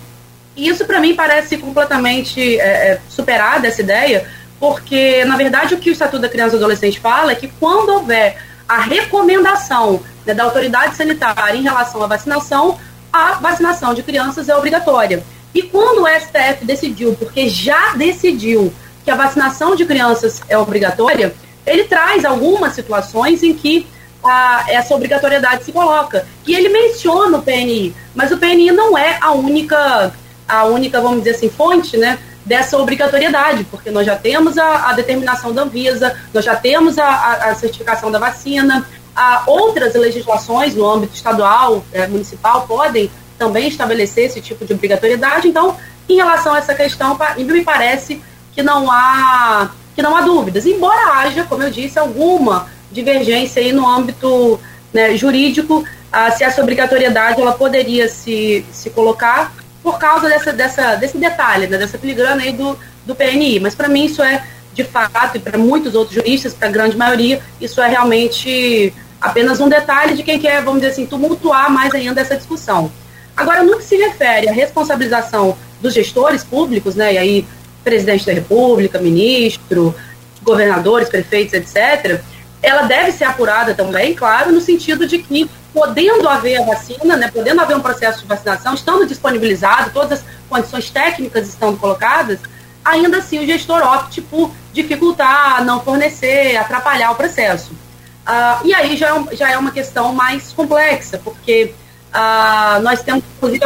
E 0.55 0.67
isso, 0.67 0.85
para 0.85 0.99
mim, 0.99 1.15
parece 1.15 1.57
completamente 1.57 2.59
é, 2.59 2.91
é, 2.91 3.01
superada 3.09 3.67
essa 3.67 3.81
ideia, 3.81 4.27
porque, 4.63 5.25
na 5.25 5.35
verdade, 5.35 5.75
o 5.75 5.77
que 5.77 5.89
o 5.89 5.91
Estatuto 5.91 6.21
da 6.21 6.29
Criança 6.29 6.55
e 6.55 6.57
Adolescente 6.57 6.97
fala 6.97 7.33
é 7.33 7.35
que 7.35 7.49
quando 7.59 7.89
houver 7.89 8.37
a 8.65 8.79
recomendação 8.79 9.99
né, 10.25 10.33
da 10.33 10.45
autoridade 10.45 10.95
sanitária 10.95 11.57
em 11.57 11.63
relação 11.63 12.01
à 12.01 12.07
vacinação, 12.07 12.79
a 13.11 13.33
vacinação 13.33 13.93
de 13.93 14.01
crianças 14.01 14.47
é 14.47 14.55
obrigatória. 14.55 15.21
E 15.53 15.63
quando 15.63 16.03
o 16.03 16.07
STF 16.07 16.63
decidiu, 16.63 17.13
porque 17.13 17.49
já 17.49 17.93
decidiu 17.97 18.73
que 19.03 19.11
a 19.11 19.15
vacinação 19.15 19.75
de 19.75 19.85
crianças 19.85 20.41
é 20.47 20.57
obrigatória, 20.57 21.35
ele 21.65 21.83
traz 21.83 22.23
algumas 22.23 22.71
situações 22.71 23.43
em 23.43 23.53
que 23.53 23.85
a, 24.23 24.63
essa 24.69 24.95
obrigatoriedade 24.95 25.65
se 25.65 25.73
coloca. 25.73 26.25
E 26.47 26.55
ele 26.55 26.69
menciona 26.69 27.37
o 27.37 27.41
PNI, 27.41 27.93
mas 28.15 28.31
o 28.31 28.37
PNI 28.37 28.71
não 28.71 28.97
é 28.97 29.17
a 29.19 29.33
única, 29.33 30.13
a 30.47 30.63
única, 30.63 31.01
vamos 31.01 31.17
dizer 31.17 31.31
assim, 31.31 31.49
fonte, 31.49 31.97
né, 31.97 32.17
dessa 32.45 32.77
obrigatoriedade, 32.77 33.63
porque 33.65 33.89
nós 33.89 34.05
já 34.05 34.15
temos 34.15 34.57
a, 34.57 34.89
a 34.89 34.93
determinação 34.93 35.53
da 35.53 35.63
Anvisa, 35.63 36.15
nós 36.33 36.43
já 36.43 36.55
temos 36.55 36.97
a, 36.97 37.49
a, 37.49 37.55
certificação 37.55 38.11
da 38.11 38.19
vacina, 38.19 38.85
a 39.15 39.43
outras 39.47 39.93
legislações 39.95 40.75
no 40.75 40.89
âmbito 40.89 41.15
estadual, 41.15 41.85
é, 41.93 42.05
municipal, 42.07 42.67
podem 42.67 43.09
também 43.37 43.67
estabelecer 43.67 44.25
esse 44.25 44.41
tipo 44.41 44.65
de 44.65 44.73
obrigatoriedade. 44.73 45.47
Então, 45.47 45.77
em 46.09 46.15
relação 46.15 46.53
a 46.53 46.57
essa 46.57 46.75
questão, 46.75 47.17
me 47.37 47.63
parece 47.63 48.21
que 48.53 48.61
não 48.61 48.91
há 48.91 49.71
que 49.95 50.01
não 50.01 50.15
há 50.15 50.21
dúvidas, 50.21 50.65
embora 50.65 51.19
haja, 51.19 51.43
como 51.43 51.61
eu 51.61 51.69
disse, 51.69 51.99
alguma 51.99 52.67
divergência 52.91 53.61
aí 53.61 53.71
no 53.71 53.87
âmbito 53.87 54.59
né, 54.91 55.15
jurídico, 55.15 55.85
ah, 56.11 56.31
se 56.31 56.43
essa 56.43 56.63
obrigatoriedade 56.63 57.39
ela 57.39 57.51
poderia 57.51 58.07
se, 58.07 58.65
se 58.71 58.89
colocar 58.89 59.53
por 59.83 59.99
causa 59.99 60.29
dessa, 60.29 60.53
dessa, 60.53 60.95
desse 60.95 61.17
detalhe, 61.17 61.67
né, 61.67 61.77
dessa 61.77 61.97
filigrana 61.97 62.41
aí 62.41 62.53
do, 62.53 62.79
do 63.05 63.13
PNI. 63.13 63.59
Mas 63.59 63.75
para 63.75 63.89
mim 63.89 64.05
isso 64.05 64.23
é 64.23 64.43
de 64.73 64.83
fato, 64.83 65.37
e 65.37 65.39
para 65.39 65.57
muitos 65.57 65.93
outros 65.93 66.15
juristas, 66.15 66.53
para 66.53 66.67
a 66.67 66.71
grande 66.71 66.97
maioria, 66.97 67.39
isso 67.61 67.79
é 67.79 67.87
realmente 67.87 68.91
apenas 69.21 69.59
um 69.59 69.69
detalhe 69.69 70.15
de 70.15 70.23
quem 70.23 70.39
quer, 70.39 70.63
vamos 70.63 70.81
dizer 70.81 70.93
assim, 70.93 71.05
tumultuar 71.05 71.69
mais 71.69 71.93
ainda 71.93 72.19
essa 72.19 72.35
discussão. 72.35 72.91
Agora, 73.37 73.63
no 73.63 73.77
que 73.77 73.83
se 73.83 73.95
refere 73.95 74.49
à 74.49 74.51
responsabilização 74.51 75.55
dos 75.79 75.93
gestores 75.93 76.43
públicos, 76.43 76.95
né, 76.95 77.13
e 77.13 77.17
aí 77.17 77.47
presidente 77.83 78.25
da 78.25 78.33
República, 78.33 78.99
ministro, 78.99 79.93
governadores, 80.41 81.09
prefeitos, 81.09 81.53
etc., 81.53 82.21
ela 82.61 82.83
deve 82.83 83.11
ser 83.11 83.25
apurada 83.25 83.73
também, 83.73 84.13
claro, 84.13 84.51
no 84.51 84.61
sentido 84.61 85.05
de 85.05 85.19
que, 85.19 85.49
podendo 85.73 86.29
haver 86.29 86.61
a 86.61 86.65
vacina, 86.65 87.17
né, 87.17 87.29
podendo 87.31 87.61
haver 87.61 87.75
um 87.75 87.81
processo 87.81 88.19
de 88.21 88.27
vacinação, 88.27 88.73
estando 88.73 89.05
disponibilizado, 89.07 89.91
todas 89.91 90.19
as 90.19 90.25
condições 90.47 90.89
técnicas 90.89 91.47
estão 91.47 91.75
colocadas, 91.75 92.39
ainda 92.85 93.17
assim 93.17 93.39
o 93.39 93.45
gestor 93.45 93.81
opte 93.81 94.21
por 94.21 94.51
dificultar, 94.71 95.65
não 95.65 95.81
fornecer, 95.81 96.55
atrapalhar 96.57 97.11
o 97.11 97.15
processo. 97.15 97.71
Uh, 97.71 98.65
e 98.65 98.73
aí 98.73 98.95
já 98.95 99.15
é, 99.15 99.35
já 99.35 99.51
é 99.51 99.57
uma 99.57 99.71
questão 99.71 100.13
mais 100.13 100.53
complexa, 100.53 101.17
porque 101.17 101.73
uh, 102.13 102.81
nós 102.81 103.01
temos, 103.01 103.23
inclusive, 103.37 103.65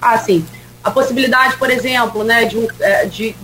assim, 0.00 0.46
a 0.84 0.90
possibilidade, 0.90 1.56
por 1.56 1.70
exemplo, 1.70 2.22
né, 2.22 2.44
de, 2.44 2.58
um, 2.58 2.68
é, 2.80 3.06
de, 3.06 3.34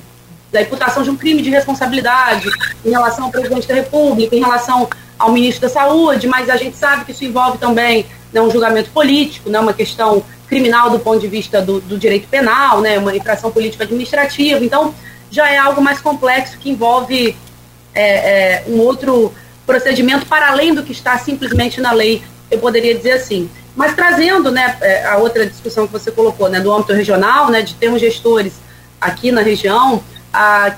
da 0.51 0.63
imputação 0.63 1.03
de 1.03 1.11
um 1.11 1.17
crime 1.17 1.43
de 1.43 1.51
responsabilidade 1.51 2.49
em 2.85 2.91
relação 2.91 3.25
ao 3.25 3.31
presidente 3.31 3.69
da 3.69 3.75
República, 3.75 4.35
em 4.35 4.41
relação 4.41 4.89
ao 5.19 5.33
ministro 5.33 5.63
da 5.63 5.69
Saúde, 5.69 6.27
mas 6.27 6.49
a 6.49 6.57
gente 6.57 6.77
sabe 6.77 7.05
que 7.05 7.13
isso 7.13 7.25
envolve 7.25 7.59
também 7.59 8.07
né, 8.33 8.41
um 8.41 8.51
julgamento 8.51 8.91
político, 8.91 9.51
né, 9.51 9.59
uma 9.59 9.73
questão 9.73 10.23
criminal 10.47 10.91
do 10.91 10.99
ponto 10.99 11.21
de 11.21 11.29
vista 11.29 11.61
do, 11.61 11.81
do 11.81 11.99
direito 11.99 12.29
penal, 12.29 12.81
né, 12.81 12.99
uma 12.99 13.15
infração 13.15 13.51
política 13.51 13.85
administrativa. 13.85 14.65
Então, 14.65 14.95
já 15.31 15.51
é 15.51 15.59
algo 15.59 15.83
mais 15.83 16.01
complexo 16.01 16.57
que 16.59 16.71
envolve 16.71 17.37
é, 17.95 18.03
é, 18.03 18.65
um 18.69 18.79
outro 18.79 19.33
procedimento 19.67 20.25
para 20.25 20.49
além 20.49 20.73
do 20.73 20.83
que 20.83 20.93
está 20.93 21.19
simplesmente 21.19 21.81
na 21.81 21.93
lei, 21.93 22.23
eu 22.51 22.59
poderia 22.59 22.95
dizer 22.95 23.13
assim. 23.13 23.51
Mas 23.77 23.95
trazendo 23.95 24.51
né, 24.51 24.77
é, 24.81 25.05
a 25.05 25.19
outra 25.19 25.45
discussão 25.45 25.87
que 25.87 25.93
você 25.93 26.11
colocou, 26.11 26.49
né, 26.49 26.61
do 26.61 26.73
âmbito 26.73 26.93
regional, 26.93 27.51
né, 27.51 27.61
de 27.61 27.75
termos 27.75 28.01
gestores 28.01 28.55
aqui 29.01 29.31
na 29.31 29.43
região 29.43 30.03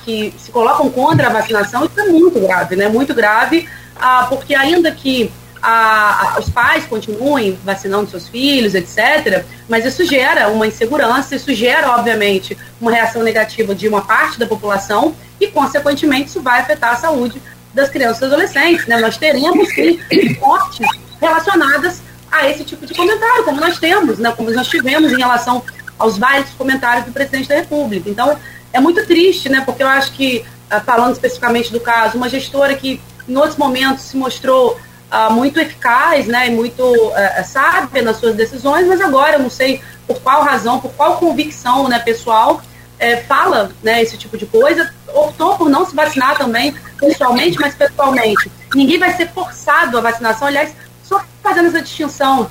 que 0.05 0.32
se 0.38 0.51
colocam 0.51 0.88
contra 0.90 1.26
a 1.26 1.30
vacinação, 1.30 1.84
isso 1.84 2.01
é 2.01 2.07
muito 2.07 2.40
grave, 2.40 2.76
né, 2.76 2.88
muito 2.88 3.14
grave, 3.14 3.68
a, 3.96 4.24
porque 4.24 4.55
ainda 4.55 4.90
que 4.92 5.30
a, 5.62 6.34
a, 6.36 6.38
os 6.38 6.48
pais 6.48 6.86
continuem 6.86 7.59
vacinando 7.64 8.11
seus 8.11 8.28
filhos, 8.28 8.74
etc., 8.74 9.44
mas 9.68 9.84
isso 9.84 10.05
gera 10.05 10.48
uma 10.48 10.66
insegurança, 10.66 11.34
isso 11.36 11.53
gera, 11.53 11.90
obviamente, 11.96 12.57
uma 12.80 12.90
reação 12.90 13.22
negativa 13.22 13.74
de 13.74 13.88
uma 13.88 14.03
parte 14.03 14.38
da 14.38 14.46
população 14.46 15.14
e, 15.38 15.48
consequentemente, 15.48 16.28
isso 16.28 16.40
vai 16.40 16.61
afetar 16.61 16.94
a 16.94 16.96
saúde 16.96 17.40
das 17.74 17.88
crianças 17.88 18.22
e 18.22 18.24
adolescentes. 18.24 18.86
Né? 18.86 18.98
Nós 18.98 19.16
teremos 19.16 19.68
sim 19.74 19.98
mortes 20.40 20.86
relacionadas 21.20 22.01
a 22.30 22.48
esse 22.48 22.64
tipo 22.64 22.86
de 22.86 22.94
comentário, 22.94 23.44
como 23.44 23.61
nós 23.61 23.78
temos, 23.78 24.18
né? 24.18 24.32
como 24.36 24.51
nós 24.51 24.68
tivemos 24.68 25.12
em 25.12 25.18
relação 25.18 25.62
aos 25.98 26.16
vários 26.16 26.51
comentários 26.51 27.05
do 27.05 27.12
presidente 27.12 27.48
da 27.48 27.57
República. 27.57 28.09
Então, 28.09 28.38
é 28.73 28.81
muito 28.81 29.05
triste, 29.07 29.49
né? 29.49 29.62
porque 29.64 29.83
eu 29.83 29.89
acho 29.89 30.12
que, 30.12 30.45
ah, 30.68 30.81
falando 30.81 31.12
especificamente 31.12 31.73
do 31.73 31.81
caso, 31.81 32.16
uma 32.16 32.29
gestora 32.29 32.75
que 32.75 33.01
em 33.29 33.37
outros 33.37 33.57
momentos 33.57 34.05
se 34.05 34.16
mostrou 34.16 34.79
uh, 35.11 35.33
muito 35.33 35.59
eficaz, 35.61 36.27
né, 36.27 36.49
e 36.49 36.51
muito 36.51 36.83
uh, 36.83 37.14
sábia 37.45 38.03
nas 38.03 38.16
suas 38.16 38.35
decisões, 38.35 38.87
mas 38.87 39.01
agora 39.01 39.37
eu 39.37 39.41
não 39.41 39.51
sei 39.51 39.81
por 40.07 40.21
qual 40.21 40.43
razão, 40.43 40.81
por 40.81 40.93
qual 40.93 41.16
convicção, 41.18 41.89
né, 41.89 41.99
pessoal, 41.99 42.61
é, 42.99 43.18
fala, 43.18 43.71
né, 43.83 44.03
esse 44.03 44.16
tipo 44.16 44.37
de 44.37 44.47
coisa, 44.47 44.93
optou 45.14 45.57
por 45.57 45.71
não 45.71 45.87
se 45.87 45.95
vacinar 45.95 46.37
também, 46.37 46.75
pessoalmente, 46.99 47.59
mas 47.59 47.75
pessoalmente. 47.75 48.51
Ninguém 48.75 48.99
vai 48.99 49.12
ser 49.16 49.29
forçado 49.31 49.97
à 49.97 50.01
vacinação, 50.01 50.49
aliás, 50.49 50.75
só 51.03 51.23
fazendo 51.43 51.68
essa 51.68 51.81
distinção 51.81 52.51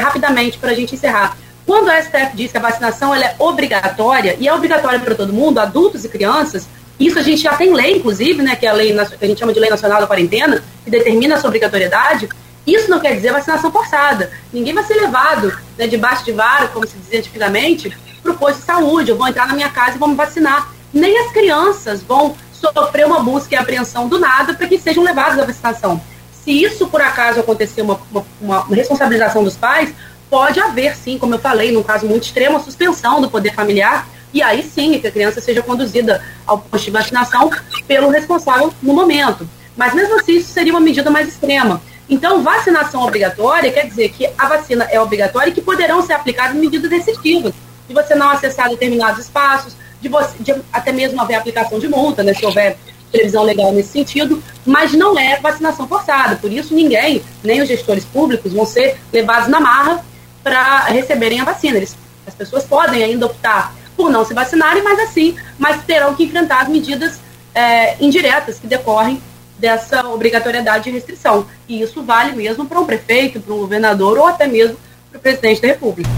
rapidamente 0.00 0.58
para 0.58 0.70
a 0.70 0.74
gente 0.74 0.94
encerrar. 0.94 1.36
Quando 1.70 1.88
a 1.88 2.02
STF 2.02 2.34
diz 2.34 2.50
que 2.50 2.58
a 2.58 2.60
vacinação 2.60 3.14
é 3.14 3.36
obrigatória, 3.38 4.36
e 4.40 4.48
é 4.48 4.52
obrigatória 4.52 4.98
para 4.98 5.14
todo 5.14 5.32
mundo, 5.32 5.60
adultos 5.60 6.04
e 6.04 6.08
crianças, 6.08 6.66
isso 6.98 7.16
a 7.16 7.22
gente 7.22 7.42
já 7.42 7.56
tem 7.56 7.72
lei, 7.72 7.98
inclusive, 7.98 8.42
né, 8.42 8.56
que 8.56 8.66
é 8.66 8.70
a 8.70 8.72
lei 8.72 8.92
que 8.92 9.24
a 9.24 9.28
gente 9.28 9.38
chama 9.38 9.52
de 9.52 9.60
Lei 9.60 9.70
Nacional 9.70 10.00
da 10.00 10.06
Quarentena, 10.08 10.64
que 10.84 10.90
determina 10.90 11.36
essa 11.36 11.46
obrigatoriedade. 11.46 12.28
Isso 12.66 12.90
não 12.90 12.98
quer 12.98 13.14
dizer 13.14 13.30
vacinação 13.30 13.70
forçada. 13.70 14.32
Ninguém 14.52 14.74
vai 14.74 14.82
ser 14.82 14.94
levado 14.94 15.56
né, 15.78 15.86
debaixo 15.86 16.24
de 16.24 16.32
vara, 16.32 16.66
como 16.66 16.84
se 16.88 16.96
dizia 16.96 17.20
antigamente, 17.20 17.96
para 18.20 18.32
o 18.32 18.36
posto 18.36 18.58
de 18.58 18.64
saúde. 18.64 19.12
Eu 19.12 19.16
vou 19.16 19.28
entrar 19.28 19.46
na 19.46 19.54
minha 19.54 19.68
casa 19.68 19.94
e 19.94 19.98
vou 20.00 20.08
me 20.08 20.16
vacinar. 20.16 20.72
Nem 20.92 21.16
as 21.20 21.30
crianças 21.30 22.02
vão 22.02 22.34
sofrer 22.52 23.06
uma 23.06 23.20
busca 23.20 23.54
e 23.54 23.56
apreensão 23.56 24.08
do 24.08 24.18
nada 24.18 24.54
para 24.54 24.66
que 24.66 24.76
sejam 24.76 25.04
levados 25.04 25.38
à 25.38 25.44
vacinação. 25.44 26.00
Se 26.32 26.50
isso, 26.50 26.88
por 26.88 27.00
acaso, 27.00 27.38
acontecer 27.38 27.82
uma, 27.82 28.00
uma, 28.10 28.24
uma 28.40 28.74
responsabilização 28.74 29.44
dos 29.44 29.56
pais, 29.56 29.94
pode 30.30 30.60
haver, 30.60 30.96
sim, 30.96 31.18
como 31.18 31.34
eu 31.34 31.38
falei, 31.40 31.72
num 31.72 31.82
caso 31.82 32.06
muito 32.06 32.22
extremo, 32.22 32.56
a 32.56 32.60
suspensão 32.60 33.20
do 33.20 33.28
poder 33.28 33.52
familiar 33.52 34.08
e 34.32 34.42
aí 34.42 34.62
sim 34.62 34.98
que 35.00 35.06
a 35.08 35.10
criança 35.10 35.40
seja 35.40 35.60
conduzida 35.60 36.22
ao 36.46 36.58
posto 36.58 36.84
de 36.84 36.90
vacinação 36.92 37.50
pelo 37.86 38.08
responsável 38.08 38.72
no 38.80 38.94
momento. 38.94 39.48
Mas 39.76 39.92
mesmo 39.92 40.18
assim, 40.18 40.36
isso 40.36 40.52
seria 40.52 40.72
uma 40.72 40.80
medida 40.80 41.10
mais 41.10 41.28
extrema. 41.28 41.82
Então, 42.08 42.42
vacinação 42.42 43.02
obrigatória 43.02 43.72
quer 43.72 43.86
dizer 43.86 44.10
que 44.10 44.28
a 44.38 44.46
vacina 44.46 44.84
é 44.90 45.00
obrigatória 45.00 45.50
e 45.50 45.52
que 45.52 45.60
poderão 45.60 46.02
ser 46.02 46.12
aplicadas 46.12 46.56
medidas 46.56 46.90
restritivas, 46.90 47.52
de 47.88 47.94
você 47.94 48.14
não 48.14 48.30
acessar 48.30 48.68
determinados 48.68 49.20
espaços, 49.20 49.74
de, 50.00 50.08
você, 50.08 50.36
de 50.40 50.54
até 50.72 50.92
mesmo 50.92 51.20
haver 51.20 51.34
aplicação 51.34 51.78
de 51.78 51.88
multa, 51.88 52.22
né, 52.22 52.34
se 52.34 52.44
houver 52.44 52.76
previsão 53.12 53.42
legal 53.42 53.72
nesse 53.72 53.90
sentido, 53.90 54.42
mas 54.64 54.92
não 54.92 55.18
é 55.18 55.38
vacinação 55.40 55.86
forçada. 55.86 56.36
Por 56.36 56.52
isso, 56.52 56.74
ninguém, 56.74 57.22
nem 57.42 57.60
os 57.60 57.68
gestores 57.68 58.04
públicos, 58.04 58.52
vão 58.52 58.64
ser 58.64 58.98
levados 59.12 59.48
na 59.48 59.60
marra 59.60 60.04
para 60.42 60.84
receberem 60.84 61.40
a 61.40 61.44
vacina. 61.44 61.76
Eles, 61.76 61.96
as 62.26 62.34
pessoas 62.34 62.64
podem 62.64 63.02
ainda 63.02 63.26
optar 63.26 63.74
por 63.96 64.10
não 64.10 64.24
se 64.24 64.32
vacinarem, 64.32 64.82
mas 64.82 64.98
assim, 65.00 65.36
mas 65.58 65.82
terão 65.84 66.14
que 66.14 66.24
enfrentar 66.24 66.62
as 66.62 66.68
medidas 66.68 67.20
é, 67.54 67.96
indiretas 68.02 68.58
que 68.58 68.66
decorrem 68.66 69.20
dessa 69.58 70.06
obrigatoriedade 70.08 70.84
de 70.84 70.90
restrição. 70.90 71.46
E 71.68 71.82
isso 71.82 72.02
vale 72.02 72.34
mesmo 72.34 72.64
para 72.64 72.80
um 72.80 72.86
prefeito, 72.86 73.40
para 73.40 73.54
um 73.54 73.58
governador 73.58 74.18
ou 74.18 74.26
até 74.26 74.46
mesmo 74.46 74.76
para 75.10 75.18
o 75.18 75.20
presidente 75.20 75.60
da 75.60 75.68
República. 75.68 76.08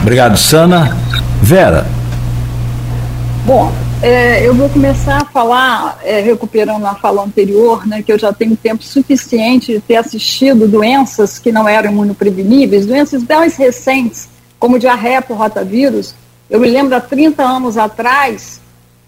Obrigado, 0.00 0.36
Sana. 0.36 0.96
Vera. 1.42 1.86
Bom, 3.44 3.72
é, 4.02 4.46
eu 4.46 4.54
vou 4.54 4.68
começar 4.70 5.18
a 5.18 5.24
falar, 5.26 5.98
é, 6.02 6.20
recuperando 6.20 6.86
a 6.86 6.94
fala 6.94 7.22
anterior, 7.22 7.86
né, 7.86 8.02
que 8.02 8.10
eu 8.10 8.18
já 8.18 8.32
tenho 8.32 8.56
tempo 8.56 8.82
suficiente 8.82 9.72
de 9.72 9.80
ter 9.80 9.96
assistido 9.96 10.66
doenças 10.66 11.38
que 11.38 11.52
não 11.52 11.68
eram 11.68 11.90
imunopreveníveis, 11.90 12.86
doenças 12.86 13.22
mais 13.22 13.56
recentes, 13.56 14.28
como 14.58 14.78
diarreia 14.78 15.20
por 15.20 15.36
rotavírus. 15.36 16.14
Eu 16.48 16.60
me 16.60 16.68
lembro 16.68 16.96
há 16.96 17.00
30 17.00 17.42
anos 17.42 17.76
atrás, 17.76 18.60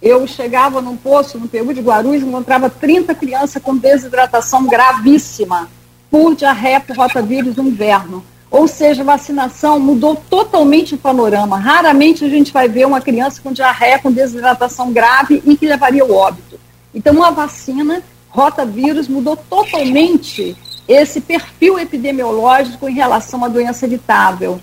eu 0.03 0.27
chegava 0.27 0.83
num 0.83 0.97
posto 0.97 1.39
no 1.39 1.49
Peru 1.49 1.73
de 1.73 1.81
Guarulhos, 1.81 2.23
encontrava 2.23 2.69
30 2.69 3.15
crianças 3.15 3.63
com 3.63 3.75
desidratação 3.75 4.67
gravíssima 4.67 5.71
por 6.11 6.35
diarreia 6.35 6.81
por 6.81 6.97
rotavírus 6.97 7.57
no 7.57 7.69
inverno. 7.69 8.23
Ou 8.53 8.69
seja, 8.69 9.01
a 9.01 9.07
vacinação 9.07 9.81
mudou 9.81 10.15
totalmente 10.15 10.95
o 10.95 10.99
panorama. 10.99 11.59
Raramente 11.59 12.23
a 12.23 12.29
gente 12.29 12.53
vai 12.53 12.69
ver 12.69 12.87
uma 12.87 13.01
criança 13.01 13.41
com 13.43 13.51
diarreia, 13.51 13.99
com 13.99 14.13
desidratação 14.13 14.93
grave 14.93 15.43
e 15.47 15.57
que 15.57 15.67
levaria 15.67 16.03
ao 16.03 16.13
óbito. 16.13 16.61
Então, 16.95 17.15
uma 17.15 17.31
vacina, 17.31 18.03
rotavírus, 18.29 19.09
mudou 19.09 19.39
totalmente 19.39 20.55
esse 20.87 21.23
perfil 21.23 21.79
epidemiológico 21.79 22.87
em 22.87 22.93
relação 22.93 23.43
à 23.43 23.49
doença 23.49 23.87
evitável. 23.87 24.61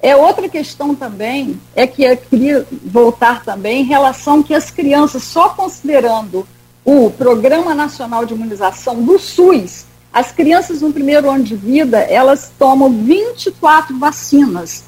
É 0.00 0.14
outra 0.14 0.48
questão 0.48 0.94
também, 0.94 1.60
é 1.74 1.84
que 1.84 2.04
eu 2.04 2.16
queria 2.16 2.64
voltar 2.84 3.42
também 3.42 3.82
em 3.82 3.86
relação 3.86 4.40
que 4.40 4.54
as 4.54 4.70
crianças, 4.70 5.24
só 5.24 5.48
considerando 5.48 6.46
o 6.84 7.10
Programa 7.10 7.74
Nacional 7.74 8.24
de 8.24 8.34
Imunização 8.34 9.02
do 9.02 9.18
SUS, 9.18 9.84
as 10.12 10.30
crianças 10.30 10.82
no 10.82 10.92
primeiro 10.92 11.30
ano 11.30 11.42
de 11.42 11.56
vida, 11.56 11.98
elas 12.00 12.52
tomam 12.58 12.90
24 12.90 13.98
vacinas, 13.98 14.84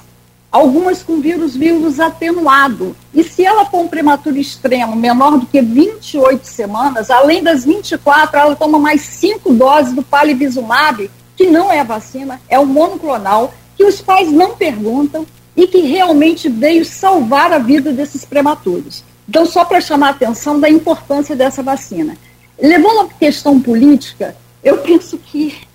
algumas 0.53 1.03
com 1.03 1.18
vírus 1.18 1.57
vírus 1.57 1.99
atenuado. 1.99 2.95
E 3.14 3.25
se 3.25 3.43
ela 3.43 3.64
for 3.64 3.81
um 3.81 3.89
prematuro 3.89 4.37
extremo 4.37 4.95
menor 4.95 5.39
do 5.39 5.47
que 5.47 5.62
28 5.62 6.45
semanas, 6.47 7.11
além 7.11 7.43
das 7.43 7.64
24, 7.64 8.39
ela 8.39 8.55
toma 8.55 8.79
mais 8.79 9.01
5 9.01 9.55
doses 9.55 9.95
do 9.95 10.03
palivizumab, 10.03 11.11
que 11.35 11.47
não 11.47 11.72
é 11.72 11.83
vacina, 11.83 12.39
é 12.49 12.61
um 12.61 12.66
monoclonal, 12.66 13.55
que 13.77 13.85
os 13.85 14.03
pais 14.03 14.31
não 14.31 14.55
perguntam 14.55 15.27
e 15.57 15.66
que 15.66 15.81
realmente 15.81 16.51
veio 16.51 16.85
salvar 16.85 17.51
a 17.51 17.59
vida 17.59 17.93
desses 17.93 18.27
prematuros. 18.27 19.03
Então, 19.27 19.47
só 19.47 19.64
para 19.64 19.81
chamar 19.81 20.09
a 20.09 20.11
atenção 20.11 20.61
da 20.61 20.68
importância 20.68 21.35
dessa 21.35 21.62
vacina. 21.62 22.16
Levando 22.61 23.01
a 23.01 23.09
questão 23.09 23.59
política, 23.59 24.37
eu 24.65 24.79
penso 24.79 25.19
que 25.19 25.67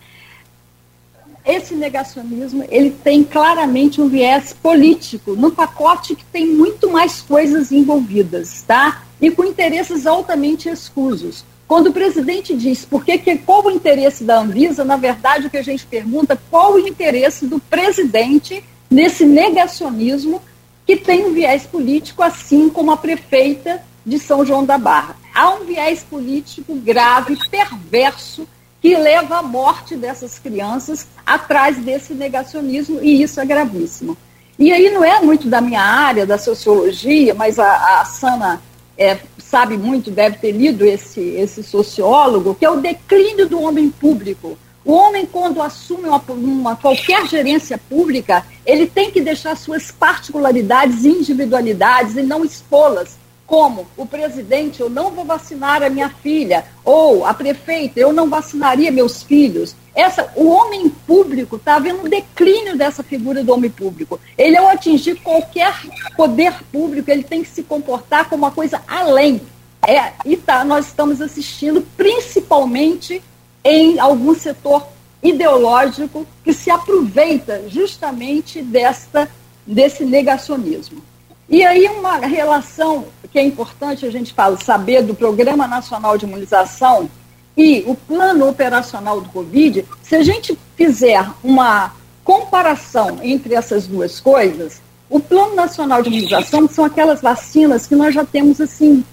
esse 1.46 1.74
negacionismo 1.74 2.66
ele 2.70 2.92
tem 2.92 3.24
claramente 3.24 4.02
um 4.02 4.10
viés 4.10 4.54
político 4.54 5.36
no 5.36 5.52
pacote 5.52 6.16
que 6.16 6.26
tem 6.26 6.48
muito 6.48 6.90
mais 6.90 7.22
coisas 7.22 7.72
envolvidas, 7.72 8.64
tá? 8.68 9.04
E 9.22 9.32
com 9.32 9.44
interesses 9.44 10.06
altamente 10.06 10.70
escusos. 10.70 11.46
Quando 11.68 11.88
o 11.88 11.94
presidente 11.94 12.56
diz 12.56 12.84
por 12.84 13.06
que, 13.06 13.18
que 13.18 13.38
qual 13.38 13.66
o 13.66 13.72
interesse 13.72 14.24
da 14.24 14.40
Anvisa, 14.40 14.84
na 14.84 14.98
verdade 14.98 15.48
o 15.48 15.50
que 15.50 15.58
a 15.58 15.64
gente 15.64 15.86
pergunta 15.86 16.40
qual 16.50 16.74
o 16.74 16.80
interesse 16.80 17.46
do 17.46 17.60
presidente 17.60 18.64
nesse 18.90 19.26
negacionismo 19.26 20.42
que 20.86 20.98
tem 20.98 21.26
um 21.26 21.34
viés 21.34 21.68
político, 21.68 22.24
assim 22.24 22.70
como 22.70 22.92
a 22.92 22.98
prefeita 22.98 23.84
de 24.06 24.18
São 24.18 24.44
João 24.44 24.66
da 24.66 24.78
Barra. 24.78 25.16
Há 25.34 25.52
um 25.52 25.66
viés 25.66 26.04
político 26.04 26.74
grave, 26.76 27.38
perverso, 27.50 28.48
que 28.82 28.96
leva 28.96 29.40
à 29.40 29.44
morte 29.44 29.96
dessas 29.96 30.40
crianças 30.40 31.08
atrás 31.26 31.78
desse 31.78 32.14
negacionismo, 32.14 33.00
e 33.02 33.22
isso 33.22 33.40
é 33.40 33.46
gravíssimo. 33.46 34.18
E 34.58 34.72
aí 34.72 34.90
não 34.90 35.04
é 35.04 35.22
muito 35.22 35.48
da 35.48 35.62
minha 35.62 35.82
área, 35.82 36.26
da 36.26 36.38
sociologia, 36.38 37.34
mas 37.34 37.60
a, 37.60 38.02
a 38.02 38.06
Sana 38.06 38.62
é, 38.98 39.18
sabe 39.38 39.78
muito, 39.78 40.12
deve 40.12 40.38
ter 40.38 40.52
lido 40.52 40.86
esse, 40.86 41.22
esse 41.22 41.64
sociólogo, 41.64 42.56
que 42.56 42.66
é 42.66 42.70
o 42.70 42.82
declínio 42.82 43.48
do 43.48 43.62
homem 43.62 43.90
público. 43.90 44.58
O 44.84 44.94
homem, 44.94 45.26
quando 45.26 45.62
assume 45.62 46.08
uma, 46.08 46.22
uma, 46.28 46.76
qualquer 46.76 47.26
gerência 47.28 47.78
pública, 47.78 48.46
ele 48.66 48.88
tem 48.88 49.12
que 49.12 49.22
deixar 49.22 49.56
suas 49.56 49.92
particularidades 49.92 51.04
e 51.04 51.10
individualidades 51.10 52.16
e 52.16 52.24
não 52.24 52.44
expô-las 52.44 53.18
como 53.50 53.88
o 53.98 54.06
presidente, 54.06 54.80
eu 54.80 54.92
não 54.92 55.10
vou 55.10 55.26
vacinar 55.26 55.82
a 55.82 55.90
minha 55.90 56.08
filha, 56.08 56.64
ou 56.86 57.26
a 57.26 57.34
prefeita, 57.34 58.00
eu 58.00 58.14
não 58.14 58.30
vacinaria 58.30 58.92
meus 58.92 59.24
filhos. 59.24 59.76
Essa, 59.96 60.32
o 60.36 60.48
homem 60.50 60.88
público 60.88 61.56
está 61.56 61.78
havendo 61.78 62.06
um 62.06 62.08
declínio 62.08 62.78
dessa 62.78 63.02
figura 63.02 63.44
do 63.44 63.52
homem 63.52 63.72
público. 63.72 64.20
Ele, 64.38 64.56
ao 64.56 64.68
atingir 64.68 65.16
qualquer 65.16 65.74
poder 66.16 66.54
público, 66.72 67.10
ele 67.10 67.24
tem 67.24 67.42
que 67.42 67.50
se 67.50 67.64
comportar 67.64 68.30
como 68.30 68.44
uma 68.46 68.52
coisa 68.52 68.84
além. 68.88 69.42
É, 69.86 70.14
e 70.24 70.38
tá, 70.38 70.64
nós 70.64 70.86
estamos 70.86 71.20
assistindo 71.20 71.82
principalmente 71.98 73.20
em 73.64 73.98
algum 73.98 74.36
setor 74.36 74.86
ideológico 75.24 76.24
que 76.44 76.54
se 76.54 76.70
aproveita 76.70 77.64
justamente 77.68 78.62
desta, 78.62 79.28
desse 79.66 80.06
negacionismo. 80.06 81.09
E 81.50 81.66
aí 81.66 81.88
uma 81.88 82.18
relação 82.18 83.06
que 83.32 83.40
é 83.40 83.44
importante 83.44 84.06
a 84.06 84.12
gente 84.12 84.34
fala, 84.34 84.58
saber 84.58 85.02
do 85.02 85.16
Programa 85.16 85.68
Nacional 85.68 86.18
de 86.18 86.26
Imunização 86.26 87.10
e 87.58 87.84
o 87.88 87.96
plano 87.96 88.48
operacional 88.48 89.20
do 89.20 89.30
Covid, 89.30 89.86
se 90.04 90.16
a 90.16 90.24
gente 90.24 90.58
fizer 90.76 91.28
uma 91.44 91.94
comparação 92.24 93.20
entre 93.22 93.56
essas 93.56 93.88
duas 93.88 94.20
coisas, 94.20 94.82
o 95.10 95.20
Plano 95.20 95.56
Nacional 95.56 96.04
de 96.04 96.10
Imunização 96.10 96.68
são 96.70 96.86
aquelas 96.86 97.22
vacinas 97.22 97.88
que 97.88 97.96
nós 97.96 98.14
já 98.14 98.24
temos 98.24 98.62
assim 98.62 99.04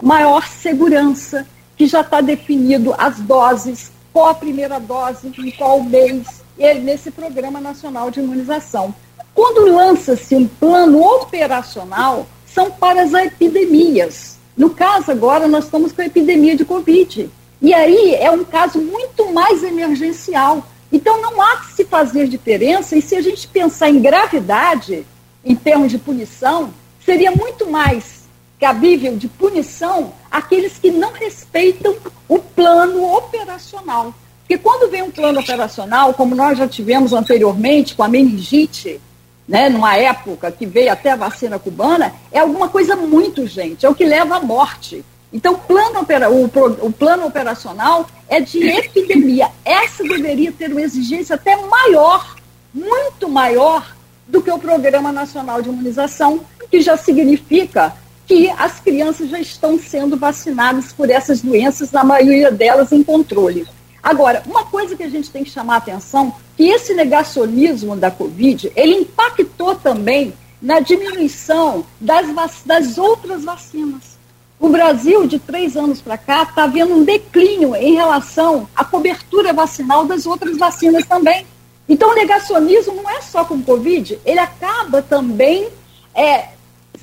maior 0.00 0.46
segurança, 0.46 1.46
que 1.76 1.86
já 1.86 2.02
está 2.02 2.20
definido 2.20 2.94
as 2.98 3.18
doses, 3.18 3.90
qual 4.12 4.28
a 4.28 4.34
primeira 4.34 4.78
dose, 4.78 5.28
em 5.28 5.50
qual 5.52 5.82
mês, 5.82 6.26
nesse 6.82 7.10
Programa 7.10 7.60
Nacional 7.60 8.10
de 8.10 8.20
Imunização. 8.20 8.94
Quando 9.38 9.72
lança-se 9.72 10.34
um 10.34 10.48
plano 10.48 11.00
operacional, 11.00 12.26
são 12.44 12.72
para 12.72 13.02
as 13.04 13.14
epidemias. 13.14 14.36
No 14.56 14.70
caso, 14.70 15.12
agora, 15.12 15.46
nós 15.46 15.66
estamos 15.66 15.92
com 15.92 16.02
a 16.02 16.06
epidemia 16.06 16.56
de 16.56 16.64
Covid. 16.64 17.30
E 17.62 17.72
aí 17.72 18.16
é 18.16 18.32
um 18.32 18.42
caso 18.42 18.80
muito 18.80 19.32
mais 19.32 19.62
emergencial. 19.62 20.66
Então, 20.90 21.22
não 21.22 21.40
há 21.40 21.58
que 21.58 21.72
se 21.72 21.84
fazer 21.84 22.26
diferença. 22.26 22.96
E 22.96 23.00
se 23.00 23.14
a 23.14 23.20
gente 23.20 23.46
pensar 23.46 23.88
em 23.88 24.00
gravidade, 24.00 25.06
em 25.44 25.54
termos 25.54 25.92
de 25.92 25.98
punição, 25.98 26.74
seria 27.06 27.30
muito 27.30 27.70
mais 27.70 28.24
cabível 28.58 29.16
de 29.16 29.28
punição 29.28 30.14
aqueles 30.28 30.78
que 30.78 30.90
não 30.90 31.12
respeitam 31.12 31.94
o 32.28 32.40
plano 32.40 33.04
operacional. 33.16 34.12
Porque 34.40 34.58
quando 34.58 34.90
vem 34.90 35.02
um 35.02 35.12
plano 35.12 35.38
operacional, 35.38 36.12
como 36.12 36.34
nós 36.34 36.58
já 36.58 36.66
tivemos 36.66 37.12
anteriormente 37.12 37.94
com 37.94 38.02
a 38.02 38.08
meningite, 38.08 39.00
né, 39.48 39.70
numa 39.70 39.96
época 39.96 40.52
que 40.52 40.66
veio 40.66 40.92
até 40.92 41.12
a 41.12 41.16
vacina 41.16 41.58
cubana, 41.58 42.12
é 42.30 42.40
alguma 42.40 42.68
coisa 42.68 42.94
muito 42.94 43.40
urgente, 43.40 43.86
é 43.86 43.88
o 43.88 43.94
que 43.94 44.04
leva 44.04 44.36
à 44.36 44.40
morte. 44.40 45.02
Então, 45.32 45.54
plano, 45.54 46.00
opera, 46.00 46.30
o, 46.30 46.44
o 46.44 46.92
plano 46.92 47.26
operacional 47.26 48.06
é 48.28 48.40
de 48.40 48.62
epidemia. 48.66 49.48
Essa 49.64 50.04
deveria 50.04 50.52
ter 50.52 50.70
uma 50.70 50.82
exigência 50.82 51.34
até 51.34 51.56
maior, 51.56 52.36
muito 52.72 53.28
maior, 53.28 53.96
do 54.26 54.42
que 54.42 54.50
o 54.50 54.58
Programa 54.58 55.10
Nacional 55.10 55.62
de 55.62 55.70
Imunização, 55.70 56.40
que 56.70 56.82
já 56.82 56.96
significa 56.98 57.94
que 58.26 58.50
as 58.50 58.78
crianças 58.78 59.30
já 59.30 59.40
estão 59.40 59.78
sendo 59.78 60.16
vacinadas 60.16 60.92
por 60.92 61.08
essas 61.08 61.40
doenças, 61.40 61.90
na 61.90 62.04
maioria 62.04 62.50
delas 62.50 62.92
em 62.92 63.02
controle. 63.02 63.66
Agora, 64.08 64.42
uma 64.46 64.64
coisa 64.64 64.96
que 64.96 65.02
a 65.02 65.10
gente 65.10 65.28
tem 65.28 65.44
que 65.44 65.50
chamar 65.50 65.74
a 65.74 65.76
atenção, 65.76 66.32
que 66.56 66.62
esse 66.62 66.94
negacionismo 66.94 67.94
da 67.94 68.10
Covid, 68.10 68.72
ele 68.74 69.00
impactou 69.00 69.74
também 69.74 70.32
na 70.62 70.80
diminuição 70.80 71.84
das, 72.00 72.26
das 72.64 72.96
outras 72.96 73.44
vacinas. 73.44 74.16
O 74.58 74.70
Brasil, 74.70 75.26
de 75.26 75.38
três 75.38 75.76
anos 75.76 76.00
para 76.00 76.16
cá, 76.16 76.44
está 76.44 76.66
vendo 76.66 76.94
um 76.94 77.04
declínio 77.04 77.76
em 77.76 77.96
relação 77.96 78.66
à 78.74 78.82
cobertura 78.82 79.52
vacinal 79.52 80.06
das 80.06 80.24
outras 80.24 80.56
vacinas 80.56 81.04
também. 81.04 81.46
Então, 81.86 82.12
o 82.12 82.14
negacionismo 82.14 82.94
não 82.94 83.10
é 83.10 83.20
só 83.20 83.44
com 83.44 83.60
Covid, 83.60 84.18
ele 84.24 84.40
acaba 84.40 85.02
também 85.02 85.68
é, 86.14 86.48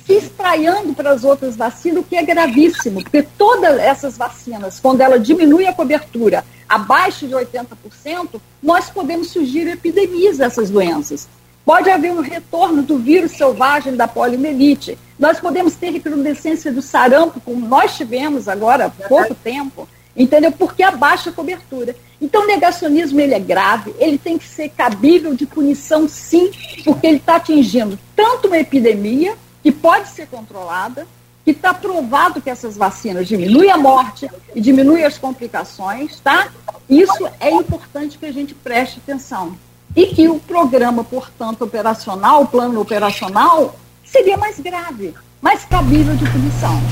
se 0.04 0.14
espraiando 0.14 0.92
para 0.92 1.10
as 1.10 1.22
outras 1.22 1.54
vacinas, 1.54 2.00
o 2.00 2.04
que 2.04 2.16
é 2.16 2.24
gravíssimo, 2.24 3.00
porque 3.00 3.22
todas 3.22 3.78
essas 3.78 4.18
vacinas, 4.18 4.80
quando 4.80 5.02
ela 5.02 5.20
diminui 5.20 5.68
a 5.68 5.72
cobertura 5.72 6.44
abaixo 6.68 7.26
de 7.26 7.34
80%, 7.34 8.40
nós 8.62 8.90
podemos 8.90 9.30
surgir 9.30 9.66
epidemias 9.68 10.38
dessas 10.38 10.70
doenças. 10.70 11.28
Pode 11.64 11.90
haver 11.90 12.12
um 12.12 12.20
retorno 12.20 12.82
do 12.82 12.96
vírus 12.98 13.32
selvagem 13.32 13.96
da 13.96 14.06
poliomielite. 14.06 14.96
Nós 15.18 15.40
podemos 15.40 15.74
ter 15.74 15.90
recrudescência 15.90 16.72
do 16.72 16.80
sarampo, 16.80 17.40
como 17.40 17.66
nós 17.66 17.96
tivemos 17.96 18.48
agora 18.48 18.86
há 18.86 18.90
pouco 18.90 19.34
tempo, 19.34 19.88
entendeu? 20.16 20.52
Porque 20.52 20.82
a 20.82 20.92
baixa 20.92 21.32
cobertura. 21.32 21.96
Então, 22.20 22.44
o 22.44 22.46
negacionismo 22.46 23.20
ele 23.20 23.34
é 23.34 23.40
grave, 23.40 23.94
ele 23.98 24.16
tem 24.16 24.38
que 24.38 24.46
ser 24.46 24.68
cabível 24.68 25.34
de 25.34 25.44
punição, 25.44 26.08
sim, 26.08 26.50
porque 26.84 27.06
ele 27.06 27.16
está 27.16 27.36
atingindo 27.36 27.98
tanto 28.14 28.46
uma 28.46 28.58
epidemia, 28.58 29.36
que 29.62 29.72
pode 29.72 30.08
ser 30.10 30.28
controlada, 30.28 31.06
que 31.46 31.52
está 31.52 31.72
provado 31.72 32.40
que 32.42 32.50
essas 32.50 32.76
vacinas 32.76 33.28
diminuem 33.28 33.70
a 33.70 33.78
morte 33.78 34.28
e 34.52 34.60
diminuem 34.60 35.04
as 35.04 35.16
complicações, 35.16 36.18
tá? 36.18 36.48
Isso 36.90 37.28
é 37.38 37.52
importante 37.52 38.18
que 38.18 38.26
a 38.26 38.32
gente 38.32 38.52
preste 38.52 38.98
atenção 38.98 39.56
e 39.94 40.06
que 40.06 40.28
o 40.28 40.40
programa, 40.40 41.04
portanto, 41.04 41.62
operacional, 41.62 42.42
o 42.42 42.46
plano 42.48 42.80
operacional, 42.80 43.76
seria 44.04 44.36
mais 44.36 44.58
grave, 44.58 45.14
mais 45.40 45.64
cabível 45.64 46.16
de 46.16 46.28
punição. 46.28 46.82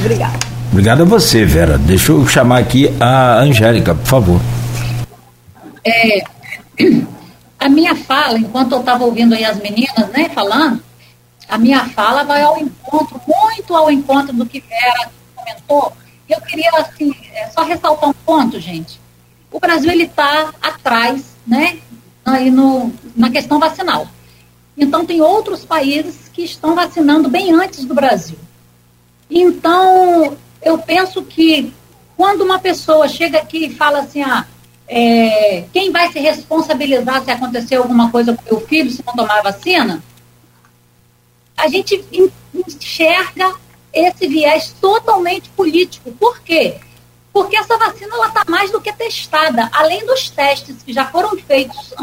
Obrigada. 0.00 0.38
Obrigado 0.72 1.02
a 1.02 1.04
você, 1.06 1.44
Vera. 1.44 1.78
Deixa 1.78 2.10
eu 2.10 2.26
chamar 2.26 2.58
aqui 2.58 2.92
a 2.98 3.38
Angélica, 3.38 3.94
por 3.94 4.06
favor. 4.06 4.40
É, 5.86 6.24
a 7.56 7.68
minha 7.68 7.94
fala, 7.94 8.36
enquanto 8.36 8.72
eu 8.72 8.80
estava 8.80 9.04
ouvindo 9.04 9.32
aí 9.32 9.44
as 9.44 9.60
meninas 9.60 10.08
né, 10.08 10.28
falando, 10.34 10.82
a 11.50 11.58
minha 11.58 11.88
fala 11.90 12.22
vai 12.22 12.42
ao 12.42 12.58
encontro, 12.58 13.20
muito 13.26 13.74
ao 13.74 13.90
encontro 13.90 14.32
do 14.32 14.46
que 14.46 14.60
Vera 14.60 15.10
comentou. 15.34 15.92
Eu 16.28 16.40
queria, 16.42 16.70
assim, 16.76 17.12
é, 17.32 17.48
só 17.48 17.62
ressaltar 17.62 18.08
um 18.08 18.12
ponto, 18.12 18.60
gente. 18.60 19.00
O 19.50 19.58
Brasil, 19.58 19.90
ele 19.90 20.04
está 20.04 20.54
atrás, 20.62 21.36
né, 21.44 21.80
aí 22.24 22.50
no, 22.50 22.92
na 23.16 23.30
questão 23.30 23.58
vacinal. 23.58 24.06
Então, 24.76 25.04
tem 25.04 25.20
outros 25.20 25.64
países 25.64 26.28
que 26.32 26.42
estão 26.42 26.76
vacinando 26.76 27.28
bem 27.28 27.52
antes 27.52 27.84
do 27.84 27.94
Brasil. 27.94 28.38
Então, 29.28 30.36
eu 30.62 30.78
penso 30.78 31.22
que 31.22 31.74
quando 32.16 32.42
uma 32.42 32.60
pessoa 32.60 33.08
chega 33.08 33.38
aqui 33.38 33.66
e 33.66 33.74
fala 33.74 34.00
assim, 34.00 34.22
ah, 34.22 34.46
é, 34.86 35.64
quem 35.72 35.90
vai 35.90 36.12
se 36.12 36.20
responsabilizar 36.20 37.24
se 37.24 37.30
acontecer 37.30 37.76
alguma 37.76 38.10
coisa 38.10 38.34
com 38.34 38.42
o 38.42 38.58
meu 38.58 38.66
filho 38.66 38.90
se 38.90 39.02
não 39.04 39.14
tomar 39.14 39.42
vacina, 39.42 40.02
a 41.60 41.68
gente 41.68 42.04
enxerga 42.54 43.54
esse 43.92 44.26
viés 44.26 44.74
totalmente 44.80 45.48
político. 45.50 46.12
Por 46.12 46.40
quê? 46.40 46.78
Porque 47.32 47.56
essa 47.56 47.76
vacina 47.76 48.16
está 48.26 48.44
mais 48.48 48.70
do 48.70 48.80
que 48.80 48.92
testada. 48.92 49.68
Além 49.72 50.04
dos 50.06 50.30
testes 50.30 50.82
que 50.82 50.92
já 50.92 51.06
foram 51.06 51.36
feitos 51.38 51.94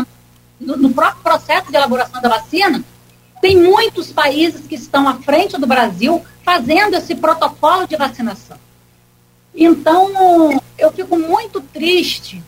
no, 0.60 0.94
próprio 0.94 1.24
processo 1.24 1.70
de 1.70 1.76
elaboração 1.76 2.22
da 2.22 2.30
vacina, 2.30 2.84
tem 3.42 3.58
muitos 3.58 4.12
países 4.12 4.66
que 4.66 4.76
estão 4.76 5.08
à 5.08 5.16
frente 5.16 5.58
do 5.58 5.68
Brasil 5.68 6.24
fazendo 6.44 6.96
esse 6.96 7.16
protocolo 7.16 7.88
de 7.88 7.96
vacinação. 7.96 8.58
Então, 9.54 10.62
eu 10.78 10.92
fico 10.92 11.18
muito 11.18 11.62
triste 11.62 12.44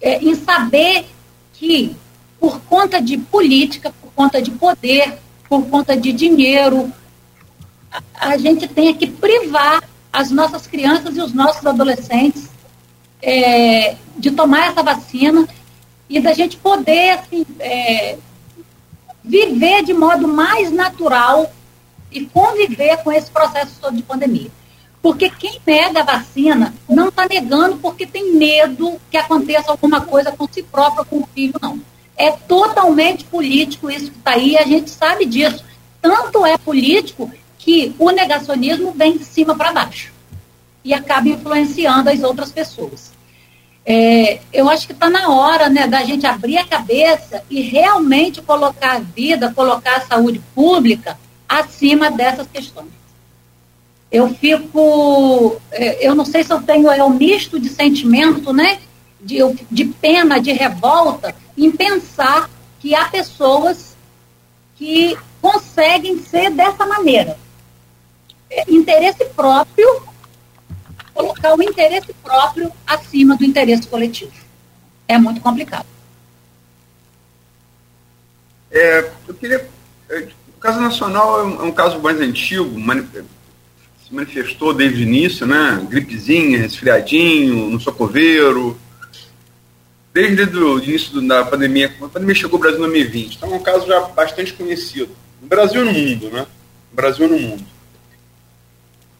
é, 0.00 0.18
em 0.18 0.34
saber 0.34 1.06
que, 1.54 1.96
por 2.38 2.60
conta 2.60 3.00
de 3.00 3.18
política, 3.18 3.92
por 4.00 4.12
conta 4.12 4.40
de 4.40 4.50
poder, 4.52 5.18
por 5.48 5.66
conta 5.66 5.96
de 5.96 6.12
dinheiro, 6.12 6.92
a, 8.14 8.36
gente 8.36 8.68
tenha 8.68 8.94
que 8.94 9.06
privar 9.06 9.82
as 10.12 10.30
nossas 10.30 10.66
crianças 10.66 11.16
e 11.16 11.20
os 11.20 11.32
nossos 11.32 11.64
adolescentes 11.64 12.48
é, 13.22 13.96
de 14.16 14.30
tomar 14.30 14.68
essa 14.68 14.82
vacina 14.82 15.48
e 16.08 16.20
da 16.20 16.32
gente 16.32 16.56
poder 16.56 17.10
assim, 17.10 17.44
é, 17.58 18.18
viver 19.24 19.84
de 19.84 19.94
modo 19.94 20.28
mais 20.28 20.70
natural 20.70 21.52
e 22.10 22.24
conviver 22.26 22.98
com 22.98 23.12
esse 23.12 23.30
processo 23.30 23.78
todo 23.80 23.96
de 23.96 24.02
pandemia. 24.02 24.50
Porque 25.00 25.30
quem 25.30 25.60
nega 25.64 26.00
a 26.00 26.04
vacina 26.04 26.74
não 26.88 27.08
está 27.08 27.26
negando 27.26 27.76
porque 27.76 28.06
tem 28.06 28.34
medo 28.34 29.00
que 29.10 29.16
aconteça 29.16 29.70
alguma 29.70 30.00
coisa 30.00 30.32
com 30.32 30.48
si 30.48 30.62
próprio, 30.62 31.04
com 31.04 31.18
o 31.18 31.28
filho, 31.34 31.54
não. 31.62 31.80
É 32.18 32.32
totalmente 32.32 33.22
político 33.24 33.88
isso 33.88 34.10
que 34.10 34.18
está 34.18 34.32
aí, 34.32 34.58
a 34.58 34.64
gente 34.64 34.90
sabe 34.90 35.24
disso. 35.24 35.64
Tanto 36.02 36.44
é 36.44 36.58
político 36.58 37.30
que 37.56 37.94
o 37.96 38.10
negacionismo 38.10 38.90
vem 38.90 39.16
de 39.16 39.24
cima 39.24 39.54
para 39.54 39.72
baixo 39.72 40.12
e 40.84 40.92
acaba 40.92 41.28
influenciando 41.28 42.10
as 42.10 42.22
outras 42.24 42.50
pessoas. 42.50 43.12
É, 43.86 44.40
eu 44.52 44.68
acho 44.68 44.86
que 44.86 44.92
está 44.92 45.08
na 45.08 45.30
hora 45.30 45.68
né, 45.68 45.86
da 45.86 46.02
gente 46.02 46.26
abrir 46.26 46.58
a 46.58 46.66
cabeça 46.66 47.42
e 47.48 47.62
realmente 47.62 48.42
colocar 48.42 48.96
a 48.96 48.98
vida, 48.98 49.52
colocar 49.54 49.96
a 49.96 50.06
saúde 50.06 50.42
pública 50.54 51.18
acima 51.48 52.10
dessas 52.10 52.46
questões. 52.46 52.90
Eu 54.10 54.34
fico, 54.34 55.56
é, 55.70 56.06
eu 56.06 56.14
não 56.14 56.24
sei 56.24 56.42
se 56.42 56.52
eu 56.52 56.60
tenho 56.60 56.90
é 56.90 57.02
um 57.02 57.10
misto 57.10 57.58
de 57.60 57.68
sentimento, 57.68 58.52
né, 58.52 58.78
de, 59.20 59.38
de 59.70 59.84
pena, 59.84 60.40
de 60.40 60.52
revolta, 60.52 61.34
em 61.56 61.70
pensar 61.70 62.48
que 62.80 62.94
há 62.94 63.06
pessoas 63.06 63.96
que 64.76 65.16
conseguem 65.40 66.22
ser 66.22 66.50
dessa 66.50 66.86
maneira. 66.86 67.36
É, 68.50 68.64
interesse 68.70 69.24
próprio 69.26 70.02
colocar 71.18 71.56
o 71.56 71.62
interesse 71.62 72.14
próprio 72.22 72.72
acima 72.86 73.36
do 73.36 73.44
interesse 73.44 73.88
coletivo. 73.88 74.32
É 75.08 75.18
muito 75.18 75.40
complicado. 75.40 75.86
É, 78.70 79.10
eu 79.26 79.34
queria. 79.34 79.68
É, 80.08 80.28
o 80.56 80.60
caso 80.60 80.80
nacional 80.80 81.40
é 81.40 81.44
um, 81.44 81.68
é 81.68 81.72
caso 81.72 81.98
mais 82.00 82.20
antigo, 82.20 82.70
se 84.06 84.14
manifestou 84.14 84.72
desde 84.72 85.00
o 85.00 85.02
início, 85.02 85.46
né? 85.46 85.84
Gripezinha, 85.88 86.58
resfriadinho, 86.58 87.70
no 87.70 87.80
socoveiro. 87.80 88.78
Desde 90.18 90.58
o 90.58 90.80
início 90.80 91.20
da 91.28 91.44
pandemia, 91.44 91.94
a 92.02 92.08
pandemia 92.08 92.34
chegou 92.34 92.56
ao 92.56 92.60
Brasil 92.60 92.78
em 92.78 92.90
2020. 92.90 93.36
Então 93.36 93.52
é 93.52 93.54
um 93.54 93.62
caso 93.62 93.86
já 93.86 94.00
bastante 94.00 94.52
conhecido. 94.52 95.14
No 95.40 95.46
Brasil 95.46 95.82
e 95.82 95.84
no 95.84 95.92
mundo, 95.92 96.28
né? 96.30 96.40
No 96.90 96.96
Brasil 96.96 97.26
e 97.26 97.30
no 97.30 97.38
mundo. 97.38 97.64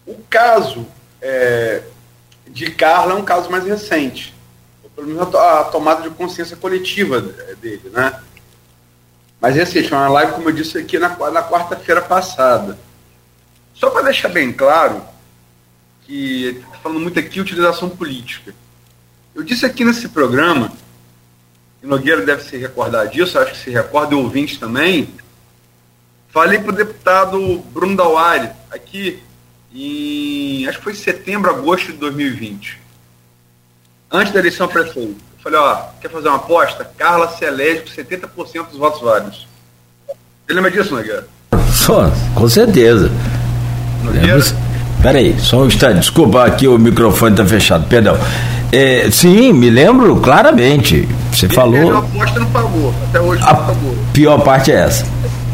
O 0.05 0.17
caso 0.29 0.85
é, 1.23 1.85
de 2.49 2.69
Carla 2.73 3.13
é 3.13 3.15
um 3.15 3.25
caso 3.25 3.49
mais 3.49 3.65
recente. 3.65 4.35
Pelo 4.97 5.07
menos 5.07 5.33
a, 5.37 5.65
tomada 5.67 6.03
de 6.03 6.11
consciência 6.11 6.57
coletiva 6.57 7.21
dele, 7.21 7.93
né? 7.93 8.21
Mas 9.41 9.55
recente, 9.55 9.89
foi 9.89 9.99
uma 9.99 10.09
live, 10.09 10.33
como 10.33 10.49
eu 10.49 10.53
disse 10.53 10.79
aqui, 10.79 10.99
na, 10.99 11.11
na 11.31 11.45
quarta-feira 11.45 12.03
passada. 12.03 12.77
Só 13.73 13.89
para 13.89 14.03
deixar 14.03 14.31
bem 14.31 14.53
claro, 14.53 15.01
que 16.03 16.61
tá 16.73 16.79
falando 16.79 16.99
muito 16.99 17.21
aqui 17.21 17.41
utilização 17.41 17.89
política. 17.89 18.53
Eu 19.33 19.45
disse 19.45 19.65
aqui 19.65 19.85
nesse 19.85 20.09
programa, 20.09 20.73
e 21.83 21.87
Nogueira 21.87 22.25
deve 22.25 22.43
se 22.43 22.57
recordar 22.57 23.09
disso, 23.09 23.39
acho 23.39 23.53
que 23.53 23.59
se 23.59 23.71
recorda 23.71 24.17
o 24.17 24.23
ouvinte 24.23 24.59
também, 24.59 25.09
falei 26.29 26.59
para 26.59 26.73
o 26.73 26.77
deputado 26.77 27.59
Bruno 27.73 27.97
Dauari, 27.97 28.51
aqui, 28.71 29.23
em 29.73 30.67
acho 30.67 30.79
que 30.79 30.85
foi 30.85 30.95
setembro, 30.95 31.51
agosto 31.51 31.93
de 31.93 31.99
2020. 31.99 32.79
Antes 34.11 34.33
da 34.33 34.41
eleição 34.41 34.67
prefeito. 34.67 35.17
Eu 35.39 35.43
falei, 35.43 35.59
ó, 35.59 35.83
quer 36.01 36.11
fazer 36.11 36.29
uma 36.29 36.37
aposta? 36.37 36.91
Carla 36.97 37.29
se 37.37 37.45
elege 37.45 37.83
com 37.83 37.91
70% 37.91 38.69
dos 38.69 38.79
votos 38.79 39.01
válidos. 39.01 39.47
Você 40.47 40.55
lembra 40.55 40.71
disso, 40.71 40.95
Nogueira? 40.95 41.29
Só, 41.71 42.11
com 42.35 42.49
certeza. 42.49 43.11
Nogueira? 44.03 44.39
Peraí, 45.03 45.39
só 45.39 45.59
um 45.59 45.67
instante, 45.67 46.01
desculpa, 46.01 46.45
aqui 46.45 46.67
o 46.67 46.77
microfone 46.77 47.33
está 47.33 47.47
fechado, 47.47 47.87
perdão. 47.87 48.17
É, 48.71 49.11
sim, 49.11 49.51
me 49.53 49.71
lembro 49.71 50.21
claramente. 50.21 51.09
Você 51.33 51.47
e 51.47 51.49
falou. 51.49 51.95
A 51.95 52.01
aposta 52.01 52.41
não 52.41 52.51
pagou, 52.51 52.95
até 53.09 53.19
hoje 53.21 53.41
não 53.41 53.49
a 53.49 53.55
pagou. 53.55 53.97
Pior 54.13 54.39
parte 54.41 54.71
é 54.71 54.75
essa. 54.75 55.07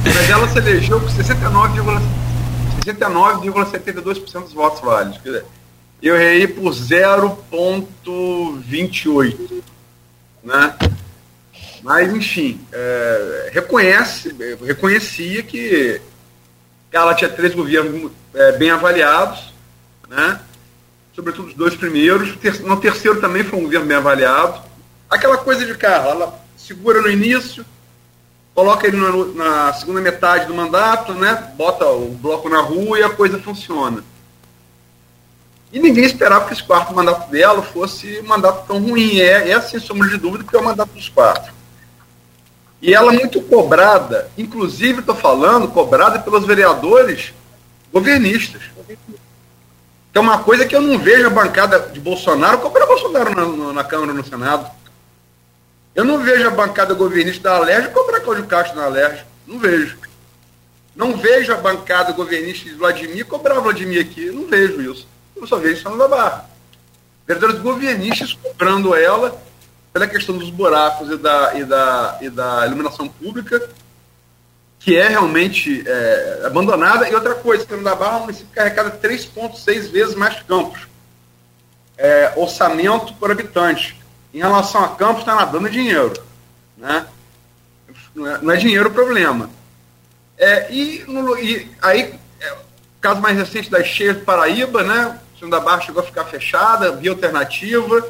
Mas 0.05 0.31
ela 0.31 0.49
se 0.49 0.59
elegeu 0.59 1.01
com 1.01 1.07
69,5%. 1.07 2.03
69,72% 2.85 4.43
dos 4.43 4.53
votos 4.53 4.81
válidos. 4.81 5.21
Eu 6.03 6.17
errei 6.17 6.47
por 6.47 6.71
0,28. 6.73 9.63
Né? 10.43 10.75
Mas, 11.83 12.13
enfim, 12.13 12.61
é, 12.73 13.51
reconhece, 13.53 14.35
reconhecia 14.63 15.43
que 15.43 16.01
ela 16.93 17.15
tinha 17.15 17.31
três 17.31 17.55
governos 17.55 18.13
é, 18.35 18.53
bem 18.53 18.71
avaliados, 18.71 19.55
né? 20.09 20.41
Sobretudo 21.15 21.49
os 21.49 21.55
dois 21.55 21.75
primeiros. 21.75 22.37
No 22.61 22.77
terceiro 22.77 23.21
também 23.21 23.45
foi 23.45 23.59
um 23.59 23.65
governo 23.65 23.87
bem 23.87 23.97
avaliado. 23.97 24.61
Aquela 25.09 25.39
coisa 25.39 25.65
de 25.65 25.75
Carla, 25.75 26.11
ela 26.11 26.45
segura 26.57 27.01
no 27.01 27.11
início, 27.11 27.65
coloca 28.55 28.87
ele 28.87 28.97
na, 28.97 29.11
na, 29.67 29.73
segunda 29.75 30.01
metade 30.01 30.47
do 30.47 30.55
mandato, 30.55 31.13
né? 31.15 31.53
Bota 31.57 31.87
o 31.87 32.11
bloco 32.11 32.49
na 32.49 32.61
rua 32.61 32.99
e 32.99 33.03
a 33.03 33.11
coisa 33.11 33.39
funciona. 33.39 34.03
E 35.73 35.79
ninguém 35.79 36.05
esperava 36.05 36.47
que 36.47 36.53
esse 36.53 36.63
quarto 36.63 36.95
mandato 36.95 37.31
dela 37.31 37.61
fosse 37.63 38.21
um 38.21 38.29
mandato 38.29 38.67
tão 38.67 38.79
ruim. 38.81 39.19
É, 39.19 39.51
é 39.51 39.61
sem 39.61 39.81
sombra 39.81 40.09
de 40.09 40.17
dúvida, 40.17 40.45
que 40.45 40.57
é 40.57 40.59
o 40.59 40.65
mandato 40.65 40.91
dos 40.91 41.09
quatro. 41.09 41.53
E 42.81 42.95
ela 42.95 43.15
é 43.15 43.19
muito 43.19 43.41
cobrada, 43.43 44.31
inclusive 44.37 45.01
estou 45.01 45.15
falando, 45.15 45.69
cobrada 45.69 46.19
pelos 46.19 46.45
vereadores 46.45 47.33
governistas. 47.93 48.63
É 50.15 50.21
uma 50.21 50.39
coisa 50.39 50.65
que 50.65 50.77
eu 50.77 50.81
não 50.81 50.97
vejo 50.97 51.27
a 51.27 51.31
bancada 51.31 51.81
de 51.93 51.99
Bolsonaro 51.99 52.59
cobrar 52.59 52.87
Bolsonaro 52.87 53.35
na, 53.35 53.73
na 53.73 53.85
Câmara 53.85 54.13
no 54.13 54.25
Senado. 54.25 54.71
Eu 55.93 56.05
não 56.05 56.19
vejo 56.23 56.47
a 56.47 56.51
bancada 56.51 56.95
governista 56.95 57.43
da 57.43 57.57
Alerj 57.57 57.89
cobrar 57.89 58.21
Cláudio 58.21 58.47
Castro 58.47 58.77
na 58.77 58.85
Alerj. 58.85 59.25
Não 59.45 59.59
vejo. 59.59 59.99
Não 60.95 61.17
vejo 61.17 61.53
a 61.53 61.57
bancada 61.57 62.13
governista 62.13 62.69
de 62.69 62.77
Vladimir 62.77 63.27
cobrar 63.27 63.59
Vladimir 63.59 64.01
aqui. 64.01 64.31
Não 64.31 64.47
vejo 64.47 64.81
isso. 64.93 65.09
Eu 65.35 65.49
só 65.49 65.57
vejo 65.57 65.79
isso 65.79 65.91
na 65.91 66.07
Barra. 66.07 66.49
Verdadeiros 67.27 67.61
governistas 67.61 68.35
cobrando 68.35 68.95
ela 68.95 69.41
pela 69.93 70.07
questão 70.07 70.39
dos 70.39 70.51
buracos 70.51 71.11
e 71.11 71.17
da, 71.17 71.55
e 71.55 71.65
da, 71.65 72.19
e 72.21 72.31
da 72.31 72.67
iluminação 72.67 73.09
pública, 73.09 73.69
que 74.85 74.97
é 74.97 75.09
realmente 75.09 75.83
é, 75.87 76.43
abandonada. 76.45 77.09
E 77.09 77.15
outra 77.15 77.35
coisa, 77.35 77.67
no 77.71 77.83
da 77.83 77.95
Barra 77.95 78.19
o 78.19 78.21
município 78.23 78.55
carregada 78.55 78.91
3,6 79.03 79.91
vezes 79.91 80.15
mais 80.15 80.43
campos. 80.43 80.87
É, 81.97 82.33
orçamento 82.37 83.15
por 83.15 83.31
habitante. 83.31 83.99
Em 84.33 84.39
relação 84.39 84.85
a 84.85 84.89
campos, 84.91 85.21
está 85.21 85.35
nadando 85.35 85.71
dinheiro. 85.71 86.13
Né? 86.77 87.07
Não, 88.15 88.27
é, 88.27 88.39
não 88.43 88.53
é 88.53 88.57
dinheiro 88.57 88.89
o 88.89 88.93
problema. 88.93 89.49
É, 90.37 90.71
e, 90.71 91.05
no, 91.09 91.39
e 91.39 91.71
aí, 91.81 92.15
é, 92.41 92.57
caso 93.01 93.21
mais 93.21 93.37
recente 93.37 93.71
das 93.71 93.87
cheias 93.87 94.19
do 94.19 94.25
Paraíba, 94.25 94.83
né? 94.83 95.19
Da 95.49 95.61
Barra 95.61 95.83
chegou 95.83 96.03
a 96.03 96.07
ficar 96.07 96.25
fechada, 96.25 96.93
via 96.93 97.11
alternativa 97.11 98.03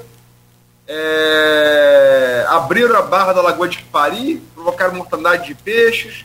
é, 0.86 2.44
abriram 2.48 2.96
a 2.96 3.02
barra 3.02 3.32
da 3.32 3.42
Lagoa 3.42 3.68
de 3.68 3.78
Quipari, 3.78 4.42
provocaram 4.54 4.94
mortandade 4.94 5.46
de 5.46 5.54
peixes. 5.54 6.24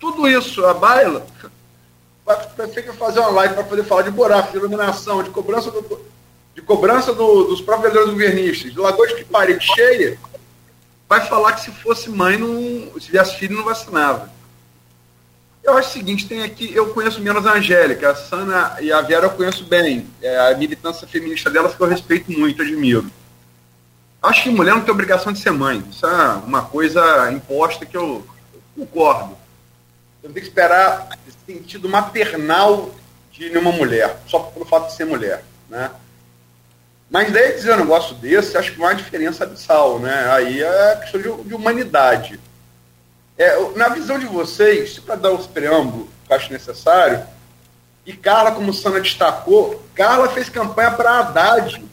Tudo 0.00 0.26
isso, 0.26 0.64
a 0.64 0.72
baila, 0.72 1.26
vai 2.24 2.68
que 2.68 2.92
fazer 2.94 3.20
uma 3.20 3.28
live 3.28 3.54
para 3.54 3.64
poder 3.64 3.84
falar 3.84 4.02
de 4.02 4.10
buraco, 4.10 4.50
de 4.50 4.56
iluminação, 4.56 5.22
de 5.22 5.28
cobrança, 5.30 5.70
do, 5.70 6.00
de 6.54 6.62
cobrança 6.62 7.12
do, 7.12 7.44
dos 7.44 7.60
próprios 7.60 7.92
vereadores 7.92 8.12
governistas, 8.14 8.72
de 8.72 8.78
Lagoa 8.78 9.06
de 9.06 9.16
Quipari 9.16 9.60
cheia, 9.60 10.18
vai 11.06 11.26
falar 11.26 11.52
que 11.52 11.60
se 11.60 11.70
fosse 11.70 12.08
mãe, 12.08 12.38
não, 12.38 12.98
se 12.98 13.10
viesse 13.10 13.36
filho, 13.36 13.56
não 13.56 13.64
vacinava. 13.64 14.30
Eu 15.62 15.76
acho 15.76 15.90
o 15.90 15.92
seguinte, 15.92 16.26
tem 16.26 16.42
aqui, 16.42 16.74
eu 16.74 16.94
conheço 16.94 17.20
menos 17.20 17.46
a 17.46 17.52
Angélica, 17.52 18.10
a 18.10 18.14
Sana 18.14 18.78
e 18.80 18.90
a 18.90 19.02
Vera 19.02 19.26
eu 19.26 19.30
conheço 19.30 19.64
bem. 19.64 20.06
É, 20.22 20.50
a 20.50 20.56
militância 20.56 21.06
feminista 21.06 21.50
delas 21.50 21.74
que 21.74 21.80
eu 21.80 21.86
respeito 21.86 22.32
muito, 22.32 22.62
admiro. 22.62 23.10
Acho 24.22 24.44
que 24.44 24.50
mulher 24.50 24.74
não 24.74 24.80
tem 24.80 24.92
obrigação 24.92 25.32
de 25.32 25.38
ser 25.38 25.50
mãe. 25.50 25.84
Isso 25.90 26.06
é 26.06 26.32
uma 26.46 26.62
coisa 26.62 27.30
imposta 27.30 27.84
que 27.84 27.96
eu, 27.96 28.24
concordo. 28.74 29.36
Eu 30.22 30.30
tenho 30.30 30.34
que 30.34 30.40
esperar 30.40 31.08
sentido 31.46 31.88
maternal 31.88 32.94
de 33.32 33.48
nenhuma 33.48 33.72
mulher, 33.72 34.18
só 34.26 34.38
pelo 34.38 34.64
fato 34.64 34.88
de 34.88 34.94
ser 34.94 35.04
mulher. 35.04 35.42
Né? 35.68 35.90
Mas 37.10 37.32
daí 37.32 37.54
dizer 37.54 37.74
um 37.74 37.78
negócio 37.78 38.14
desse, 38.16 38.56
acho 38.56 38.72
que 38.72 38.78
não 38.78 38.86
há 38.86 38.92
diferença 38.92 39.44
abissal. 39.44 39.98
Né? 39.98 40.30
Aí 40.30 40.62
é 40.62 40.96
questão 40.96 41.20
de, 41.20 41.48
de 41.48 41.54
humanidade. 41.54 42.38
É, 43.36 43.70
na 43.76 43.88
visão 43.88 44.18
de 44.18 44.26
vocês, 44.26 44.98
para 44.98 45.14
dar 45.14 45.30
os 45.32 45.46
preâmbulos 45.46 46.08
que 46.26 46.32
eu 46.32 46.36
acho 46.36 46.52
necessário, 46.52 47.24
e 48.04 48.12
Carla, 48.12 48.52
como 48.52 48.72
Sana 48.72 49.00
destacou, 49.00 49.82
Carla 49.94 50.28
fez 50.28 50.48
campanha 50.48 50.90
para 50.90 51.18
Haddad 51.18 51.84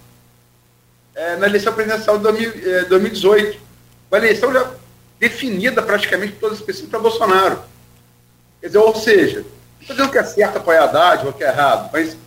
é, 1.15 1.35
na 1.37 1.47
eleição 1.47 1.73
presidencial 1.73 2.17
de 2.17 2.23
2018. 2.85 3.59
Uma 4.09 4.17
eleição 4.17 4.51
já 4.53 4.71
definida 5.19 5.81
praticamente 5.81 6.33
todas 6.33 6.59
as 6.59 6.63
pessoas 6.63 6.89
para 6.89 6.99
Bolsonaro. 6.99 7.63
Quer 8.59 8.67
dizer, 8.67 8.79
ou 8.79 8.95
seja, 8.95 9.39
não 9.39 9.81
estou 9.81 9.95
dizendo 9.95 10.11
que 10.11 10.17
é 10.17 10.23
certo 10.23 10.57
apoiar 10.57 10.83
Haddad 10.85 11.25
ou 11.25 11.33
que 11.33 11.43
é 11.43 11.47
errado, 11.47 11.89
mas 11.93 12.17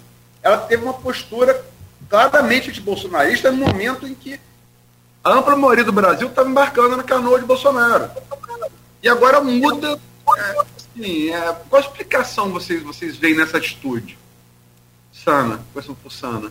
ela 0.43 0.59
teve 0.59 0.83
uma 0.83 0.95
postura 0.95 1.65
claramente 2.09 2.73
de 2.73 2.81
bolsonarista 2.81 3.51
no 3.51 3.59
momento 3.59 4.07
em 4.07 4.15
que 4.15 4.41
a 5.23 5.33
ampla 5.33 5.57
maioria 5.57 5.85
do 5.85 5.93
Brasil 5.93 6.29
estava 6.29 6.49
embarcando 6.49 6.97
na 6.97 7.03
canoa 7.03 7.39
de 7.39 7.45
Bolsonaro. 7.45 8.11
E 9.03 9.09
agora 9.09 9.41
muda. 9.41 10.01
É, 10.37 10.57
assim, 10.77 11.31
é, 11.31 11.57
qual 11.69 11.83
explicação 11.83 12.51
vocês, 12.51 12.83
vocês 12.83 13.17
veem 13.17 13.37
nessa 13.37 13.59
atitude? 13.59 14.19
Sana, 15.13 15.61
question 15.75 15.95
por 15.95 16.13
Sana. 16.13 16.51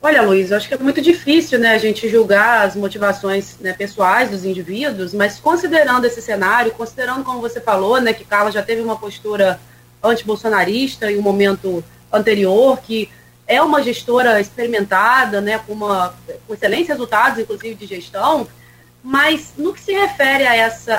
Olha, 0.00 0.22
Luiz, 0.22 0.50
eu 0.50 0.56
acho 0.56 0.68
que 0.68 0.74
é 0.74 0.78
muito 0.78 1.02
difícil 1.02 1.58
né, 1.58 1.72
a 1.72 1.78
gente 1.78 2.08
julgar 2.08 2.64
as 2.66 2.76
motivações 2.76 3.58
né, 3.58 3.72
pessoais 3.72 4.30
dos 4.30 4.44
indivíduos, 4.44 5.12
mas 5.12 5.40
considerando 5.40 6.04
esse 6.04 6.22
cenário, 6.22 6.70
considerando, 6.72 7.24
como 7.24 7.40
você 7.40 7.60
falou, 7.60 8.00
né, 8.00 8.12
que 8.12 8.24
Carla 8.24 8.52
já 8.52 8.62
teve 8.62 8.80
uma 8.80 8.96
postura 8.96 9.58
antibolsonarista 10.00 11.10
em 11.10 11.18
um 11.18 11.22
momento 11.22 11.82
anterior, 12.12 12.78
que 12.78 13.10
é 13.44 13.60
uma 13.60 13.82
gestora 13.82 14.40
experimentada, 14.40 15.40
né, 15.40 15.58
com, 15.58 15.72
uma, 15.72 16.14
com 16.46 16.54
excelentes 16.54 16.88
resultados, 16.88 17.40
inclusive 17.40 17.74
de 17.74 17.86
gestão, 17.86 18.46
mas 19.02 19.54
no 19.58 19.72
que 19.72 19.80
se 19.80 19.92
refere 19.92 20.46
a 20.46 20.54
essa, 20.54 20.94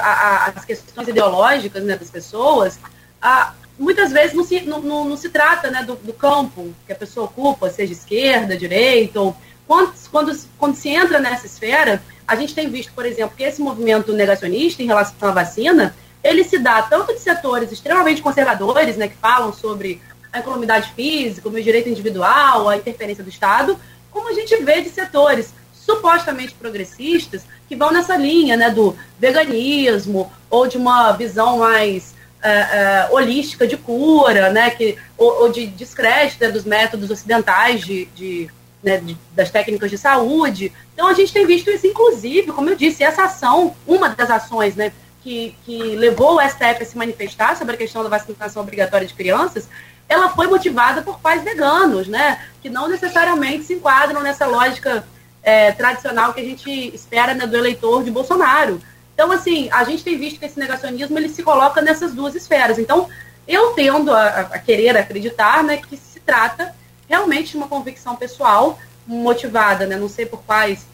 as 0.55 0.65
questões 0.65 1.07
ideológicas 1.07 1.83
né, 1.83 1.95
das 1.95 2.09
pessoas, 2.09 2.77
a, 3.21 3.53
muitas 3.79 4.11
vezes 4.11 4.35
não 4.35 4.43
se, 4.43 4.59
não, 4.61 4.81
não, 4.81 5.05
não 5.05 5.17
se 5.17 5.29
trata 5.29 5.71
né, 5.71 5.81
do, 5.83 5.95
do, 5.95 6.11
campo 6.11 6.73
que 6.85 6.91
a 6.91 6.95
pessoa 6.95 7.25
ocupa, 7.25 7.69
seja 7.69 7.93
esquerda, 7.93 8.57
direita, 8.57 9.21
ou 9.21 9.35
quando, 9.65 9.93
quando, 10.11 10.39
quando 10.57 10.75
se 10.75 10.89
entra 10.89 11.19
nessa 11.19 11.45
esfera, 11.45 12.03
a 12.27 12.35
gente 12.35 12.53
tem 12.53 12.69
visto, 12.69 12.91
por 12.93 13.05
exemplo, 13.05 13.35
que 13.37 13.43
esse 13.43 13.61
movimento 13.61 14.11
negacionista 14.11 14.83
em 14.83 14.87
relação 14.87 15.29
à 15.29 15.31
vacina, 15.31 15.95
ele 16.21 16.43
se 16.43 16.59
dá 16.59 16.81
tanto 16.81 17.13
de 17.13 17.19
setores 17.19 17.71
extremamente 17.71 18.21
conservadores, 18.21 18.97
né, 18.97 19.07
que 19.07 19.15
falam 19.15 19.53
sobre 19.53 20.01
a 20.31 20.39
economidade 20.39 20.91
física, 20.93 21.47
o 21.47 21.63
direito 21.63 21.89
individual, 21.89 22.67
a 22.67 22.77
interferência 22.77 23.23
do 23.23 23.29
Estado, 23.29 23.79
como 24.11 24.29
a 24.29 24.33
gente 24.33 24.55
vê 24.57 24.81
de 24.81 24.89
setores 24.89 25.53
supostamente 25.73 26.53
progressistas 26.53 27.43
que 27.67 27.75
vão 27.75 27.91
nessa 27.91 28.17
linha 28.17 28.57
né, 28.57 28.69
do 28.69 28.95
veganismo 29.17 30.31
ou 30.49 30.67
de 30.67 30.77
uma 30.77 31.13
visão 31.13 31.59
mais 31.59 32.13
uh, 32.39 33.13
holística 33.13 33.67
de 33.67 33.77
cura, 33.77 34.49
né, 34.49 34.69
que, 34.69 34.97
ou, 35.17 35.43
ou 35.43 35.51
de 35.51 35.67
descrédito 35.67 36.43
né, 36.43 36.51
dos 36.51 36.63
métodos 36.63 37.09
ocidentais 37.09 37.81
de, 37.81 38.05
de, 38.15 38.49
né, 38.81 38.97
de, 38.97 39.17
das 39.33 39.49
técnicas 39.51 39.89
de 39.89 39.97
saúde. 39.97 40.71
Então 40.93 41.07
a 41.07 41.13
gente 41.13 41.33
tem 41.33 41.45
visto 41.45 41.69
isso, 41.69 41.87
inclusive, 41.87 42.51
como 42.51 42.69
eu 42.69 42.75
disse, 42.75 43.03
essa 43.03 43.23
ação, 43.23 43.75
uma 43.85 44.09
das 44.09 44.29
ações 44.29 44.75
né, 44.75 44.91
que, 45.21 45.55
que 45.65 45.77
levou 45.95 46.37
o 46.37 46.41
STF 46.41 46.83
a 46.83 46.85
se 46.85 46.97
manifestar 46.97 47.55
sobre 47.57 47.75
a 47.75 47.77
questão 47.77 48.03
da 48.03 48.09
vacinação 48.09 48.63
obrigatória 48.63 49.07
de 49.07 49.13
crianças, 49.13 49.67
ela 50.07 50.29
foi 50.29 50.47
motivada 50.47 51.03
por 51.03 51.19
pais 51.19 51.43
veganos, 51.43 52.07
né, 52.07 52.43
que 52.61 52.69
não 52.69 52.87
necessariamente 52.87 53.65
se 53.65 53.73
enquadram 53.73 54.21
nessa 54.21 54.45
lógica 54.45 55.05
é, 55.43 55.71
tradicional 55.71 56.33
que 56.33 56.41
a 56.41 56.43
gente 56.43 56.69
espera 56.93 57.33
né, 57.33 57.45
do 57.45 57.55
eleitor 57.55 58.03
de 58.03 58.11
Bolsonaro. 58.11 58.81
Então, 59.19 59.33
assim, 59.33 59.67
a 59.73 59.83
gente 59.83 60.01
tem 60.01 60.17
visto 60.17 60.39
que 60.39 60.45
esse 60.45 60.57
negacionismo 60.57 61.19
ele 61.19 61.27
se 61.27 61.43
coloca 61.43 61.81
nessas 61.81 62.13
duas 62.13 62.35
esferas. 62.35 62.79
Então, 62.79 63.09
eu 63.45 63.73
tendo 63.73 64.13
a, 64.13 64.27
a 64.27 64.59
querer 64.59 64.95
acreditar 64.95 65.61
né, 65.61 65.75
que 65.75 65.97
se 65.97 66.21
trata 66.21 66.73
realmente 67.05 67.51
de 67.51 67.57
uma 67.57 67.67
convicção 67.67 68.15
pessoal 68.15 68.79
motivada, 69.05 69.85
né, 69.85 69.97
não 69.97 70.07
sei 70.07 70.25
por 70.25 70.41
quais 70.43 70.87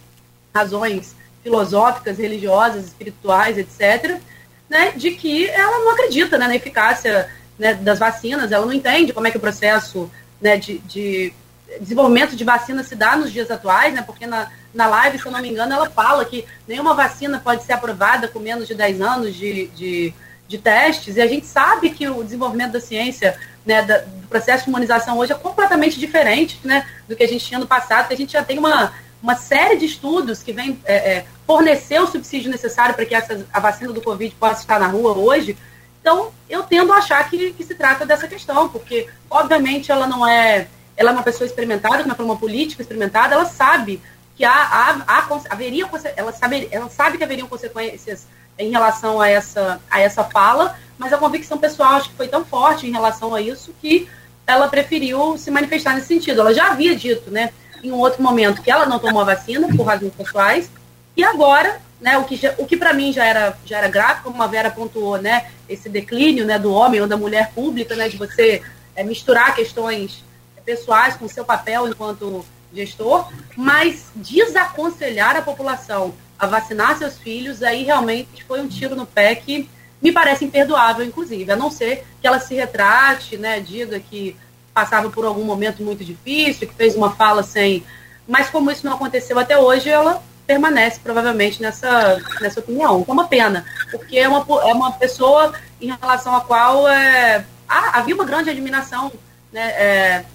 razões 0.51 1.15
filosóficas, 1.43 2.17
religiosas, 2.17 2.85
espirituais, 2.85 3.59
etc., 3.59 4.19
né, 4.67 4.93
de 4.95 5.11
que 5.11 5.47
ela 5.47 5.77
não 5.83 5.91
acredita 5.91 6.35
né, 6.35 6.47
na 6.47 6.55
eficácia 6.55 7.29
né, 7.59 7.75
das 7.75 7.99
vacinas, 7.99 8.51
ela 8.51 8.65
não 8.65 8.73
entende 8.73 9.13
como 9.13 9.27
é 9.27 9.29
que 9.29 9.37
o 9.37 9.39
processo 9.39 10.09
né, 10.41 10.57
de, 10.57 10.79
de 10.79 11.31
desenvolvimento 11.79 12.35
de 12.35 12.43
vacina 12.43 12.83
se 12.83 12.95
dá 12.95 13.15
nos 13.15 13.31
dias 13.31 13.51
atuais, 13.51 13.93
né, 13.93 14.01
porque 14.01 14.25
na, 14.25 14.51
na 14.75 14.87
live, 14.87 15.17
se 15.17 15.25
eu 15.25 15.31
não 15.31 15.41
me 15.41 15.49
engano, 15.49 15.73
ela 15.73 15.89
fala 15.89 16.25
que 16.25 16.45
nenhuma 16.67 16.93
vacina 16.93 17.39
pode 17.39 17.63
ser 17.63 17.73
aprovada 17.73 18.27
com 18.27 18.39
menos 18.39 18.67
de 18.67 18.75
10 18.75 19.01
anos 19.01 19.33
de, 19.33 19.67
de, 19.67 20.13
de 20.47 20.57
testes, 20.57 21.15
e 21.15 21.21
a 21.21 21.27
gente 21.27 21.45
sabe 21.45 21.89
que 21.89 22.07
o 22.07 22.21
desenvolvimento 22.21 22.73
da 22.73 22.81
ciência, 22.81 23.39
né, 23.65 23.81
da, 23.81 23.99
do 23.99 24.27
processo 24.27 24.65
de 24.65 24.69
imunização 24.69 25.17
hoje 25.17 25.31
é 25.31 25.35
completamente 25.35 25.97
diferente 25.97 26.59
né, 26.63 26.85
do 27.07 27.15
que 27.15 27.23
a 27.23 27.27
gente 27.27 27.45
tinha 27.45 27.59
no 27.59 27.65
passado, 27.65 28.09
que 28.09 28.13
a 28.13 28.17
gente 28.17 28.33
já 28.33 28.43
tem 28.43 28.59
uma, 28.59 28.93
uma 29.23 29.35
série 29.35 29.77
de 29.77 29.85
estudos 29.85 30.43
que 30.43 30.51
vem 30.51 30.79
é, 30.83 30.95
é, 30.95 31.25
fornecer 31.47 31.99
o 32.01 32.07
subsídio 32.07 32.51
necessário 32.51 32.93
para 32.93 33.05
que 33.05 33.15
essa, 33.15 33.45
a 33.53 33.59
vacina 33.61 33.93
do 33.93 34.01
Covid 34.01 34.35
possa 34.35 34.61
estar 34.61 34.79
na 34.79 34.87
rua 34.87 35.17
hoje. 35.17 35.57
Então, 36.01 36.31
eu 36.49 36.63
tendo 36.63 36.91
a 36.93 36.97
achar 36.97 37.27
que, 37.29 37.53
que 37.53 37.63
se 37.63 37.73
trata 37.75 38.05
dessa 38.05 38.27
questão, 38.27 38.69
porque, 38.69 39.07
obviamente, 39.29 39.91
ela 39.91 40.05
não 40.05 40.27
é. 40.27 40.67
Ela 40.97 41.09
é 41.09 41.13
uma 41.13 41.23
pessoa 41.23 41.45
experimentada, 41.45 42.03
como 42.03 42.13
é 42.13 42.21
uma 42.21 42.37
política 42.37 42.81
experimentada, 42.81 43.33
ela 43.33 43.45
sabe 43.45 44.01
que 44.35 44.43
há, 44.43 44.51
há, 44.51 45.03
há 45.07 45.41
haveria, 45.49 45.87
ela 46.15 46.31
sabe, 46.33 46.67
ela 46.71 46.89
sabe 46.89 47.17
que 47.17 47.23
haveriam 47.23 47.47
consequências 47.47 48.27
em 48.59 48.69
relação 48.69 49.21
a 49.21 49.29
essa, 49.29 49.79
a 49.89 50.01
essa 50.01 50.23
fala, 50.23 50.77
mas 50.97 51.13
a 51.13 51.17
convicção 51.17 51.57
pessoal 51.57 51.93
acho 51.93 52.09
que 52.09 52.15
foi 52.15 52.27
tão 52.27 52.43
forte 52.43 52.87
em 52.87 52.91
relação 52.91 53.33
a 53.33 53.41
isso 53.41 53.73
que 53.81 54.09
ela 54.45 54.67
preferiu 54.67 55.37
se 55.37 55.49
manifestar 55.49 55.95
nesse 55.95 56.07
sentido. 56.07 56.41
Ela 56.41 56.53
já 56.53 56.71
havia 56.71 56.95
dito, 56.95 57.31
né, 57.31 57.51
em 57.83 57.91
um 57.91 57.97
outro 57.97 58.21
momento, 58.21 58.61
que 58.61 58.71
ela 58.71 58.85
não 58.85 58.99
tomou 58.99 59.21
a 59.21 59.25
vacina 59.25 59.67
por 59.75 59.83
razões 59.83 60.13
pessoais, 60.13 60.69
e 61.15 61.23
agora 61.23 61.81
né, 61.99 62.17
o 62.17 62.25
que, 62.25 62.39
o 62.57 62.65
que 62.65 62.77
para 62.77 62.93
mim 62.93 63.11
já 63.13 63.25
era, 63.25 63.57
já 63.65 63.77
era 63.77 63.87
grave, 63.87 64.21
como 64.21 64.41
a 64.41 64.47
Vera 64.47 64.69
pontuou, 64.69 65.17
né, 65.17 65.47
esse 65.67 65.89
declínio 65.89 66.45
né, 66.45 66.59
do 66.59 66.71
homem 66.71 67.01
ou 67.01 67.07
da 67.07 67.17
mulher 67.17 67.51
pública, 67.53 67.95
né, 67.95 68.09
de 68.09 68.17
você 68.17 68.61
é, 68.95 69.03
misturar 69.03 69.55
questões 69.55 70.23
pessoais 70.65 71.15
com 71.15 71.27
seu 71.27 71.45
papel 71.45 71.87
enquanto 71.87 72.45
gestor, 72.75 73.31
mas 73.55 74.07
desaconselhar 74.15 75.35
a 75.35 75.41
população 75.41 76.13
a 76.37 76.45
vacinar 76.45 76.97
seus 76.97 77.17
filhos, 77.17 77.63
aí 77.63 77.83
realmente 77.83 78.43
foi 78.43 78.61
um 78.61 78.67
tiro 78.67 78.95
no 78.95 79.05
pé 79.05 79.33
que 79.35 79.69
me 80.01 80.11
parece 80.11 80.45
imperdoável, 80.45 81.05
inclusive, 81.05 81.49
a 81.51 81.55
não 81.55 81.71
ser 81.71 82.05
que 82.21 82.27
ela 82.27 82.39
se 82.39 82.53
retrate, 82.53 83.37
né, 83.37 83.59
diga 83.59 83.99
que 83.99 84.35
passava 84.73 85.09
por 85.09 85.25
algum 85.25 85.43
momento 85.43 85.81
muito 85.81 86.03
difícil, 86.03 86.67
que 86.67 86.73
fez 86.73 86.95
uma 86.95 87.15
fala 87.15 87.41
sem. 87.41 87.83
Mas 88.27 88.49
como 88.49 88.69
isso 88.69 88.85
não 88.85 88.93
aconteceu 88.93 89.39
até 89.39 89.57
hoje, 89.57 89.89
ela 89.89 90.21
permanece 90.45 90.99
provavelmente 90.99 91.61
nessa, 91.61 92.21
nessa 92.41 92.59
opinião. 92.59 93.03
É 93.07 93.11
uma 93.11 93.27
pena, 93.27 93.65
porque 93.89 94.19
é 94.19 94.27
uma, 94.27 94.45
é 94.63 94.73
uma 94.73 94.91
pessoa 94.91 95.53
em 95.81 95.95
relação 95.99 96.35
à 96.35 96.41
qual 96.41 96.87
é, 96.87 97.45
havia 97.67 98.13
uma 98.13 98.25
grande 98.25 98.49
admiração 98.49 99.11
né, 99.51 99.69
é, 99.69 100.25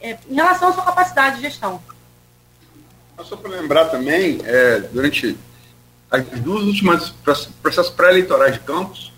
é, 0.00 0.18
em 0.28 0.34
relação 0.34 0.68
à 0.68 0.72
sua 0.72 0.84
capacidade 0.84 1.36
de 1.36 1.42
gestão. 1.42 1.80
Só 3.24 3.36
para 3.36 3.50
lembrar 3.50 3.86
também, 3.86 4.40
é, 4.44 4.80
durante 4.80 5.36
as 6.10 6.24
duas 6.40 6.64
últimas 6.64 7.10
processos 7.62 7.92
pré-eleitorais 7.92 8.54
de 8.54 8.60
Campos, 8.60 9.12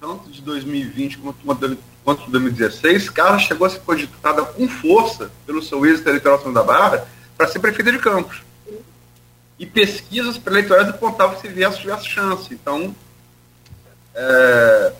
tanto 0.00 0.30
de 0.30 0.40
2020 0.40 1.18
quanto, 1.18 1.78
quanto 2.04 2.24
de 2.24 2.30
2016, 2.30 3.10
Carla 3.10 3.38
chegou 3.38 3.66
a 3.66 3.70
ser 3.70 3.80
cogitada 3.80 4.44
com 4.44 4.66
força 4.68 5.30
pelo 5.44 5.62
seu 5.62 5.84
êxito 5.84 6.08
eleitoral 6.08 6.38
da 6.52 6.62
Barra 6.62 7.06
para 7.36 7.48
ser 7.48 7.58
prefeita 7.58 7.92
de 7.92 7.98
Campos. 7.98 8.42
E 9.58 9.66
pesquisas 9.66 10.38
pré-eleitorais 10.38 10.88
apontavam 10.88 11.38
se 11.38 11.48
viesse, 11.48 11.80
tivesse 11.80 12.08
chance. 12.08 12.54
Então, 12.54 12.94
é, 14.14 14.92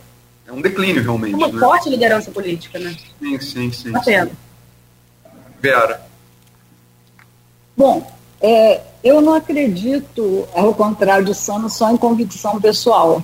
é 0.49 0.53
um 0.53 0.61
declínio 0.61 1.03
realmente. 1.03 1.35
Uma 1.35 1.49
né? 1.49 1.59
forte 1.59 1.89
liderança 1.89 2.31
política, 2.31 2.79
né? 2.79 2.95
Sim, 3.19 3.41
sim, 3.41 3.73
sim. 3.73 3.93
Tá 3.93 4.01
vendo? 4.01 4.33
Vera. 5.61 6.01
Bom, 7.77 8.07
é, 8.41 8.81
eu 9.05 9.21
não 9.21 9.35
acredito, 9.35 10.49
ao 10.55 10.75
contrário 10.75 11.27
de 11.27 11.35
Sana, 11.35 11.69
só 11.69 11.91
em 11.91 11.97
convicção 11.97 12.61
pessoal. 12.61 13.23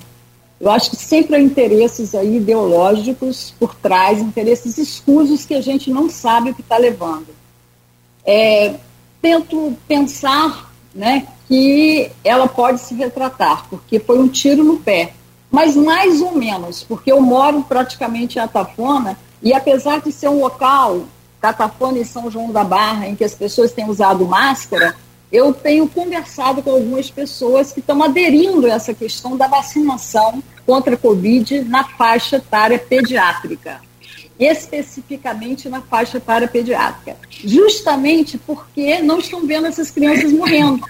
Eu 0.60 0.70
acho 0.70 0.90
que 0.90 0.96
sempre 0.96 1.36
há 1.36 1.40
interesses 1.40 2.14
aí 2.14 2.36
ideológicos 2.36 3.54
por 3.58 3.74
trás, 3.74 4.18
interesses 4.18 4.78
escusos 4.78 5.44
que 5.44 5.54
a 5.54 5.60
gente 5.60 5.90
não 5.90 6.08
sabe 6.08 6.50
o 6.50 6.54
que 6.54 6.62
está 6.62 6.78
levando. 6.78 7.28
É, 8.24 8.74
tento 9.20 9.76
pensar 9.86 10.72
né, 10.94 11.26
que 11.46 12.10
ela 12.24 12.48
pode 12.48 12.80
se 12.80 12.94
retratar, 12.94 13.68
porque 13.68 13.98
foi 13.98 14.18
um 14.18 14.28
tiro 14.28 14.64
no 14.64 14.78
pé. 14.78 15.12
Mas 15.50 15.76
mais 15.76 16.20
ou 16.20 16.32
menos, 16.32 16.82
porque 16.82 17.12
eu 17.12 17.20
moro 17.20 17.62
praticamente 17.62 18.38
em 18.38 18.42
Atafona, 18.42 19.18
e 19.42 19.52
apesar 19.52 20.00
de 20.00 20.10
ser 20.10 20.28
um 20.28 20.40
local 20.40 21.02
Catafone 21.40 22.00
e 22.00 22.04
São 22.04 22.30
João 22.30 22.50
da 22.50 22.64
Barra, 22.64 23.08
em 23.08 23.14
que 23.14 23.24
as 23.24 23.34
pessoas 23.34 23.72
têm 23.72 23.88
usado 23.88 24.26
máscara, 24.26 24.96
eu 25.30 25.52
tenho 25.52 25.88
conversado 25.88 26.62
com 26.62 26.70
algumas 26.70 27.10
pessoas 27.10 27.72
que 27.72 27.80
estão 27.80 28.02
aderindo 28.02 28.66
a 28.66 28.70
essa 28.70 28.94
questão 28.94 29.36
da 29.36 29.46
vacinação 29.46 30.42
contra 30.64 30.94
a 30.94 30.98
Covid 30.98 31.62
na 31.62 31.84
faixa 31.84 32.36
etária 32.36 32.78
pediátrica, 32.78 33.80
especificamente 34.38 35.68
na 35.68 35.80
faixa 35.80 36.18
etária 36.18 36.46
pediátrica, 36.46 37.16
justamente 37.44 38.38
porque 38.38 39.00
não 39.00 39.18
estão 39.18 39.46
vendo 39.46 39.66
essas 39.66 39.90
crianças 39.90 40.32
morrendo, 40.32 40.84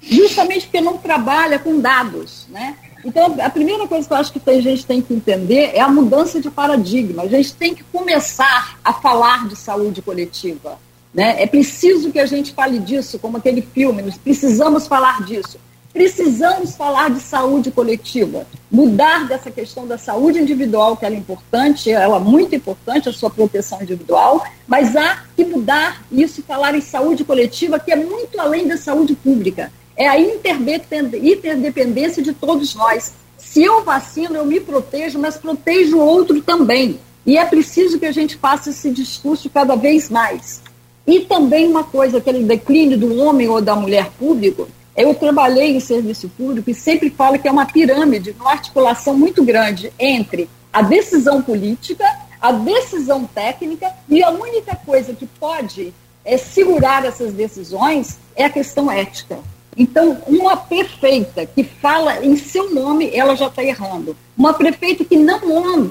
justamente 0.00 0.66
porque 0.66 0.80
não 0.80 0.98
trabalha 0.98 1.58
com 1.58 1.80
dados, 1.80 2.46
né? 2.48 2.76
Então, 3.04 3.36
a 3.38 3.50
primeira 3.50 3.86
coisa 3.86 4.08
que 4.08 4.14
eu 4.14 4.16
acho 4.16 4.32
que 4.32 4.50
a 4.50 4.60
gente 4.60 4.86
tem 4.86 5.02
que 5.02 5.12
entender 5.12 5.72
é 5.74 5.80
a 5.80 5.88
mudança 5.88 6.40
de 6.40 6.50
paradigma. 6.50 7.24
A 7.24 7.28
gente 7.28 7.52
tem 7.54 7.74
que 7.74 7.84
começar 7.84 8.78
a 8.82 8.94
falar 8.94 9.46
de 9.46 9.56
saúde 9.56 10.00
coletiva. 10.00 10.78
Né? 11.12 11.42
É 11.42 11.46
preciso 11.46 12.10
que 12.10 12.18
a 12.18 12.26
gente 12.26 12.52
fale 12.54 12.78
disso, 12.78 13.18
como 13.18 13.36
aquele 13.36 13.60
filme, 13.60 14.02
nós 14.02 14.16
precisamos 14.16 14.86
falar 14.86 15.22
disso. 15.22 15.58
Precisamos 15.92 16.74
falar 16.74 17.08
de 17.10 17.20
saúde 17.20 17.70
coletiva, 17.70 18.48
mudar 18.68 19.28
dessa 19.28 19.48
questão 19.48 19.86
da 19.86 19.96
saúde 19.96 20.40
individual, 20.40 20.96
que 20.96 21.04
ela 21.04 21.14
é 21.14 21.18
importante, 21.18 21.88
ela 21.88 22.16
é 22.16 22.18
muito 22.18 22.52
importante, 22.52 23.08
a 23.08 23.12
sua 23.12 23.30
proteção 23.30 23.80
individual, 23.80 24.44
mas 24.66 24.96
há 24.96 25.22
que 25.36 25.44
mudar 25.44 26.04
isso 26.10 26.40
e 26.40 26.42
falar 26.42 26.74
em 26.74 26.80
saúde 26.80 27.22
coletiva, 27.22 27.78
que 27.78 27.92
é 27.92 27.96
muito 27.96 28.40
além 28.40 28.66
da 28.66 28.76
saúde 28.76 29.14
pública 29.14 29.70
é 29.96 30.08
a 30.08 30.18
interdependência 30.18 32.22
de 32.22 32.32
todos 32.32 32.74
nós. 32.74 33.12
Se 33.38 33.62
eu 33.62 33.84
vacino, 33.84 34.36
eu 34.36 34.46
me 34.46 34.60
protejo, 34.60 35.18
mas 35.18 35.36
protejo 35.36 35.98
o 35.98 36.04
outro 36.04 36.40
também. 36.42 36.98
E 37.26 37.38
é 37.38 37.44
preciso 37.44 37.98
que 37.98 38.06
a 38.06 38.12
gente 38.12 38.36
faça 38.36 38.70
esse 38.70 38.90
discurso 38.90 39.48
cada 39.48 39.76
vez 39.76 40.10
mais. 40.10 40.60
E 41.06 41.20
também 41.20 41.66
uma 41.66 41.84
coisa, 41.84 42.18
aquele 42.18 42.44
declínio 42.44 42.98
do 42.98 43.16
homem 43.16 43.48
ou 43.48 43.60
da 43.60 43.76
mulher 43.76 44.10
público, 44.18 44.68
eu 44.96 45.14
trabalhei 45.14 45.76
em 45.76 45.80
serviço 45.80 46.28
público 46.28 46.70
e 46.70 46.74
sempre 46.74 47.10
falo 47.10 47.38
que 47.38 47.48
é 47.48 47.52
uma 47.52 47.66
pirâmide, 47.66 48.34
uma 48.38 48.52
articulação 48.52 49.16
muito 49.16 49.44
grande 49.44 49.92
entre 49.98 50.48
a 50.72 50.82
decisão 50.82 51.42
política, 51.42 52.04
a 52.40 52.52
decisão 52.52 53.24
técnica 53.26 53.92
e 54.08 54.22
a 54.22 54.30
única 54.30 54.76
coisa 54.76 55.12
que 55.12 55.26
pode 55.26 55.92
é, 56.24 56.36
segurar 56.36 57.04
essas 57.04 57.32
decisões 57.32 58.18
é 58.36 58.44
a 58.44 58.50
questão 58.50 58.90
ética. 58.90 59.38
Então, 59.76 60.18
uma 60.26 60.56
prefeita 60.56 61.44
que 61.46 61.64
fala 61.64 62.24
em 62.24 62.36
seu 62.36 62.72
nome, 62.72 63.10
ela 63.12 63.34
já 63.34 63.48
está 63.48 63.62
errando. 63.62 64.16
Uma 64.36 64.54
prefeita 64.54 65.04
que 65.04 65.16
não 65.16 65.40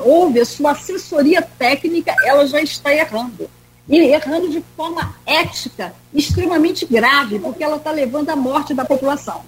ouve 0.06 0.40
a 0.40 0.46
sua 0.46 0.72
assessoria 0.72 1.42
técnica, 1.42 2.16
ela 2.24 2.48
já 2.48 2.62
está 2.62 2.94
errando. 2.94 3.50
E 3.88 3.98
errando 3.98 4.50
de 4.50 4.64
forma 4.78 5.14
ética 5.26 5.94
extremamente 6.14 6.86
grave, 6.86 7.40
porque 7.40 7.64
ela 7.64 7.76
está 7.76 7.92
levando 7.92 8.30
à 8.30 8.36
morte 8.36 8.74
da 8.74 8.86
população. 8.86 9.42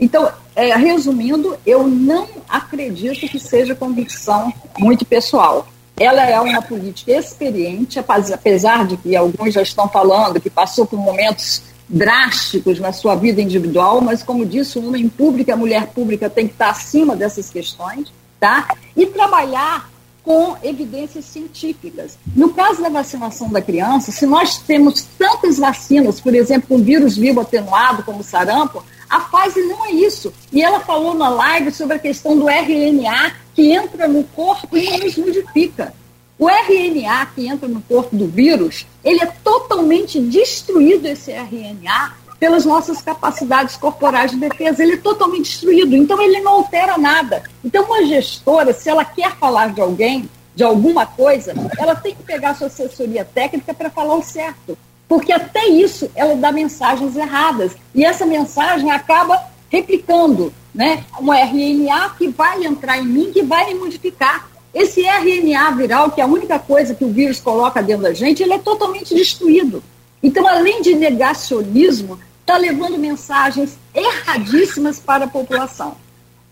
Então, 0.00 0.30
é, 0.54 0.74
resumindo, 0.74 1.58
eu 1.66 1.86
não 1.86 2.28
acredito 2.48 3.28
que 3.28 3.38
seja 3.38 3.74
convicção 3.74 4.52
muito 4.78 5.04
pessoal. 5.04 5.68
Ela 5.98 6.24
é 6.24 6.40
uma 6.40 6.62
política 6.62 7.10
experiente, 7.12 7.98
apesar 7.98 8.86
de 8.86 8.96
que 8.96 9.16
alguns 9.16 9.52
já 9.52 9.60
estão 9.60 9.88
falando 9.88 10.40
que 10.40 10.48
passou 10.48 10.86
por 10.86 10.98
momentos 10.98 11.62
drásticos 11.88 12.78
na 12.78 12.92
sua 12.92 13.14
vida 13.14 13.40
individual, 13.40 14.00
mas 14.00 14.22
como 14.22 14.44
disse, 14.44 14.78
o 14.78 14.86
homem 14.86 15.08
público, 15.08 15.52
a 15.52 15.56
mulher 15.56 15.88
pública 15.88 16.28
tem 16.28 16.46
que 16.46 16.52
estar 16.52 16.70
acima 16.70 17.16
dessas 17.16 17.48
questões, 17.48 18.12
tá? 18.38 18.74
E 18.96 19.06
trabalhar 19.06 19.90
com 20.22 20.56
evidências 20.62 21.24
científicas. 21.24 22.18
No 22.36 22.52
caso 22.52 22.82
da 22.82 22.90
vacinação 22.90 23.48
da 23.48 23.62
criança, 23.62 24.12
se 24.12 24.26
nós 24.26 24.58
temos 24.58 25.08
tantas 25.18 25.58
vacinas, 25.58 26.20
por 26.20 26.34
exemplo, 26.34 26.68
com 26.68 26.84
vírus 26.84 27.16
vivo 27.16 27.40
atenuado, 27.40 28.02
como 28.02 28.22
sarampo, 28.22 28.84
a 29.08 29.20
Pfizer 29.20 29.66
não 29.66 29.86
é 29.86 29.92
isso. 29.92 30.30
E 30.52 30.62
ela 30.62 30.80
falou 30.80 31.14
na 31.14 31.30
live 31.30 31.70
sobre 31.70 31.96
a 31.96 31.98
questão 31.98 32.36
do 32.36 32.46
RNA 32.46 33.32
que 33.54 33.72
entra 33.72 34.06
no 34.06 34.22
corpo 34.22 34.76
e 34.76 34.98
nos 34.98 35.16
modifica. 35.16 35.94
O 36.38 36.48
RNA 36.48 37.26
que 37.34 37.48
entra 37.48 37.66
no 37.66 37.80
corpo 37.82 38.14
do 38.14 38.28
vírus, 38.28 38.86
ele 39.02 39.20
é 39.20 39.26
totalmente 39.26 40.20
destruído, 40.20 41.06
esse 41.06 41.32
RNA, 41.32 42.14
pelas 42.38 42.64
nossas 42.64 43.02
capacidades 43.02 43.76
corporais 43.76 44.30
de 44.30 44.36
defesa. 44.36 44.82
Ele 44.82 44.94
é 44.94 44.98
totalmente 44.98 45.50
destruído, 45.50 45.96
então 45.96 46.22
ele 46.22 46.40
não 46.40 46.52
altera 46.52 46.96
nada. 46.96 47.42
Então, 47.64 47.84
uma 47.84 48.06
gestora, 48.06 48.72
se 48.72 48.88
ela 48.88 49.04
quer 49.04 49.36
falar 49.36 49.72
de 49.72 49.80
alguém, 49.80 50.30
de 50.54 50.62
alguma 50.62 51.06
coisa, 51.06 51.52
ela 51.76 51.94
tem 51.94 52.14
que 52.14 52.22
pegar 52.22 52.54
sua 52.54 52.68
assessoria 52.68 53.24
técnica 53.24 53.74
para 53.74 53.90
falar 53.90 54.14
o 54.14 54.22
certo. 54.22 54.78
Porque 55.08 55.32
até 55.32 55.66
isso 55.66 56.10
ela 56.14 56.36
dá 56.36 56.52
mensagens 56.52 57.16
erradas. 57.16 57.72
E 57.94 58.04
essa 58.04 58.26
mensagem 58.26 58.90
acaba 58.90 59.42
replicando 59.70 60.52
né, 60.74 61.04
um 61.20 61.32
RNA 61.32 62.10
que 62.16 62.28
vai 62.28 62.64
entrar 62.64 62.98
em 62.98 63.06
mim, 63.06 63.32
que 63.32 63.42
vai 63.42 63.66
me 63.66 63.74
modificar. 63.80 64.48
Esse 64.72 65.02
RNA 65.02 65.70
viral, 65.72 66.10
que 66.10 66.20
é 66.20 66.24
a 66.24 66.26
única 66.26 66.58
coisa 66.58 66.94
que 66.94 67.04
o 67.04 67.12
vírus 67.12 67.40
coloca 67.40 67.82
dentro 67.82 68.02
da 68.02 68.12
gente, 68.12 68.42
ele 68.42 68.52
é 68.52 68.58
totalmente 68.58 69.14
destruído. 69.14 69.82
Então, 70.22 70.46
além 70.46 70.82
de 70.82 70.94
negacionismo, 70.94 72.18
está 72.40 72.56
levando 72.56 72.98
mensagens 72.98 73.78
erradíssimas 73.94 74.98
para 74.98 75.24
a 75.24 75.28
população. 75.28 75.96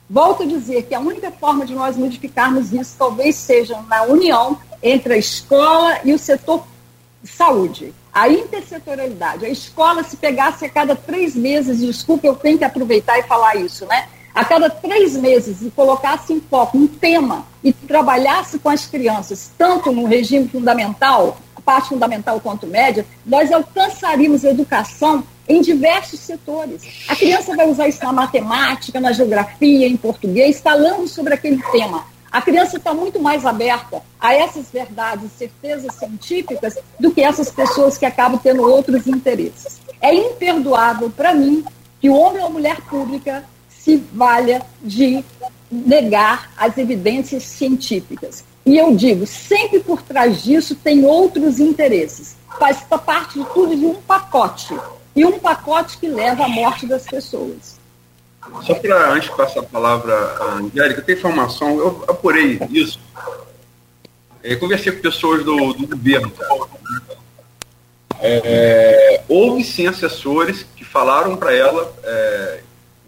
Volto 0.09 0.45
a 0.45 0.47
dizer 0.47 0.85
que 0.85 0.95
a 0.95 1.01
única 1.01 1.31
forma 1.33 1.67
de 1.67 1.75
nós 1.75 1.97
modificarmos 1.97 2.73
isso 2.73 2.95
talvez 2.97 3.35
seja 3.35 3.81
na 3.89 4.05
união 4.05 4.59
entre 4.83 5.15
a 5.15 5.17
escola 5.17 5.99
e 6.05 6.13
o 6.13 6.19
setor 6.19 6.65
saúde. 7.25 7.93
A 8.13 8.29
intersetorialidade. 8.29 9.45
A 9.45 9.49
escola, 9.49 10.05
se 10.05 10.17
pegasse 10.17 10.65
a 10.65 10.69
cada 10.69 10.95
três 10.95 11.35
meses, 11.35 11.81
desculpa, 11.81 12.27
eu 12.27 12.37
tenho 12.37 12.57
que 12.57 12.65
aproveitar 12.65 13.19
e 13.19 13.25
falar 13.25 13.57
isso, 13.57 13.85
né? 13.87 14.09
A 14.37 14.45
cada 14.45 14.69
três 14.69 15.17
meses 15.17 15.63
e 15.63 15.71
colocasse 15.71 16.31
em 16.31 16.43
foco 16.43 16.77
um 16.77 16.87
tema 16.87 17.47
e 17.65 17.73
trabalhasse 17.73 18.59
com 18.59 18.69
as 18.69 18.85
crianças, 18.85 19.51
tanto 19.57 19.91
no 19.91 20.05
regime 20.05 20.47
fundamental, 20.47 21.39
a 21.57 21.61
parte 21.63 21.89
fundamental 21.89 22.39
quanto 22.39 22.67
média, 22.67 23.07
nós 23.25 23.51
alcançaríamos 23.51 24.45
a 24.45 24.51
educação 24.51 25.25
em 25.49 25.63
diversos 25.63 26.21
setores. 26.21 26.83
A 27.09 27.17
criança 27.17 27.57
vai 27.57 27.67
usar 27.67 27.89
isso 27.89 28.05
na 28.05 28.13
matemática, 28.13 29.01
na 29.01 29.11
geografia, 29.11 29.89
em 29.89 29.97
português, 29.97 30.61
falando 30.61 31.09
sobre 31.09 31.33
aquele 31.33 31.63
tema. 31.73 32.05
A 32.31 32.43
criança 32.43 32.77
está 32.77 32.93
muito 32.93 33.19
mais 33.19 33.47
aberta 33.47 34.03
a 34.21 34.35
essas 34.35 34.71
verdades, 34.71 35.31
certezas 35.33 35.95
científicas, 35.95 36.77
do 37.01 37.11
que 37.11 37.23
essas 37.23 37.51
pessoas 37.51 37.97
que 37.97 38.05
acabam 38.05 38.39
tendo 38.39 38.71
outros 38.71 39.07
interesses. 39.07 39.81
É 39.99 40.15
imperdoável 40.15 41.09
para 41.09 41.33
mim 41.33 41.65
que 41.99 42.11
o 42.11 42.15
homem 42.15 42.43
ou 42.43 42.49
a 42.49 42.51
mulher 42.51 42.83
pública 42.83 43.43
se 43.87 44.03
valha 44.13 44.63
de 44.83 45.25
negar 45.71 46.51
as 46.57 46.77
evidências 46.77 47.45
científicas. 47.45 48.43
E 48.65 48.77
eu 48.77 48.97
digo, 48.97 49.25
sempre 49.25 49.79
por 49.79 50.03
trás 50.03 50.43
disso 50.43 50.75
tem 50.75 51.05
outros 51.05 51.61
interesses. 51.61 52.37
Faz 52.59 52.79
parte 52.81 53.39
de 53.39 53.45
tudo 53.55 53.77
de 53.77 53.87
um 53.87 53.95
pacote. 53.95 54.77
E 55.15 55.25
um 55.25 55.39
pacote 55.39 55.99
que 55.99 56.09
leva 56.09 56.47
à 56.47 56.49
morte 56.49 56.85
das 56.85 57.05
pessoas. 57.05 57.79
Só 58.63 58.75
para, 58.75 59.13
antes 59.13 59.31
de 59.31 59.37
passar 59.37 59.61
a 59.61 59.63
palavra 59.63 60.15
à 60.41 60.55
Angélica, 60.55 61.01
tem 61.03 61.15
informação, 61.15 61.79
eu 61.79 62.05
apurei 62.09 62.59
isso. 62.71 62.99
É, 64.43 64.57
conversei 64.57 64.91
com 64.91 65.01
pessoas 65.01 65.45
do, 65.45 65.75
do 65.75 65.87
governo. 65.87 66.33
É, 68.21 69.23
houve 69.29 69.63
sim 69.63 69.87
assessores 69.87 70.67
que 70.75 70.85
falaram 70.85 71.37
para 71.37 71.55
ela, 71.55 71.93
é, 72.03 72.61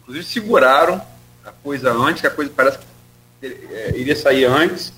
inclusive 0.09 0.24
seguraram 0.24 1.00
a 1.44 1.52
coisa 1.52 1.92
antes, 1.92 2.22
que 2.22 2.26
a 2.26 2.30
coisa 2.30 2.50
parece 2.54 2.78
que 2.78 3.46
é, 3.46 3.92
iria 3.94 4.16
sair 4.16 4.46
antes, 4.46 4.90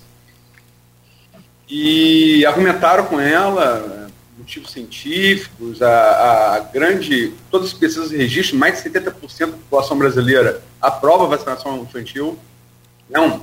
e 1.67 2.45
argumentaram 2.45 3.05
com 3.05 3.19
ela 3.19 4.09
motivos 4.37 4.71
científicos, 4.71 5.81
a, 5.81 6.55
a, 6.55 6.59
grande, 6.59 7.33
todas 7.49 7.67
as 7.67 7.73
pesquisas 7.73 8.11
registram, 8.11 8.57
mais 8.57 8.81
de 8.81 8.89
70% 8.89 9.11
da 9.39 9.47
população 9.47 9.97
brasileira 9.97 10.63
aprova 10.81 11.25
a 11.25 11.27
vacinação 11.27 11.77
infantil. 11.79 12.39
É 13.11 13.19
uma 13.19 13.41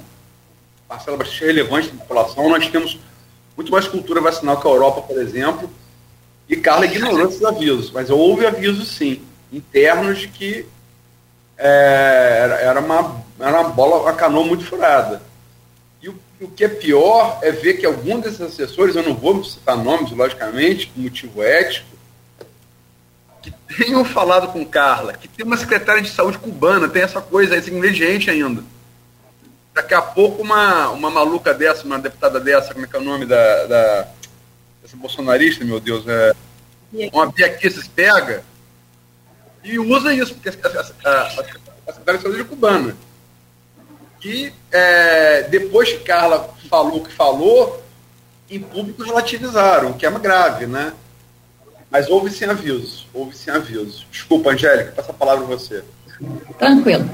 parcela 0.88 1.16
bastante 1.16 1.44
relevante 1.44 1.90
da 1.90 1.98
população. 1.98 2.48
Nós 2.48 2.66
temos 2.68 2.98
muito 3.56 3.70
mais 3.70 3.86
cultura 3.86 4.20
vacinal 4.20 4.60
que 4.60 4.66
a 4.66 4.70
Europa, 4.70 5.02
por 5.02 5.20
exemplo, 5.20 5.70
e 6.48 6.56
Carla 6.56 6.86
ignorou 6.86 7.28
esses 7.28 7.44
avisos, 7.44 7.90
mas 7.90 8.10
houve 8.10 8.46
avisos, 8.46 8.88
sim, 8.88 9.22
internos 9.52 10.18
de 10.18 10.28
que 10.28 10.66
é, 11.59 12.61
era, 12.62 12.80
uma, 12.80 13.22
era 13.40 13.61
uma 13.61 13.70
bola, 13.70 14.02
uma 14.02 14.12
canoa 14.12 14.44
muito 14.44 14.64
furada. 14.64 15.20
E 16.00 16.09
o, 16.09 16.14
o 16.40 16.48
que 16.48 16.64
é 16.64 16.68
pior 16.68 17.40
é 17.42 17.50
ver 17.50 17.74
que 17.74 17.84
algum 17.84 18.20
desses 18.20 18.40
assessores, 18.40 18.94
eu 18.94 19.02
não 19.02 19.14
vou 19.14 19.42
citar 19.42 19.76
nomes, 19.76 20.12
logicamente, 20.12 20.86
por 20.86 21.00
motivo 21.00 21.42
ético, 21.42 21.98
que 23.42 23.52
tenham 23.76 24.04
falado 24.04 24.52
com 24.52 24.64
Carla, 24.64 25.12
que 25.12 25.26
tem 25.26 25.44
uma 25.44 25.56
secretária 25.56 26.00
de 26.00 26.11
saúde 26.11 26.38
cubana, 26.38 26.88
tem 26.88 27.02
essa 27.02 27.20
coisa, 27.20 27.56
esse 27.56 27.72
ingrediente 27.72 28.30
ainda. 28.30 28.62
Daqui 29.74 29.94
a 29.94 30.02
pouco 30.02 30.42
uma, 30.42 30.90
uma 30.90 31.11
maluca 31.11 31.52
dessa, 31.52 31.84
uma 31.84 31.98
deputada 31.98 32.40
dessa, 32.40 32.72
como 32.72 32.84
é 32.84 32.88
que 32.88 32.96
é 32.96 32.98
o 32.98 33.04
nome 33.04 33.26
da, 33.26 33.66
da 33.66 34.09
essa 34.84 34.96
bolsonarista, 34.96 35.64
meu 35.64 35.78
Deus, 35.78 36.04
é, 36.09 36.34
uma 37.12 37.30
Bia 37.30 37.59
pega 37.94 38.42
e 39.68 39.78
usa 39.78 40.14
isso, 40.14 40.34
porque 40.34 40.48
a, 40.48 41.10
a, 41.10 41.42
a, 41.88 42.12
de 42.12 42.22
Saúde 42.22 42.40
é 42.40 42.44
cubana. 42.44 42.96
E 44.24 44.52
é, 44.72 45.42
depois 45.44 45.92
que 45.92 46.00
Carla 46.00 46.50
falou 46.68 46.98
o 46.98 47.04
que 47.04 47.12
falou, 47.12 47.82
em 48.50 48.60
público 48.60 49.02
relativizaram, 49.02 49.90
o 49.90 49.94
que 49.94 50.06
é 50.06 50.10
grave, 50.10 50.66
né? 50.66 50.92
Mas 51.90 52.08
houve 52.08 52.30
sem 52.30 52.48
aviso, 52.48 53.06
houve 53.12 53.36
sem 53.36 53.52
aviso. 53.52 54.06
Desculpa, 54.10 54.50
Angélica, 54.50 54.92
passa 54.92 55.10
a 55.10 55.14
palavra 55.14 55.44
a 55.44 55.48
você. 55.48 55.84
Tranquilo. 56.58 57.08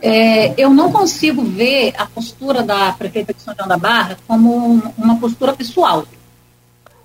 É, 0.00 0.60
eu 0.60 0.70
não 0.70 0.90
consigo 0.90 1.42
ver 1.42 1.94
a 1.96 2.06
postura 2.06 2.62
da 2.62 2.92
prefeita 2.92 3.32
de 3.32 3.40
São 3.40 3.54
João 3.54 3.68
da 3.68 3.76
Barra 3.76 4.16
como 4.26 4.82
uma 4.98 5.18
postura 5.18 5.52
pessoal. 5.52 6.06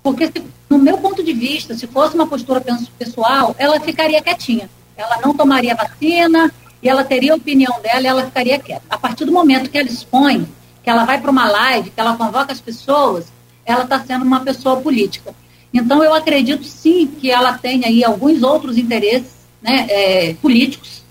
Porque, 0.08 0.28
se, 0.28 0.41
no 0.70 0.80
meu 0.80 0.97
ponto 0.99 1.22
de 1.22 1.34
vista, 1.34 1.76
se 1.76 1.86
fosse 1.86 2.16
uma 2.16 2.26
postura 2.26 2.64
pessoal, 2.97 3.53
ela 3.60 3.78
ficaria 3.82 4.22
quietinha. 4.22 4.70
Ela 4.95 5.20
não 5.22 5.34
tomaria 5.34 5.76
vacina 5.76 6.49
e 6.82 6.88
ela 6.88 7.03
teria 7.03 7.34
a 7.34 7.36
opinião 7.36 7.82
dela 7.82 8.01
e 8.01 8.08
ela 8.08 8.26
ficaria 8.26 8.58
quieta. 8.58 8.84
A 8.89 8.97
partir 8.97 9.26
do 9.26 9.34
momento 9.34 9.70
que 9.70 9.78
ela 9.78 9.89
expõe, 9.89 10.47
que 10.82 10.89
ela 10.89 11.03
vai 11.03 11.20
para 11.20 11.30
uma 11.30 11.45
live, 11.45 11.89
que 11.89 11.99
ela 11.99 12.16
convoca 12.16 12.53
as 12.53 12.62
pessoas, 12.62 13.26
ela 13.66 13.84
está 13.84 13.99
sendo 13.99 14.24
uma 14.24 14.39
pessoa 14.39 14.80
política. 14.80 15.36
Então, 15.74 16.01
eu 16.01 16.14
acredito 16.14 16.64
sim 16.64 17.05
que 17.05 17.30
ela 17.30 17.58
tem 17.58 17.84
aí 17.84 18.01
alguns 18.01 18.41
outros 18.43 18.78
interesses 18.78 19.34
né, 19.62 19.88
é, 19.89 20.34
políticos 20.36 21.03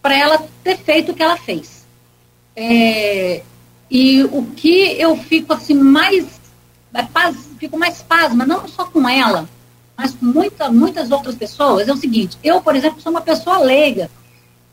para 0.00 0.16
ela 0.16 0.42
ter 0.64 0.78
feito 0.78 1.12
o 1.12 1.14
que 1.14 1.22
ela 1.22 1.36
fez. 1.36 1.84
É, 2.56 3.42
e 3.90 4.24
o 4.24 4.46
que 4.56 4.98
eu 4.98 5.18
fico 5.18 5.52
assim 5.52 5.74
mais 5.74 6.40
é, 6.94 7.02
fico 7.62 7.78
mais 7.78 8.02
pasma, 8.02 8.44
não 8.44 8.66
só 8.66 8.84
com 8.86 9.08
ela, 9.08 9.48
mas 9.96 10.12
com 10.12 10.26
muita, 10.26 10.68
muitas 10.68 11.12
outras 11.12 11.36
pessoas, 11.36 11.86
é 11.86 11.92
o 11.92 11.96
seguinte, 11.96 12.36
eu, 12.42 12.60
por 12.60 12.74
exemplo, 12.74 13.00
sou 13.00 13.12
uma 13.12 13.20
pessoa 13.20 13.58
leiga, 13.58 14.10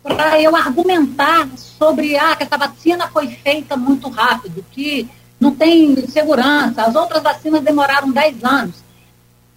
para 0.01 0.41
eu 0.41 0.55
argumentar 0.55 1.47
sobre 1.55 2.17
ah, 2.17 2.35
que 2.35 2.43
essa 2.43 2.57
vacina 2.57 3.07
foi 3.09 3.27
feita 3.27 3.77
muito 3.77 4.09
rápido, 4.09 4.65
que 4.71 5.07
não 5.39 5.53
tem 5.53 6.03
segurança, 6.07 6.81
as 6.81 6.95
outras 6.95 7.21
vacinas 7.21 7.61
demoraram 7.61 8.09
10 8.09 8.43
anos. 8.43 8.75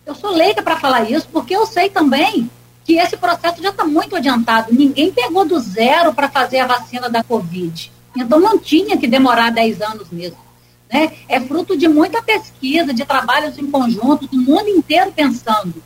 Eu 0.04 0.14
sou 0.14 0.30
leiga 0.30 0.62
para 0.62 0.78
falar 0.78 1.10
isso, 1.10 1.26
porque 1.32 1.56
eu 1.56 1.64
sei 1.64 1.88
também 1.88 2.50
que 2.84 2.98
esse 2.98 3.16
processo 3.16 3.62
já 3.62 3.70
está 3.70 3.84
muito 3.84 4.14
adiantado. 4.14 4.74
Ninguém 4.74 5.10
pegou 5.10 5.46
do 5.46 5.58
zero 5.58 6.12
para 6.12 6.28
fazer 6.28 6.58
a 6.58 6.66
vacina 6.66 7.08
da 7.08 7.22
Covid. 7.22 7.90
Então 8.14 8.38
não 8.38 8.58
tinha 8.58 8.98
que 8.98 9.06
demorar 9.06 9.50
10 9.50 9.80
anos 9.80 10.10
mesmo 10.10 10.36
né, 10.92 11.12
é 11.28 11.40
fruto 11.40 11.76
de 11.76 11.88
muita 11.88 12.22
pesquisa, 12.22 12.92
de 12.92 13.04
trabalhos 13.04 13.58
em 13.58 13.70
conjunto, 13.70 14.26
do 14.26 14.36
mundo 14.36 14.68
inteiro 14.68 15.10
pensando. 15.10 15.82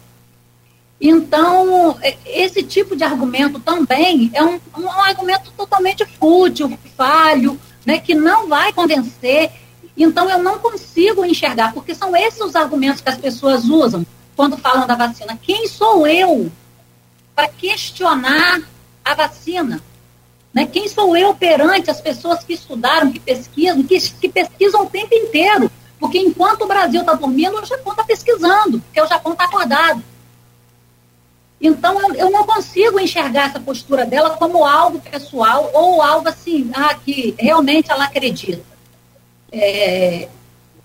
Então, 1.00 1.96
é, 2.02 2.16
esse 2.24 2.62
tipo 2.62 2.96
de 2.96 3.04
argumento 3.04 3.60
também 3.60 4.30
é 4.34 4.42
um, 4.42 4.58
um 4.76 4.90
argumento 4.90 5.52
totalmente 5.56 6.04
fútil, 6.04 6.76
falho, 6.96 7.58
né, 7.84 7.98
que 7.98 8.14
não 8.14 8.48
vai 8.48 8.72
convencer. 8.72 9.52
Então, 9.96 10.28
eu 10.28 10.42
não 10.42 10.58
consigo 10.58 11.24
enxergar, 11.24 11.72
porque 11.72 11.94
são 11.94 12.16
esses 12.16 12.40
os 12.40 12.56
argumentos 12.56 13.00
que 13.00 13.08
as 13.08 13.18
pessoas 13.18 13.64
usam 13.66 14.04
quando 14.34 14.56
falam 14.56 14.86
da 14.86 14.96
vacina. 14.96 15.38
Quem 15.40 15.68
sou 15.68 16.06
eu 16.06 16.50
para 17.34 17.48
questionar 17.48 18.60
a 19.04 19.14
vacina? 19.14 19.80
Né? 20.56 20.64
Quem 20.64 20.88
sou 20.88 21.14
eu 21.14 21.34
perante 21.34 21.90
as 21.90 22.00
pessoas 22.00 22.42
que 22.42 22.54
estudaram, 22.54 23.12
que 23.12 23.20
pesquisam, 23.20 23.82
que, 23.82 24.00
que 24.00 24.26
pesquisam 24.26 24.84
o 24.84 24.88
tempo 24.88 25.14
inteiro? 25.14 25.70
Porque 26.00 26.18
enquanto 26.18 26.62
o 26.62 26.66
Brasil 26.66 27.02
está 27.02 27.12
dormindo, 27.12 27.60
o 27.60 27.66
Japão 27.66 27.92
está 27.92 28.02
pesquisando, 28.02 28.80
porque 28.80 28.98
o 28.98 29.06
Japão 29.06 29.32
está 29.32 29.44
acordado. 29.44 30.02
Então, 31.60 32.00
eu, 32.00 32.14
eu, 32.14 32.30
não 32.30 32.46
consigo 32.46 32.98
enxergar 32.98 33.50
essa 33.50 33.60
postura 33.60 34.06
dela 34.06 34.30
como 34.30 34.64
algo 34.64 34.98
pessoal 34.98 35.70
ou 35.74 36.00
algo 36.00 36.26
assim, 36.26 36.70
ah, 36.72 36.94
que 36.94 37.34
realmente 37.38 37.90
ela 37.90 38.04
acredita. 38.04 38.64
É, 39.52 40.26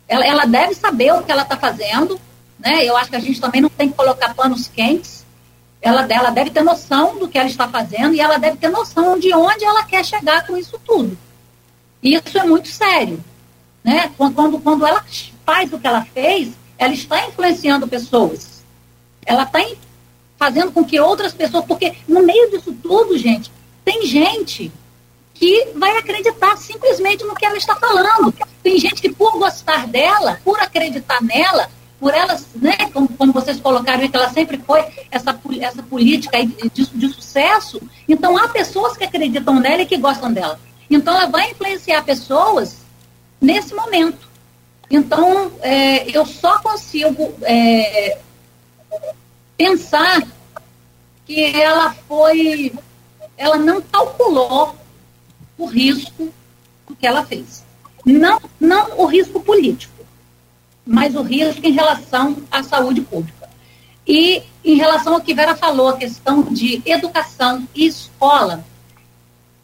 ela, 0.06 0.26
ela, 0.26 0.46
deve 0.46 0.76
saber 0.76 1.14
o 1.14 1.24
que 1.24 1.32
ela 1.32 1.44
está 1.44 1.56
fazendo, 1.56 2.20
né? 2.60 2.84
Eu 2.84 2.98
acho 2.98 3.10
que 3.10 3.16
a 3.16 3.22
gente 3.22 3.40
também 3.40 3.62
não 3.62 3.70
tem 3.70 3.90
que 3.90 3.96
colocar 3.96 4.36
panos 4.36 4.68
quentes 4.68 5.21
ela, 5.82 6.06
ela 6.10 6.30
deve 6.30 6.52
ter 6.52 6.64
noção 6.64 7.18
do 7.18 7.28
que 7.28 7.38
ela 7.38 7.50
está 7.50 7.68
fazendo 7.68 8.14
e 8.14 8.22
ela 8.22 8.38
deve 8.38 8.58
ter 8.58 8.70
noção 8.70 9.18
de 9.18 9.34
onde 9.34 9.66
ela 9.66 9.84
quer 9.84 10.06
chegar 10.06 10.46
com 10.46 10.56
isso 10.56 10.80
tudo. 10.86 11.18
Isso 12.04 12.38
é 12.38 12.44
muito 12.46 12.68
sério. 12.68 13.24
Né? 13.84 14.12
Quando, 14.16 14.60
quando 14.60 14.86
ela 14.86 15.04
faz 15.46 15.74
o 15.74 15.80
que 15.80 15.88
ela 15.88 16.06
fez, 16.06 16.54
ela 16.78 16.94
está 16.94 17.28
influenciando 17.28 17.88
pessoas. 17.88 18.64
Ela 19.26 19.44
está 19.44 19.60
fazendo 20.38 20.72
com 20.72 20.84
que 20.84 21.00
outras 21.00 21.34
pessoas, 21.34 21.66
porque 21.66 21.96
no 22.08 22.24
meio 22.24 22.52
disso 22.52 22.76
tudo, 22.82 23.18
gente, 23.18 23.52
tem 23.84 24.06
gente 24.06 24.72
que 25.34 25.70
vai 25.76 25.98
acreditar 25.98 26.56
simplesmente 26.58 27.24
no 27.24 27.36
que 27.36 27.46
ela 27.46 27.58
está 27.58 27.76
falando. 27.76 28.34
Tem 28.62 28.78
gente 28.78 29.02
que, 29.02 29.12
por 29.12 29.40
gostar 29.40 29.88
dela, 29.88 30.40
por 30.44 30.60
acreditar 30.60 31.22
nela, 31.22 31.70
por 32.00 32.14
elas, 32.14 32.48
né, 32.56 32.76
como, 32.94 33.08
como 33.10 33.34
vocês 33.52 33.60
colocaram, 33.60 34.08
que 34.08 34.16
ela 34.16 34.30
sempre 34.30 34.58
foi 34.58 34.86
essa, 35.10 35.38
essa 35.60 35.84
política 35.84 36.38
de, 36.46 36.86
de 36.86 37.14
sucesso, 37.14 37.82
então 38.08 38.38
há 38.38 38.48
pessoas 38.48 38.96
que 38.96 39.04
acreditam 39.04 39.60
nela 39.60 39.82
e 39.82 39.86
que 39.86 39.98
gostam 39.98 40.32
dela. 40.32 40.60
Então 40.90 41.14
ela 41.16 41.28
vai 41.28 41.52
influenciar 41.52 42.04
pessoas 42.04 42.78
nesse 43.40 43.74
momento. 43.74 44.30
Então, 44.90 45.52
é, 45.62 46.10
eu 46.16 46.26
só 46.26 46.60
consigo 46.60 47.34
é, 47.44 48.18
pensar 49.58 50.22
que 51.26 51.46
ela 51.46 51.96
foi, 52.08 52.74
ela 53.38 53.58
não 53.58 53.82
calculou 53.82 54.76
o 55.58 55.66
risco 55.66 56.30
que 57.00 57.08
ela 57.08 57.26
fez. 57.26 57.64
Não, 58.06 58.42
não 58.60 59.00
o 59.00 59.06
risco 59.06 59.40
político 59.40 60.02
mas 60.86 61.16
o 61.16 61.22
risco 61.22 61.66
em 61.66 61.72
relação 61.72 62.38
à 62.50 62.64
saúde 62.64 63.02
pública. 63.02 63.41
E 64.08 64.44
em 64.64 64.76
relação 64.76 65.14
ao 65.14 65.22
que 65.22 65.34
Vera 65.34 65.56
falou, 65.56 65.90
a 65.90 65.98
questão 65.98 66.44
de 66.44 66.82
educação 66.86 67.68
e 67.76 67.86
escola, 67.86 68.64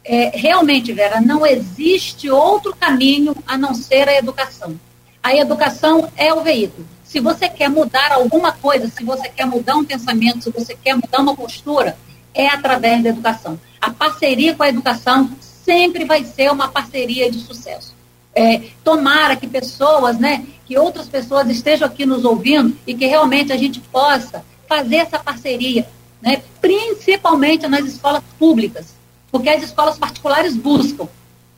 é, 0.04 0.30
realmente, 0.34 0.92
Vera, 0.92 1.20
não 1.20 1.44
existe 1.44 2.30
outro 2.30 2.74
caminho 2.74 3.36
a 3.46 3.58
não 3.58 3.74
ser 3.74 4.08
a 4.08 4.16
educação. 4.16 4.78
A 5.22 5.34
educação 5.34 6.10
é 6.16 6.32
o 6.32 6.42
veículo. 6.42 6.86
Se 7.04 7.20
você 7.20 7.48
quer 7.48 7.68
mudar 7.68 8.12
alguma 8.12 8.52
coisa, 8.52 8.88
se 8.88 9.02
você 9.04 9.28
quer 9.28 9.46
mudar 9.46 9.76
um 9.76 9.84
pensamento, 9.84 10.44
se 10.44 10.50
você 10.50 10.74
quer 10.74 10.94
mudar 10.94 11.20
uma 11.20 11.34
postura, 11.34 11.96
é 12.34 12.46
através 12.48 13.02
da 13.02 13.10
educação. 13.10 13.58
A 13.80 13.90
parceria 13.90 14.54
com 14.54 14.62
a 14.62 14.68
educação 14.68 15.30
sempre 15.40 16.04
vai 16.04 16.24
ser 16.24 16.50
uma 16.50 16.68
parceria 16.68 17.30
de 17.30 17.40
sucesso. 17.40 17.97
É, 18.34 18.70
tomara 18.84 19.34
que 19.36 19.46
pessoas, 19.46 20.18
né, 20.18 20.44
que 20.66 20.78
outras 20.78 21.08
pessoas 21.08 21.48
estejam 21.48 21.86
aqui 21.86 22.06
nos 22.06 22.24
ouvindo 22.24 22.76
e 22.86 22.94
que 22.94 23.06
realmente 23.06 23.52
a 23.52 23.56
gente 23.56 23.80
possa 23.80 24.44
fazer 24.68 24.96
essa 24.96 25.18
parceria, 25.18 25.88
né, 26.20 26.42
principalmente 26.60 27.66
nas 27.66 27.84
escolas 27.86 28.22
públicas, 28.38 28.94
porque 29.32 29.48
as 29.48 29.62
escolas 29.62 29.98
particulares 29.98 30.54
buscam, 30.54 31.08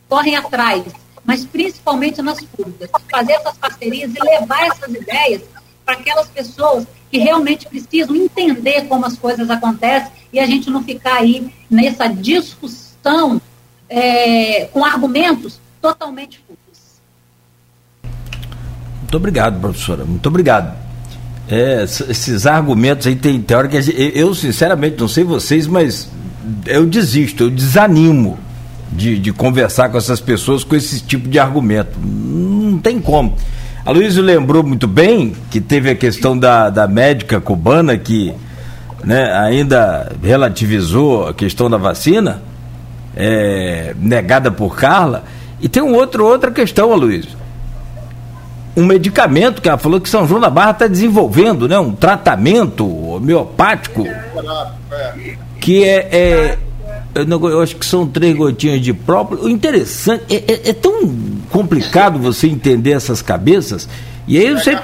correm 0.08 0.36
atrás, 0.36 0.84
mas 1.24 1.44
principalmente 1.44 2.22
nas 2.22 2.40
públicas, 2.40 2.90
fazer 3.10 3.32
essas 3.34 3.56
parcerias 3.58 4.12
e 4.14 4.20
levar 4.20 4.66
essas 4.66 4.94
ideias 4.94 5.42
para 5.84 5.94
aquelas 5.94 6.28
pessoas 6.28 6.86
que 7.10 7.18
realmente 7.18 7.66
precisam 7.66 8.14
entender 8.14 8.86
como 8.86 9.04
as 9.04 9.16
coisas 9.16 9.50
acontecem 9.50 10.12
e 10.32 10.38
a 10.38 10.46
gente 10.46 10.70
não 10.70 10.82
ficar 10.84 11.16
aí 11.16 11.52
nessa 11.68 12.06
discussão 12.06 13.40
é, 13.88 14.66
com 14.66 14.84
argumentos 14.84 15.60
totalmente 15.80 16.38
fúteis. 16.38 16.59
Muito 19.10 19.16
obrigado, 19.16 19.60
professora. 19.60 20.04
Muito 20.04 20.24
obrigado. 20.28 20.72
É, 21.48 21.82
esses 21.82 22.46
argumentos 22.46 23.08
aí 23.08 23.16
tem, 23.16 23.42
tem 23.42 23.56
hora 23.56 23.66
que 23.66 23.82
gente, 23.82 24.12
eu 24.14 24.32
sinceramente 24.36 24.96
não 25.00 25.08
sei 25.08 25.24
vocês, 25.24 25.66
mas 25.66 26.08
eu 26.64 26.86
desisto, 26.86 27.42
eu 27.42 27.50
desanimo 27.50 28.38
de, 28.92 29.18
de 29.18 29.32
conversar 29.32 29.88
com 29.88 29.98
essas 29.98 30.20
pessoas 30.20 30.62
com 30.62 30.76
esse 30.76 31.00
tipo 31.00 31.28
de 31.28 31.40
argumento. 31.40 31.98
Não 31.98 32.78
tem 32.78 33.00
como. 33.00 33.34
A 33.84 33.90
Luísa 33.90 34.22
lembrou 34.22 34.62
muito 34.62 34.86
bem 34.86 35.34
que 35.50 35.60
teve 35.60 35.90
a 35.90 35.96
questão 35.96 36.38
da, 36.38 36.70
da 36.70 36.86
médica 36.86 37.40
cubana 37.40 37.98
que 37.98 38.32
né, 39.02 39.32
ainda 39.32 40.12
relativizou 40.22 41.26
a 41.26 41.34
questão 41.34 41.68
da 41.68 41.78
vacina, 41.78 42.40
é, 43.16 43.92
negada 43.98 44.52
por 44.52 44.76
Carla. 44.76 45.24
E 45.60 45.68
tem 45.68 45.82
um 45.82 45.94
outro, 45.94 46.24
outra 46.24 46.52
questão, 46.52 46.92
Aloysio. 46.92 47.40
Um 48.76 48.86
medicamento 48.86 49.60
que 49.60 49.68
ela 49.68 49.78
falou 49.78 50.00
que 50.00 50.08
São 50.08 50.26
João 50.26 50.40
da 50.40 50.48
Barra 50.48 50.70
está 50.70 50.86
desenvolvendo, 50.86 51.68
né? 51.68 51.78
Um 51.78 51.92
tratamento 51.92 52.86
homeopático 52.86 54.04
que 55.60 55.84
é, 55.84 56.08
é 56.12 56.58
eu, 57.14 57.26
não, 57.26 57.48
eu, 57.48 57.60
acho 57.60 57.76
que 57.76 57.84
são 57.84 58.06
três 58.06 58.36
gotinhas 58.36 58.80
de 58.80 58.92
próprio. 58.92 59.42
O 59.42 59.48
interessante 59.48 60.24
é, 60.30 60.36
é, 60.36 60.70
é, 60.70 60.72
tão 60.72 61.08
complicado 61.50 62.18
você 62.18 62.46
entender 62.46 62.92
essas 62.92 63.20
cabeças. 63.20 63.88
E 64.28 64.38
aí 64.38 64.54
você. 64.54 64.72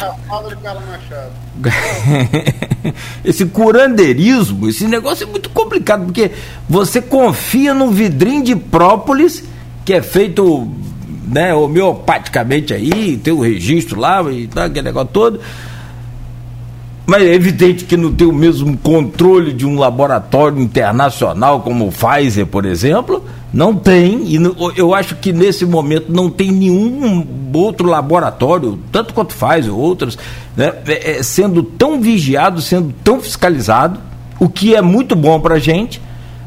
esse 3.24 3.46
curandeirismo, 3.46 4.68
esse 4.68 4.88
negócio 4.88 5.24
é 5.24 5.30
muito 5.30 5.48
complicado, 5.50 6.06
porque 6.06 6.32
você 6.68 7.00
confia 7.00 7.72
num 7.72 7.90
vidrinho 7.90 8.42
de 8.42 8.56
própolis 8.56 9.44
que 9.84 9.94
é 9.94 10.02
feito 10.02 10.68
né, 11.26 11.52
homeopaticamente 11.52 12.72
aí, 12.72 13.16
tem 13.16 13.32
o 13.32 13.40
registro 13.40 13.98
lá 13.98 14.22
e 14.30 14.46
tá, 14.46 14.64
aquele 14.64 14.82
negócio 14.82 15.10
todo. 15.12 15.40
Mas 17.04 17.22
é 17.22 17.34
evidente 17.34 17.84
que 17.84 17.96
não 17.96 18.12
tem 18.12 18.26
o 18.26 18.32
mesmo 18.32 18.76
controle 18.78 19.52
de 19.52 19.64
um 19.64 19.78
laboratório 19.78 20.60
internacional 20.60 21.60
como 21.60 21.86
o 21.86 21.92
Pfizer, 21.92 22.46
por 22.46 22.64
exemplo. 22.64 23.24
Não 23.52 23.76
tem, 23.76 24.24
e 24.24 24.36
eu 24.76 24.92
acho 24.92 25.14
que 25.16 25.32
nesse 25.32 25.64
momento 25.64 26.12
não 26.12 26.28
tem 26.28 26.50
nenhum 26.50 27.24
outro 27.54 27.88
laboratório, 27.88 28.78
tanto 28.90 29.14
quanto 29.14 29.34
Pfizer, 29.34 29.74
outros, 29.74 30.18
né, 30.56 30.72
é, 30.88 31.12
é, 31.12 31.22
sendo 31.22 31.62
tão 31.62 32.00
vigiado, 32.00 32.60
sendo 32.60 32.92
tão 33.04 33.20
fiscalizado, 33.20 34.00
o 34.38 34.48
que 34.48 34.74
é 34.74 34.82
muito 34.82 35.14
bom 35.14 35.40
para 35.40 35.54
a 35.54 35.58
gente. 35.60 36.02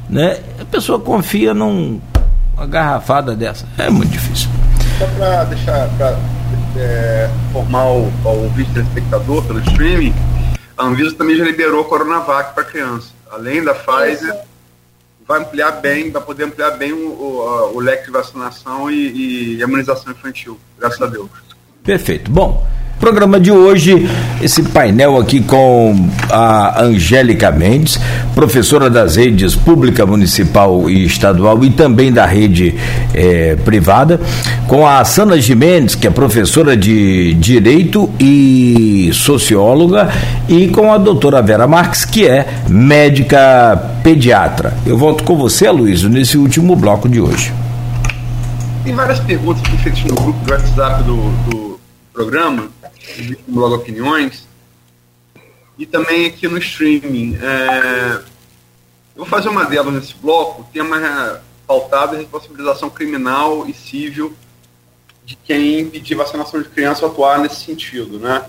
Né, 0.10 0.40
a 0.60 0.66
pessoa 0.66 1.00
confia 1.00 1.54
numa 1.54 2.00
garrafada 2.68 3.36
dessa. 3.36 3.66
É 3.78 3.90
muito 3.90 4.12
difícil. 4.12 4.50
Só 5.00 5.08
para 5.18 5.46
deixar, 5.46 5.88
para 5.98 6.20
é, 6.76 7.30
formar 7.54 7.86
o, 7.86 8.12
o 8.26 8.44
ouvinte 8.44 8.70
telespectador 8.74 9.42
pelo 9.46 9.60
streaming, 9.62 10.14
a 10.78 10.84
Anvisa 10.84 11.16
também 11.16 11.38
já 11.38 11.46
liberou 11.46 11.86
Coronavac 11.86 12.54
para 12.54 12.66
criança. 12.66 13.14
Além 13.32 13.64
da 13.64 13.74
Pfizer, 13.74 14.36
vai 15.26 15.40
ampliar 15.40 15.72
bem, 15.80 16.12
vai 16.12 16.22
poder 16.22 16.44
ampliar 16.44 16.72
bem 16.72 16.92
o, 16.92 17.12
o, 17.14 17.78
o 17.78 17.80
leque 17.80 18.08
de 18.08 18.12
vacinação 18.12 18.92
e, 18.92 19.56
e 19.56 19.62
imunização 19.62 20.12
infantil, 20.12 20.60
graças 20.78 21.02
a 21.02 21.06
Deus. 21.06 21.30
Perfeito. 21.82 22.30
Bom, 22.30 22.68
Programa 23.00 23.40
de 23.40 23.50
hoje, 23.50 24.10
esse 24.42 24.62
painel 24.62 25.18
aqui 25.18 25.40
com 25.40 26.10
a 26.30 26.84
Angélica 26.84 27.50
Mendes, 27.50 27.98
professora 28.36 28.90
das 28.90 29.16
redes 29.16 29.56
pública, 29.56 30.06
municipal 30.06 30.90
e 30.90 31.06
estadual 31.06 31.64
e 31.64 31.70
também 31.70 32.12
da 32.12 32.26
rede 32.26 32.76
eh, 33.14 33.58
privada, 33.64 34.20
com 34.68 34.86
a 34.86 35.06
Sana 35.06 35.40
Jimenez, 35.40 35.96
que 35.96 36.08
é 36.08 36.10
professora 36.10 36.76
de 36.76 37.36
Direito 37.36 38.10
e 38.20 39.10
socióloga, 39.14 40.10
e 40.50 40.68
com 40.68 40.92
a 40.92 40.98
doutora 40.98 41.42
Vera 41.42 41.68
Marques, 41.68 42.04
que 42.04 42.28
é 42.28 42.50
médica 42.68 43.82
pediatra. 44.04 44.74
Eu 44.86 44.98
volto 44.98 45.24
com 45.24 45.38
você, 45.38 45.70
Luiz, 45.70 46.04
nesse 46.04 46.38
último 46.38 46.76
bloco 46.76 47.08
de 47.08 47.22
hoje. 47.22 47.54
Tem 48.84 48.94
várias 48.94 49.22
perguntas 49.22 49.62
que 49.62 49.78
feitas 49.78 50.04
no 50.04 50.16
grupo 50.16 50.46
do 50.46 50.52
WhatsApp 50.52 51.04
do, 51.04 51.16
do 51.50 51.80
programa 52.14 52.68
no 53.48 53.56
blog 53.56 53.76
Opiniões, 53.76 54.48
e 55.78 55.86
também 55.86 56.26
aqui 56.26 56.48
no 56.48 56.58
streaming. 56.58 57.38
É, 57.42 58.22
eu 59.16 59.24
vou 59.24 59.26
fazer 59.26 59.50
uma 59.50 59.66
delas 59.66 59.94
nesse 59.94 60.16
bloco, 60.16 60.68
tema 60.72 61.42
pautado 61.66 62.16
em 62.16 62.20
responsabilização 62.20 62.90
criminal 62.90 63.68
e 63.68 63.74
civil 63.74 64.36
de 65.24 65.36
quem 65.36 65.82
impedir 65.82 66.16
vacinação 66.16 66.62
de 66.62 66.68
criança 66.70 67.06
atuar 67.06 67.40
nesse 67.40 67.64
sentido, 67.64 68.18
né? 68.20 68.44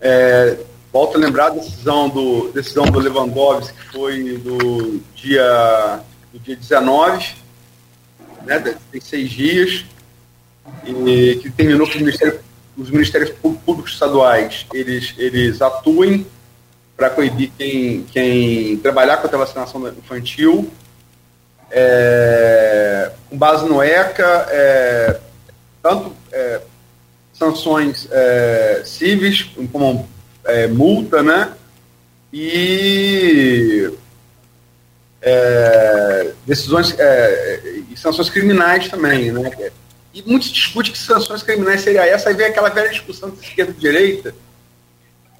É, 0.00 0.58
volto 0.92 1.16
a 1.16 1.20
lembrar 1.20 1.46
a 1.46 1.50
decisão 1.50 2.08
do, 2.08 2.50
decisão 2.52 2.84
do 2.86 2.98
Lewandowski, 2.98 3.72
que 3.72 3.92
foi 3.92 4.38
do 4.38 5.00
dia, 5.14 6.00
do 6.32 6.38
dia 6.40 6.56
19, 6.56 7.36
né, 8.44 8.76
tem 8.90 9.00
seis 9.00 9.30
dias, 9.30 9.84
e 10.84 11.38
que 11.42 11.50
terminou 11.50 11.86
com 11.86 11.94
o 11.94 11.98
Ministério 11.98 12.40
os 12.78 12.90
ministérios 12.90 13.30
públicos 13.30 13.92
estaduais 13.92 14.64
eles, 14.72 15.12
eles 15.18 15.60
atuem 15.60 16.24
para 16.96 17.10
coibir 17.10 17.50
quem, 17.58 18.04
quem 18.04 18.76
trabalhar 18.78 19.18
contra 19.18 19.36
a 19.36 19.40
vacinação 19.40 19.86
infantil. 19.88 20.70
É, 21.70 23.12
com 23.28 23.36
base 23.36 23.66
no 23.66 23.82
ECA, 23.82 24.46
é, 24.50 25.20
tanto 25.82 26.12
é, 26.32 26.60
sanções 27.34 28.08
é, 28.10 28.82
cíveis, 28.84 29.50
como 29.70 30.08
é, 30.44 30.66
multa, 30.66 31.22
né? 31.22 31.52
E 32.32 33.92
é, 35.20 36.32
decisões 36.46 36.96
e 37.90 37.96
sanções 37.96 38.30
criminais 38.30 38.88
também, 38.88 39.30
né? 39.30 39.50
E 40.12 40.22
muito 40.22 40.46
se 40.46 40.52
discute 40.52 40.90
que 40.90 40.98
sanções 40.98 41.42
criminais 41.42 41.82
seria 41.82 42.06
essa, 42.06 42.28
aí 42.28 42.34
vem 42.34 42.46
aquela 42.46 42.70
velha 42.70 42.90
discussão 42.90 43.30
de 43.30 43.40
esquerda 43.40 43.72
e 43.72 43.80
direita 43.80 44.34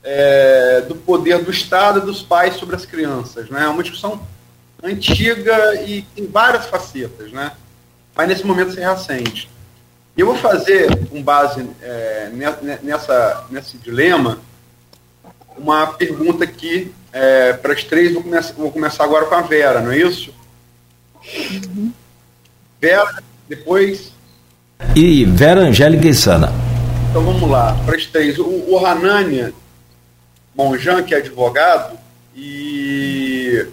é, 0.02 0.82
do 0.82 0.94
poder 0.94 1.42
do 1.42 1.50
Estado 1.50 2.00
e 2.00 2.02
dos 2.02 2.22
pais 2.22 2.56
sobre 2.56 2.76
as 2.76 2.86
crianças. 2.86 3.48
Né? 3.50 3.64
É 3.64 3.68
uma 3.68 3.82
discussão 3.82 4.26
antiga 4.82 5.74
e 5.82 6.02
tem 6.14 6.26
várias 6.26 6.66
facetas, 6.66 7.32
né? 7.32 7.52
mas 8.14 8.28
nesse 8.28 8.46
momento 8.46 8.72
se 8.72 8.80
reacende. 8.80 9.50
E 10.16 10.20
eu 10.20 10.26
vou 10.26 10.36
fazer, 10.36 11.06
com 11.06 11.22
base 11.22 11.68
é, 11.80 12.30
nessa, 12.82 13.46
nesse 13.50 13.78
dilema, 13.78 14.40
uma 15.56 15.86
pergunta 15.88 16.44
aqui 16.44 16.92
é, 17.12 17.52
para 17.52 17.72
as 17.72 17.84
três. 17.84 18.12
Vou 18.12 18.22
começar, 18.22 18.52
vou 18.54 18.72
começar 18.72 19.04
agora 19.04 19.26
com 19.26 19.34
a 19.34 19.42
Vera, 19.42 19.80
não 19.80 19.92
é 19.92 19.98
isso? 19.98 20.34
Uhum. 21.24 21.92
Vera, 22.80 23.22
depois 23.48 24.12
e 24.94 25.24
Vera 25.24 25.60
Angélica 25.60 26.06
e 26.06 26.14
Sana. 26.14 26.52
Então 27.10 27.24
vamos 27.24 27.48
lá, 27.48 27.76
para 27.84 27.96
os 27.96 28.06
três. 28.06 28.38
O, 28.38 28.44
o 28.44 28.84
Hanania 28.84 29.52
Monjan, 30.54 31.02
que 31.02 31.14
é 31.14 31.18
advogado 31.18 31.98
e 32.36 33.66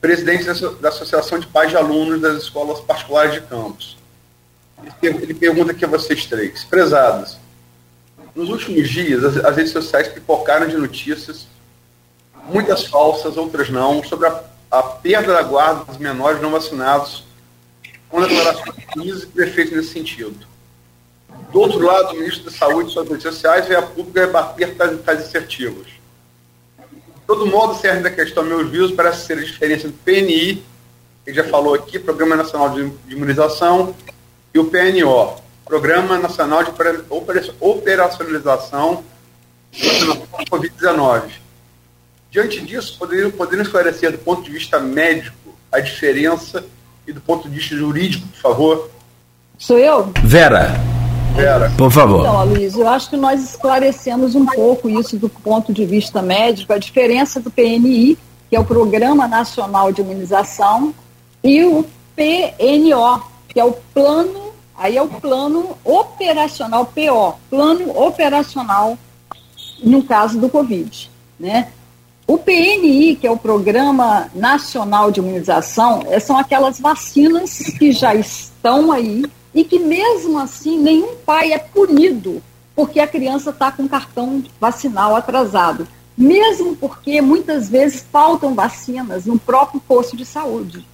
presidente 0.00 0.44
da, 0.44 0.52
da 0.52 0.88
Associação 0.88 1.38
de 1.38 1.46
Pais 1.46 1.70
de 1.70 1.76
Alunos 1.76 2.20
das 2.20 2.42
Escolas 2.42 2.80
Particulares 2.80 3.34
de 3.34 3.40
Campos. 3.42 3.96
Ele, 5.00 5.22
ele 5.22 5.34
pergunta 5.34 5.70
aqui 5.70 5.84
a 5.84 5.88
vocês 5.88 6.26
três. 6.26 6.64
Prezados, 6.64 7.38
nos 8.34 8.48
últimos 8.48 8.88
dias, 8.88 9.22
as, 9.22 9.36
as 9.44 9.56
redes 9.56 9.72
sociais 9.72 10.08
pipocaram 10.08 10.66
de 10.66 10.76
notícias 10.76 11.46
muitas 12.48 12.86
falsas, 12.86 13.36
outras 13.36 13.70
não, 13.70 14.02
sobre 14.02 14.26
a, 14.26 14.42
a 14.70 14.82
perda 14.82 15.34
da 15.34 15.42
guarda 15.42 15.84
dos 15.84 15.98
menores 15.98 16.40
não 16.42 16.50
vacinados, 16.50 17.24
com 18.12 18.20
declarações 18.20 19.20
de 19.22 19.26
prefeitos 19.26 19.74
nesse 19.74 19.88
sentido. 19.88 20.46
Do 21.50 21.60
outro 21.60 21.80
lado, 21.80 22.12
o 22.12 22.18
ministro 22.18 22.44
da 22.44 22.50
Saúde 22.50 22.90
e 22.90 22.92
suas 22.92 23.08
redes 23.08 23.22
sociais 23.22 23.66
veio 23.66 23.80
a 23.80 23.82
público 23.82 24.18
rebater 24.18 24.74
tais, 24.74 25.00
tais 25.00 25.20
assertivos. 25.20 25.86
De 25.86 27.26
todo 27.26 27.46
modo, 27.46 27.80
serve 27.80 28.02
da 28.02 28.10
questão, 28.10 28.44
meus 28.44 28.68
views, 28.70 28.92
parece 28.92 29.26
ser 29.26 29.38
a 29.38 29.42
diferença 29.42 29.88
do 29.88 29.94
PNI, 29.94 30.62
que 31.24 31.32
já 31.32 31.44
falou 31.44 31.72
aqui, 31.72 31.98
Programa 31.98 32.36
Nacional 32.36 32.68
de 32.70 32.92
Imunização, 33.08 33.96
e 34.54 34.58
o 34.58 34.66
PNO, 34.66 35.40
Programa 35.64 36.18
Nacional 36.18 36.62
de 36.64 36.70
Operacionalização 37.58 39.02
da 39.72 40.44
Covid-19. 40.50 41.30
Diante 42.30 42.60
disso, 42.60 42.98
poderiam, 42.98 43.30
poderiam 43.30 43.62
esclarecer 43.62 44.12
do 44.12 44.18
ponto 44.18 44.42
de 44.42 44.50
vista 44.50 44.78
médico 44.78 45.56
a 45.70 45.80
diferença 45.80 46.62
e 47.06 47.12
do 47.12 47.20
ponto 47.20 47.48
de 47.48 47.54
vista 47.56 47.76
jurídico, 47.76 48.26
por 48.28 48.40
favor? 48.40 48.90
Sou 49.58 49.78
eu? 49.78 50.12
Vera. 50.22 50.70
Vera. 51.34 51.72
Por 51.76 51.90
favor. 51.90 52.20
Então, 52.20 52.44
Luiz, 52.44 52.74
eu 52.74 52.88
acho 52.88 53.10
que 53.10 53.16
nós 53.16 53.42
esclarecemos 53.42 54.34
um 54.34 54.44
pouco 54.46 54.88
isso 54.88 55.16
do 55.16 55.28
ponto 55.28 55.72
de 55.72 55.84
vista 55.86 56.20
médico, 56.20 56.72
a 56.72 56.78
diferença 56.78 57.40
do 57.40 57.50
PNI, 57.50 58.18
que 58.50 58.56
é 58.56 58.60
o 58.60 58.64
Programa 58.64 59.26
Nacional 59.26 59.92
de 59.92 60.02
Imunização, 60.02 60.94
e 61.42 61.64
o 61.64 61.84
PNO, 62.14 63.22
que 63.48 63.58
é 63.58 63.64
o 63.64 63.72
Plano, 63.94 64.52
aí 64.76 64.96
é 64.96 65.02
o 65.02 65.08
Plano 65.08 65.76
Operacional, 65.84 66.86
PO, 66.86 67.38
Plano 67.48 67.98
Operacional 67.98 68.98
no 69.82 70.02
caso 70.02 70.38
do 70.38 70.48
Covid, 70.48 71.10
né? 71.38 71.68
O 72.26 72.38
PNI, 72.38 73.16
que 73.16 73.26
é 73.26 73.30
o 73.30 73.36
Programa 73.36 74.30
Nacional 74.34 75.10
de 75.10 75.20
Imunização, 75.20 76.04
é, 76.08 76.20
são 76.20 76.38
aquelas 76.38 76.78
vacinas 76.78 77.58
que 77.78 77.92
já 77.92 78.14
estão 78.14 78.92
aí 78.92 79.24
e 79.54 79.64
que 79.64 79.78
mesmo 79.78 80.38
assim 80.38 80.78
nenhum 80.78 81.16
pai 81.16 81.52
é 81.52 81.58
punido 81.58 82.42
porque 82.74 83.00
a 83.00 83.06
criança 83.06 83.50
está 83.50 83.70
com 83.70 83.88
cartão 83.88 84.42
vacinal 84.60 85.14
atrasado, 85.14 85.86
mesmo 86.16 86.76
porque 86.76 87.20
muitas 87.20 87.68
vezes 87.68 88.04
faltam 88.10 88.54
vacinas 88.54 89.26
no 89.26 89.38
próprio 89.38 89.80
posto 89.80 90.16
de 90.16 90.24
saúde. 90.24 90.86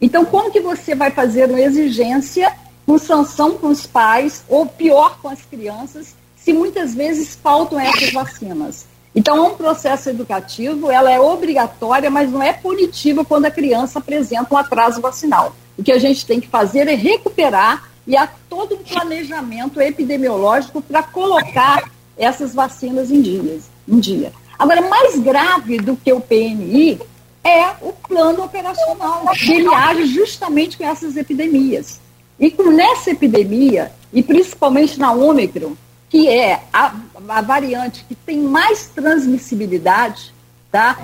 Então, 0.00 0.24
como 0.24 0.50
que 0.50 0.60
você 0.60 0.94
vai 0.94 1.10
fazer 1.10 1.48
uma 1.48 1.60
exigência 1.60 2.54
com 2.86 2.98
sanção 2.98 3.56
com 3.56 3.68
os 3.68 3.86
pais, 3.86 4.44
ou 4.48 4.66
pior, 4.66 5.18
com 5.20 5.28
as 5.28 5.42
crianças, 5.42 6.14
se 6.36 6.52
muitas 6.52 6.94
vezes 6.94 7.34
faltam 7.34 7.80
essas 7.80 8.12
vacinas? 8.12 8.86
Então, 9.14 9.46
um 9.46 9.54
processo 9.54 10.10
educativo, 10.10 10.90
ela 10.90 11.10
é 11.10 11.20
obrigatória, 11.20 12.10
mas 12.10 12.30
não 12.30 12.42
é 12.42 12.52
punitiva 12.52 13.24
quando 13.24 13.44
a 13.46 13.50
criança 13.50 14.00
apresenta 14.00 14.52
um 14.52 14.58
atraso 14.58 15.00
vacinal. 15.00 15.54
O 15.78 15.82
que 15.82 15.92
a 15.92 15.98
gente 15.98 16.26
tem 16.26 16.40
que 16.40 16.48
fazer 16.48 16.88
é 16.88 16.94
recuperar 16.94 17.90
e 18.06 18.16
há 18.16 18.28
todo 18.48 18.74
um 18.74 18.82
planejamento 18.82 19.80
epidemiológico 19.80 20.82
para 20.82 21.02
colocar 21.02 21.90
essas 22.16 22.54
vacinas 22.54 23.10
em, 23.10 23.22
dias, 23.22 23.70
em 23.88 23.98
dia. 23.98 24.32
Agora, 24.58 24.82
mais 24.82 25.18
grave 25.18 25.78
do 25.78 25.96
que 25.96 26.12
o 26.12 26.20
PNI 26.20 27.00
é 27.42 27.70
o 27.82 27.92
plano 27.92 28.44
operacional, 28.44 29.24
que 29.34 29.52
ele 29.52 29.72
age 29.72 30.06
justamente 30.06 30.76
com 30.78 30.84
essas 30.84 31.16
epidemias. 31.16 32.00
E 32.38 32.50
com 32.50 32.70
nessa 32.70 33.10
epidemia, 33.10 33.92
e 34.12 34.22
principalmente 34.22 34.98
na 34.98 35.12
Ômicron, 35.12 35.74
que 36.08 36.28
é 36.28 36.62
a, 36.72 36.94
a 37.28 37.40
variante 37.40 38.04
que 38.08 38.14
tem 38.14 38.38
mais 38.38 38.86
transmissibilidade, 38.86 40.32
tá? 40.70 40.98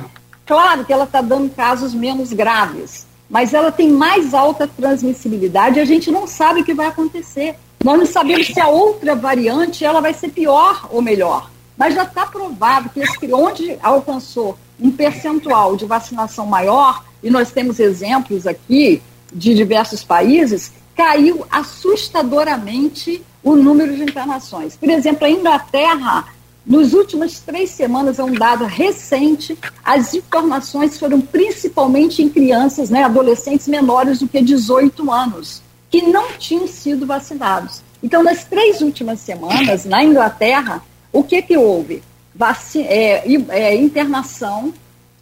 Claro 0.46 0.84
que 0.84 0.92
ela 0.92 1.04
está 1.04 1.20
dando 1.20 1.50
casos 1.54 1.94
menos 1.94 2.32
graves, 2.32 3.06
mas 3.28 3.54
ela 3.54 3.70
tem 3.70 3.90
mais 3.90 4.34
alta 4.34 4.66
transmissibilidade 4.66 5.78
e 5.78 5.82
a 5.82 5.84
gente 5.84 6.10
não 6.10 6.26
sabe 6.26 6.60
o 6.60 6.64
que 6.64 6.74
vai 6.74 6.86
acontecer. 6.86 7.54
Nós 7.82 7.98
não 7.98 8.06
sabemos 8.06 8.48
se 8.48 8.60
a 8.60 8.68
outra 8.68 9.14
variante 9.14 9.84
ela 9.84 10.00
vai 10.00 10.12
ser 10.12 10.28
pior 10.30 10.88
ou 10.90 11.00
melhor. 11.00 11.50
Mas 11.76 11.94
já 11.94 12.02
está 12.02 12.26
provado 12.26 12.90
que 12.90 13.32
onde 13.32 13.78
alcançou 13.82 14.58
um 14.78 14.90
percentual 14.90 15.76
de 15.76 15.86
vacinação 15.86 16.44
maior, 16.46 17.04
e 17.22 17.30
nós 17.30 17.52
temos 17.52 17.78
exemplos 17.78 18.46
aqui 18.46 19.02
de 19.32 19.54
diversos 19.54 20.02
países, 20.02 20.72
caiu 20.94 21.46
assustadoramente 21.50 23.22
o 23.42 23.56
número 23.56 23.94
de 23.94 24.02
internações. 24.02 24.76
Por 24.76 24.88
exemplo, 24.90 25.26
a 25.26 25.30
Inglaterra, 25.30 26.26
nos 26.66 26.92
últimas 26.92 27.40
três 27.40 27.70
semanas, 27.70 28.18
é 28.18 28.24
um 28.24 28.32
dado 28.32 28.64
recente, 28.64 29.58
as 29.84 30.14
informações 30.14 30.98
foram 30.98 31.20
principalmente 31.20 32.22
em 32.22 32.28
crianças, 32.28 32.90
né, 32.90 33.04
adolescentes 33.04 33.66
menores 33.66 34.18
do 34.20 34.28
que 34.28 34.40
18 34.40 35.10
anos, 35.10 35.62
que 35.90 36.02
não 36.02 36.32
tinham 36.32 36.66
sido 36.66 37.06
vacinados. 37.06 37.82
Então, 38.02 38.22
nas 38.22 38.44
três 38.44 38.80
últimas 38.80 39.20
semanas, 39.20 39.84
na 39.84 40.02
Inglaterra, 40.04 40.82
o 41.12 41.22
que, 41.22 41.42
que 41.42 41.56
houve? 41.56 42.02
Vaci 42.34 42.82
é, 42.82 43.24
é, 43.48 43.74
internação 43.74 44.72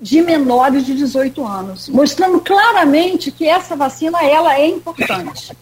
de 0.00 0.22
menores 0.22 0.86
de 0.86 0.94
18 0.94 1.44
anos, 1.44 1.88
mostrando 1.88 2.40
claramente 2.40 3.32
que 3.32 3.46
essa 3.48 3.74
vacina 3.74 4.22
ela 4.22 4.56
é 4.56 4.68
importante. 4.68 5.56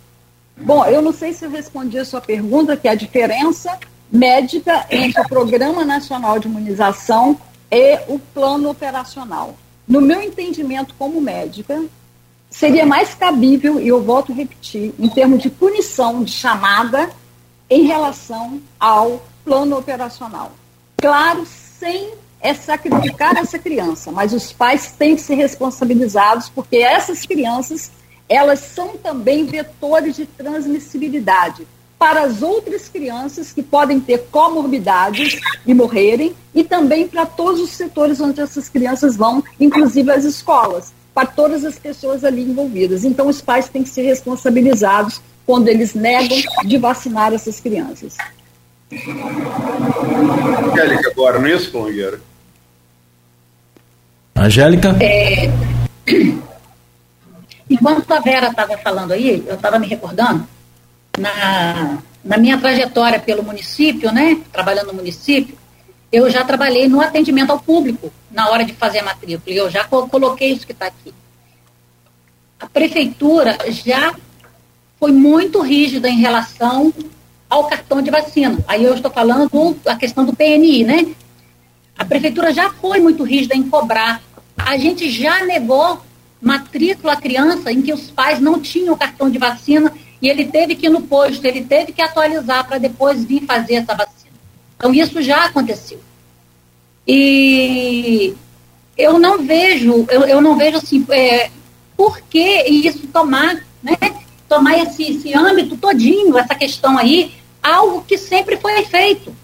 Bom, 0.57 0.85
eu 0.87 1.03
não 1.03 1.13
sei 1.13 1.33
se 1.33 1.45
eu 1.45 1.51
respondi 1.51 1.99
a 1.99 2.05
sua 2.05 2.21
pergunta, 2.21 2.77
que 2.77 2.89
é 2.89 2.93
a 2.93 2.95
diferença 2.95 3.79
médica 4.11 4.87
entre 4.91 5.21
o 5.21 5.29
Programa 5.29 5.85
Nacional 5.85 6.39
de 6.39 6.49
Imunização 6.49 7.39
e 7.71 7.99
o 8.09 8.19
plano 8.19 8.71
operacional. 8.71 9.55
No 9.87 10.01
meu 10.01 10.21
entendimento 10.23 10.95
como 10.99 11.21
médica, 11.21 11.85
seria 12.49 12.87
mais 12.87 13.15
cabível, 13.15 13.81
e 13.81 13.89
eu 13.89 14.03
volto 14.03 14.33
a 14.33 14.35
repetir, 14.35 14.95
em 14.99 15.09
termos 15.09 15.43
de 15.43 15.51
punição 15.51 16.25
de 16.25 16.33
chamada 16.33 17.11
em 17.69 17.85
relação 17.85 18.61
ao 18.81 19.23
plano 19.45 19.77
operacional. 19.77 20.53
Claro, 20.97 21.47
sem 21.47 22.15
é 22.41 22.55
sacrificar 22.55 23.37
essa 23.37 23.59
criança, 23.59 24.11
mas 24.13 24.33
os 24.33 24.53
pais 24.53 24.93
têm 24.93 25.17
que 25.17 25.23
ser 25.23 25.35
responsabilizados 25.35 26.49
porque 26.49 26.77
essas 26.77 27.25
crianças 27.27 27.91
elas 28.29 28.61
são 28.61 28.97
também 28.97 29.45
vetores 29.45 30.17
de 30.17 30.27
transmissibilidade 30.27 31.67
para 31.99 32.23
as 32.23 32.43
outras 32.43 32.89
crianças 32.89 33.53
que 33.53 33.63
podem 33.63 33.99
ter 33.99 34.27
comorbidades 34.31 35.41
e 35.67 35.73
morrerem, 35.73 36.35
e 36.55 36.63
também 36.63 37.09
para 37.09 37.25
todos 37.25 37.61
os 37.61 37.71
setores 37.71 38.21
onde 38.21 38.41
essas 38.41 38.69
crianças 38.69 39.17
vão, 39.17 39.43
inclusive 39.59 40.11
as 40.11 40.25
escolas, 40.25 40.93
para 41.15 41.27
todas 41.27 41.65
as 41.65 41.79
pessoas 41.79 42.23
ali 42.25 42.43
envolvidas. 42.43 43.05
Então, 43.05 43.29
os 43.29 43.41
pais 43.41 43.69
têm 43.69 43.83
que 43.83 43.89
ser 43.89 44.03
responsabilizados 44.03 45.21
quando 45.47 45.69
eles 45.69 45.95
negam 45.95 46.37
de 46.65 46.77
vacinar 46.77 47.33
essas 47.33 47.61
crianças. 47.61 48.17
Angélica, 50.73 51.11
agora, 51.11 51.39
não 51.39 51.47
é 51.47 51.55
isso, 51.55 51.77
Longueira? 51.77 52.21
Angélica? 54.37 54.97
É... 55.01 55.51
Enquanto 57.69 58.11
a 58.13 58.21
Vera 58.21 58.49
estava 58.49 58.79
falando 58.79 59.13
aí, 59.13 59.45
eu 59.47 59.55
estava 59.55 59.79
me 59.79 59.87
recordando, 59.87 60.47
na, 61.19 61.99
na 62.25 62.37
minha 62.37 62.59
trajetória 62.59 63.19
pelo 63.19 63.43
município, 63.43 64.13
né, 64.13 64.41
trabalhando 64.53 64.89
no 64.89 64.95
município, 64.95 65.57
eu 66.13 66.31
já 66.31 66.45
trabalhei 66.45 66.89
no 66.89 67.01
atendimento 67.01 67.51
ao 67.51 67.59
público 67.59 68.13
na 68.31 68.49
hora 68.51 68.65
de 68.65 68.73
fazer 68.73 69.01
a 69.01 69.05
matrícula, 69.05 69.55
e 69.55 69.57
eu 69.57 69.69
já 69.71 69.85
coloquei 69.85 70.53
isso 70.53 70.67
que 70.67 70.73
está 70.73 70.87
aqui. 70.87 71.13
A 72.61 72.67
prefeitura 72.67 73.59
já 73.69 74.15
foi 74.99 75.13
muito 75.13 75.61
rígida 75.61 76.09
em 76.09 76.19
relação 76.19 76.93
ao 77.49 77.69
cartão 77.69 78.01
de 78.01 78.11
vacina. 78.11 78.59
Aí 78.67 78.85
eu 78.85 78.95
estou 78.95 79.11
falando 79.11 79.77
a 79.87 79.95
questão 79.95 80.25
do 80.25 80.35
PNI, 80.35 80.85
né? 80.85 81.07
A 81.99 82.05
prefeitura 82.05 82.53
já 82.53 82.71
foi 82.71 83.01
muito 83.01 83.23
rígida 83.23 83.55
em 83.55 83.69
cobrar. 83.69 84.23
A 84.57 84.77
gente 84.77 85.11
já 85.11 85.45
negou 85.45 86.01
matrícula 86.41 87.15
à 87.15 87.17
criança 87.17 87.73
em 87.73 87.83
que 87.83 87.93
os 87.93 88.11
pais 88.11 88.41
não 88.41 88.61
tinham 88.61 88.97
cartão 88.97 89.31
de 89.31 89.39
vacina 89.39 89.93
e 90.21 90.29
ele 90.29 90.47
teve 90.47 90.75
que 90.75 90.87
ir 90.87 90.91
no 90.91 91.03
posto, 91.03 91.45
ele 91.45 91.63
teve 91.65 91.93
que 91.93 92.03
atualizar 92.03 92.67
para 92.67 92.79
depois 92.79 93.25
vir 93.25 93.45
fazer 93.45 93.75
essa 93.75 93.95
vacina. 93.95 94.35
Então, 94.77 94.93
isso 94.93 95.21
já 95.23 95.47
aconteceu. 95.47 96.01
E 97.07 98.35
eu 98.97 99.19
não 99.19 99.45
vejo, 99.45 100.07
eu, 100.11 100.23
eu 100.25 100.41
não 100.41 100.57
vejo 100.57 100.79
assim, 100.79 101.05
é, 101.11 101.51
por 101.97 102.21
que 102.21 102.63
isso 102.69 103.07
tomar, 103.09 103.63
né, 103.83 103.97
tomar 104.49 104.79
esse, 104.79 105.03
esse 105.05 105.35
âmbito 105.35 105.77
todinho, 105.77 106.37
essa 106.39 106.55
questão 106.55 106.99
aí, 106.99 107.35
algo 107.63 108.05
que 108.07 108.19
sempre 108.19 108.57
foi 108.57 108.85
feito. 108.85 109.35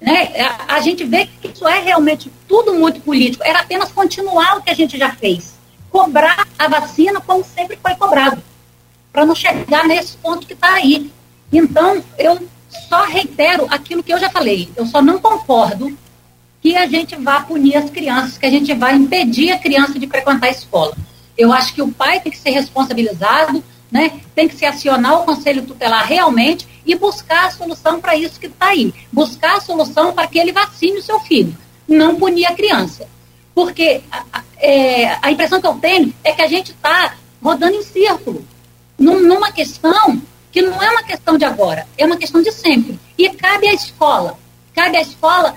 Né? 0.00 0.40
A, 0.40 0.76
a 0.76 0.80
gente 0.80 1.04
vê 1.04 1.26
que 1.26 1.48
isso 1.48 1.66
é 1.66 1.80
realmente 1.80 2.30
tudo 2.48 2.74
muito 2.74 3.00
político, 3.00 3.44
era 3.44 3.60
apenas 3.60 3.90
continuar 3.90 4.58
o 4.58 4.62
que 4.62 4.70
a 4.70 4.74
gente 4.74 4.98
já 4.98 5.10
fez 5.10 5.61
cobrar 5.92 6.48
a 6.58 6.66
vacina 6.66 7.20
como 7.20 7.44
sempre 7.44 7.78
foi 7.80 7.94
cobrado, 7.94 8.42
para 9.12 9.26
não 9.26 9.34
chegar 9.34 9.86
nesse 9.86 10.16
ponto 10.16 10.46
que 10.46 10.54
está 10.54 10.72
aí. 10.72 11.12
Então, 11.52 12.02
eu 12.18 12.40
só 12.88 13.04
reitero 13.04 13.66
aquilo 13.68 14.02
que 14.02 14.12
eu 14.12 14.18
já 14.18 14.30
falei. 14.30 14.70
Eu 14.74 14.86
só 14.86 15.02
não 15.02 15.18
concordo 15.18 15.96
que 16.62 16.74
a 16.74 16.86
gente 16.86 17.14
vá 17.16 17.40
punir 17.40 17.76
as 17.76 17.90
crianças, 17.90 18.38
que 18.38 18.46
a 18.46 18.50
gente 18.50 18.72
vai 18.72 18.94
impedir 18.94 19.52
a 19.52 19.58
criança 19.58 19.98
de 19.98 20.06
frequentar 20.06 20.46
a 20.46 20.50
escola. 20.50 20.96
Eu 21.36 21.52
acho 21.52 21.74
que 21.74 21.82
o 21.82 21.92
pai 21.92 22.20
tem 22.20 22.32
que 22.32 22.38
ser 22.38 22.50
responsabilizado, 22.50 23.62
né? 23.90 24.20
tem 24.34 24.48
que 24.48 24.56
se 24.56 24.64
acionar 24.64 25.20
o 25.20 25.24
conselho 25.24 25.66
tutelar 25.66 26.06
realmente 26.06 26.66
e 26.86 26.94
buscar 26.94 27.46
a 27.46 27.50
solução 27.50 28.00
para 28.00 28.16
isso 28.16 28.40
que 28.40 28.46
está 28.46 28.68
aí. 28.68 28.94
Buscar 29.12 29.56
a 29.56 29.60
solução 29.60 30.12
para 30.14 30.26
que 30.26 30.38
ele 30.38 30.52
vacine 30.52 30.98
o 30.98 31.02
seu 31.02 31.20
filho, 31.20 31.54
não 31.86 32.16
punir 32.16 32.46
a 32.46 32.54
criança. 32.54 33.06
Porque 33.54 34.02
a, 34.10 34.42
é, 34.58 35.18
a 35.20 35.30
impressão 35.30 35.60
que 35.60 35.66
eu 35.66 35.74
tenho 35.74 36.14
é 36.24 36.32
que 36.32 36.42
a 36.42 36.46
gente 36.46 36.70
está 36.72 37.16
rodando 37.42 37.74
em 37.74 37.82
círculo, 37.82 38.44
num, 38.98 39.20
numa 39.20 39.50
questão 39.50 40.20
que 40.50 40.62
não 40.62 40.82
é 40.82 40.90
uma 40.90 41.02
questão 41.02 41.36
de 41.36 41.44
agora, 41.44 41.86
é 41.96 42.04
uma 42.04 42.16
questão 42.16 42.42
de 42.42 42.52
sempre. 42.52 42.98
E 43.18 43.28
cabe 43.30 43.66
à 43.66 43.74
escola, 43.74 44.38
cabe 44.74 44.96
à 44.96 45.00
escola 45.00 45.56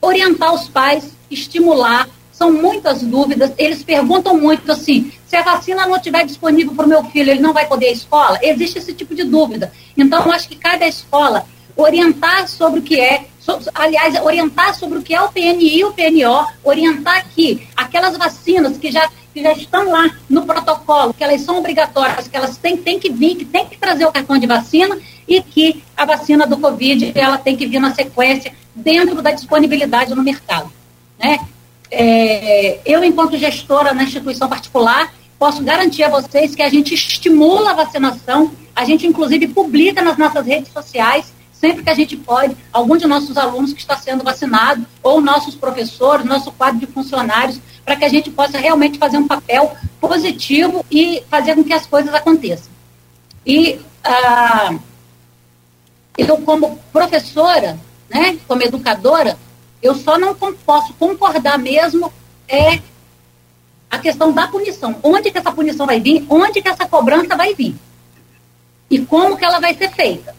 orientar 0.00 0.54
os 0.54 0.68
pais, 0.68 1.12
estimular. 1.30 2.08
São 2.32 2.52
muitas 2.52 3.02
dúvidas. 3.02 3.52
Eles 3.56 3.82
perguntam 3.82 4.38
muito 4.38 4.70
assim: 4.70 5.10
se 5.26 5.36
a 5.36 5.42
vacina 5.42 5.86
não 5.86 5.96
estiver 5.96 6.24
disponível 6.24 6.74
para 6.74 6.86
o 6.86 6.88
meu 6.88 7.04
filho, 7.04 7.30
ele 7.30 7.40
não 7.40 7.52
vai 7.52 7.66
poder 7.66 7.86
ir 7.86 7.90
à 7.90 7.92
escola? 7.92 8.38
Existe 8.42 8.78
esse 8.78 8.92
tipo 8.92 9.14
de 9.14 9.24
dúvida. 9.24 9.72
Então, 9.96 10.24
eu 10.24 10.32
acho 10.32 10.48
que 10.48 10.56
cabe 10.56 10.84
à 10.84 10.88
escola 10.88 11.46
orientar 11.74 12.48
sobre 12.48 12.80
o 12.80 12.82
que 12.82 13.00
é, 13.00 13.26
aliás, 13.74 14.14
orientar 14.22 14.74
sobre 14.74 14.98
o 14.98 15.02
que 15.02 15.14
é 15.14 15.20
o 15.20 15.28
PNI 15.28 15.78
e 15.78 15.84
o 15.84 15.92
PNO, 15.92 16.46
orientar 16.64 17.26
que 17.34 17.66
aquelas 17.76 18.16
vacinas 18.16 18.76
que 18.76 18.90
já, 18.90 19.08
que 19.32 19.42
já 19.42 19.52
estão 19.52 19.90
lá 19.90 20.10
no 20.28 20.44
protocolo, 20.44 21.14
que 21.14 21.22
elas 21.22 21.42
são 21.42 21.58
obrigatórias, 21.58 22.28
que 22.28 22.36
elas 22.36 22.56
têm, 22.56 22.76
têm 22.76 22.98
que 22.98 23.10
vir, 23.10 23.36
que 23.36 23.44
tem 23.44 23.66
que 23.66 23.76
trazer 23.76 24.04
o 24.04 24.12
cartão 24.12 24.38
de 24.38 24.46
vacina 24.46 24.98
e 25.28 25.42
que 25.42 25.82
a 25.96 26.04
vacina 26.04 26.46
do 26.46 26.56
Covid 26.58 27.12
ela 27.14 27.38
tem 27.38 27.56
que 27.56 27.66
vir 27.66 27.80
na 27.80 27.94
sequência 27.94 28.52
dentro 28.74 29.22
da 29.22 29.30
disponibilidade 29.30 30.14
no 30.14 30.22
mercado. 30.22 30.70
Né? 31.18 31.38
É, 31.90 32.80
eu, 32.84 33.02
enquanto 33.04 33.38
gestora 33.38 33.94
na 33.94 34.04
instituição 34.04 34.48
particular, 34.48 35.12
posso 35.38 35.62
garantir 35.62 36.02
a 36.02 36.08
vocês 36.08 36.54
que 36.54 36.62
a 36.62 36.68
gente 36.68 36.94
estimula 36.94 37.70
a 37.70 37.74
vacinação, 37.74 38.50
a 38.74 38.84
gente 38.84 39.06
inclusive 39.06 39.48
publica 39.48 40.02
nas 40.02 40.16
nossas 40.18 40.46
redes 40.46 40.72
sociais, 40.72 41.32
sempre 41.60 41.82
que 41.82 41.90
a 41.90 41.94
gente 41.94 42.16
pode, 42.16 42.56
algum 42.72 42.96
de 42.96 43.06
nossos 43.06 43.36
alunos 43.36 43.72
que 43.72 43.80
está 43.80 43.96
sendo 43.96 44.22
vacinado, 44.22 44.86
ou 45.02 45.20
nossos 45.20 45.54
professores, 45.54 46.26
nosso 46.26 46.52
quadro 46.52 46.78
de 46.78 46.86
funcionários, 46.86 47.60
para 47.84 47.96
que 47.96 48.04
a 48.04 48.08
gente 48.08 48.30
possa 48.30 48.58
realmente 48.58 48.98
fazer 48.98 49.16
um 49.16 49.26
papel 49.26 49.74
positivo 50.00 50.84
e 50.90 51.22
fazer 51.30 51.54
com 51.54 51.64
que 51.64 51.72
as 51.72 51.86
coisas 51.86 52.12
aconteçam. 52.12 52.70
E 53.44 53.80
ah, 54.04 54.74
eu, 56.18 56.36
como 56.38 56.78
professora, 56.92 57.78
né, 58.08 58.38
como 58.46 58.62
educadora, 58.62 59.38
eu 59.82 59.94
só 59.94 60.18
não 60.18 60.34
posso 60.34 60.92
concordar 60.94 61.58
mesmo 61.58 62.12
é 62.48 62.80
a 63.90 63.98
questão 63.98 64.32
da 64.32 64.46
punição. 64.48 64.96
Onde 65.02 65.30
que 65.30 65.38
essa 65.38 65.52
punição 65.52 65.86
vai 65.86 66.00
vir? 66.00 66.24
Onde 66.28 66.60
que 66.60 66.68
essa 66.68 66.86
cobrança 66.86 67.36
vai 67.36 67.54
vir? 67.54 67.74
E 68.90 68.98
como 69.00 69.36
que 69.36 69.44
ela 69.44 69.60
vai 69.60 69.74
ser 69.74 69.90
feita? 69.90 70.34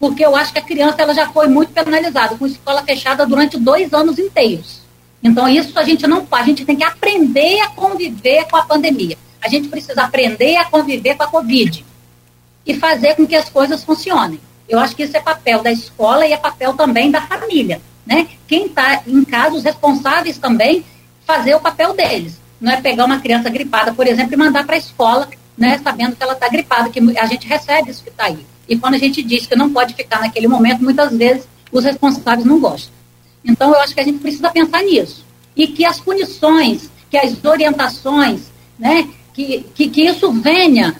Porque 0.00 0.24
eu 0.24 0.34
acho 0.34 0.52
que 0.52 0.58
a 0.58 0.62
criança 0.62 1.02
ela 1.02 1.14
já 1.14 1.28
foi 1.28 1.46
muito 1.46 1.72
penalizada 1.72 2.34
com 2.36 2.46
escola 2.46 2.82
fechada 2.82 3.26
durante 3.26 3.58
dois 3.58 3.92
anos 3.92 4.18
inteiros. 4.18 4.80
Então 5.22 5.46
isso 5.46 5.78
a 5.78 5.84
gente 5.84 6.06
não 6.06 6.26
a 6.30 6.42
gente 6.42 6.64
tem 6.64 6.74
que 6.74 6.82
aprender 6.82 7.60
a 7.60 7.68
conviver 7.68 8.46
com 8.46 8.56
a 8.56 8.62
pandemia. 8.62 9.18
A 9.42 9.48
gente 9.48 9.68
precisa 9.68 10.02
aprender 10.02 10.56
a 10.56 10.64
conviver 10.64 11.16
com 11.16 11.22
a 11.24 11.26
Covid 11.28 11.84
e 12.66 12.74
fazer 12.74 13.14
com 13.14 13.26
que 13.26 13.36
as 13.36 13.48
coisas 13.48 13.84
funcionem. 13.84 14.40
Eu 14.68 14.78
acho 14.78 14.96
que 14.96 15.02
isso 15.02 15.16
é 15.16 15.20
papel 15.20 15.62
da 15.62 15.70
escola 15.70 16.26
e 16.26 16.32
é 16.32 16.36
papel 16.36 16.74
também 16.74 17.10
da 17.10 17.20
família, 17.20 17.80
né? 18.06 18.28
Quem 18.46 18.66
está 18.66 19.02
em 19.06 19.24
casa, 19.24 19.56
os 19.56 19.64
responsáveis 19.64 20.38
também, 20.38 20.84
fazer 21.26 21.54
o 21.54 21.60
papel 21.60 21.92
deles. 21.92 22.40
Não 22.60 22.72
é 22.72 22.80
pegar 22.80 23.04
uma 23.04 23.20
criança 23.20 23.50
gripada, 23.50 23.92
por 23.92 24.06
exemplo, 24.06 24.34
e 24.34 24.36
mandar 24.36 24.64
para 24.64 24.76
a 24.76 24.78
escola, 24.78 25.28
né, 25.56 25.80
sabendo 25.82 26.14
que 26.14 26.22
ela 26.22 26.34
está 26.34 26.48
gripada, 26.48 26.90
que 26.90 27.00
a 27.18 27.26
gente 27.26 27.46
recebe 27.46 27.90
isso 27.90 28.02
que 28.02 28.10
está 28.10 28.26
aí. 28.26 28.46
E 28.70 28.76
quando 28.76 28.94
a 28.94 28.98
gente 28.98 29.20
diz 29.20 29.46
que 29.46 29.56
não 29.56 29.72
pode 29.72 29.94
ficar 29.94 30.20
naquele 30.20 30.46
momento, 30.46 30.84
muitas 30.84 31.10
vezes 31.16 31.48
os 31.72 31.82
responsáveis 31.82 32.46
não 32.46 32.60
gostam. 32.60 32.92
Então, 33.44 33.74
eu 33.74 33.80
acho 33.80 33.92
que 33.92 34.00
a 34.00 34.04
gente 34.04 34.20
precisa 34.20 34.48
pensar 34.48 34.80
nisso. 34.84 35.24
E 35.56 35.66
que 35.66 35.84
as 35.84 35.98
punições, 36.00 36.88
que 37.10 37.18
as 37.18 37.44
orientações, 37.44 38.42
né, 38.78 39.08
que, 39.34 39.66
que, 39.74 39.88
que 39.88 40.02
isso 40.02 40.30
venha 40.32 40.94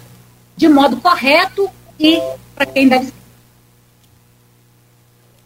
de 0.57 0.67
modo 0.67 0.97
correto 0.97 1.69
e 1.97 2.21
para 2.53 2.65
quem 2.65 2.89
deve 2.89 3.13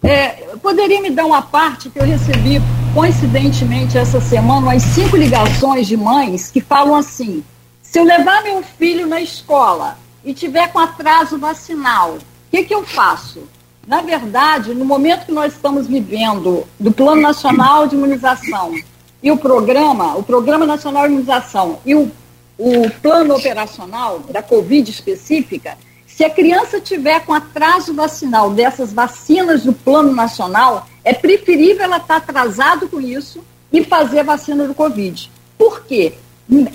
é, 0.01 0.27
poderia 0.61 1.01
me 1.01 1.09
dar 1.09 1.25
uma 1.25 1.41
parte 1.41 1.89
que 1.89 1.99
eu 1.99 2.03
recebi 2.03 2.61
coincidentemente 2.93 3.97
essa 3.97 4.21
semana 4.21 4.67
umas 4.67 4.83
cinco 4.83 5.15
ligações 5.17 5.87
de 5.87 5.97
mães 5.97 6.51
que 6.51 6.61
falam 6.61 6.95
assim: 6.95 7.43
se 7.81 7.99
eu 7.99 8.03
levar 8.03 8.43
meu 8.43 8.61
filho 8.61 9.07
na 9.07 9.19
escola 9.21 9.97
e 10.25 10.33
tiver 10.33 10.71
com 10.71 10.79
atraso 10.79 11.37
vacinal, 11.37 12.15
o 12.15 12.19
que, 12.51 12.63
que 12.63 12.73
eu 12.73 12.83
faço? 12.83 13.43
Na 13.87 14.01
verdade, 14.01 14.73
no 14.73 14.83
momento 14.83 15.27
que 15.27 15.31
nós 15.31 15.53
estamos 15.53 15.85
vivendo 15.85 16.65
do 16.79 16.91
Plano 16.91 17.21
Nacional 17.21 17.87
de 17.87 17.95
Imunização 17.95 18.73
e 19.21 19.31
o 19.31 19.37
programa, 19.37 20.15
o 20.17 20.23
Programa 20.23 20.65
Nacional 20.65 21.03
de 21.03 21.09
Imunização 21.09 21.79
e 21.85 21.93
o, 21.93 22.11
o 22.57 22.89
plano 23.01 23.35
operacional 23.35 24.19
da 24.19 24.41
Covid 24.41 24.89
específica, 24.89 25.77
se 26.07 26.23
a 26.23 26.29
criança 26.29 26.79
tiver 26.79 27.19
com 27.25 27.33
atraso 27.33 27.93
vacinal 27.93 28.49
dessas 28.49 28.91
vacinas 28.91 29.63
do 29.63 29.73
plano 29.73 30.13
nacional, 30.13 30.87
é 31.03 31.13
preferível 31.13 31.83
ela 31.83 31.97
estar 31.97 32.21
tá 32.21 32.31
atrasado 32.31 32.87
com 32.87 32.99
isso 32.99 33.43
e 33.71 33.83
fazer 33.83 34.21
a 34.21 34.23
vacina 34.23 34.65
do 34.65 34.73
Covid. 34.73 35.29
Por 35.57 35.85
quê? 35.85 36.13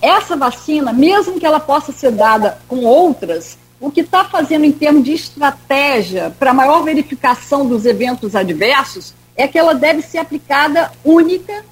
Essa 0.03 0.37
vacina, 0.37 0.93
mesmo 0.93 1.39
que 1.39 1.47
ela 1.47 1.61
possa 1.61 1.93
ser 1.93 2.11
dada 2.11 2.59
com 2.67 2.85
outras, 2.85 3.57
o 3.81 3.91
que 3.91 4.01
está 4.01 4.25
fazendo 4.25 4.65
em 4.65 4.73
termos 4.73 5.05
de 5.05 5.13
estratégia 5.13 6.35
para 6.39 6.53
maior 6.53 6.83
verificação 6.83 7.67
dos 7.67 7.87
eventos 7.87 8.35
adversos 8.35 9.15
é 9.37 9.49
que 9.49 9.59
ela 9.59 9.75
deve 9.75 10.03
ser 10.03 10.19
aplicada 10.19 10.93
única 11.05 11.65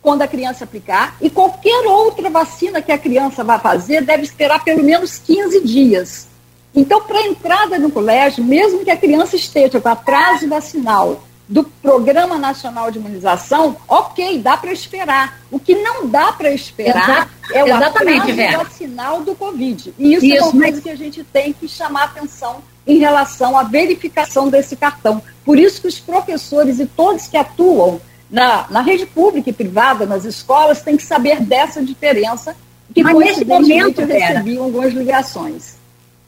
quando 0.00 0.22
a 0.22 0.28
criança 0.28 0.64
aplicar, 0.64 1.16
e 1.20 1.28
qualquer 1.28 1.86
outra 1.86 2.30
vacina 2.30 2.80
que 2.80 2.92
a 2.92 2.96
criança 2.98 3.42
vai 3.42 3.58
fazer 3.58 4.02
deve 4.02 4.22
esperar 4.22 4.62
pelo 4.62 4.82
menos 4.82 5.18
15 5.18 5.60
dias. 5.64 6.28
Então, 6.74 7.02
para 7.02 7.18
a 7.18 7.26
entrada 7.26 7.78
no 7.78 7.90
colégio, 7.90 8.44
mesmo 8.44 8.84
que 8.84 8.90
a 8.90 8.96
criança 8.96 9.36
esteja 9.36 9.80
com 9.80 9.88
atraso 9.88 10.48
vacinal 10.48 11.24
do 11.48 11.64
Programa 11.64 12.36
Nacional 12.36 12.90
de 12.90 12.98
Imunização, 12.98 13.76
ok, 13.88 14.38
dá 14.38 14.56
para 14.56 14.70
esperar. 14.70 15.40
O 15.50 15.58
que 15.58 15.74
não 15.74 16.06
dá 16.06 16.30
para 16.30 16.52
esperar 16.52 17.30
é 17.52 17.64
o 17.64 17.74
atraso 17.74 18.34
Vera. 18.34 18.58
vacinal 18.58 19.22
do 19.22 19.34
Covid. 19.34 19.94
E 19.98 20.14
isso, 20.14 20.26
isso 20.26 20.36
é 20.36 20.42
uma 20.42 20.62
coisa 20.62 20.82
que 20.82 20.90
a 20.90 20.96
gente 20.96 21.24
tem 21.24 21.52
que 21.54 21.66
chamar 21.66 22.04
atenção 22.04 22.62
em 22.86 22.98
relação 22.98 23.56
à 23.56 23.62
verificação 23.62 24.50
desse 24.50 24.76
cartão. 24.76 25.22
Por 25.44 25.58
isso 25.58 25.80
que 25.80 25.88
os 25.88 25.98
professores 25.98 26.78
e 26.80 26.86
todos 26.86 27.26
que 27.26 27.36
atuam 27.36 27.98
na, 28.30 28.66
na 28.68 28.82
rede 28.82 29.06
pública 29.06 29.48
e 29.48 29.52
privada, 29.52 30.04
nas 30.04 30.26
escolas, 30.26 30.82
têm 30.82 30.98
que 30.98 31.02
saber 31.02 31.40
dessa 31.40 31.82
diferença, 31.82 32.54
que 32.94 33.02
mas 33.02 33.16
nesse 33.16 33.44
momento 33.46 34.02
recebiam 34.02 34.64
algumas 34.64 34.92
ligações. 34.92 35.77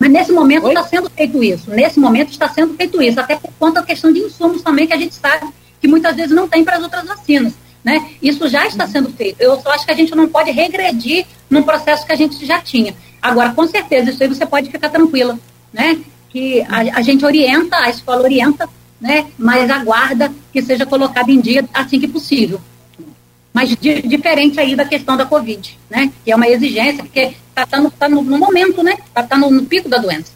Mas 0.00 0.10
nesse 0.10 0.32
momento 0.32 0.66
está 0.66 0.82
sendo 0.82 1.10
feito 1.10 1.44
isso. 1.44 1.70
Nesse 1.70 2.00
momento 2.00 2.30
está 2.30 2.48
sendo 2.48 2.72
feito 2.72 3.02
isso, 3.02 3.20
até 3.20 3.36
por 3.36 3.52
conta 3.58 3.82
da 3.82 3.86
questão 3.86 4.10
de 4.10 4.20
insumos 4.20 4.62
também, 4.62 4.86
que 4.86 4.94
a 4.94 4.96
gente 4.96 5.14
sabe 5.14 5.52
que 5.78 5.86
muitas 5.86 6.16
vezes 6.16 6.32
não 6.32 6.48
tem 6.48 6.64
para 6.64 6.78
as 6.78 6.82
outras 6.82 7.04
vacinas. 7.04 7.52
Né? 7.84 8.10
Isso 8.22 8.48
já 8.48 8.66
está 8.66 8.86
sendo 8.86 9.10
feito. 9.10 9.38
Eu 9.38 9.60
só 9.60 9.70
acho 9.72 9.84
que 9.84 9.92
a 9.92 9.94
gente 9.94 10.14
não 10.14 10.26
pode 10.26 10.50
regredir 10.50 11.26
num 11.50 11.62
processo 11.62 12.06
que 12.06 12.12
a 12.12 12.16
gente 12.16 12.44
já 12.46 12.58
tinha. 12.60 12.94
Agora, 13.20 13.52
com 13.52 13.66
certeza, 13.66 14.10
isso 14.10 14.22
aí 14.22 14.28
você 14.28 14.46
pode 14.46 14.70
ficar 14.70 14.88
tranquila, 14.88 15.38
né? 15.70 15.98
Que 16.30 16.62
a, 16.62 16.98
a 16.98 17.02
gente 17.02 17.24
orienta, 17.24 17.76
a 17.76 17.90
escola 17.90 18.22
orienta, 18.22 18.68
né? 18.98 19.26
Mas 19.38 19.70
aguarda 19.70 20.32
que 20.50 20.62
seja 20.62 20.86
colocado 20.86 21.28
em 21.28 21.40
dia 21.40 21.66
assim 21.74 22.00
que 22.00 22.08
possível 22.08 22.60
mas 23.52 23.76
de, 23.76 24.02
diferente 24.02 24.60
aí 24.60 24.76
da 24.76 24.84
questão 24.84 25.16
da 25.16 25.26
Covid, 25.26 25.78
né? 25.88 26.12
Que 26.24 26.32
é 26.32 26.36
uma 26.36 26.48
exigência, 26.48 27.02
porque 27.02 27.34
está 27.48 27.66
tá 27.66 27.80
no, 27.80 27.90
tá 27.90 28.08
no, 28.08 28.22
no, 28.22 28.38
momento, 28.38 28.82
né? 28.82 28.96
Está 29.06 29.22
tá 29.22 29.36
no, 29.36 29.50
no, 29.50 29.64
pico 29.64 29.88
da 29.88 29.98
doença. 29.98 30.32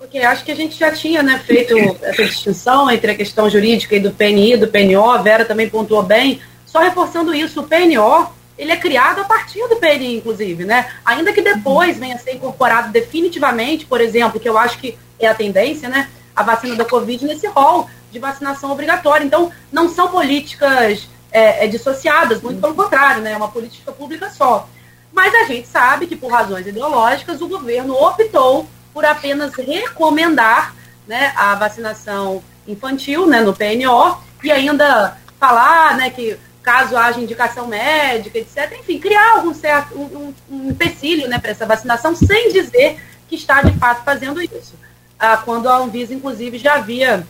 Ok, 0.00 0.22
acho 0.22 0.44
que 0.44 0.52
a 0.52 0.56
gente 0.56 0.78
já 0.78 0.90
tinha 0.90 1.22
né, 1.22 1.40
feito 1.44 1.76
essa 2.02 2.24
distinção 2.24 2.90
entre 2.90 3.12
a 3.12 3.14
questão 3.14 3.48
jurídica 3.48 3.94
e 3.94 4.00
do 4.00 4.10
PNI, 4.10 4.56
do 4.56 4.68
PNO, 4.68 5.10
a 5.10 5.18
Vera 5.18 5.44
também 5.44 5.68
pontuou 5.68 6.02
bem. 6.02 6.40
Só 6.66 6.80
reforçando 6.80 7.34
isso, 7.34 7.60
o 7.60 7.64
PNO, 7.64 8.28
ele 8.58 8.72
é 8.72 8.76
criado 8.76 9.20
a 9.20 9.24
partir 9.24 9.66
do 9.68 9.76
PNI, 9.76 10.16
inclusive, 10.16 10.64
né? 10.64 10.90
Ainda 11.04 11.32
que 11.32 11.40
depois 11.40 11.98
venha 11.98 12.16
a 12.16 12.18
ser 12.18 12.34
incorporado 12.34 12.90
definitivamente, 12.90 13.84
por 13.84 14.00
exemplo, 14.00 14.40
que 14.40 14.48
eu 14.48 14.58
acho 14.58 14.78
que 14.78 14.96
é 15.20 15.28
a 15.28 15.34
tendência, 15.34 15.88
né? 15.88 16.08
A 16.34 16.42
vacina 16.42 16.74
da 16.74 16.84
Covid 16.84 17.24
nesse 17.24 17.46
rol 17.46 17.88
de 18.12 18.18
vacinação 18.18 18.70
obrigatória. 18.70 19.24
Então, 19.24 19.50
não 19.72 19.88
são 19.88 20.08
políticas 20.08 21.08
é, 21.32 21.64
é, 21.64 21.66
dissociadas, 21.66 22.42
muito 22.42 22.60
pelo 22.60 22.74
contrário, 22.74 23.22
né? 23.22 23.32
é 23.32 23.36
uma 23.36 23.48
política 23.48 23.90
pública 23.90 24.30
só. 24.30 24.68
Mas 25.12 25.34
a 25.34 25.44
gente 25.44 25.66
sabe 25.66 26.06
que, 26.06 26.14
por 26.14 26.30
razões 26.30 26.66
ideológicas, 26.66 27.40
o 27.40 27.48
governo 27.48 27.94
optou 27.94 28.66
por 28.92 29.04
apenas 29.04 29.54
recomendar 29.54 30.74
né, 31.06 31.32
a 31.36 31.54
vacinação 31.54 32.42
infantil, 32.66 33.26
né, 33.26 33.40
no 33.40 33.54
PNO, 33.54 34.18
e 34.42 34.50
ainda 34.50 35.16
falar, 35.38 35.96
né, 35.96 36.10
que 36.10 36.38
caso 36.62 36.96
haja 36.96 37.20
indicação 37.20 37.66
médica, 37.66 38.38
etc. 38.38 38.78
Enfim, 38.78 38.98
criar 38.98 39.32
algum 39.32 39.52
certo 39.52 39.98
um, 39.98 40.32
um 40.50 40.70
empecilho, 40.70 41.28
né, 41.28 41.38
para 41.38 41.50
essa 41.50 41.66
vacinação, 41.66 42.14
sem 42.14 42.52
dizer 42.52 42.98
que 43.28 43.34
está 43.34 43.62
de 43.62 43.76
fato 43.78 44.04
fazendo 44.04 44.40
isso. 44.40 44.74
Ah, 45.18 45.36
quando 45.36 45.68
a 45.68 45.76
Anvisa, 45.76 46.14
inclusive, 46.14 46.58
já 46.58 46.74
havia 46.74 47.26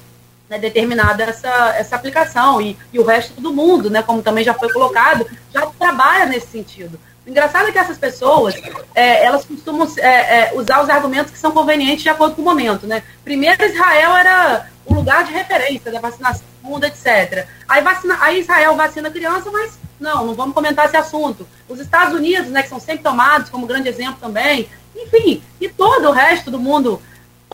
né, 0.53 0.59
determinada 0.59 1.25
essa, 1.25 1.75
essa 1.79 1.97
aplicação 1.97 2.61
e, 2.61 2.77
e 2.93 2.99
o 2.99 3.05
resto 3.05 3.41
do 3.41 3.55
mundo, 3.55 3.89
né, 3.89 4.03
como 4.03 4.21
também 4.21 4.45
já 4.45 4.53
foi 4.53 4.71
colocado, 4.71 5.27
já 5.51 5.65
trabalha 5.67 6.27
nesse 6.27 6.49
sentido. 6.49 7.01
O 7.27 7.31
engraçado 7.31 7.69
é 7.69 7.73
que 7.73 7.79
essas 7.79 7.97
pessoas, 7.97 8.55
é, 8.95 9.25
elas 9.25 9.47
costumam 9.47 9.89
é, 9.97 10.41
é, 10.41 10.53
usar 10.55 10.83
os 10.83 10.91
argumentos 10.91 11.33
que 11.33 11.39
são 11.39 11.53
convenientes 11.53 12.03
de 12.03 12.11
acordo 12.11 12.35
com 12.35 12.43
o 12.43 12.45
momento, 12.45 12.87
né? 12.87 13.03
Primeiro, 13.25 13.65
Israel 13.65 14.15
era 14.15 14.67
o 14.85 14.93
lugar 14.93 15.25
de 15.25 15.33
referência 15.33 15.91
da 15.91 16.01
vacinação 16.01 16.45
do 16.63 16.69
mundo, 16.69 16.85
etc. 16.85 17.47
Aí, 17.67 17.81
vacina, 17.81 18.19
aí 18.21 18.41
Israel 18.41 18.77
vacina 18.77 19.11
criança, 19.11 19.51
mas 19.51 19.79
não, 19.99 20.27
não 20.27 20.35
vamos 20.35 20.53
comentar 20.53 20.85
esse 20.85 20.97
assunto. 20.99 21.49
Os 21.67 21.81
Estados 21.81 22.13
Unidos, 22.13 22.49
né, 22.49 22.63
que 22.63 22.69
são 22.69 22.81
sempre 22.81 23.05
tomados 23.05 23.49
como 23.49 23.67
grande 23.67 23.89
exemplo 23.89 24.17
também, 24.21 24.69
enfim, 24.95 25.43
e 25.59 25.69
todo 25.69 26.09
o 26.09 26.13
resto 26.13 26.51
do 26.51 26.59
mundo, 26.59 27.01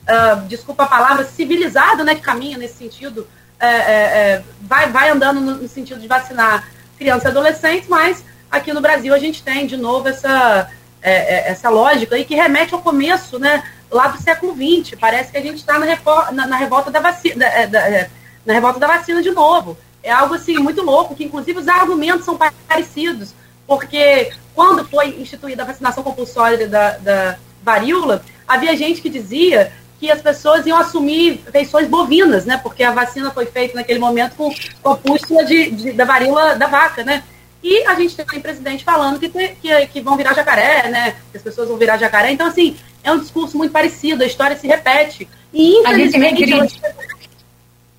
uh, 0.08 0.46
desculpa 0.48 0.84
a 0.84 0.88
palavra, 0.88 1.24
civilizado, 1.24 2.04
né, 2.04 2.14
que 2.14 2.20
caminha 2.20 2.58
nesse 2.58 2.76
sentido, 2.76 3.26
é, 3.60 3.66
é, 3.66 3.70
é, 3.70 4.44
vai, 4.60 4.90
vai 4.90 5.10
andando 5.10 5.40
no, 5.40 5.56
no 5.56 5.68
sentido 5.68 6.00
de 6.00 6.06
vacinar 6.06 6.68
crianças 6.96 7.24
e 7.24 7.28
adolescentes, 7.28 7.88
mas 7.88 8.24
aqui 8.50 8.72
no 8.72 8.80
Brasil 8.80 9.12
a 9.14 9.18
gente 9.18 9.42
tem 9.42 9.66
de 9.66 9.76
novo 9.76 10.08
essa, 10.08 10.70
é, 11.02 11.12
é, 11.12 11.50
essa 11.50 11.68
lógica 11.68 12.14
aí 12.14 12.24
que 12.24 12.34
remete 12.34 12.74
ao 12.74 12.80
começo, 12.80 13.38
né, 13.38 13.62
lá 13.90 14.08
do 14.08 14.22
século 14.22 14.54
XX. 14.54 14.96
Parece 14.98 15.30
que 15.30 15.38
a 15.38 15.42
gente 15.42 15.56
está 15.56 15.78
na, 15.78 16.32
na, 16.32 16.46
na, 16.46 16.56
revolta 16.56 16.90
da 16.90 17.00
vacina, 17.00 17.36
da, 17.36 17.66
da, 17.66 17.88
é, 17.88 18.10
na 18.46 18.54
revolta 18.54 18.78
da 18.78 18.86
vacina 18.86 19.22
de 19.22 19.30
novo. 19.30 19.76
É 20.02 20.12
algo 20.12 20.34
assim 20.34 20.56
muito 20.58 20.82
louco, 20.82 21.14
que 21.14 21.24
inclusive 21.24 21.58
os 21.58 21.68
argumentos 21.68 22.24
são 22.24 22.38
parecidos, 22.68 23.34
porque 23.66 24.32
quando 24.54 24.86
foi 24.86 25.20
instituída 25.20 25.62
a 25.64 25.66
vacinação 25.66 26.02
compulsória 26.04 26.68
da, 26.68 26.96
da 26.98 27.36
varíola, 27.62 28.22
havia 28.46 28.76
gente 28.76 29.02
que 29.02 29.10
dizia 29.10 29.72
que 29.98 30.10
as 30.10 30.22
pessoas 30.22 30.64
iam 30.66 30.78
assumir 30.78 31.40
feições 31.50 31.88
bovinas, 31.88 32.44
né? 32.44 32.56
Porque 32.56 32.82
a 32.82 32.92
vacina 32.92 33.30
foi 33.30 33.46
feita 33.46 33.74
naquele 33.74 33.98
momento 33.98 34.36
com, 34.36 34.54
com 34.82 34.90
a 34.90 34.96
pústula 34.96 35.44
de, 35.44 35.70
de, 35.70 35.92
da 35.92 36.04
varíola 36.04 36.54
da 36.54 36.66
vaca, 36.66 37.02
né? 37.02 37.24
E 37.62 37.84
a 37.84 37.94
gente 37.94 38.16
tem 38.16 38.40
presidente 38.40 38.84
falando 38.84 39.18
que, 39.18 39.28
que, 39.28 39.86
que 39.88 40.00
vão 40.00 40.16
virar 40.16 40.34
jacaré, 40.34 40.88
né? 40.88 41.16
Que 41.32 41.38
as 41.38 41.42
pessoas 41.42 41.68
vão 41.68 41.76
virar 41.76 41.98
jacaré. 41.98 42.30
Então, 42.30 42.46
assim, 42.46 42.76
é 43.02 43.10
um 43.10 43.18
discurso 43.18 43.58
muito 43.58 43.72
parecido, 43.72 44.22
a 44.22 44.26
história 44.26 44.56
se 44.56 44.66
repete. 44.66 45.28
E, 45.52 45.80
infelizmente. 45.80 46.44
A 46.44 46.46
gente 46.46 46.80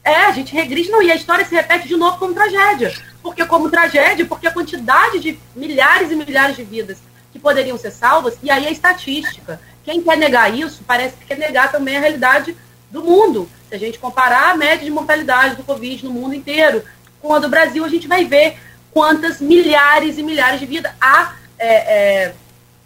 é, 0.04 0.26
a 0.26 0.32
gente 0.32 0.54
regride, 0.54 0.90
não, 0.90 1.04
e 1.04 1.12
a 1.12 1.16
história 1.16 1.46
se 1.46 1.54
repete 1.54 1.88
de 1.88 1.96
novo 1.96 2.18
como 2.18 2.34
tragédia. 2.34 2.94
Porque 3.22 3.46
como 3.46 3.70
tragédia, 3.70 4.26
porque 4.26 4.48
a 4.48 4.52
quantidade 4.52 5.20
de 5.20 5.38
milhares 5.56 6.12
e 6.12 6.16
milhares 6.16 6.56
de 6.56 6.64
vidas 6.64 6.98
que 7.32 7.38
poderiam 7.38 7.78
ser 7.78 7.92
salvas, 7.92 8.38
e 8.42 8.50
aí 8.50 8.66
a 8.66 8.72
estatística. 8.72 9.62
Quem 9.90 10.04
quer 10.04 10.18
negar 10.18 10.56
isso, 10.56 10.84
parece 10.86 11.18
que 11.18 11.26
quer 11.26 11.40
negar 11.40 11.72
também 11.72 11.98
a 11.98 12.00
realidade 12.00 12.56
do 12.92 13.04
mundo. 13.04 13.50
Se 13.68 13.74
a 13.74 13.80
gente 13.80 13.98
comparar 13.98 14.52
a 14.52 14.56
média 14.56 14.86
de 14.86 14.92
mortalidade 14.92 15.56
do 15.56 15.64
Covid 15.64 16.06
no 16.06 16.12
mundo 16.12 16.36
inteiro 16.36 16.84
com 17.20 17.34
a 17.34 17.40
do 17.40 17.50
Brasil, 17.50 17.84
a 17.84 17.90
gente 17.90 18.08
vai 18.08 18.24
ver 18.24 18.60
quantas 18.92 19.42
milhares 19.42 20.20
e 20.20 20.22
milhares 20.22 20.60
de 20.60 20.68
vidas. 20.68 20.92
Há 21.02 21.34
é, 21.58 21.74
é, 21.74 22.36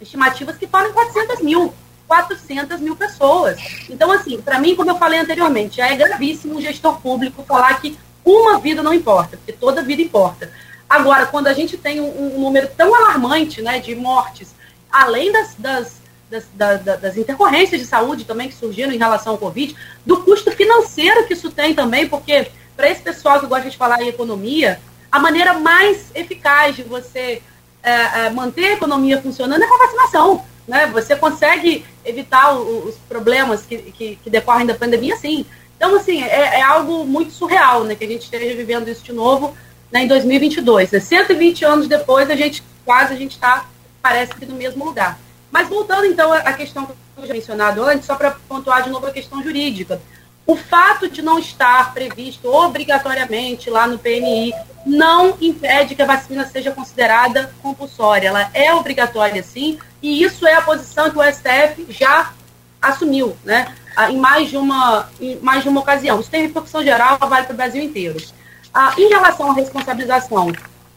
estimativas 0.00 0.56
que 0.56 0.66
falam 0.66 0.94
400 0.94 1.42
mil. 1.42 1.74
400 2.08 2.80
mil 2.80 2.96
pessoas. 2.96 3.60
Então, 3.90 4.10
assim, 4.10 4.40
para 4.40 4.58
mim, 4.58 4.74
como 4.74 4.90
eu 4.90 4.96
falei 4.96 5.20
anteriormente, 5.20 5.76
já 5.76 5.88
é 5.88 5.96
gravíssimo 5.96 6.56
um 6.56 6.60
gestor 6.62 7.02
público 7.02 7.42
falar 7.42 7.82
que 7.82 7.98
uma 8.24 8.58
vida 8.58 8.82
não 8.82 8.94
importa, 8.94 9.36
porque 9.36 9.52
toda 9.52 9.82
vida 9.82 10.00
importa. 10.00 10.50
Agora, 10.88 11.26
quando 11.26 11.48
a 11.48 11.52
gente 11.52 11.76
tem 11.76 12.00
um, 12.00 12.36
um 12.36 12.40
número 12.40 12.66
tão 12.74 12.94
alarmante 12.94 13.60
né, 13.60 13.78
de 13.78 13.94
mortes, 13.94 14.54
além 14.90 15.30
das, 15.30 15.54
das, 15.58 16.03
das, 16.30 16.82
das, 16.82 17.16
intercorrências 17.16 17.80
de 17.80 17.86
saúde 17.86 18.24
também 18.24 18.48
que 18.48 18.54
surgiram 18.54 18.92
em 18.92 18.98
relação 18.98 19.32
ao 19.32 19.38
Covid, 19.38 19.76
do 20.04 20.22
custo 20.22 20.50
financeiro 20.50 21.26
que 21.26 21.34
isso 21.34 21.50
tem 21.50 21.74
também, 21.74 22.08
porque 22.08 22.48
para 22.76 22.90
esse 22.90 23.02
pessoal 23.02 23.40
que 23.40 23.46
gosta 23.46 23.70
de 23.70 23.76
falar 23.76 24.02
em 24.02 24.08
economia, 24.08 24.80
a 25.10 25.18
maneira 25.18 25.54
mais 25.54 26.10
eficaz 26.14 26.74
de 26.74 26.82
você 26.82 27.40
é, 27.82 28.26
é, 28.26 28.30
manter 28.30 28.66
a 28.66 28.72
economia 28.72 29.20
funcionando 29.20 29.62
é 29.62 29.66
com 29.66 29.74
a 29.74 29.86
vacinação. 29.86 30.44
Né? 30.66 30.86
Você 30.86 31.14
consegue 31.14 31.84
evitar 32.04 32.56
o, 32.56 32.88
os 32.88 32.96
problemas 33.08 33.62
que, 33.62 33.76
que, 33.76 34.16
que, 34.16 34.30
decorrem 34.30 34.66
da 34.66 34.74
pandemia, 34.74 35.16
sim. 35.16 35.44
Então, 35.76 35.94
assim, 35.94 36.22
é, 36.22 36.58
é, 36.58 36.62
algo 36.62 37.04
muito 37.04 37.32
surreal 37.32 37.84
né, 37.84 37.94
que 37.94 38.04
a 38.04 38.08
gente 38.08 38.22
esteja 38.22 38.56
vivendo 38.56 38.88
isso 38.88 39.04
de 39.04 39.12
novo 39.12 39.54
né, 39.92 40.02
em 40.02 40.08
2022. 40.08 40.90
Né? 40.90 40.98
120 40.98 41.64
anos 41.64 41.86
depois, 41.86 42.30
a 42.30 42.34
gente 42.34 42.62
quase 42.84 43.12
a 43.12 43.16
gente 43.16 43.32
está, 43.32 43.66
parece 44.02 44.34
que, 44.34 44.46
no 44.46 44.56
mesmo 44.56 44.84
lugar. 44.84 45.18
Mas 45.54 45.68
voltando, 45.68 46.04
então, 46.06 46.32
à 46.32 46.52
questão 46.52 46.84
que 46.84 46.92
eu 47.16 47.26
já 47.28 47.32
mencionado 47.32 47.80
antes, 47.84 48.06
só 48.06 48.16
para 48.16 48.32
pontuar 48.48 48.82
de 48.82 48.90
novo 48.90 49.06
a 49.06 49.12
questão 49.12 49.40
jurídica. 49.40 50.02
O 50.44 50.56
fato 50.56 51.08
de 51.08 51.22
não 51.22 51.38
estar 51.38 51.94
previsto 51.94 52.52
obrigatoriamente 52.52 53.70
lá 53.70 53.86
no 53.86 53.96
PNI 53.96 54.52
não 54.84 55.36
impede 55.40 55.94
que 55.94 56.02
a 56.02 56.06
vacina 56.06 56.44
seja 56.44 56.72
considerada 56.72 57.54
compulsória. 57.62 58.26
Ela 58.26 58.50
é 58.52 58.74
obrigatória, 58.74 59.44
sim, 59.44 59.78
e 60.02 60.24
isso 60.24 60.44
é 60.44 60.54
a 60.54 60.60
posição 60.60 61.08
que 61.08 61.18
o 61.18 61.22
STF 61.22 61.86
já 61.88 62.32
assumiu, 62.82 63.36
né? 63.44 63.72
Em 64.10 64.18
mais 64.18 64.50
de 64.50 64.56
uma, 64.56 65.08
em 65.20 65.36
mais 65.36 65.62
de 65.62 65.68
uma 65.68 65.82
ocasião. 65.82 66.18
Isso 66.18 66.30
tem 66.32 66.42
repercussão 66.42 66.82
geral, 66.82 67.16
vale 67.16 67.46
para 67.46 67.54
o 67.54 67.56
Brasil 67.56 67.80
inteiro. 67.80 68.20
Ah, 68.74 68.92
em 68.98 69.08
relação 69.08 69.52
à 69.52 69.54
responsabilização 69.54 70.50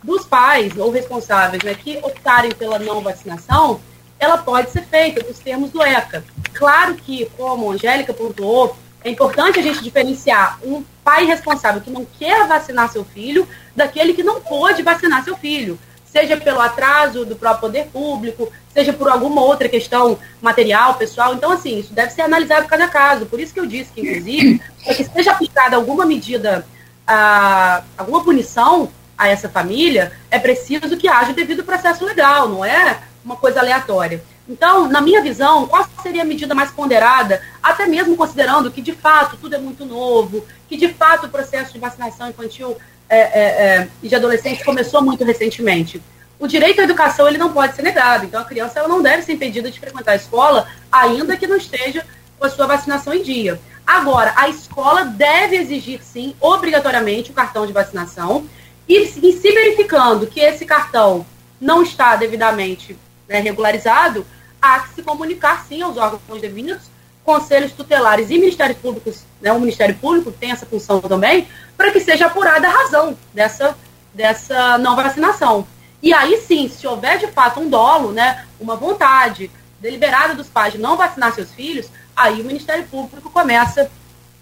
dos 0.03 0.25
pais 0.25 0.75
ou 0.75 0.89
responsáveis 0.89 1.61
né, 1.61 1.75
que 1.75 1.99
optarem 1.99 2.51
pela 2.53 2.79
não 2.79 3.01
vacinação, 3.01 3.79
ela 4.19 4.37
pode 4.37 4.71
ser 4.71 4.83
feita 4.83 5.25
nos 5.25 5.39
termos 5.39 5.71
do 5.71 5.81
ECA. 5.81 6.23
Claro 6.53 6.95
que, 6.95 7.25
como 7.37 7.69
a 7.69 7.73
Angélica 7.73 8.13
pontuou, 8.13 8.75
é 9.03 9.09
importante 9.09 9.59
a 9.59 9.61
gente 9.61 9.83
diferenciar 9.83 10.59
um 10.63 10.83
pai 11.03 11.25
responsável 11.25 11.81
que 11.81 11.89
não 11.89 12.05
quer 12.05 12.47
vacinar 12.47 12.91
seu 12.91 13.05
filho 13.05 13.47
daquele 13.75 14.13
que 14.13 14.23
não 14.23 14.41
pode 14.41 14.81
vacinar 14.81 15.23
seu 15.23 15.37
filho, 15.37 15.79
seja 16.03 16.35
pelo 16.35 16.59
atraso 16.59 17.25
do 17.25 17.35
próprio 17.35 17.61
poder 17.61 17.87
público, 17.87 18.51
seja 18.73 18.91
por 18.91 19.07
alguma 19.07 19.41
outra 19.41 19.69
questão 19.69 20.17
material, 20.41 20.95
pessoal. 20.95 21.35
Então, 21.35 21.51
assim, 21.51 21.79
isso 21.79 21.93
deve 21.93 22.11
ser 22.11 22.23
analisado 22.23 22.67
cada 22.67 22.87
caso. 22.87 23.27
Por 23.27 23.39
isso 23.39 23.53
que 23.53 23.59
eu 23.59 23.65
disse 23.65 23.91
que, 23.93 24.01
inclusive, 24.01 24.61
para 24.83 24.95
que 24.95 25.03
seja 25.03 25.31
aplicada 25.31 25.75
alguma 25.75 26.05
medida, 26.05 26.65
ah, 27.05 27.83
alguma 27.97 28.23
punição 28.23 28.89
a 29.17 29.27
essa 29.27 29.47
família, 29.47 30.11
é 30.29 30.37
preciso 30.37 30.97
que 30.97 31.07
haja 31.07 31.33
devido 31.33 31.63
processo 31.63 32.05
legal, 32.05 32.49
não 32.49 32.63
é 32.63 32.99
uma 33.27 33.35
coisa 33.35 33.59
aleatória. 33.59 34.23
Então, 34.47 34.87
na 34.87 35.01
minha 35.01 35.21
visão, 35.21 35.67
qual 35.67 35.85
seria 36.01 36.21
a 36.21 36.25
medida 36.25 36.55
mais 36.55 36.71
ponderada, 36.71 37.41
até 37.61 37.85
mesmo 37.85 38.15
considerando 38.15 38.71
que, 38.71 38.81
de 38.81 38.93
fato, 38.93 39.35
tudo 39.35 39.55
é 39.55 39.57
muito 39.57 39.85
novo, 39.85 40.45
que, 40.69 40.77
de 40.77 40.87
fato, 40.87 41.25
o 41.25 41.29
processo 41.29 41.73
de 41.73 41.79
vacinação 41.79 42.29
infantil 42.29 42.77
é, 43.09 43.19
é, 43.19 43.43
é, 43.43 43.87
e 44.01 44.07
de 44.07 44.15
adolescente 44.15 44.63
começou 44.63 45.01
muito 45.01 45.23
recentemente? 45.25 46.01
O 46.39 46.47
direito 46.47 46.79
à 46.79 46.83
educação 46.85 47.27
ele 47.27 47.37
não 47.37 47.51
pode 47.51 47.75
ser 47.75 47.81
negado, 47.81 48.25
então 48.25 48.39
a 48.39 48.45
criança 48.45 48.79
ela 48.79 48.87
não 48.87 49.01
deve 49.01 49.23
ser 49.23 49.33
impedida 49.33 49.69
de 49.69 49.79
frequentar 49.79 50.13
a 50.13 50.15
escola, 50.15 50.67
ainda 50.89 51.35
que 51.35 51.47
não 51.47 51.57
esteja 51.57 52.05
com 52.39 52.45
a 52.45 52.49
sua 52.49 52.67
vacinação 52.67 53.13
em 53.13 53.23
dia. 53.23 53.59
Agora, 53.85 54.33
a 54.35 54.47
escola 54.47 55.03
deve 55.03 55.57
exigir, 55.57 56.01
sim, 56.01 56.35
obrigatoriamente 56.39 57.31
o 57.31 57.33
cartão 57.33 57.65
de 57.65 57.73
vacinação, 57.73 58.47
e, 58.87 59.01
e 59.01 59.33
se 59.33 59.51
verificando 59.51 60.27
que 60.27 60.39
esse 60.39 60.65
cartão 60.65 61.25
não 61.59 61.81
está 61.81 62.15
devidamente 62.15 62.95
né, 63.27 63.39
regularizado, 63.39 64.25
há 64.61 64.79
que 64.81 64.95
se 64.95 65.03
comunicar 65.03 65.65
sim 65.67 65.81
aos 65.81 65.97
órgãos 65.97 66.41
devidos, 66.41 66.83
conselhos 67.23 67.73
tutelares 67.73 68.29
e 68.29 68.37
ministérios 68.37 68.77
públicos, 68.77 69.23
né, 69.41 69.51
o 69.51 69.59
Ministério 69.59 69.95
Público 69.95 70.31
tem 70.31 70.51
essa 70.51 70.65
função 70.65 71.01
também, 71.01 71.47
para 71.75 71.91
que 71.91 71.99
seja 71.99 72.27
apurada 72.27 72.67
a 72.67 72.71
razão 72.71 73.17
dessa, 73.33 73.77
dessa 74.13 74.77
não 74.77 74.95
vacinação. 74.95 75.67
E 76.01 76.13
aí 76.13 76.37
sim, 76.41 76.69
se 76.69 76.87
houver 76.87 77.17
de 77.17 77.27
fato 77.27 77.59
um 77.59 77.69
dolo, 77.69 78.11
né, 78.11 78.45
uma 78.59 78.75
vontade 78.75 79.51
deliberada 79.79 80.33
dos 80.33 80.47
pais 80.47 80.73
de 80.73 80.79
não 80.79 80.95
vacinar 80.95 81.33
seus 81.33 81.51
filhos, 81.51 81.87
aí 82.15 82.41
o 82.41 82.45
Ministério 82.45 82.85
Público 82.85 83.29
começa 83.29 83.91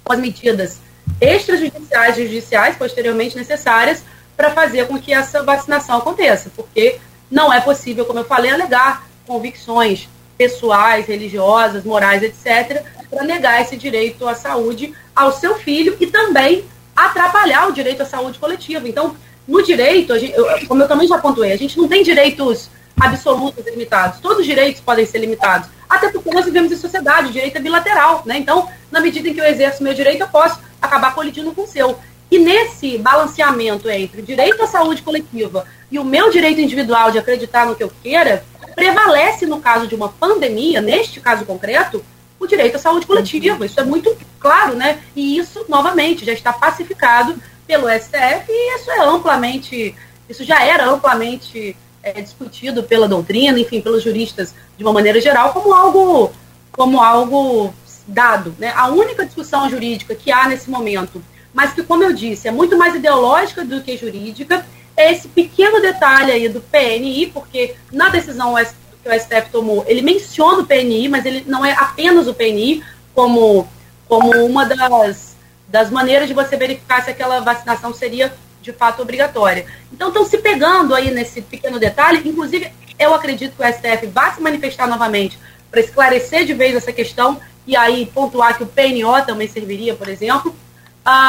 com 0.04 0.14
as 0.14 0.20
medidas 0.20 0.80
extrajudiciais 1.20 2.18
e 2.18 2.24
judiciais 2.24 2.76
posteriormente 2.76 3.36
necessárias 3.36 4.04
para 4.36 4.52
fazer 4.52 4.88
com 4.88 5.00
que 5.00 5.14
essa 5.14 5.44
vacinação 5.44 5.98
aconteça, 5.98 6.52
porque 6.56 7.00
não 7.30 7.52
é 7.52 7.60
possível, 7.62 8.06
como 8.06 8.20
eu 8.20 8.26
falei, 8.26 8.52
alegar 8.52 9.08
convicções 9.26 10.08
pessoais, 10.38 11.06
religiosas, 11.06 11.84
morais, 11.84 12.22
etc., 12.22 12.84
para 13.10 13.24
negar 13.24 13.62
esse 13.62 13.78
direito 13.78 14.28
à 14.28 14.36
saúde 14.36 14.94
ao 15.16 15.32
seu 15.32 15.56
filho 15.56 15.96
e 16.00 16.08
também 16.08 16.66
atrapalhar 16.96 17.68
o 17.70 17.72
direito 17.72 18.02
à 18.02 18.06
saúde 18.06 18.38
coletiva. 18.40 18.88
Então, 18.88 19.16
no 19.48 19.64
direito, 19.64 20.18
gente, 20.18 20.36
como 20.68 20.84
eu 20.84 20.88
também 20.88 21.08
já 21.08 21.18
pontuei, 21.18 21.52
a 21.52 21.58
gente 21.58 21.78
não 21.78 21.88
tem 21.88 22.04
direitos 22.04 22.70
absolutos 23.00 23.66
limitados. 23.66 24.20
Todos 24.20 24.40
os 24.40 24.46
direitos 24.46 24.82
podem 24.82 25.06
ser 25.06 25.20
limitados. 25.20 25.70
Até 25.88 26.10
porque 26.10 26.32
nós 26.32 26.46
vivemos 26.46 26.72
em 26.72 26.78
sociedade, 26.78 27.30
o 27.30 27.32
direito 27.32 27.58
é 27.58 27.62
bilateral. 27.62 28.24
Né? 28.26 28.38
Então, 28.38 28.68
na 28.92 29.00
medida 29.00 29.30
em 29.30 29.34
que 29.34 29.40
eu 29.40 29.46
exerço 29.46 29.84
meu 29.84 29.94
direito, 29.94 30.22
eu 30.22 30.28
posso 30.28 30.60
acabar 30.82 31.14
colidindo 31.14 31.52
com 31.54 31.64
o 31.64 31.68
seu. 31.68 31.98
E 32.30 32.40
nesse 32.40 32.98
balanceamento 32.98 33.90
entre 33.90 34.22
o 34.22 34.26
direito 34.26 34.62
à 34.64 34.68
saúde 34.68 35.02
coletiva 35.02 35.66
e 35.92 36.00
o 36.00 36.04
meu 36.04 36.30
direito 36.32 36.60
individual 36.60 37.12
de 37.12 37.20
acreditar 37.20 37.66
no 37.66 37.76
que 37.76 37.84
eu 37.84 37.92
queira, 38.02 38.44
prevalece 38.76 39.46
no 39.46 39.62
caso 39.62 39.88
de 39.88 39.96
uma 39.96 40.10
pandemia, 40.10 40.82
neste 40.82 41.20
caso 41.22 41.46
concreto, 41.46 42.04
o 42.40 42.48
direito 42.48 42.76
à 42.76 42.80
saúde 42.80 43.06
coletiva. 43.06 43.66
Isso 43.66 43.80
é 43.80 43.84
muito 43.84 44.16
claro, 44.40 44.76
né? 44.76 45.00
E 45.16 45.38
isso, 45.38 45.66
novamente, 45.70 46.26
já 46.26 46.34
está 46.34 46.52
pacificado 46.52 47.36
pelo 47.66 47.90
STF 47.90 48.46
e 48.50 48.76
isso 48.76 48.92
é 48.92 49.00
amplamente, 49.00 49.96
isso 50.30 50.44
já 50.44 50.64
era 50.64 50.86
amplamente 50.88 51.76
é, 52.04 52.22
discutido 52.22 52.84
pela 52.84 53.08
doutrina, 53.08 53.60
enfim, 53.60 53.82
pelos 53.82 54.04
juristas 54.04 54.54
de 54.78 54.84
uma 54.84 54.94
maneira 54.94 55.20
geral, 55.20 55.54
como 55.54 55.74
algo, 55.74 56.32
como 56.72 57.02
algo 57.02 57.74
dado. 58.08 58.56
Né? 58.60 58.72
A 58.76 58.88
única 58.88 59.26
discussão 59.26 59.70
jurídica 59.70 60.14
que 60.14 60.32
há 60.32 60.48
nesse 60.48 60.70
momento, 60.70 61.24
mas 61.56 61.72
que, 61.72 61.82
como 61.82 62.04
eu 62.04 62.12
disse, 62.12 62.50
é 62.50 62.52
muito 62.52 62.78
mais 62.78 62.94
ideológica 62.94 63.64
do 63.64 63.82
que 63.82 63.96
jurídica, 63.96 64.66
é 64.96 65.14
esse 65.14 65.30
pequeno 65.30 65.82
detalhe 65.82 66.30
aí 66.30 66.50
do 66.50 66.60
PNI, 66.60 67.28
porque 67.28 67.76
na 67.90 68.10
decisão 68.10 68.56
que 69.02 69.10
o 69.10 69.18
STF 69.18 69.50
tomou, 69.52 69.86
ele 69.88 70.02
menciona 70.02 70.60
o 70.60 70.66
PNI, 70.66 71.08
mas 71.08 71.26
ele 71.26 71.46
não 71.48 71.66
é 71.66 71.72
apenas 71.72 72.28
o 72.28 72.34
PNI 72.34 72.84
como, 73.14 73.66
como 74.06 74.32
uma 74.46 74.66
das, 74.66 75.38
das 75.66 75.90
maneiras 75.90 76.28
de 76.28 76.34
você 76.34 76.58
verificar 76.58 77.02
se 77.02 77.12
aquela 77.12 77.40
vacinação 77.40 77.94
seria 77.94 78.36
de 78.62 78.74
fato 78.74 79.02
obrigatória. 79.02 79.66
Então 79.94 80.10
estão 80.10 80.26
se 80.26 80.38
pegando 80.40 80.94
aí 80.94 81.10
nesse 81.10 81.42
pequeno 81.42 81.80
detalhe, 81.80 82.28
inclusive 82.28 82.70
eu 83.00 83.14
acredito 83.14 83.56
que 83.56 83.64
o 83.64 83.74
STF 83.74 84.08
vai 84.08 84.34
se 84.36 84.42
manifestar 84.42 84.88
novamente 84.88 85.40
para 85.72 85.80
esclarecer 85.80 86.46
de 86.46 86.54
vez 86.54 86.76
essa 86.76 86.92
questão 86.92 87.40
e 87.66 87.78
aí 87.78 88.06
pontuar 88.08 88.58
que 88.58 88.64
o 88.64 88.68
PNO 88.68 89.26
também 89.26 89.48
serviria, 89.48 89.96
por 89.96 90.10
exemplo. 90.10 90.54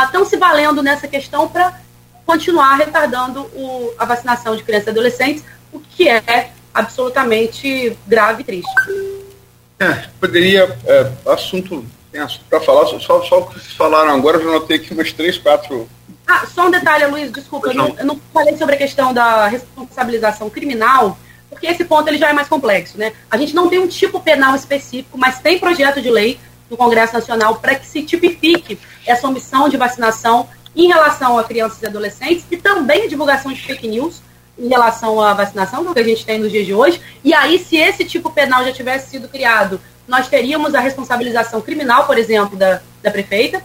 Estão 0.04 0.22
uh, 0.22 0.26
se 0.26 0.36
valendo 0.36 0.82
nessa 0.82 1.06
questão 1.06 1.48
para 1.48 1.78
continuar 2.24 2.76
retardando 2.76 3.42
o, 3.54 3.92
a 3.98 4.04
vacinação 4.04 4.56
de 4.56 4.62
crianças 4.62 4.88
e 4.88 4.90
adolescentes, 4.90 5.44
o 5.72 5.78
que 5.78 6.08
é 6.08 6.50
absolutamente 6.74 7.96
grave 8.06 8.42
e 8.42 8.44
triste. 8.44 8.74
É, 9.78 10.08
poderia, 10.18 10.76
é, 10.86 11.12
assunto, 11.30 11.84
tem 12.10 12.20
assunto 12.20 12.44
para 12.48 12.60
falar, 12.60 12.86
só, 12.86 13.22
só 13.22 13.40
o 13.40 13.46
que 13.46 13.60
vocês 13.60 13.72
falaram 13.74 14.10
agora, 14.10 14.38
eu 14.38 14.44
já 14.44 14.50
notei 14.50 14.76
aqui 14.78 14.92
umas 14.92 15.12
três, 15.12 15.38
quatro. 15.38 15.88
Ah, 16.26 16.46
só 16.46 16.66
um 16.66 16.70
detalhe, 16.70 17.06
Luiz, 17.06 17.30
desculpa, 17.30 17.68
eu 17.68 17.74
não, 17.74 17.94
eu 17.98 18.06
não 18.06 18.20
falei 18.32 18.56
sobre 18.56 18.74
a 18.74 18.78
questão 18.78 19.12
da 19.12 19.46
responsabilização 19.46 20.50
criminal, 20.50 21.18
porque 21.48 21.66
esse 21.66 21.84
ponto 21.84 22.08
ele 22.08 22.18
já 22.18 22.30
é 22.30 22.32
mais 22.32 22.48
complexo, 22.48 22.98
né? 22.98 23.12
A 23.30 23.36
gente 23.36 23.54
não 23.54 23.68
tem 23.68 23.78
um 23.78 23.86
tipo 23.86 24.20
penal 24.20 24.56
específico, 24.56 25.16
mas 25.16 25.38
tem 25.38 25.58
projeto 25.58 26.00
de 26.00 26.10
lei 26.10 26.40
no 26.70 26.76
Congresso 26.76 27.14
Nacional 27.14 27.56
para 27.56 27.74
que 27.74 27.86
se 27.86 28.02
tipifique 28.02 28.78
essa 29.06 29.26
omissão 29.26 29.68
de 29.68 29.76
vacinação 29.76 30.48
em 30.74 30.88
relação 30.88 31.38
a 31.38 31.44
crianças 31.44 31.80
e 31.82 31.86
adolescentes 31.86 32.44
e 32.50 32.56
também 32.56 33.04
a 33.04 33.08
divulgação 33.08 33.52
de 33.52 33.62
fake 33.62 33.88
news 33.88 34.20
em 34.58 34.68
relação 34.68 35.20
à 35.20 35.34
vacinação, 35.34 35.82
que 35.82 35.88
é 35.88 35.90
o 35.90 35.94
que 35.94 36.00
a 36.00 36.04
gente 36.04 36.24
tem 36.24 36.38
nos 36.38 36.50
dias 36.50 36.66
de 36.66 36.74
hoje. 36.74 37.00
E 37.22 37.34
aí, 37.34 37.58
se 37.58 37.76
esse 37.76 38.04
tipo 38.04 38.30
penal 38.30 38.64
já 38.64 38.72
tivesse 38.72 39.10
sido 39.10 39.28
criado, 39.28 39.80
nós 40.08 40.28
teríamos 40.28 40.74
a 40.74 40.80
responsabilização 40.80 41.60
criminal, 41.60 42.06
por 42.06 42.16
exemplo, 42.16 42.56
da, 42.56 42.80
da 43.02 43.10
prefeita. 43.10 43.62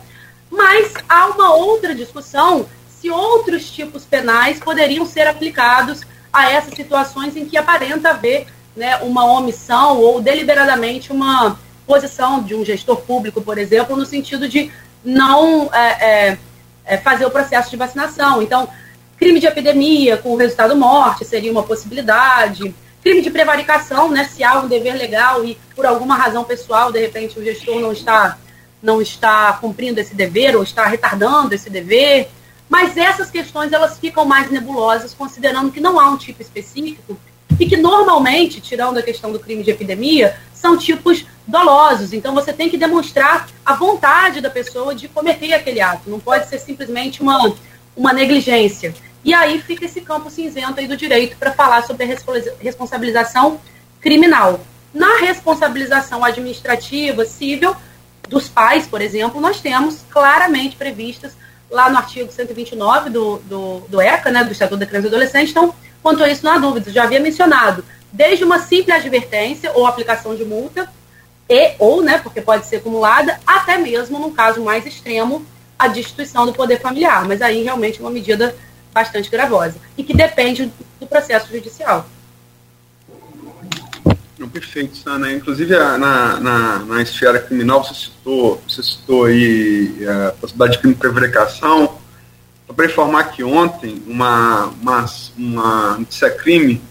Mas 0.49 0.93
há 1.07 1.27
uma 1.27 1.53
outra 1.53 1.95
discussão 1.95 2.65
se 2.99 3.09
outros 3.09 3.69
tipos 3.71 4.03
penais 4.03 4.59
poderiam 4.59 5.05
ser 5.05 5.27
aplicados 5.27 6.01
a 6.31 6.51
essas 6.51 6.73
situações 6.73 7.35
em 7.35 7.45
que 7.45 7.57
aparenta 7.57 8.09
haver 8.09 8.47
né, 8.75 8.97
uma 8.97 9.25
omissão 9.25 9.97
ou 9.97 10.21
deliberadamente 10.21 11.11
uma 11.11 11.57
posição 11.91 12.41
de 12.41 12.55
um 12.55 12.63
gestor 12.63 13.01
público, 13.01 13.41
por 13.41 13.57
exemplo, 13.57 13.97
no 13.97 14.05
sentido 14.05 14.47
de 14.47 14.71
não 15.03 15.69
é, 15.73 15.87
é, 15.89 16.37
é, 16.85 16.97
fazer 16.97 17.25
o 17.25 17.29
processo 17.29 17.69
de 17.69 17.75
vacinação. 17.75 18.41
Então, 18.41 18.69
crime 19.17 19.41
de 19.41 19.45
epidemia 19.45 20.15
com 20.15 20.37
resultado 20.37 20.73
morte 20.73 21.25
seria 21.25 21.51
uma 21.51 21.63
possibilidade. 21.63 22.73
Crime 23.03 23.21
de 23.21 23.29
prevaricação, 23.29 24.09
né, 24.09 24.23
se 24.23 24.41
há 24.41 24.61
um 24.61 24.69
dever 24.69 24.95
legal 24.95 25.43
e 25.43 25.57
por 25.75 25.85
alguma 25.85 26.15
razão 26.15 26.45
pessoal, 26.45 26.93
de 26.93 26.99
repente, 27.01 27.37
o 27.37 27.43
gestor 27.43 27.81
não 27.81 27.91
está, 27.91 28.37
não 28.81 29.01
está 29.01 29.51
cumprindo 29.59 29.99
esse 29.99 30.15
dever 30.15 30.55
ou 30.55 30.63
está 30.63 30.85
retardando 30.85 31.53
esse 31.53 31.69
dever. 31.69 32.29
Mas 32.69 32.95
essas 32.95 33.29
questões 33.29 33.73
elas 33.73 33.99
ficam 33.99 34.23
mais 34.23 34.49
nebulosas, 34.49 35.13
considerando 35.13 35.73
que 35.73 35.81
não 35.81 35.99
há 35.99 36.09
um 36.09 36.15
tipo 36.15 36.41
específico 36.41 37.17
e 37.59 37.65
que 37.65 37.75
normalmente, 37.75 38.61
tirando 38.61 38.97
a 38.97 39.03
questão 39.03 39.29
do 39.29 39.39
crime 39.39 39.61
de 39.61 39.71
epidemia, 39.71 40.37
são 40.61 40.77
tipos 40.77 41.25
dolosos. 41.47 42.13
Então 42.13 42.33
você 42.33 42.53
tem 42.53 42.69
que 42.69 42.77
demonstrar 42.77 43.47
a 43.65 43.73
vontade 43.73 44.39
da 44.39 44.49
pessoa 44.49 44.93
de 44.93 45.07
cometer 45.07 45.53
aquele 45.53 45.81
ato. 45.81 46.09
Não 46.09 46.19
pode 46.19 46.47
ser 46.47 46.59
simplesmente 46.59 47.21
uma, 47.21 47.53
uma 47.95 48.13
negligência. 48.13 48.93
E 49.25 49.33
aí 49.33 49.59
fica 49.61 49.85
esse 49.85 50.01
campo 50.01 50.29
cinzento 50.29 50.79
aí 50.79 50.87
do 50.87 50.95
direito 50.95 51.35
para 51.37 51.51
falar 51.51 51.83
sobre 51.83 52.03
a 52.03 52.17
responsabilização 52.59 53.59
criminal. 53.99 54.61
Na 54.93 55.19
responsabilização 55.19 56.23
administrativa, 56.23 57.25
civil, 57.25 57.75
dos 58.27 58.47
pais, 58.47 58.87
por 58.87 59.01
exemplo, 59.01 59.41
nós 59.41 59.59
temos 59.59 60.05
claramente 60.09 60.75
previstas 60.75 61.33
lá 61.69 61.89
no 61.89 61.97
artigo 61.97 62.31
129 62.31 63.09
do, 63.09 63.37
do, 63.39 63.79
do 63.89 64.01
ECA, 64.01 64.31
né, 64.31 64.43
do 64.43 64.51
Estatuto 64.51 64.79
da 64.79 64.85
Criança 64.85 65.07
e 65.07 65.09
Adolescente. 65.09 65.51
Então, 65.51 65.73
quanto 66.01 66.23
a 66.23 66.29
isso, 66.29 66.43
não 66.45 66.53
há 66.53 66.57
dúvida. 66.57 66.91
Já 66.91 67.03
havia 67.03 67.19
mencionado 67.19 67.83
desde 68.11 68.43
uma 68.43 68.59
simples 68.59 68.95
advertência 68.95 69.71
ou 69.73 69.85
aplicação 69.85 70.35
de 70.35 70.43
multa, 70.43 70.89
e 71.49 71.75
ou, 71.79 72.01
né, 72.01 72.17
porque 72.17 72.41
pode 72.41 72.65
ser 72.65 72.77
acumulada, 72.77 73.39
até 73.45 73.77
mesmo, 73.77 74.19
no 74.19 74.31
caso 74.31 74.61
mais 74.61 74.85
extremo, 74.85 75.45
a 75.77 75.87
destituição 75.87 76.45
do 76.45 76.53
poder 76.53 76.79
familiar. 76.79 77.27
Mas 77.27 77.41
aí 77.41 77.63
realmente 77.63 77.99
é 77.99 78.01
uma 78.01 78.11
medida 78.11 78.55
bastante 78.93 79.29
gravosa 79.29 79.75
e 79.97 80.03
que 80.03 80.13
depende 80.13 80.71
do 80.99 81.07
processo 81.07 81.51
judicial. 81.51 82.05
Perfeito, 84.51 84.97
Sana. 84.97 85.31
Inclusive, 85.31 85.77
na, 85.77 86.39
na, 86.39 86.79
na 86.79 87.01
esfera 87.01 87.39
criminal, 87.39 87.83
você 87.83 87.93
citou, 87.93 88.61
você 88.67 88.83
citou 88.83 89.25
aí 89.25 89.95
é, 90.01 90.27
a 90.27 90.31
possibilidade 90.31 90.73
de 90.73 90.79
crime 90.79 90.93
de 90.93 90.99
prevaricação. 90.99 91.97
Só 92.67 92.73
para 92.73 92.85
informar 92.85 93.25
que 93.25 93.43
ontem, 93.43 94.01
uma, 94.07 94.67
uma, 94.81 95.05
uma 95.37 95.97
notícia 95.97 96.29
crime 96.29 96.81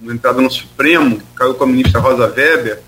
uma 0.00 0.12
entrada 0.12 0.40
no 0.40 0.50
Supremo, 0.50 1.20
caiu 1.36 1.54
com 1.54 1.64
a 1.64 1.66
ministra 1.66 2.00
Rosa 2.00 2.26
Weber. 2.26 2.80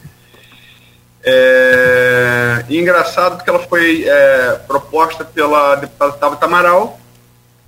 É, 1.24 2.64
e 2.68 2.78
engraçado 2.78 3.36
porque 3.36 3.51
ela 3.51 3.60
foi 3.60 4.05
é, 4.05 4.60
proposta 4.66 5.24
pela 5.24 5.76
deputada 5.76 6.12
Tabata 6.12 6.47
Amaral, 6.47 6.98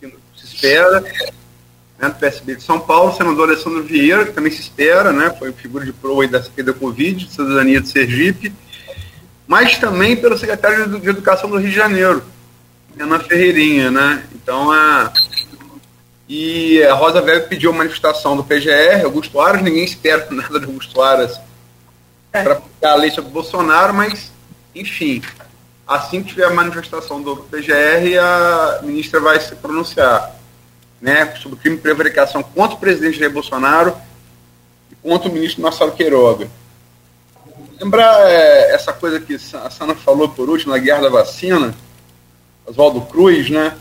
que 0.00 0.08
se 0.36 0.46
espera, 0.46 1.00
né, 1.98 2.08
do 2.08 2.14
PSB 2.14 2.56
de 2.56 2.62
São 2.62 2.80
Paulo, 2.80 3.14
senador 3.14 3.48
Alessandro 3.48 3.84
Vieira, 3.84 4.24
que 4.24 4.32
também 4.32 4.50
se 4.50 4.60
espera, 4.60 5.12
né, 5.12 5.34
foi 5.38 5.52
figura 5.52 5.84
de 5.84 5.92
proa 5.92 6.26
da 6.26 6.42
CPI 6.42 6.64
da 6.64 6.72
Covid, 6.72 7.24
de 7.26 7.30
cidadania 7.30 7.80
de 7.80 7.88
Sergipe, 7.88 8.52
mas 9.46 9.78
também 9.78 10.16
pelo 10.16 10.38
secretário 10.38 10.98
de 10.98 11.08
Educação 11.08 11.48
do 11.48 11.58
Rio 11.58 11.68
de 11.68 11.76
Janeiro, 11.76 12.24
Ana 12.98 13.18
Ferreirinha, 13.18 13.90
né? 13.90 14.24
Então 14.34 14.70
a 14.70 15.12
e 16.28 16.82
a 16.84 16.94
Rosa 16.94 17.20
Weber 17.20 17.48
pediu 17.48 17.70
a 17.70 17.74
manifestação 17.74 18.36
do 18.36 18.44
PGR, 18.44 19.04
Augusto 19.04 19.40
Aras, 19.40 19.62
ninguém 19.62 19.84
espera 19.84 20.26
nada 20.30 20.58
de 20.58 20.66
Augusto 20.66 21.02
Aras 21.02 21.38
é. 22.32 22.42
para 22.42 22.54
aplicar 22.54 22.92
a 22.92 22.96
lei 22.96 23.10
sobre 23.10 23.30
Bolsonaro, 23.30 23.92
mas, 23.92 24.32
enfim, 24.74 25.22
assim 25.86 26.22
que 26.22 26.30
tiver 26.30 26.46
a 26.46 26.50
manifestação 26.50 27.22
do 27.22 27.36
PGR, 27.36 28.18
a 28.20 28.80
ministra 28.82 29.20
vai 29.20 29.38
se 29.38 29.54
pronunciar 29.56 30.34
né, 31.00 31.34
sobre 31.36 31.58
o 31.58 31.60
crime 31.60 31.76
de 31.76 31.82
prevaricação 31.82 32.42
contra 32.42 32.76
o 32.76 32.80
presidente 32.80 33.18
Jair 33.18 33.30
Bolsonaro 33.30 33.94
e 34.90 34.94
contra 34.96 35.28
o 35.28 35.32
ministro 35.32 35.62
Marcelo 35.62 35.92
Queiroga. 35.92 36.48
Lembrar 37.78 38.30
é, 38.30 38.74
essa 38.74 38.92
coisa 38.92 39.20
que 39.20 39.34
a 39.34 39.68
Sana 39.70 39.94
falou 39.94 40.28
por 40.30 40.48
último, 40.48 40.72
na 40.72 40.78
guerra 40.78 41.02
da 41.02 41.08
vacina, 41.10 41.74
Oswaldo 42.66 43.02
Cruz, 43.02 43.50
né? 43.50 43.76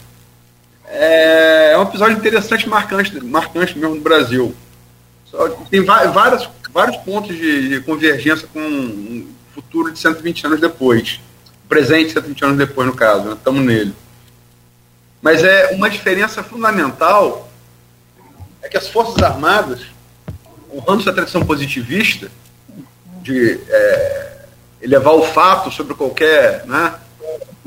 É, 0.95 1.71
é 1.71 1.77
um 1.77 1.81
episódio 1.81 2.15
interessante, 2.15 2.69
marcante, 2.69 3.19
marcante 3.23 3.77
mesmo 3.77 3.95
no 3.95 4.01
Brasil. 4.01 4.55
Só, 5.25 5.49
tem 5.49 5.83
várias, 5.83 6.47
vários 6.71 6.97
pontos 6.97 7.35
de, 7.35 7.69
de 7.69 7.81
convergência 7.81 8.47
com 8.47 8.59
o 8.59 9.27
futuro 9.55 9.91
de 9.91 9.97
120 9.97 10.45
anos 10.45 10.61
depois. 10.61 11.19
O 11.65 11.67
presente 11.67 12.13
120 12.13 12.45
anos 12.45 12.57
depois, 12.57 12.85
no 12.87 12.95
caso, 12.95 13.23
né? 13.23 13.33
estamos 13.33 13.65
nele. 13.65 13.95
Mas 15.19 15.43
é 15.43 15.71
uma 15.73 15.89
diferença 15.89 16.43
fundamental 16.43 17.49
é 18.61 18.69
que 18.69 18.77
as 18.77 18.87
Forças 18.87 19.21
Armadas, 19.23 19.81
honrando 20.71 21.01
essa 21.01 21.11
tradição 21.11 21.43
positivista, 21.43 22.29
de 23.23 23.59
é, 23.67 24.31
elevar 24.81 25.15
o 25.15 25.23
fato 25.23 25.71
sobre 25.71 25.95
qualquer 25.95 26.65
né, 26.65 26.93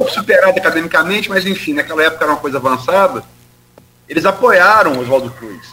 superado 0.08 0.58
academicamente, 0.58 1.28
mas 1.28 1.46
enfim, 1.46 1.74
naquela 1.74 2.02
época 2.02 2.24
era 2.24 2.32
uma 2.32 2.40
coisa 2.40 2.58
avançada, 2.58 3.24
eles 4.08 4.24
apoiaram 4.24 4.98
Oswaldo 4.98 5.30
Cruz. 5.30 5.66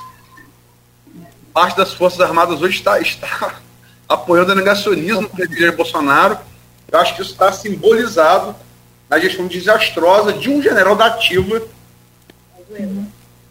Parte 1.54 1.78
das 1.78 1.94
Forças 1.94 2.20
Armadas 2.20 2.62
hoje 2.62 2.78
está, 2.78 3.00
está 3.00 3.56
apoiando 4.10 4.52
o 4.52 4.56
negacionismo 4.56 5.24
do 5.24 5.30
presidente 5.30 5.76
Bolsonaro. 5.76 6.38
Eu 6.92 7.00
acho 7.00 7.16
que 7.16 7.22
isso 7.22 7.32
está 7.32 7.52
simbolizado 7.52 8.56
na 9.10 9.20
gestão 9.20 9.48
desastrosa 9.48 10.34
de 10.34 10.50
um 10.50 10.62
general 10.62 10.96
da 10.96 11.06
ativa, 11.06 11.62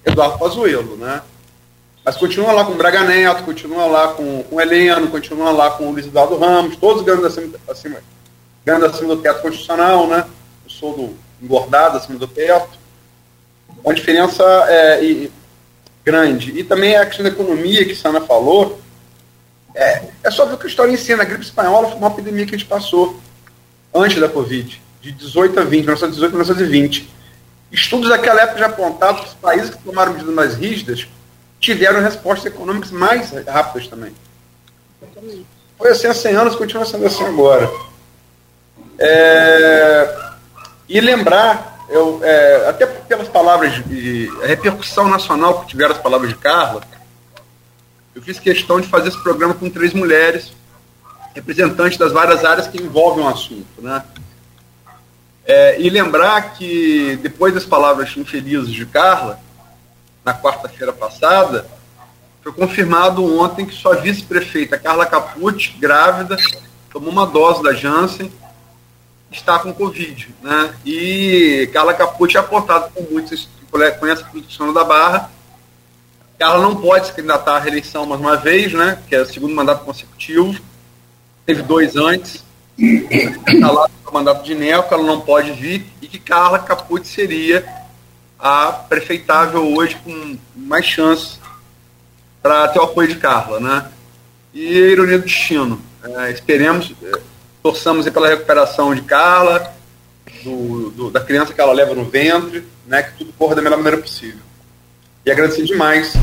Eduardo 0.04 0.38
Pazuello, 0.38 0.96
né? 0.96 1.22
Mas 2.04 2.16
continua 2.16 2.52
lá 2.52 2.64
com 2.64 2.72
o 2.72 2.76
Braga 2.76 3.04
Neto, 3.04 3.44
continua 3.44 3.86
lá 3.86 4.08
com, 4.08 4.42
com 4.42 4.56
o 4.56 4.60
Heleno, 4.60 5.06
continua 5.08 5.52
lá 5.52 5.70
com 5.70 5.86
o 5.86 5.92
Luiz 5.92 6.06
Eduardo 6.06 6.36
Ramos, 6.36 6.76
todos 6.76 7.04
ganhando 7.04 7.26
acima, 7.26 7.54
acima, 7.68 7.98
ganhando 8.64 8.86
acima 8.86 9.14
do 9.14 9.22
teto 9.22 9.42
constitucional, 9.42 10.06
né? 10.06 10.26
Eu 10.64 10.70
sou 10.70 10.96
do 10.96 11.16
engordado 11.42 11.96
acima 11.96 12.18
do 12.18 12.26
teto. 12.26 12.78
Uma 13.82 13.94
diferença 13.94 14.44
é, 14.68 15.04
e, 15.04 15.32
grande. 16.04 16.58
E 16.58 16.64
também 16.64 16.96
a 16.96 17.06
questão 17.06 17.24
da 17.24 17.30
economia 17.30 17.84
que 17.84 17.92
a 17.92 17.96
Sana 17.96 18.20
falou. 18.20 18.80
É, 19.74 20.02
é 20.22 20.30
só 20.30 20.44
ver 20.44 20.54
o 20.54 20.58
que 20.58 20.66
a 20.66 20.68
história 20.68 20.92
ensina. 20.92 21.22
A 21.22 21.26
gripe 21.26 21.44
espanhola 21.44 21.88
foi 21.88 21.96
uma 21.96 22.08
epidemia 22.08 22.44
que 22.46 22.54
a 22.54 22.58
gente 22.58 22.68
passou 22.68 23.18
antes 23.94 24.20
da 24.20 24.28
Covid, 24.28 24.80
de 25.00 25.12
18 25.12 25.60
a 25.60 25.64
20, 25.64 25.80
1918 25.80 26.30
a 26.30 26.36
1920. 26.36 27.10
Estudos 27.70 28.10
daquela 28.10 28.42
época 28.42 28.58
já 28.58 28.66
apontaram 28.66 29.16
que 29.16 29.26
os 29.26 29.34
países 29.34 29.70
que 29.70 29.82
tomaram 29.82 30.12
medidas 30.12 30.34
mais 30.34 30.54
rígidas 30.54 31.06
tiveram 31.58 32.00
respostas 32.00 32.52
econômicas 32.52 32.90
mais 32.90 33.30
rápidas 33.46 33.88
também. 33.88 34.14
Foi 35.78 35.90
assim 35.90 36.06
há 36.06 36.14
100 36.14 36.34
anos, 36.34 36.56
continua 36.56 36.84
sendo 36.84 37.06
assim 37.06 37.24
agora. 37.24 37.70
É, 38.98 40.32
e 40.88 41.00
lembrar, 41.00 41.84
eu, 41.88 42.20
é, 42.22 42.68
até 42.68 42.86
pelas 42.86 43.28
palavras 43.28 43.74
de 43.84 44.30
a 44.42 44.46
repercussão 44.46 45.08
nacional 45.08 45.60
que 45.60 45.68
tiveram 45.68 45.94
as 45.94 46.00
palavras 46.00 46.30
de 46.30 46.36
Carla, 46.36 46.82
eu 48.14 48.22
fiz 48.22 48.38
questão 48.38 48.80
de 48.80 48.88
fazer 48.88 49.08
esse 49.08 49.22
programa 49.22 49.54
com 49.54 49.70
três 49.70 49.92
mulheres, 49.94 50.52
representantes 51.34 51.96
das 51.96 52.12
várias 52.12 52.44
áreas 52.44 52.68
que 52.68 52.80
envolvem 52.80 53.24
o 53.24 53.28
assunto. 53.28 53.80
Né? 53.80 54.02
É, 55.44 55.80
e 55.80 55.88
lembrar 55.88 56.54
que, 56.54 57.18
depois 57.22 57.54
das 57.54 57.64
palavras 57.64 58.14
infelizes 58.16 58.70
de 58.70 58.84
Carla, 58.86 59.40
na 60.24 60.34
quarta-feira 60.34 60.92
passada, 60.92 61.66
foi 62.42 62.52
confirmado 62.52 63.24
ontem 63.40 63.64
que 63.64 63.74
sua 63.74 63.96
vice-prefeita, 63.96 64.78
Carla 64.78 65.06
Capucci, 65.06 65.72
grávida, 65.78 66.36
tomou 66.92 67.10
uma 67.10 67.26
dose 67.26 67.62
da 67.62 67.72
Janssen, 67.72 68.30
está 69.36 69.58
com 69.58 69.72
Covid. 69.72 70.34
Né? 70.42 70.74
E 70.84 71.68
Carla 71.72 71.94
Capucci 71.94 72.36
é 72.36 72.40
apontada 72.40 72.88
por 72.88 73.10
muitos 73.10 73.48
que 73.58 73.98
conhecem 73.98 74.24
a 74.24 74.28
produção 74.28 74.72
da 74.72 74.84
Barra. 74.84 75.30
Carla 76.38 76.62
não 76.62 76.76
pode 76.76 77.06
se 77.06 77.12
candidatar 77.12 77.56
à 77.56 77.58
reeleição 77.58 78.04
mais 78.06 78.20
uma 78.20 78.36
vez, 78.36 78.72
né? 78.72 78.98
que 79.08 79.14
é 79.14 79.20
o 79.20 79.26
segundo 79.26 79.54
mandato 79.54 79.84
consecutivo. 79.84 80.60
Teve 81.46 81.62
dois 81.62 81.96
antes. 81.96 82.44
Está 82.78 83.70
lá 83.70 83.88
no 84.04 84.12
mandato 84.12 84.42
de 84.42 84.54
Neco, 84.54 84.92
ela 84.92 85.04
não 85.04 85.20
pode 85.20 85.52
vir. 85.52 85.86
E 86.00 86.08
que 86.08 86.18
Carla 86.18 86.58
Capucci 86.58 87.08
seria 87.08 87.64
a 88.38 88.72
prefeitável 88.72 89.74
hoje 89.74 89.96
com 90.02 90.36
mais 90.56 90.84
chance 90.84 91.38
para 92.42 92.68
ter 92.68 92.80
o 92.80 92.82
apoio 92.82 93.08
de 93.08 93.16
Carla. 93.16 93.60
Né? 93.60 93.88
E 94.52 94.64
ironia 94.64 95.18
do 95.18 95.24
destino. 95.24 95.80
É, 96.04 96.32
esperemos, 96.32 96.92
é, 97.02 97.12
torçamos 97.62 98.08
pela 98.08 98.28
recuperação 98.28 98.94
de 98.94 99.02
Carla, 99.02 99.72
do, 100.42 100.90
do, 100.90 101.10
da 101.10 101.20
criança 101.20 101.52
que 101.52 101.60
ela 101.60 101.72
leva 101.72 101.94
no 101.94 102.04
ventre, 102.04 102.64
né, 102.86 103.02
que 103.02 103.18
tudo 103.18 103.32
corra 103.38 103.54
da 103.54 103.62
melhor 103.62 103.76
maneira 103.76 103.98
possível. 103.98 104.40
E 105.24 105.30
agradecer 105.30 105.62
demais 105.62 106.14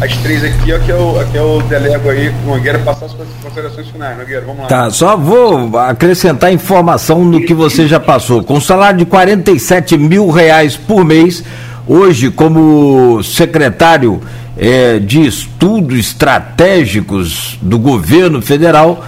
as 0.00 0.16
três 0.18 0.44
aqui, 0.44 0.72
ó, 0.72 0.78
que 0.80 0.90
eu, 0.90 1.14
que 1.30 1.38
eu 1.38 1.62
delego 1.62 2.10
aí 2.10 2.30
com 2.30 2.50
o 2.50 2.56
Nogueira 2.56 2.78
passar 2.80 3.06
as 3.06 3.12
considerações 3.12 3.88
finais. 3.88 4.18
Nogueira, 4.18 4.42
vamos 4.42 4.62
lá. 4.62 4.66
Tá, 4.66 4.90
só 4.90 5.16
vou 5.16 5.78
acrescentar 5.78 6.52
informação 6.52 7.24
no 7.24 7.40
que 7.40 7.54
você 7.54 7.86
já 7.86 8.00
passou. 8.00 8.42
Com 8.42 8.60
salário 8.60 8.98
de 8.98 9.06
47 9.06 9.96
mil 9.96 10.28
reais 10.30 10.76
por 10.76 11.04
mês, 11.04 11.42
hoje, 11.86 12.30
como 12.30 13.22
secretário 13.22 14.20
é, 14.58 14.98
de 14.98 15.26
estudos 15.26 15.98
estratégicos 15.98 17.58
do 17.62 17.78
governo 17.78 18.42
federal, 18.42 19.04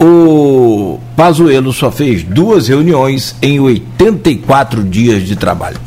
o 0.00 0.98
Pazuello 1.16 1.72
só 1.72 1.90
fez 1.90 2.22
duas 2.22 2.68
reuniões 2.68 3.36
em 3.40 3.60
84 3.60 4.82
dias 4.82 5.22
de 5.22 5.36
trabalho. 5.36 5.78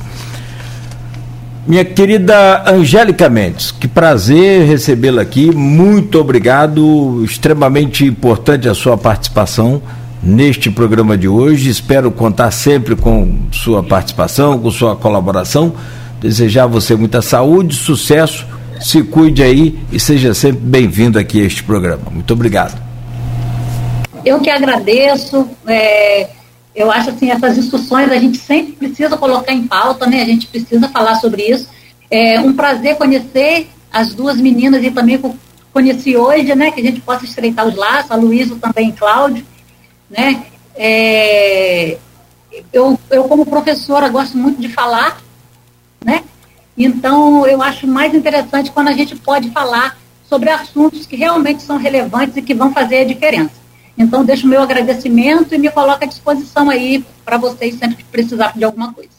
Minha 1.68 1.84
querida 1.84 2.64
Angélica 2.70 3.28
Mendes, 3.28 3.72
que 3.72 3.88
prazer 3.88 4.68
recebê-la 4.68 5.24
aqui. 5.24 5.50
Muito 5.50 6.20
obrigado. 6.20 7.24
Extremamente 7.26 8.06
importante 8.06 8.70
a 8.70 8.76
sua 8.76 8.96
participação 8.96 9.82
neste 10.22 10.70
programa 10.70 11.18
de 11.18 11.28
hoje. 11.28 11.72
Espero 11.72 12.12
contar 12.12 12.52
sempre 12.52 12.96
com 12.96 13.48
sua 13.52 13.82
participação, 13.82 14.60
com 14.60 14.70
sua 14.70 14.96
colaboração. 14.96 15.74
Desejar 16.22 16.66
a 16.66 16.68
você 16.68 16.96
muita 16.96 17.24
saúde, 17.24 17.76
sucesso. 17.76 18.46
Se 18.80 19.02
cuide 19.02 19.42
aí 19.42 19.80
e 19.92 20.00
seja 20.00 20.36
sempre 20.36 20.62
bem-vindo 20.62 21.18
aqui 21.18 21.42
a 21.42 21.46
este 21.46 21.64
programa. 21.64 22.04
Muito 22.12 22.32
obrigado. 22.32 22.85
Eu 24.26 24.42
que 24.42 24.50
agradeço. 24.50 25.48
É, 25.68 26.30
eu 26.76 26.92
acho 26.92 27.12
assim, 27.12 27.30
essas 27.30 27.56
discussões 27.56 28.12
a 28.12 28.18
gente 28.18 28.38
sempre 28.38 28.74
precisa 28.74 29.16
colocar 29.16 29.54
em 29.54 29.68
pauta, 29.68 30.08
né? 30.08 30.22
A 30.22 30.26
gente 30.26 30.48
precisa 30.48 30.90
falar 30.90 31.16
sobre 31.16 31.44
isso. 31.44 31.70
É 32.10 32.40
um 32.40 32.54
prazer 32.54 32.98
conhecer 32.98 33.70
as 33.94 34.14
duas 34.14 34.42
meninas 34.42 34.84
e 34.84 34.92
também 34.92 35.22
conheci 35.72 36.18
hoje, 36.18 36.54
né? 36.56 36.72
Que 36.72 36.82
a 36.82 36.84
gente 36.84 37.02
possa 37.02 37.24
estreitar 37.24 37.68
os 37.68 37.76
laços, 37.76 38.12
a 38.12 38.16
Luísa 38.16 38.56
também, 38.56 38.92
Cláudio, 38.92 39.46
né? 40.10 40.44
É, 40.76 41.98
eu, 42.74 43.00
eu, 43.10 43.24
como 43.26 43.46
professora, 43.46 44.10
gosto 44.10 44.38
muito 44.38 44.60
de 44.60 44.70
falar, 44.70 45.22
né? 46.04 46.24
Então, 46.78 47.48
eu 47.48 47.62
acho 47.62 47.88
mais 47.88 48.14
interessante 48.14 48.72
quando 48.72 48.90
a 48.90 48.94
gente 48.94 49.16
pode 49.16 49.50
falar 49.52 49.98
sobre 50.28 50.50
assuntos 50.50 51.06
que 51.06 51.16
realmente 51.16 51.62
são 51.62 51.78
relevantes 51.78 52.36
e 52.36 52.42
que 52.42 52.54
vão 52.54 52.74
fazer 52.74 53.00
a 53.00 53.06
diferença. 53.06 53.65
Então, 53.98 54.26
deixo 54.26 54.46
o 54.46 54.50
meu 54.50 54.62
agradecimento 54.62 55.56
e 55.56 55.58
me 55.58 55.70
coloco 55.70 56.04
à 56.04 56.08
disposição 56.08 56.70
aí 56.70 57.04
para 57.24 57.38
vocês 57.38 57.76
sempre 57.76 57.98
que 57.98 58.04
precisar 58.04 58.54
de 58.56 58.64
alguma 58.64 58.94
coisa. 58.94 59.10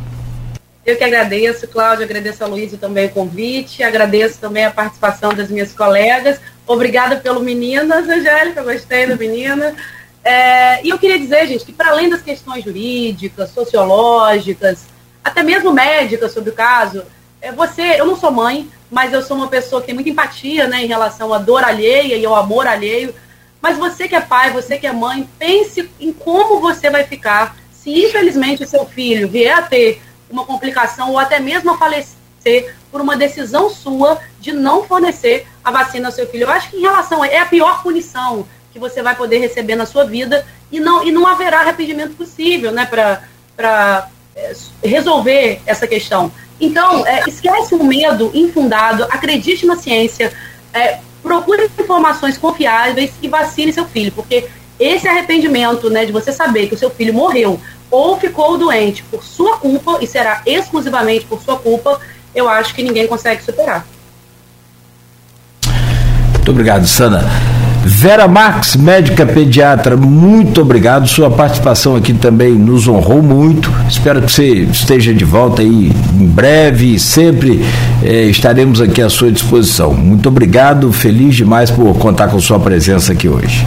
Eu 0.84 0.98
que 0.98 1.04
agradeço, 1.04 1.68
Cláudio, 1.68 2.06
agradeço 2.06 2.44
a 2.44 2.48
Luísa 2.48 2.76
também 2.76 3.06
o 3.06 3.10
convite, 3.10 3.84
agradeço 3.84 4.40
também 4.40 4.66
a 4.66 4.72
participação 4.72 5.32
das 5.32 5.52
minhas 5.52 5.72
colegas. 5.74 6.42
Obrigada 6.66 7.18
pelo 7.18 7.42
Meninas, 7.42 8.10
Angélica, 8.10 8.64
gostei 8.64 9.06
da 9.06 9.16
menina. 9.16 9.76
É, 10.24 10.84
e 10.84 10.90
eu 10.90 10.98
queria 10.98 11.20
dizer, 11.20 11.46
gente, 11.46 11.64
que 11.64 11.72
para 11.72 11.92
além 11.92 12.10
das 12.10 12.24
questões 12.24 12.64
jurídicas, 12.64 13.52
sociológicas, 13.52 14.88
até 15.24 15.44
mesmo 15.44 15.72
médicas 15.72 16.34
sobre 16.34 16.50
o 16.50 16.54
caso, 16.54 17.04
é, 17.40 17.52
você, 17.52 18.00
eu 18.00 18.08
não 18.08 18.18
sou 18.18 18.32
mãe, 18.32 18.68
mas 18.90 19.14
eu 19.14 19.22
sou 19.22 19.38
uma 19.38 19.48
pessoa 19.48 19.82
que 19.82 19.88
tem 19.88 19.96
muita 19.96 20.10
empatia 20.10 20.68
né, 20.68 20.84
em 20.84 20.88
relação 20.88 21.34
à 21.34 21.38
dor 21.38 21.64
alheia 21.64 22.16
e 22.16 22.26
ao 22.26 22.36
amor 22.36 22.68
alheio. 22.68 23.14
Mas 23.62 23.78
você 23.78 24.08
que 24.08 24.16
é 24.16 24.22
pai, 24.22 24.52
você 24.52 24.78
que 24.78 24.88
é 24.88 24.94
mãe, 24.94 25.28
pense 25.38 25.90
em 26.00 26.14
como 26.14 26.60
você 26.60 26.90
vai 26.90 27.04
ficar 27.04 27.58
se 27.72 28.06
infelizmente 28.06 28.64
o 28.64 28.68
seu 28.68 28.86
filho 28.86 29.28
vier 29.28 29.58
a 29.58 29.62
ter 29.62 30.02
uma 30.30 30.46
complicação 30.46 31.12
ou 31.12 31.20
até 31.20 31.40
mesmo 31.40 31.72
a 31.72 31.78
falecer 31.78 32.76
por 32.92 33.02
uma 33.02 33.18
decisão 33.18 33.70
sua 33.70 34.20
de 34.40 34.52
não 34.52 34.84
fornecer 34.84 35.48
a 35.64 35.72
vacina 35.72 36.08
ao 36.08 36.12
seu 36.12 36.28
filho. 36.28 36.44
Eu 36.44 36.52
acho 36.52 36.70
que 36.70 36.78
em 36.78 36.82
relação 36.82 37.22
a, 37.24 37.28
é 37.28 37.40
a 37.40 37.46
pior 37.46 37.84
punição 37.84 38.48
que 38.72 38.80
você 38.80 39.02
vai 39.02 39.16
poder 39.16 39.40
receber 39.40 39.76
na 39.76 39.86
sua 39.86 40.06
vida 40.06 40.46
e 40.72 40.80
não, 40.80 41.06
e 41.06 41.12
não 41.12 41.26
haverá 41.26 41.62
arrependimento 41.62 42.16
possível 42.16 42.72
né, 42.72 42.86
para 42.86 44.10
é, 44.36 44.54
resolver 44.84 45.62
essa 45.66 45.88
questão. 45.88 46.32
Então, 46.60 47.06
é, 47.06 47.24
esquece 47.28 47.76
o 47.76 47.84
medo 47.84 48.32
infundado, 48.34 49.04
acredite 49.06 49.66
na 49.66 49.76
ciência, 49.76 50.34
é, 50.74 51.00
procure 51.22 51.70
informações 51.78 52.38
confiáveis 52.38 53.12
e 53.22 53.28
vacine 53.28 53.72
seu 53.72 53.86
filho, 53.86 54.12
porque 54.12 54.48
esse 54.80 55.08
arrependimento 55.08 55.90
né, 55.90 56.06
de 56.06 56.12
você 56.12 56.32
saber 56.32 56.68
que 56.68 56.76
o 56.76 56.78
seu 56.78 56.90
filho 56.90 57.14
morreu 57.14 57.60
ou 57.90 58.20
ficou 58.20 58.58
doente 58.58 59.04
por 59.04 59.24
sua 59.24 59.58
culpa, 59.58 60.00
e 60.02 60.08
será 60.08 60.42
exclusivamente 60.46 61.26
por 61.26 61.42
sua 61.42 61.58
culpa, 61.58 62.00
eu 62.36 62.50
acho 62.50 62.74
que 62.76 62.84
ninguém 62.84 63.08
consegue 63.08 63.44
superar. 63.44 63.88
Muito 66.34 66.52
obrigado, 66.52 66.86
Sana. 66.86 67.24
Vera 67.90 68.28
Marques, 68.28 68.76
médica 68.76 69.26
pediatra, 69.26 69.96
muito 69.96 70.62
obrigado. 70.62 71.08
Sua 71.08 71.32
participação 71.32 71.96
aqui 71.96 72.14
também 72.14 72.52
nos 72.52 72.86
honrou 72.86 73.24
muito. 73.24 73.72
Espero 73.88 74.22
que 74.22 74.30
você 74.30 74.46
esteja 74.64 75.14
de 75.14 75.24
volta 75.24 75.62
aí 75.62 75.94
em 76.20 76.26
breve 76.26 77.00
sempre 77.00 77.66
eh, 78.04 78.26
estaremos 78.26 78.82
aqui 78.82 79.02
à 79.02 79.10
sua 79.10 79.32
disposição. 79.32 79.94
Muito 79.94 80.28
obrigado, 80.28 80.92
feliz 80.92 81.34
demais 81.34 81.72
por 81.72 81.98
contar 81.98 82.28
com 82.28 82.38
sua 82.42 82.60
presença 82.60 83.14
aqui 83.14 83.30
hoje. 83.30 83.66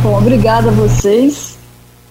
Bom, 0.00 0.16
obrigada 0.16 0.68
a 0.68 0.72
vocês. 0.72 1.58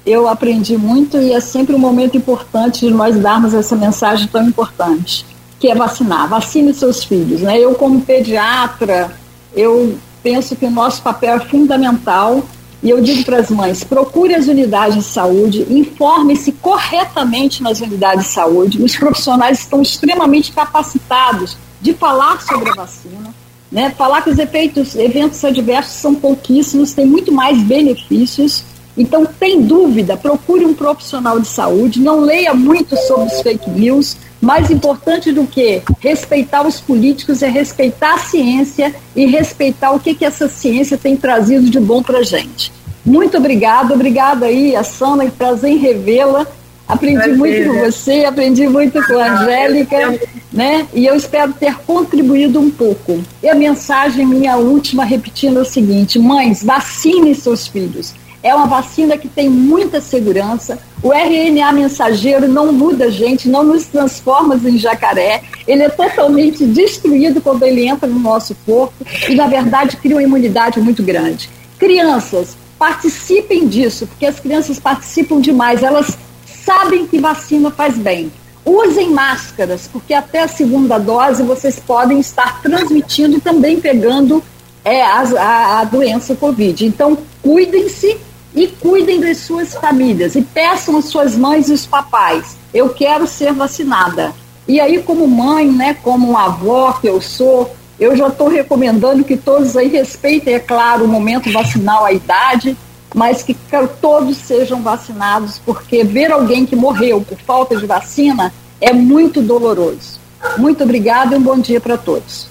Eu 0.06 0.28
aprendi 0.28 0.78
muito 0.78 1.16
e 1.16 1.32
é 1.32 1.40
sempre 1.40 1.74
um 1.74 1.80
momento 1.80 2.18
importante 2.18 2.86
de 2.86 2.92
nós 2.92 3.18
darmos 3.18 3.54
essa 3.54 3.74
mensagem 3.74 4.28
tão 4.28 4.46
importante, 4.46 5.26
que 5.62 5.70
é 5.70 5.76
vacinar. 5.76 6.28
Vacine 6.28 6.74
seus 6.74 7.06
filhos. 7.06 7.40
Né? 7.40 7.58
Eu, 7.58 7.74
como 7.74 8.02
pediatra, 8.02 9.12
eu 9.56 9.98
penso 10.24 10.56
que 10.56 10.66
o 10.66 10.72
nosso 10.72 11.02
papel 11.04 11.36
é 11.36 11.40
fundamental 11.42 12.42
e 12.82 12.90
eu 12.90 13.02
digo 13.02 13.24
para 13.24 13.38
as 13.38 13.50
mães: 13.50 13.84
procure 13.84 14.34
as 14.34 14.48
unidades 14.48 14.96
de 14.96 15.04
saúde, 15.04 15.66
informe-se 15.70 16.52
corretamente 16.54 17.62
nas 17.62 17.80
unidades 17.82 18.26
de 18.26 18.32
saúde. 18.32 18.82
Os 18.82 18.96
profissionais 18.96 19.60
estão 19.60 19.82
extremamente 19.82 20.52
capacitados 20.52 21.58
de 21.82 21.94
falar 21.94 22.42
sobre 22.42 22.70
a 22.70 22.74
vacina, 22.74 23.34
né? 23.72 23.94
falar 23.98 24.22
que 24.22 24.30
os 24.30 24.40
efeitos, 24.40 24.96
eventos 24.96 25.44
adversos 25.44 25.94
são 25.94 26.16
pouquíssimos, 26.16 26.94
tem 26.94 27.06
muito 27.06 27.32
mais 27.32 27.62
benefícios. 27.62 28.64
Então, 28.98 29.26
tem 29.26 29.62
dúvida, 29.62 30.16
procure 30.16 30.66
um 30.66 30.74
profissional 30.74 31.40
de 31.40 31.48
saúde, 31.48 32.00
não 32.00 32.20
leia 32.20 32.54
muito 32.54 32.96
sobre 33.08 33.34
os 33.34 33.42
fake 33.42 33.70
news, 33.72 34.18
mais 34.40 34.70
importante 34.70 35.32
do 35.32 35.48
que 35.48 35.82
respeitar 36.00 36.68
os 36.68 36.80
políticos 36.80 37.42
é 37.42 37.48
respeitar 37.48 38.16
a 38.16 38.18
ciência 38.20 38.94
e 39.16 39.26
respeitar 39.26 39.92
o 39.92 40.00
que, 40.00 40.14
que 40.14 40.26
essa 40.26 40.48
ciência 40.48 40.98
tem 40.98 41.16
trazido 41.16 41.70
de 41.70 41.80
bom 41.80 42.04
para 42.04 42.24
gente. 42.24 42.72
Muito 43.06 43.38
obrigada, 43.38 43.94
obrigada 43.94 44.46
aí, 44.46 44.76
a 44.76 44.84
Sana, 44.84 45.26
prazer 45.32 45.72
em 45.72 45.78
revê-la. 45.78 46.46
Aprendi 46.86 47.18
prazer, 47.18 47.38
muito 47.38 47.68
com 47.68 47.80
você, 47.86 48.26
aprendi 48.26 48.68
muito 48.68 49.02
com 49.08 49.18
a 49.18 49.32
Angélica, 49.32 50.20
né? 50.52 50.86
E 50.94 51.06
eu 51.06 51.16
espero 51.16 51.54
ter 51.54 51.76
contribuído 51.78 52.60
um 52.60 52.70
pouco. 52.70 53.24
E 53.42 53.48
a 53.48 53.56
mensagem 53.56 54.26
minha 54.26 54.58
última, 54.58 55.06
repetindo, 55.06 55.60
é 55.60 55.62
o 55.62 55.66
seguinte: 55.66 56.20
mães, 56.20 56.62
vacinem 56.62 57.34
seus 57.34 57.68
filhos 57.68 58.14
é 58.44 58.54
uma 58.54 58.68
vacina 58.68 59.18
que 59.18 59.30
tem 59.30 59.50
muita 59.50 60.02
segurança. 60.02 60.78
O 61.02 61.14
RNA 61.14 61.72
mensageiro 61.72 62.48
não 62.48 62.74
muda 62.74 63.06
a 63.06 63.10
gente, 63.10 63.48
não 63.48 63.64
nos 63.64 63.86
transforma 63.86 64.56
em 64.56 64.78
jacaré. 64.78 65.42
Ele 65.66 65.84
é 65.84 65.90
totalmente 65.90 66.66
destruído 66.66 67.42
quando 67.42 67.64
ele 67.64 67.88
entra 67.88 68.08
no 68.08 68.20
nosso 68.20 68.54
corpo 68.66 68.94
e, 69.30 69.34
na 69.34 69.48
verdade, 69.48 69.96
cria 69.96 70.18
uma 70.18 70.24
imunidade 70.24 70.80
muito 70.82 71.02
grande. 71.02 71.50
Crianças, 71.80 72.58
participem 72.78 73.66
disso, 73.66 74.06
porque 74.06 74.26
as 74.26 74.42
crianças 74.42 74.78
participam 74.78 75.40
demais. 75.40 75.82
Elas 75.82 76.18
sabem 76.46 77.08
que 77.08 77.20
vacina 77.20 77.72
faz 77.72 77.98
bem. 77.98 78.30
Usem 78.66 79.10
máscaras, 79.10 79.90
porque 79.92 80.14
até 80.14 80.44
a 80.44 80.48
segunda 80.50 80.98
dose 80.98 81.44
vocês 81.44 81.80
podem 81.80 82.20
estar 82.20 82.62
transmitindo 82.62 83.38
e 83.38 83.42
também 83.42 83.80
pegando 83.80 84.44
é, 84.84 85.02
a, 85.02 85.22
a, 85.22 85.80
a 85.80 85.84
doença 85.86 86.36
Covid. 86.36 86.86
Então, 86.86 87.18
cuidem-se 87.42 88.18
e 88.56 88.68
cuidem 88.68 89.20
das 89.20 89.38
suas 89.40 89.74
famílias 89.74 90.36
e 90.36 90.42
peçam 90.42 90.98
às 90.98 91.06
suas 91.06 91.36
mães 91.36 91.70
e 91.70 91.74
os 91.74 91.86
papais: 91.86 92.58
eu 92.74 92.90
quero 92.90 93.28
ser 93.28 93.54
vacinada. 93.54 94.34
E 94.68 94.80
aí, 94.80 95.02
como 95.02 95.28
mãe, 95.28 95.70
né, 95.70 95.94
como 96.02 96.38
avó 96.38 96.94
que 96.94 97.08
eu 97.08 97.20
sou, 97.20 97.76
eu 98.00 98.16
já 98.16 98.28
estou 98.28 98.48
recomendando 98.48 99.24
que 99.24 99.36
todos 99.36 99.76
aí 99.76 99.88
respeitem, 99.88 100.54
é 100.54 100.60
claro, 100.60 101.06
o 101.06 101.08
momento 101.08 101.52
vacinal, 101.52 102.06
a 102.06 102.14
idade, 102.14 102.78
mas 103.14 103.44
que 103.44 103.56
todos 104.02 104.38
sejam 104.38 104.82
vacinados, 104.82 105.60
porque 105.66 106.04
ver 106.04 106.32
alguém 106.32 106.66
que 106.66 106.76
morreu 106.76 107.22
por 107.22 107.38
falta 107.40 107.76
de 107.76 107.86
vacina 107.86 108.54
é 108.80 108.94
muito 108.94 109.42
doloroso. 109.42 110.20
Muito 110.58 110.84
obrigada 110.84 111.36
e 111.36 111.38
um 111.38 111.42
bom 111.42 111.60
dia 111.60 111.80
para 111.80 111.98
todos. 111.98 112.48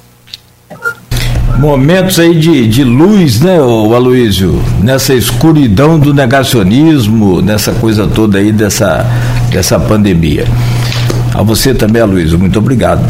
Momentos 1.59 2.19
aí 2.19 2.35
de, 2.35 2.67
de 2.67 2.83
luz, 2.83 3.41
né, 3.41 3.61
o 3.61 3.95
Aloísio? 3.95 4.61
Nessa 4.83 5.15
escuridão 5.15 5.99
do 5.99 6.13
negacionismo, 6.13 7.41
nessa 7.41 7.73
coisa 7.73 8.07
toda 8.07 8.39
aí 8.39 8.51
dessa, 8.51 9.07
dessa 9.51 9.79
pandemia. 9.79 10.45
A 11.35 11.43
você 11.43 11.75
também, 11.75 12.03
Aloísio, 12.03 12.39
muito 12.39 12.59
obrigado. 12.59 13.05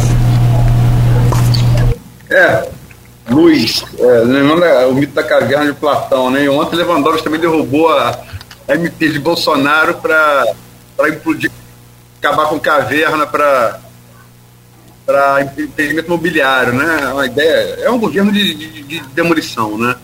É, 2.29 2.67
luz, 3.29 3.83
é, 3.99 4.05
lembrando 4.25 4.63
o 4.89 4.93
mito 4.93 5.13
da 5.13 5.23
caverna 5.23 5.65
de 5.65 5.73
Platão, 5.73 6.29
né? 6.29 6.43
E 6.43 6.49
ontem 6.49 6.75
Lewandowski 6.75 7.23
também 7.23 7.39
derrubou 7.39 7.89
a 7.89 8.17
MP 8.69 9.09
de 9.09 9.19
Bolsonaro 9.19 9.95
para 9.95 10.45
implodir, 11.09 11.51
acabar 12.21 12.47
com 12.47 12.59
caverna 12.59 13.25
para 13.25 13.79
para 15.05 15.41
empreendimento 15.41 16.07
imobiliário, 16.07 16.73
né? 16.73 16.99
É 17.01 17.07
uma 17.13 17.25
ideia, 17.25 17.79
é 17.81 17.89
um 17.89 17.99
governo 17.99 18.31
de, 18.31 18.53
de, 18.53 18.83
de 18.83 18.99
demolição, 19.13 19.77
né? 19.77 19.95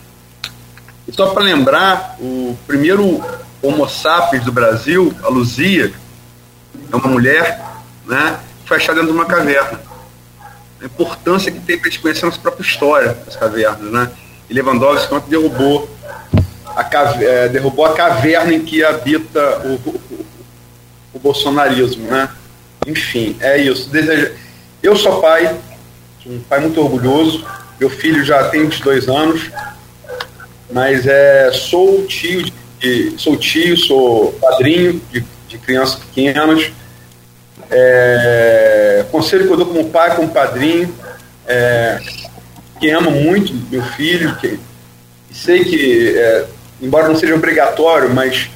E 1.08 1.12
só 1.12 1.28
para 1.28 1.42
lembrar, 1.42 2.16
o 2.20 2.56
primeiro 2.66 3.22
Homo 3.62 3.88
sapiens 3.88 4.44
do 4.44 4.52
Brasil, 4.52 5.14
a 5.22 5.28
Luzia, 5.28 5.92
é 6.92 6.96
uma 6.96 7.08
mulher, 7.08 7.64
né? 8.06 8.38
Foi 8.64 8.76
achada 8.76 9.00
dentro 9.00 9.12
de 9.12 9.18
uma 9.18 9.26
caverna. 9.26 9.80
A 10.80 10.84
importância 10.84 11.50
que 11.50 11.60
tem 11.60 11.78
para 11.78 11.88
a 11.88 11.90
gente 11.90 12.00
conhecer 12.00 12.24
a 12.24 12.28
nossa 12.28 12.40
própria 12.40 12.62
história 12.62 13.14
das 13.26 13.36
cavernas, 13.36 13.90
né? 13.90 14.10
E 14.48 14.54
Lewandowski 14.54 15.12
ontem 15.12 15.30
derrubou 15.30 15.88
a, 16.76 16.84
cave, 16.84 17.24
é, 17.24 17.48
derrubou 17.48 17.84
a 17.84 17.94
caverna 17.94 18.52
em 18.52 18.64
que 18.64 18.84
habita 18.84 19.58
o, 19.64 19.74
o, 19.90 20.26
o 21.14 21.18
bolsonarismo, 21.18 22.06
né? 22.06 22.28
Enfim, 22.86 23.36
é 23.40 23.58
isso. 23.58 23.90
Deseja, 23.90 24.32
eu 24.82 24.96
sou 24.96 25.20
pai, 25.20 25.54
um 26.26 26.40
pai 26.40 26.60
muito 26.60 26.80
orgulhoso. 26.80 27.44
Meu 27.78 27.90
filho 27.90 28.24
já 28.24 28.48
tem 28.48 28.62
22 28.62 29.08
anos, 29.08 29.50
mas 30.70 31.06
é, 31.06 31.50
sou 31.52 32.06
tio, 32.06 32.50
de, 32.78 33.14
sou 33.18 33.36
tio, 33.36 33.76
sou 33.76 34.32
padrinho 34.32 35.00
de, 35.10 35.24
de 35.48 35.58
crianças 35.58 35.96
pequenas. 35.96 36.72
É, 37.70 39.04
conselho 39.10 39.46
que 39.46 39.52
eu 39.52 39.56
dou 39.56 39.66
como 39.66 39.90
pai, 39.90 40.16
como 40.16 40.30
padrinho, 40.30 40.94
é, 41.46 42.00
que 42.78 42.90
amo 42.90 43.10
muito 43.10 43.52
meu 43.70 43.82
filho, 43.82 44.34
que 44.36 44.58
sei 45.30 45.64
que, 45.64 46.18
é, 46.18 46.46
embora 46.80 47.08
não 47.08 47.16
seja 47.16 47.34
obrigatório, 47.34 48.10
mas 48.10 48.50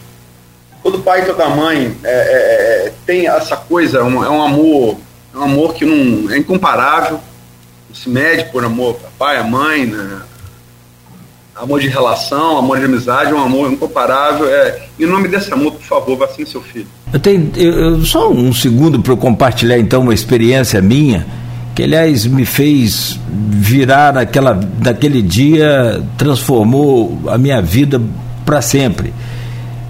todo 0.83 1.01
pai 1.01 1.23
e 1.23 1.27
toda 1.27 1.49
mãe 1.49 1.97
é, 2.03 2.11
é, 2.11 2.87
é 2.87 2.93
tem 3.07 3.29
essa 3.29 3.57
coisa, 3.57 4.03
um, 4.03 4.25
é 4.25 4.31
um 4.31 4.43
amor 4.43 4.99
é 5.35 5.39
um 5.39 5.43
amor 5.43 5.75
que 5.75 5.85
não 5.85 6.31
é 6.31 6.39
incomparável, 6.39 7.21
não 7.89 7.97
se 7.97 8.09
mede 8.09 8.45
por 8.53 8.65
amor 8.65 8.97
a 9.05 9.11
pai, 9.19 9.39
a 9.39 9.45
mãe, 9.45 9.85
né? 9.85 10.23
amor 11.57 11.81
de 11.81 11.89
relação, 11.89 12.59
amor 12.59 12.79
de 12.79 12.85
amizade, 12.85 13.31
é 13.31 13.35
um 13.35 13.43
amor 13.43 13.73
incomparável. 13.73 14.47
É, 14.47 14.87
em 14.99 15.07
nome 15.07 15.29
desse 15.29 15.53
amor, 15.53 15.73
por 15.73 15.83
favor, 15.83 16.17
vacine 16.17 16.47
seu 16.47 16.63
filho. 16.63 16.87
Eu 17.13 17.19
tenho 17.19 17.51
eu, 17.57 18.05
só 18.05 18.31
um 18.31 18.53
segundo 18.53 19.01
para 19.01 19.13
eu 19.13 19.17
compartilhar 19.17 19.79
então 19.79 20.03
uma 20.03 20.15
experiência 20.15 20.81
minha 20.81 21.27
que 21.75 21.83
aliás 21.83 22.25
me 22.27 22.45
fez 22.45 23.19
virar 23.29 24.17
aquela 24.17 24.53
daquele 24.53 25.21
dia 25.21 26.01
transformou 26.17 27.21
a 27.27 27.37
minha 27.37 27.61
vida 27.61 28.01
para 28.45 28.63
sempre. 28.63 29.13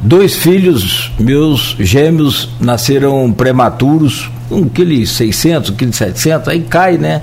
Dois 0.00 0.34
filhos 0.34 1.12
meus 1.18 1.76
gêmeos 1.78 2.48
nasceram 2.60 3.30
prematuros 3.32 4.30
um 4.50 4.68
quilo 4.68 5.06
seiscentos, 5.06 5.70
um 5.70 5.74
quilo 5.74 5.92
setecentos, 5.92 6.48
aí 6.48 6.60
cai, 6.60 6.98
né? 6.98 7.22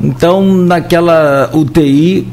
Então, 0.00 0.44
naquela 0.44 1.50
UTI, 1.52 2.26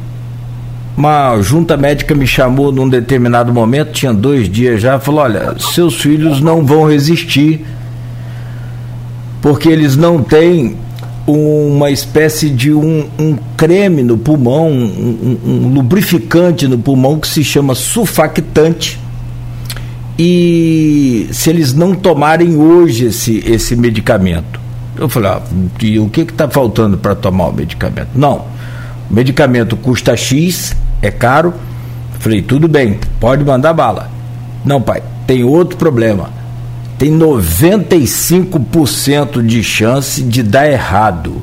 uma 0.98 1.40
junta 1.42 1.78
médica 1.78 2.16
me 2.16 2.28
chamou 2.28 2.72
num 2.72 2.90
determinado 2.90 3.54
momento, 3.54 3.92
tinha 3.92 4.14
dois 4.14 4.50
dias 4.50 4.82
já, 4.82 5.00
falou: 5.00 5.22
olha, 5.22 5.56
seus 5.60 6.02
filhos 6.02 6.42
não 6.42 6.66
vão 6.66 6.86
resistir, 6.86 7.66
porque 9.42 9.70
eles 9.70 9.96
não 9.96 10.22
têm 10.24 10.76
uma 11.28 11.92
espécie 11.92 12.50
de 12.50 12.74
um, 12.74 13.08
um 13.20 13.38
creme 13.56 14.02
no 14.02 14.18
pulmão, 14.18 14.68
um, 14.68 15.38
um, 15.46 15.52
um 15.52 15.74
lubrificante 15.74 16.68
no 16.68 16.80
pulmão 16.80 17.20
que 17.20 17.28
se 17.28 17.44
chama 17.44 17.76
sulfactante 17.76 19.00
e 20.22 21.30
se 21.32 21.50
eles 21.50 21.74
não 21.74 21.96
tomarem 21.96 22.58
hoje 22.58 23.06
esse, 23.06 23.42
esse 23.48 23.74
medicamento. 23.74 24.60
Eu 24.98 25.08
falei, 25.08 25.32
ah, 25.32 25.42
e 25.82 25.98
o 25.98 26.10
que 26.10 26.20
está 26.22 26.50
faltando 26.50 26.98
para 26.98 27.16
tomar 27.16 27.48
o 27.48 27.54
medicamento? 27.54 28.10
Não, 28.14 28.40
o 29.10 29.14
medicamento 29.14 29.78
custa 29.78 30.18
X, 30.18 30.76
é 31.02 31.10
caro. 31.10 31.54
Falei, 32.20 32.42
tudo 32.42 32.68
bem, 32.68 33.00
pode 33.18 33.46
mandar 33.46 33.72
bala. 33.72 34.12
Não, 34.66 34.82
pai, 34.82 35.02
tem 35.26 35.46
outro 35.46 35.78
problema. 35.78 36.30
Tem 36.98 37.18
95% 37.18 39.42
de 39.42 39.64
chance 39.64 40.22
de 40.22 40.44
dar 40.44 40.70
errado 40.70 41.42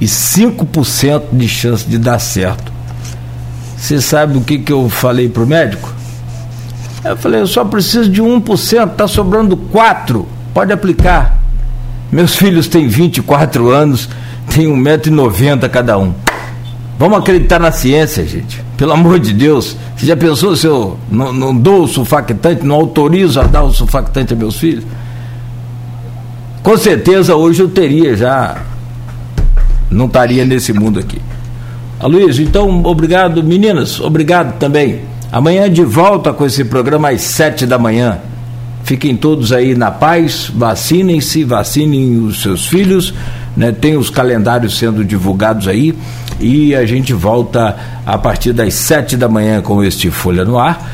e 0.00 0.06
5% 0.06 1.22
de 1.32 1.46
chance 1.46 1.88
de 1.88 1.98
dar 1.98 2.18
certo. 2.18 2.72
Você 3.76 4.00
sabe 4.00 4.38
o 4.38 4.40
que, 4.40 4.58
que 4.58 4.72
eu 4.72 4.88
falei 4.88 5.28
pro 5.28 5.46
médico? 5.46 6.01
Eu 7.04 7.16
falei, 7.16 7.40
eu 7.40 7.46
só 7.46 7.64
preciso 7.64 8.08
de 8.08 8.22
1%, 8.22 8.90
tá 8.90 9.08
sobrando 9.08 9.56
4%, 9.56 10.24
pode 10.54 10.72
aplicar. 10.72 11.38
Meus 12.10 12.36
filhos 12.36 12.68
têm 12.68 12.86
24 12.86 13.70
anos, 13.70 14.08
têm 14.54 14.66
1,90m 14.68 15.68
cada 15.68 15.98
um. 15.98 16.12
Vamos 16.98 17.18
acreditar 17.18 17.58
na 17.58 17.72
ciência, 17.72 18.24
gente. 18.24 18.62
Pelo 18.76 18.92
amor 18.92 19.18
de 19.18 19.32
Deus. 19.32 19.76
Você 19.96 20.06
já 20.06 20.16
pensou 20.16 20.54
se 20.54 20.66
eu 20.66 20.96
não, 21.10 21.32
não 21.32 21.56
dou 21.56 21.84
o 21.84 21.88
sulfactante, 21.88 22.64
não 22.64 22.76
autorizo 22.76 23.40
a 23.40 23.44
dar 23.44 23.62
o 23.64 23.72
sulfactante 23.72 24.34
a 24.34 24.36
meus 24.36 24.56
filhos? 24.56 24.84
Com 26.62 26.76
certeza 26.76 27.34
hoje 27.34 27.62
eu 27.62 27.68
teria 27.68 28.16
já. 28.16 28.58
Não 29.90 30.06
estaria 30.06 30.44
nesse 30.44 30.72
mundo 30.72 31.00
aqui. 31.00 31.20
Aloysio, 31.98 32.44
então, 32.44 32.84
obrigado, 32.84 33.42
meninas, 33.42 34.00
obrigado 34.00 34.58
também. 34.58 35.00
Amanhã 35.32 35.70
de 35.70 35.82
volta 35.82 36.30
com 36.30 36.44
esse 36.44 36.62
programa 36.62 37.08
às 37.08 37.22
sete 37.22 37.64
da 37.64 37.78
manhã. 37.78 38.18
Fiquem 38.84 39.16
todos 39.16 39.50
aí 39.50 39.74
na 39.74 39.90
paz, 39.90 40.52
vacinem-se, 40.54 41.42
vacinem 41.42 42.18
os 42.18 42.42
seus 42.42 42.66
filhos, 42.66 43.14
né? 43.56 43.72
Tem 43.72 43.96
os 43.96 44.10
calendários 44.10 44.76
sendo 44.76 45.02
divulgados 45.02 45.68
aí 45.68 45.94
e 46.38 46.74
a 46.74 46.84
gente 46.84 47.14
volta 47.14 47.74
a 48.04 48.18
partir 48.18 48.52
das 48.52 48.74
sete 48.74 49.16
da 49.16 49.26
manhã 49.26 49.62
com 49.62 49.82
este 49.82 50.10
Folha 50.10 50.44
no 50.44 50.58
Ar. 50.58 50.90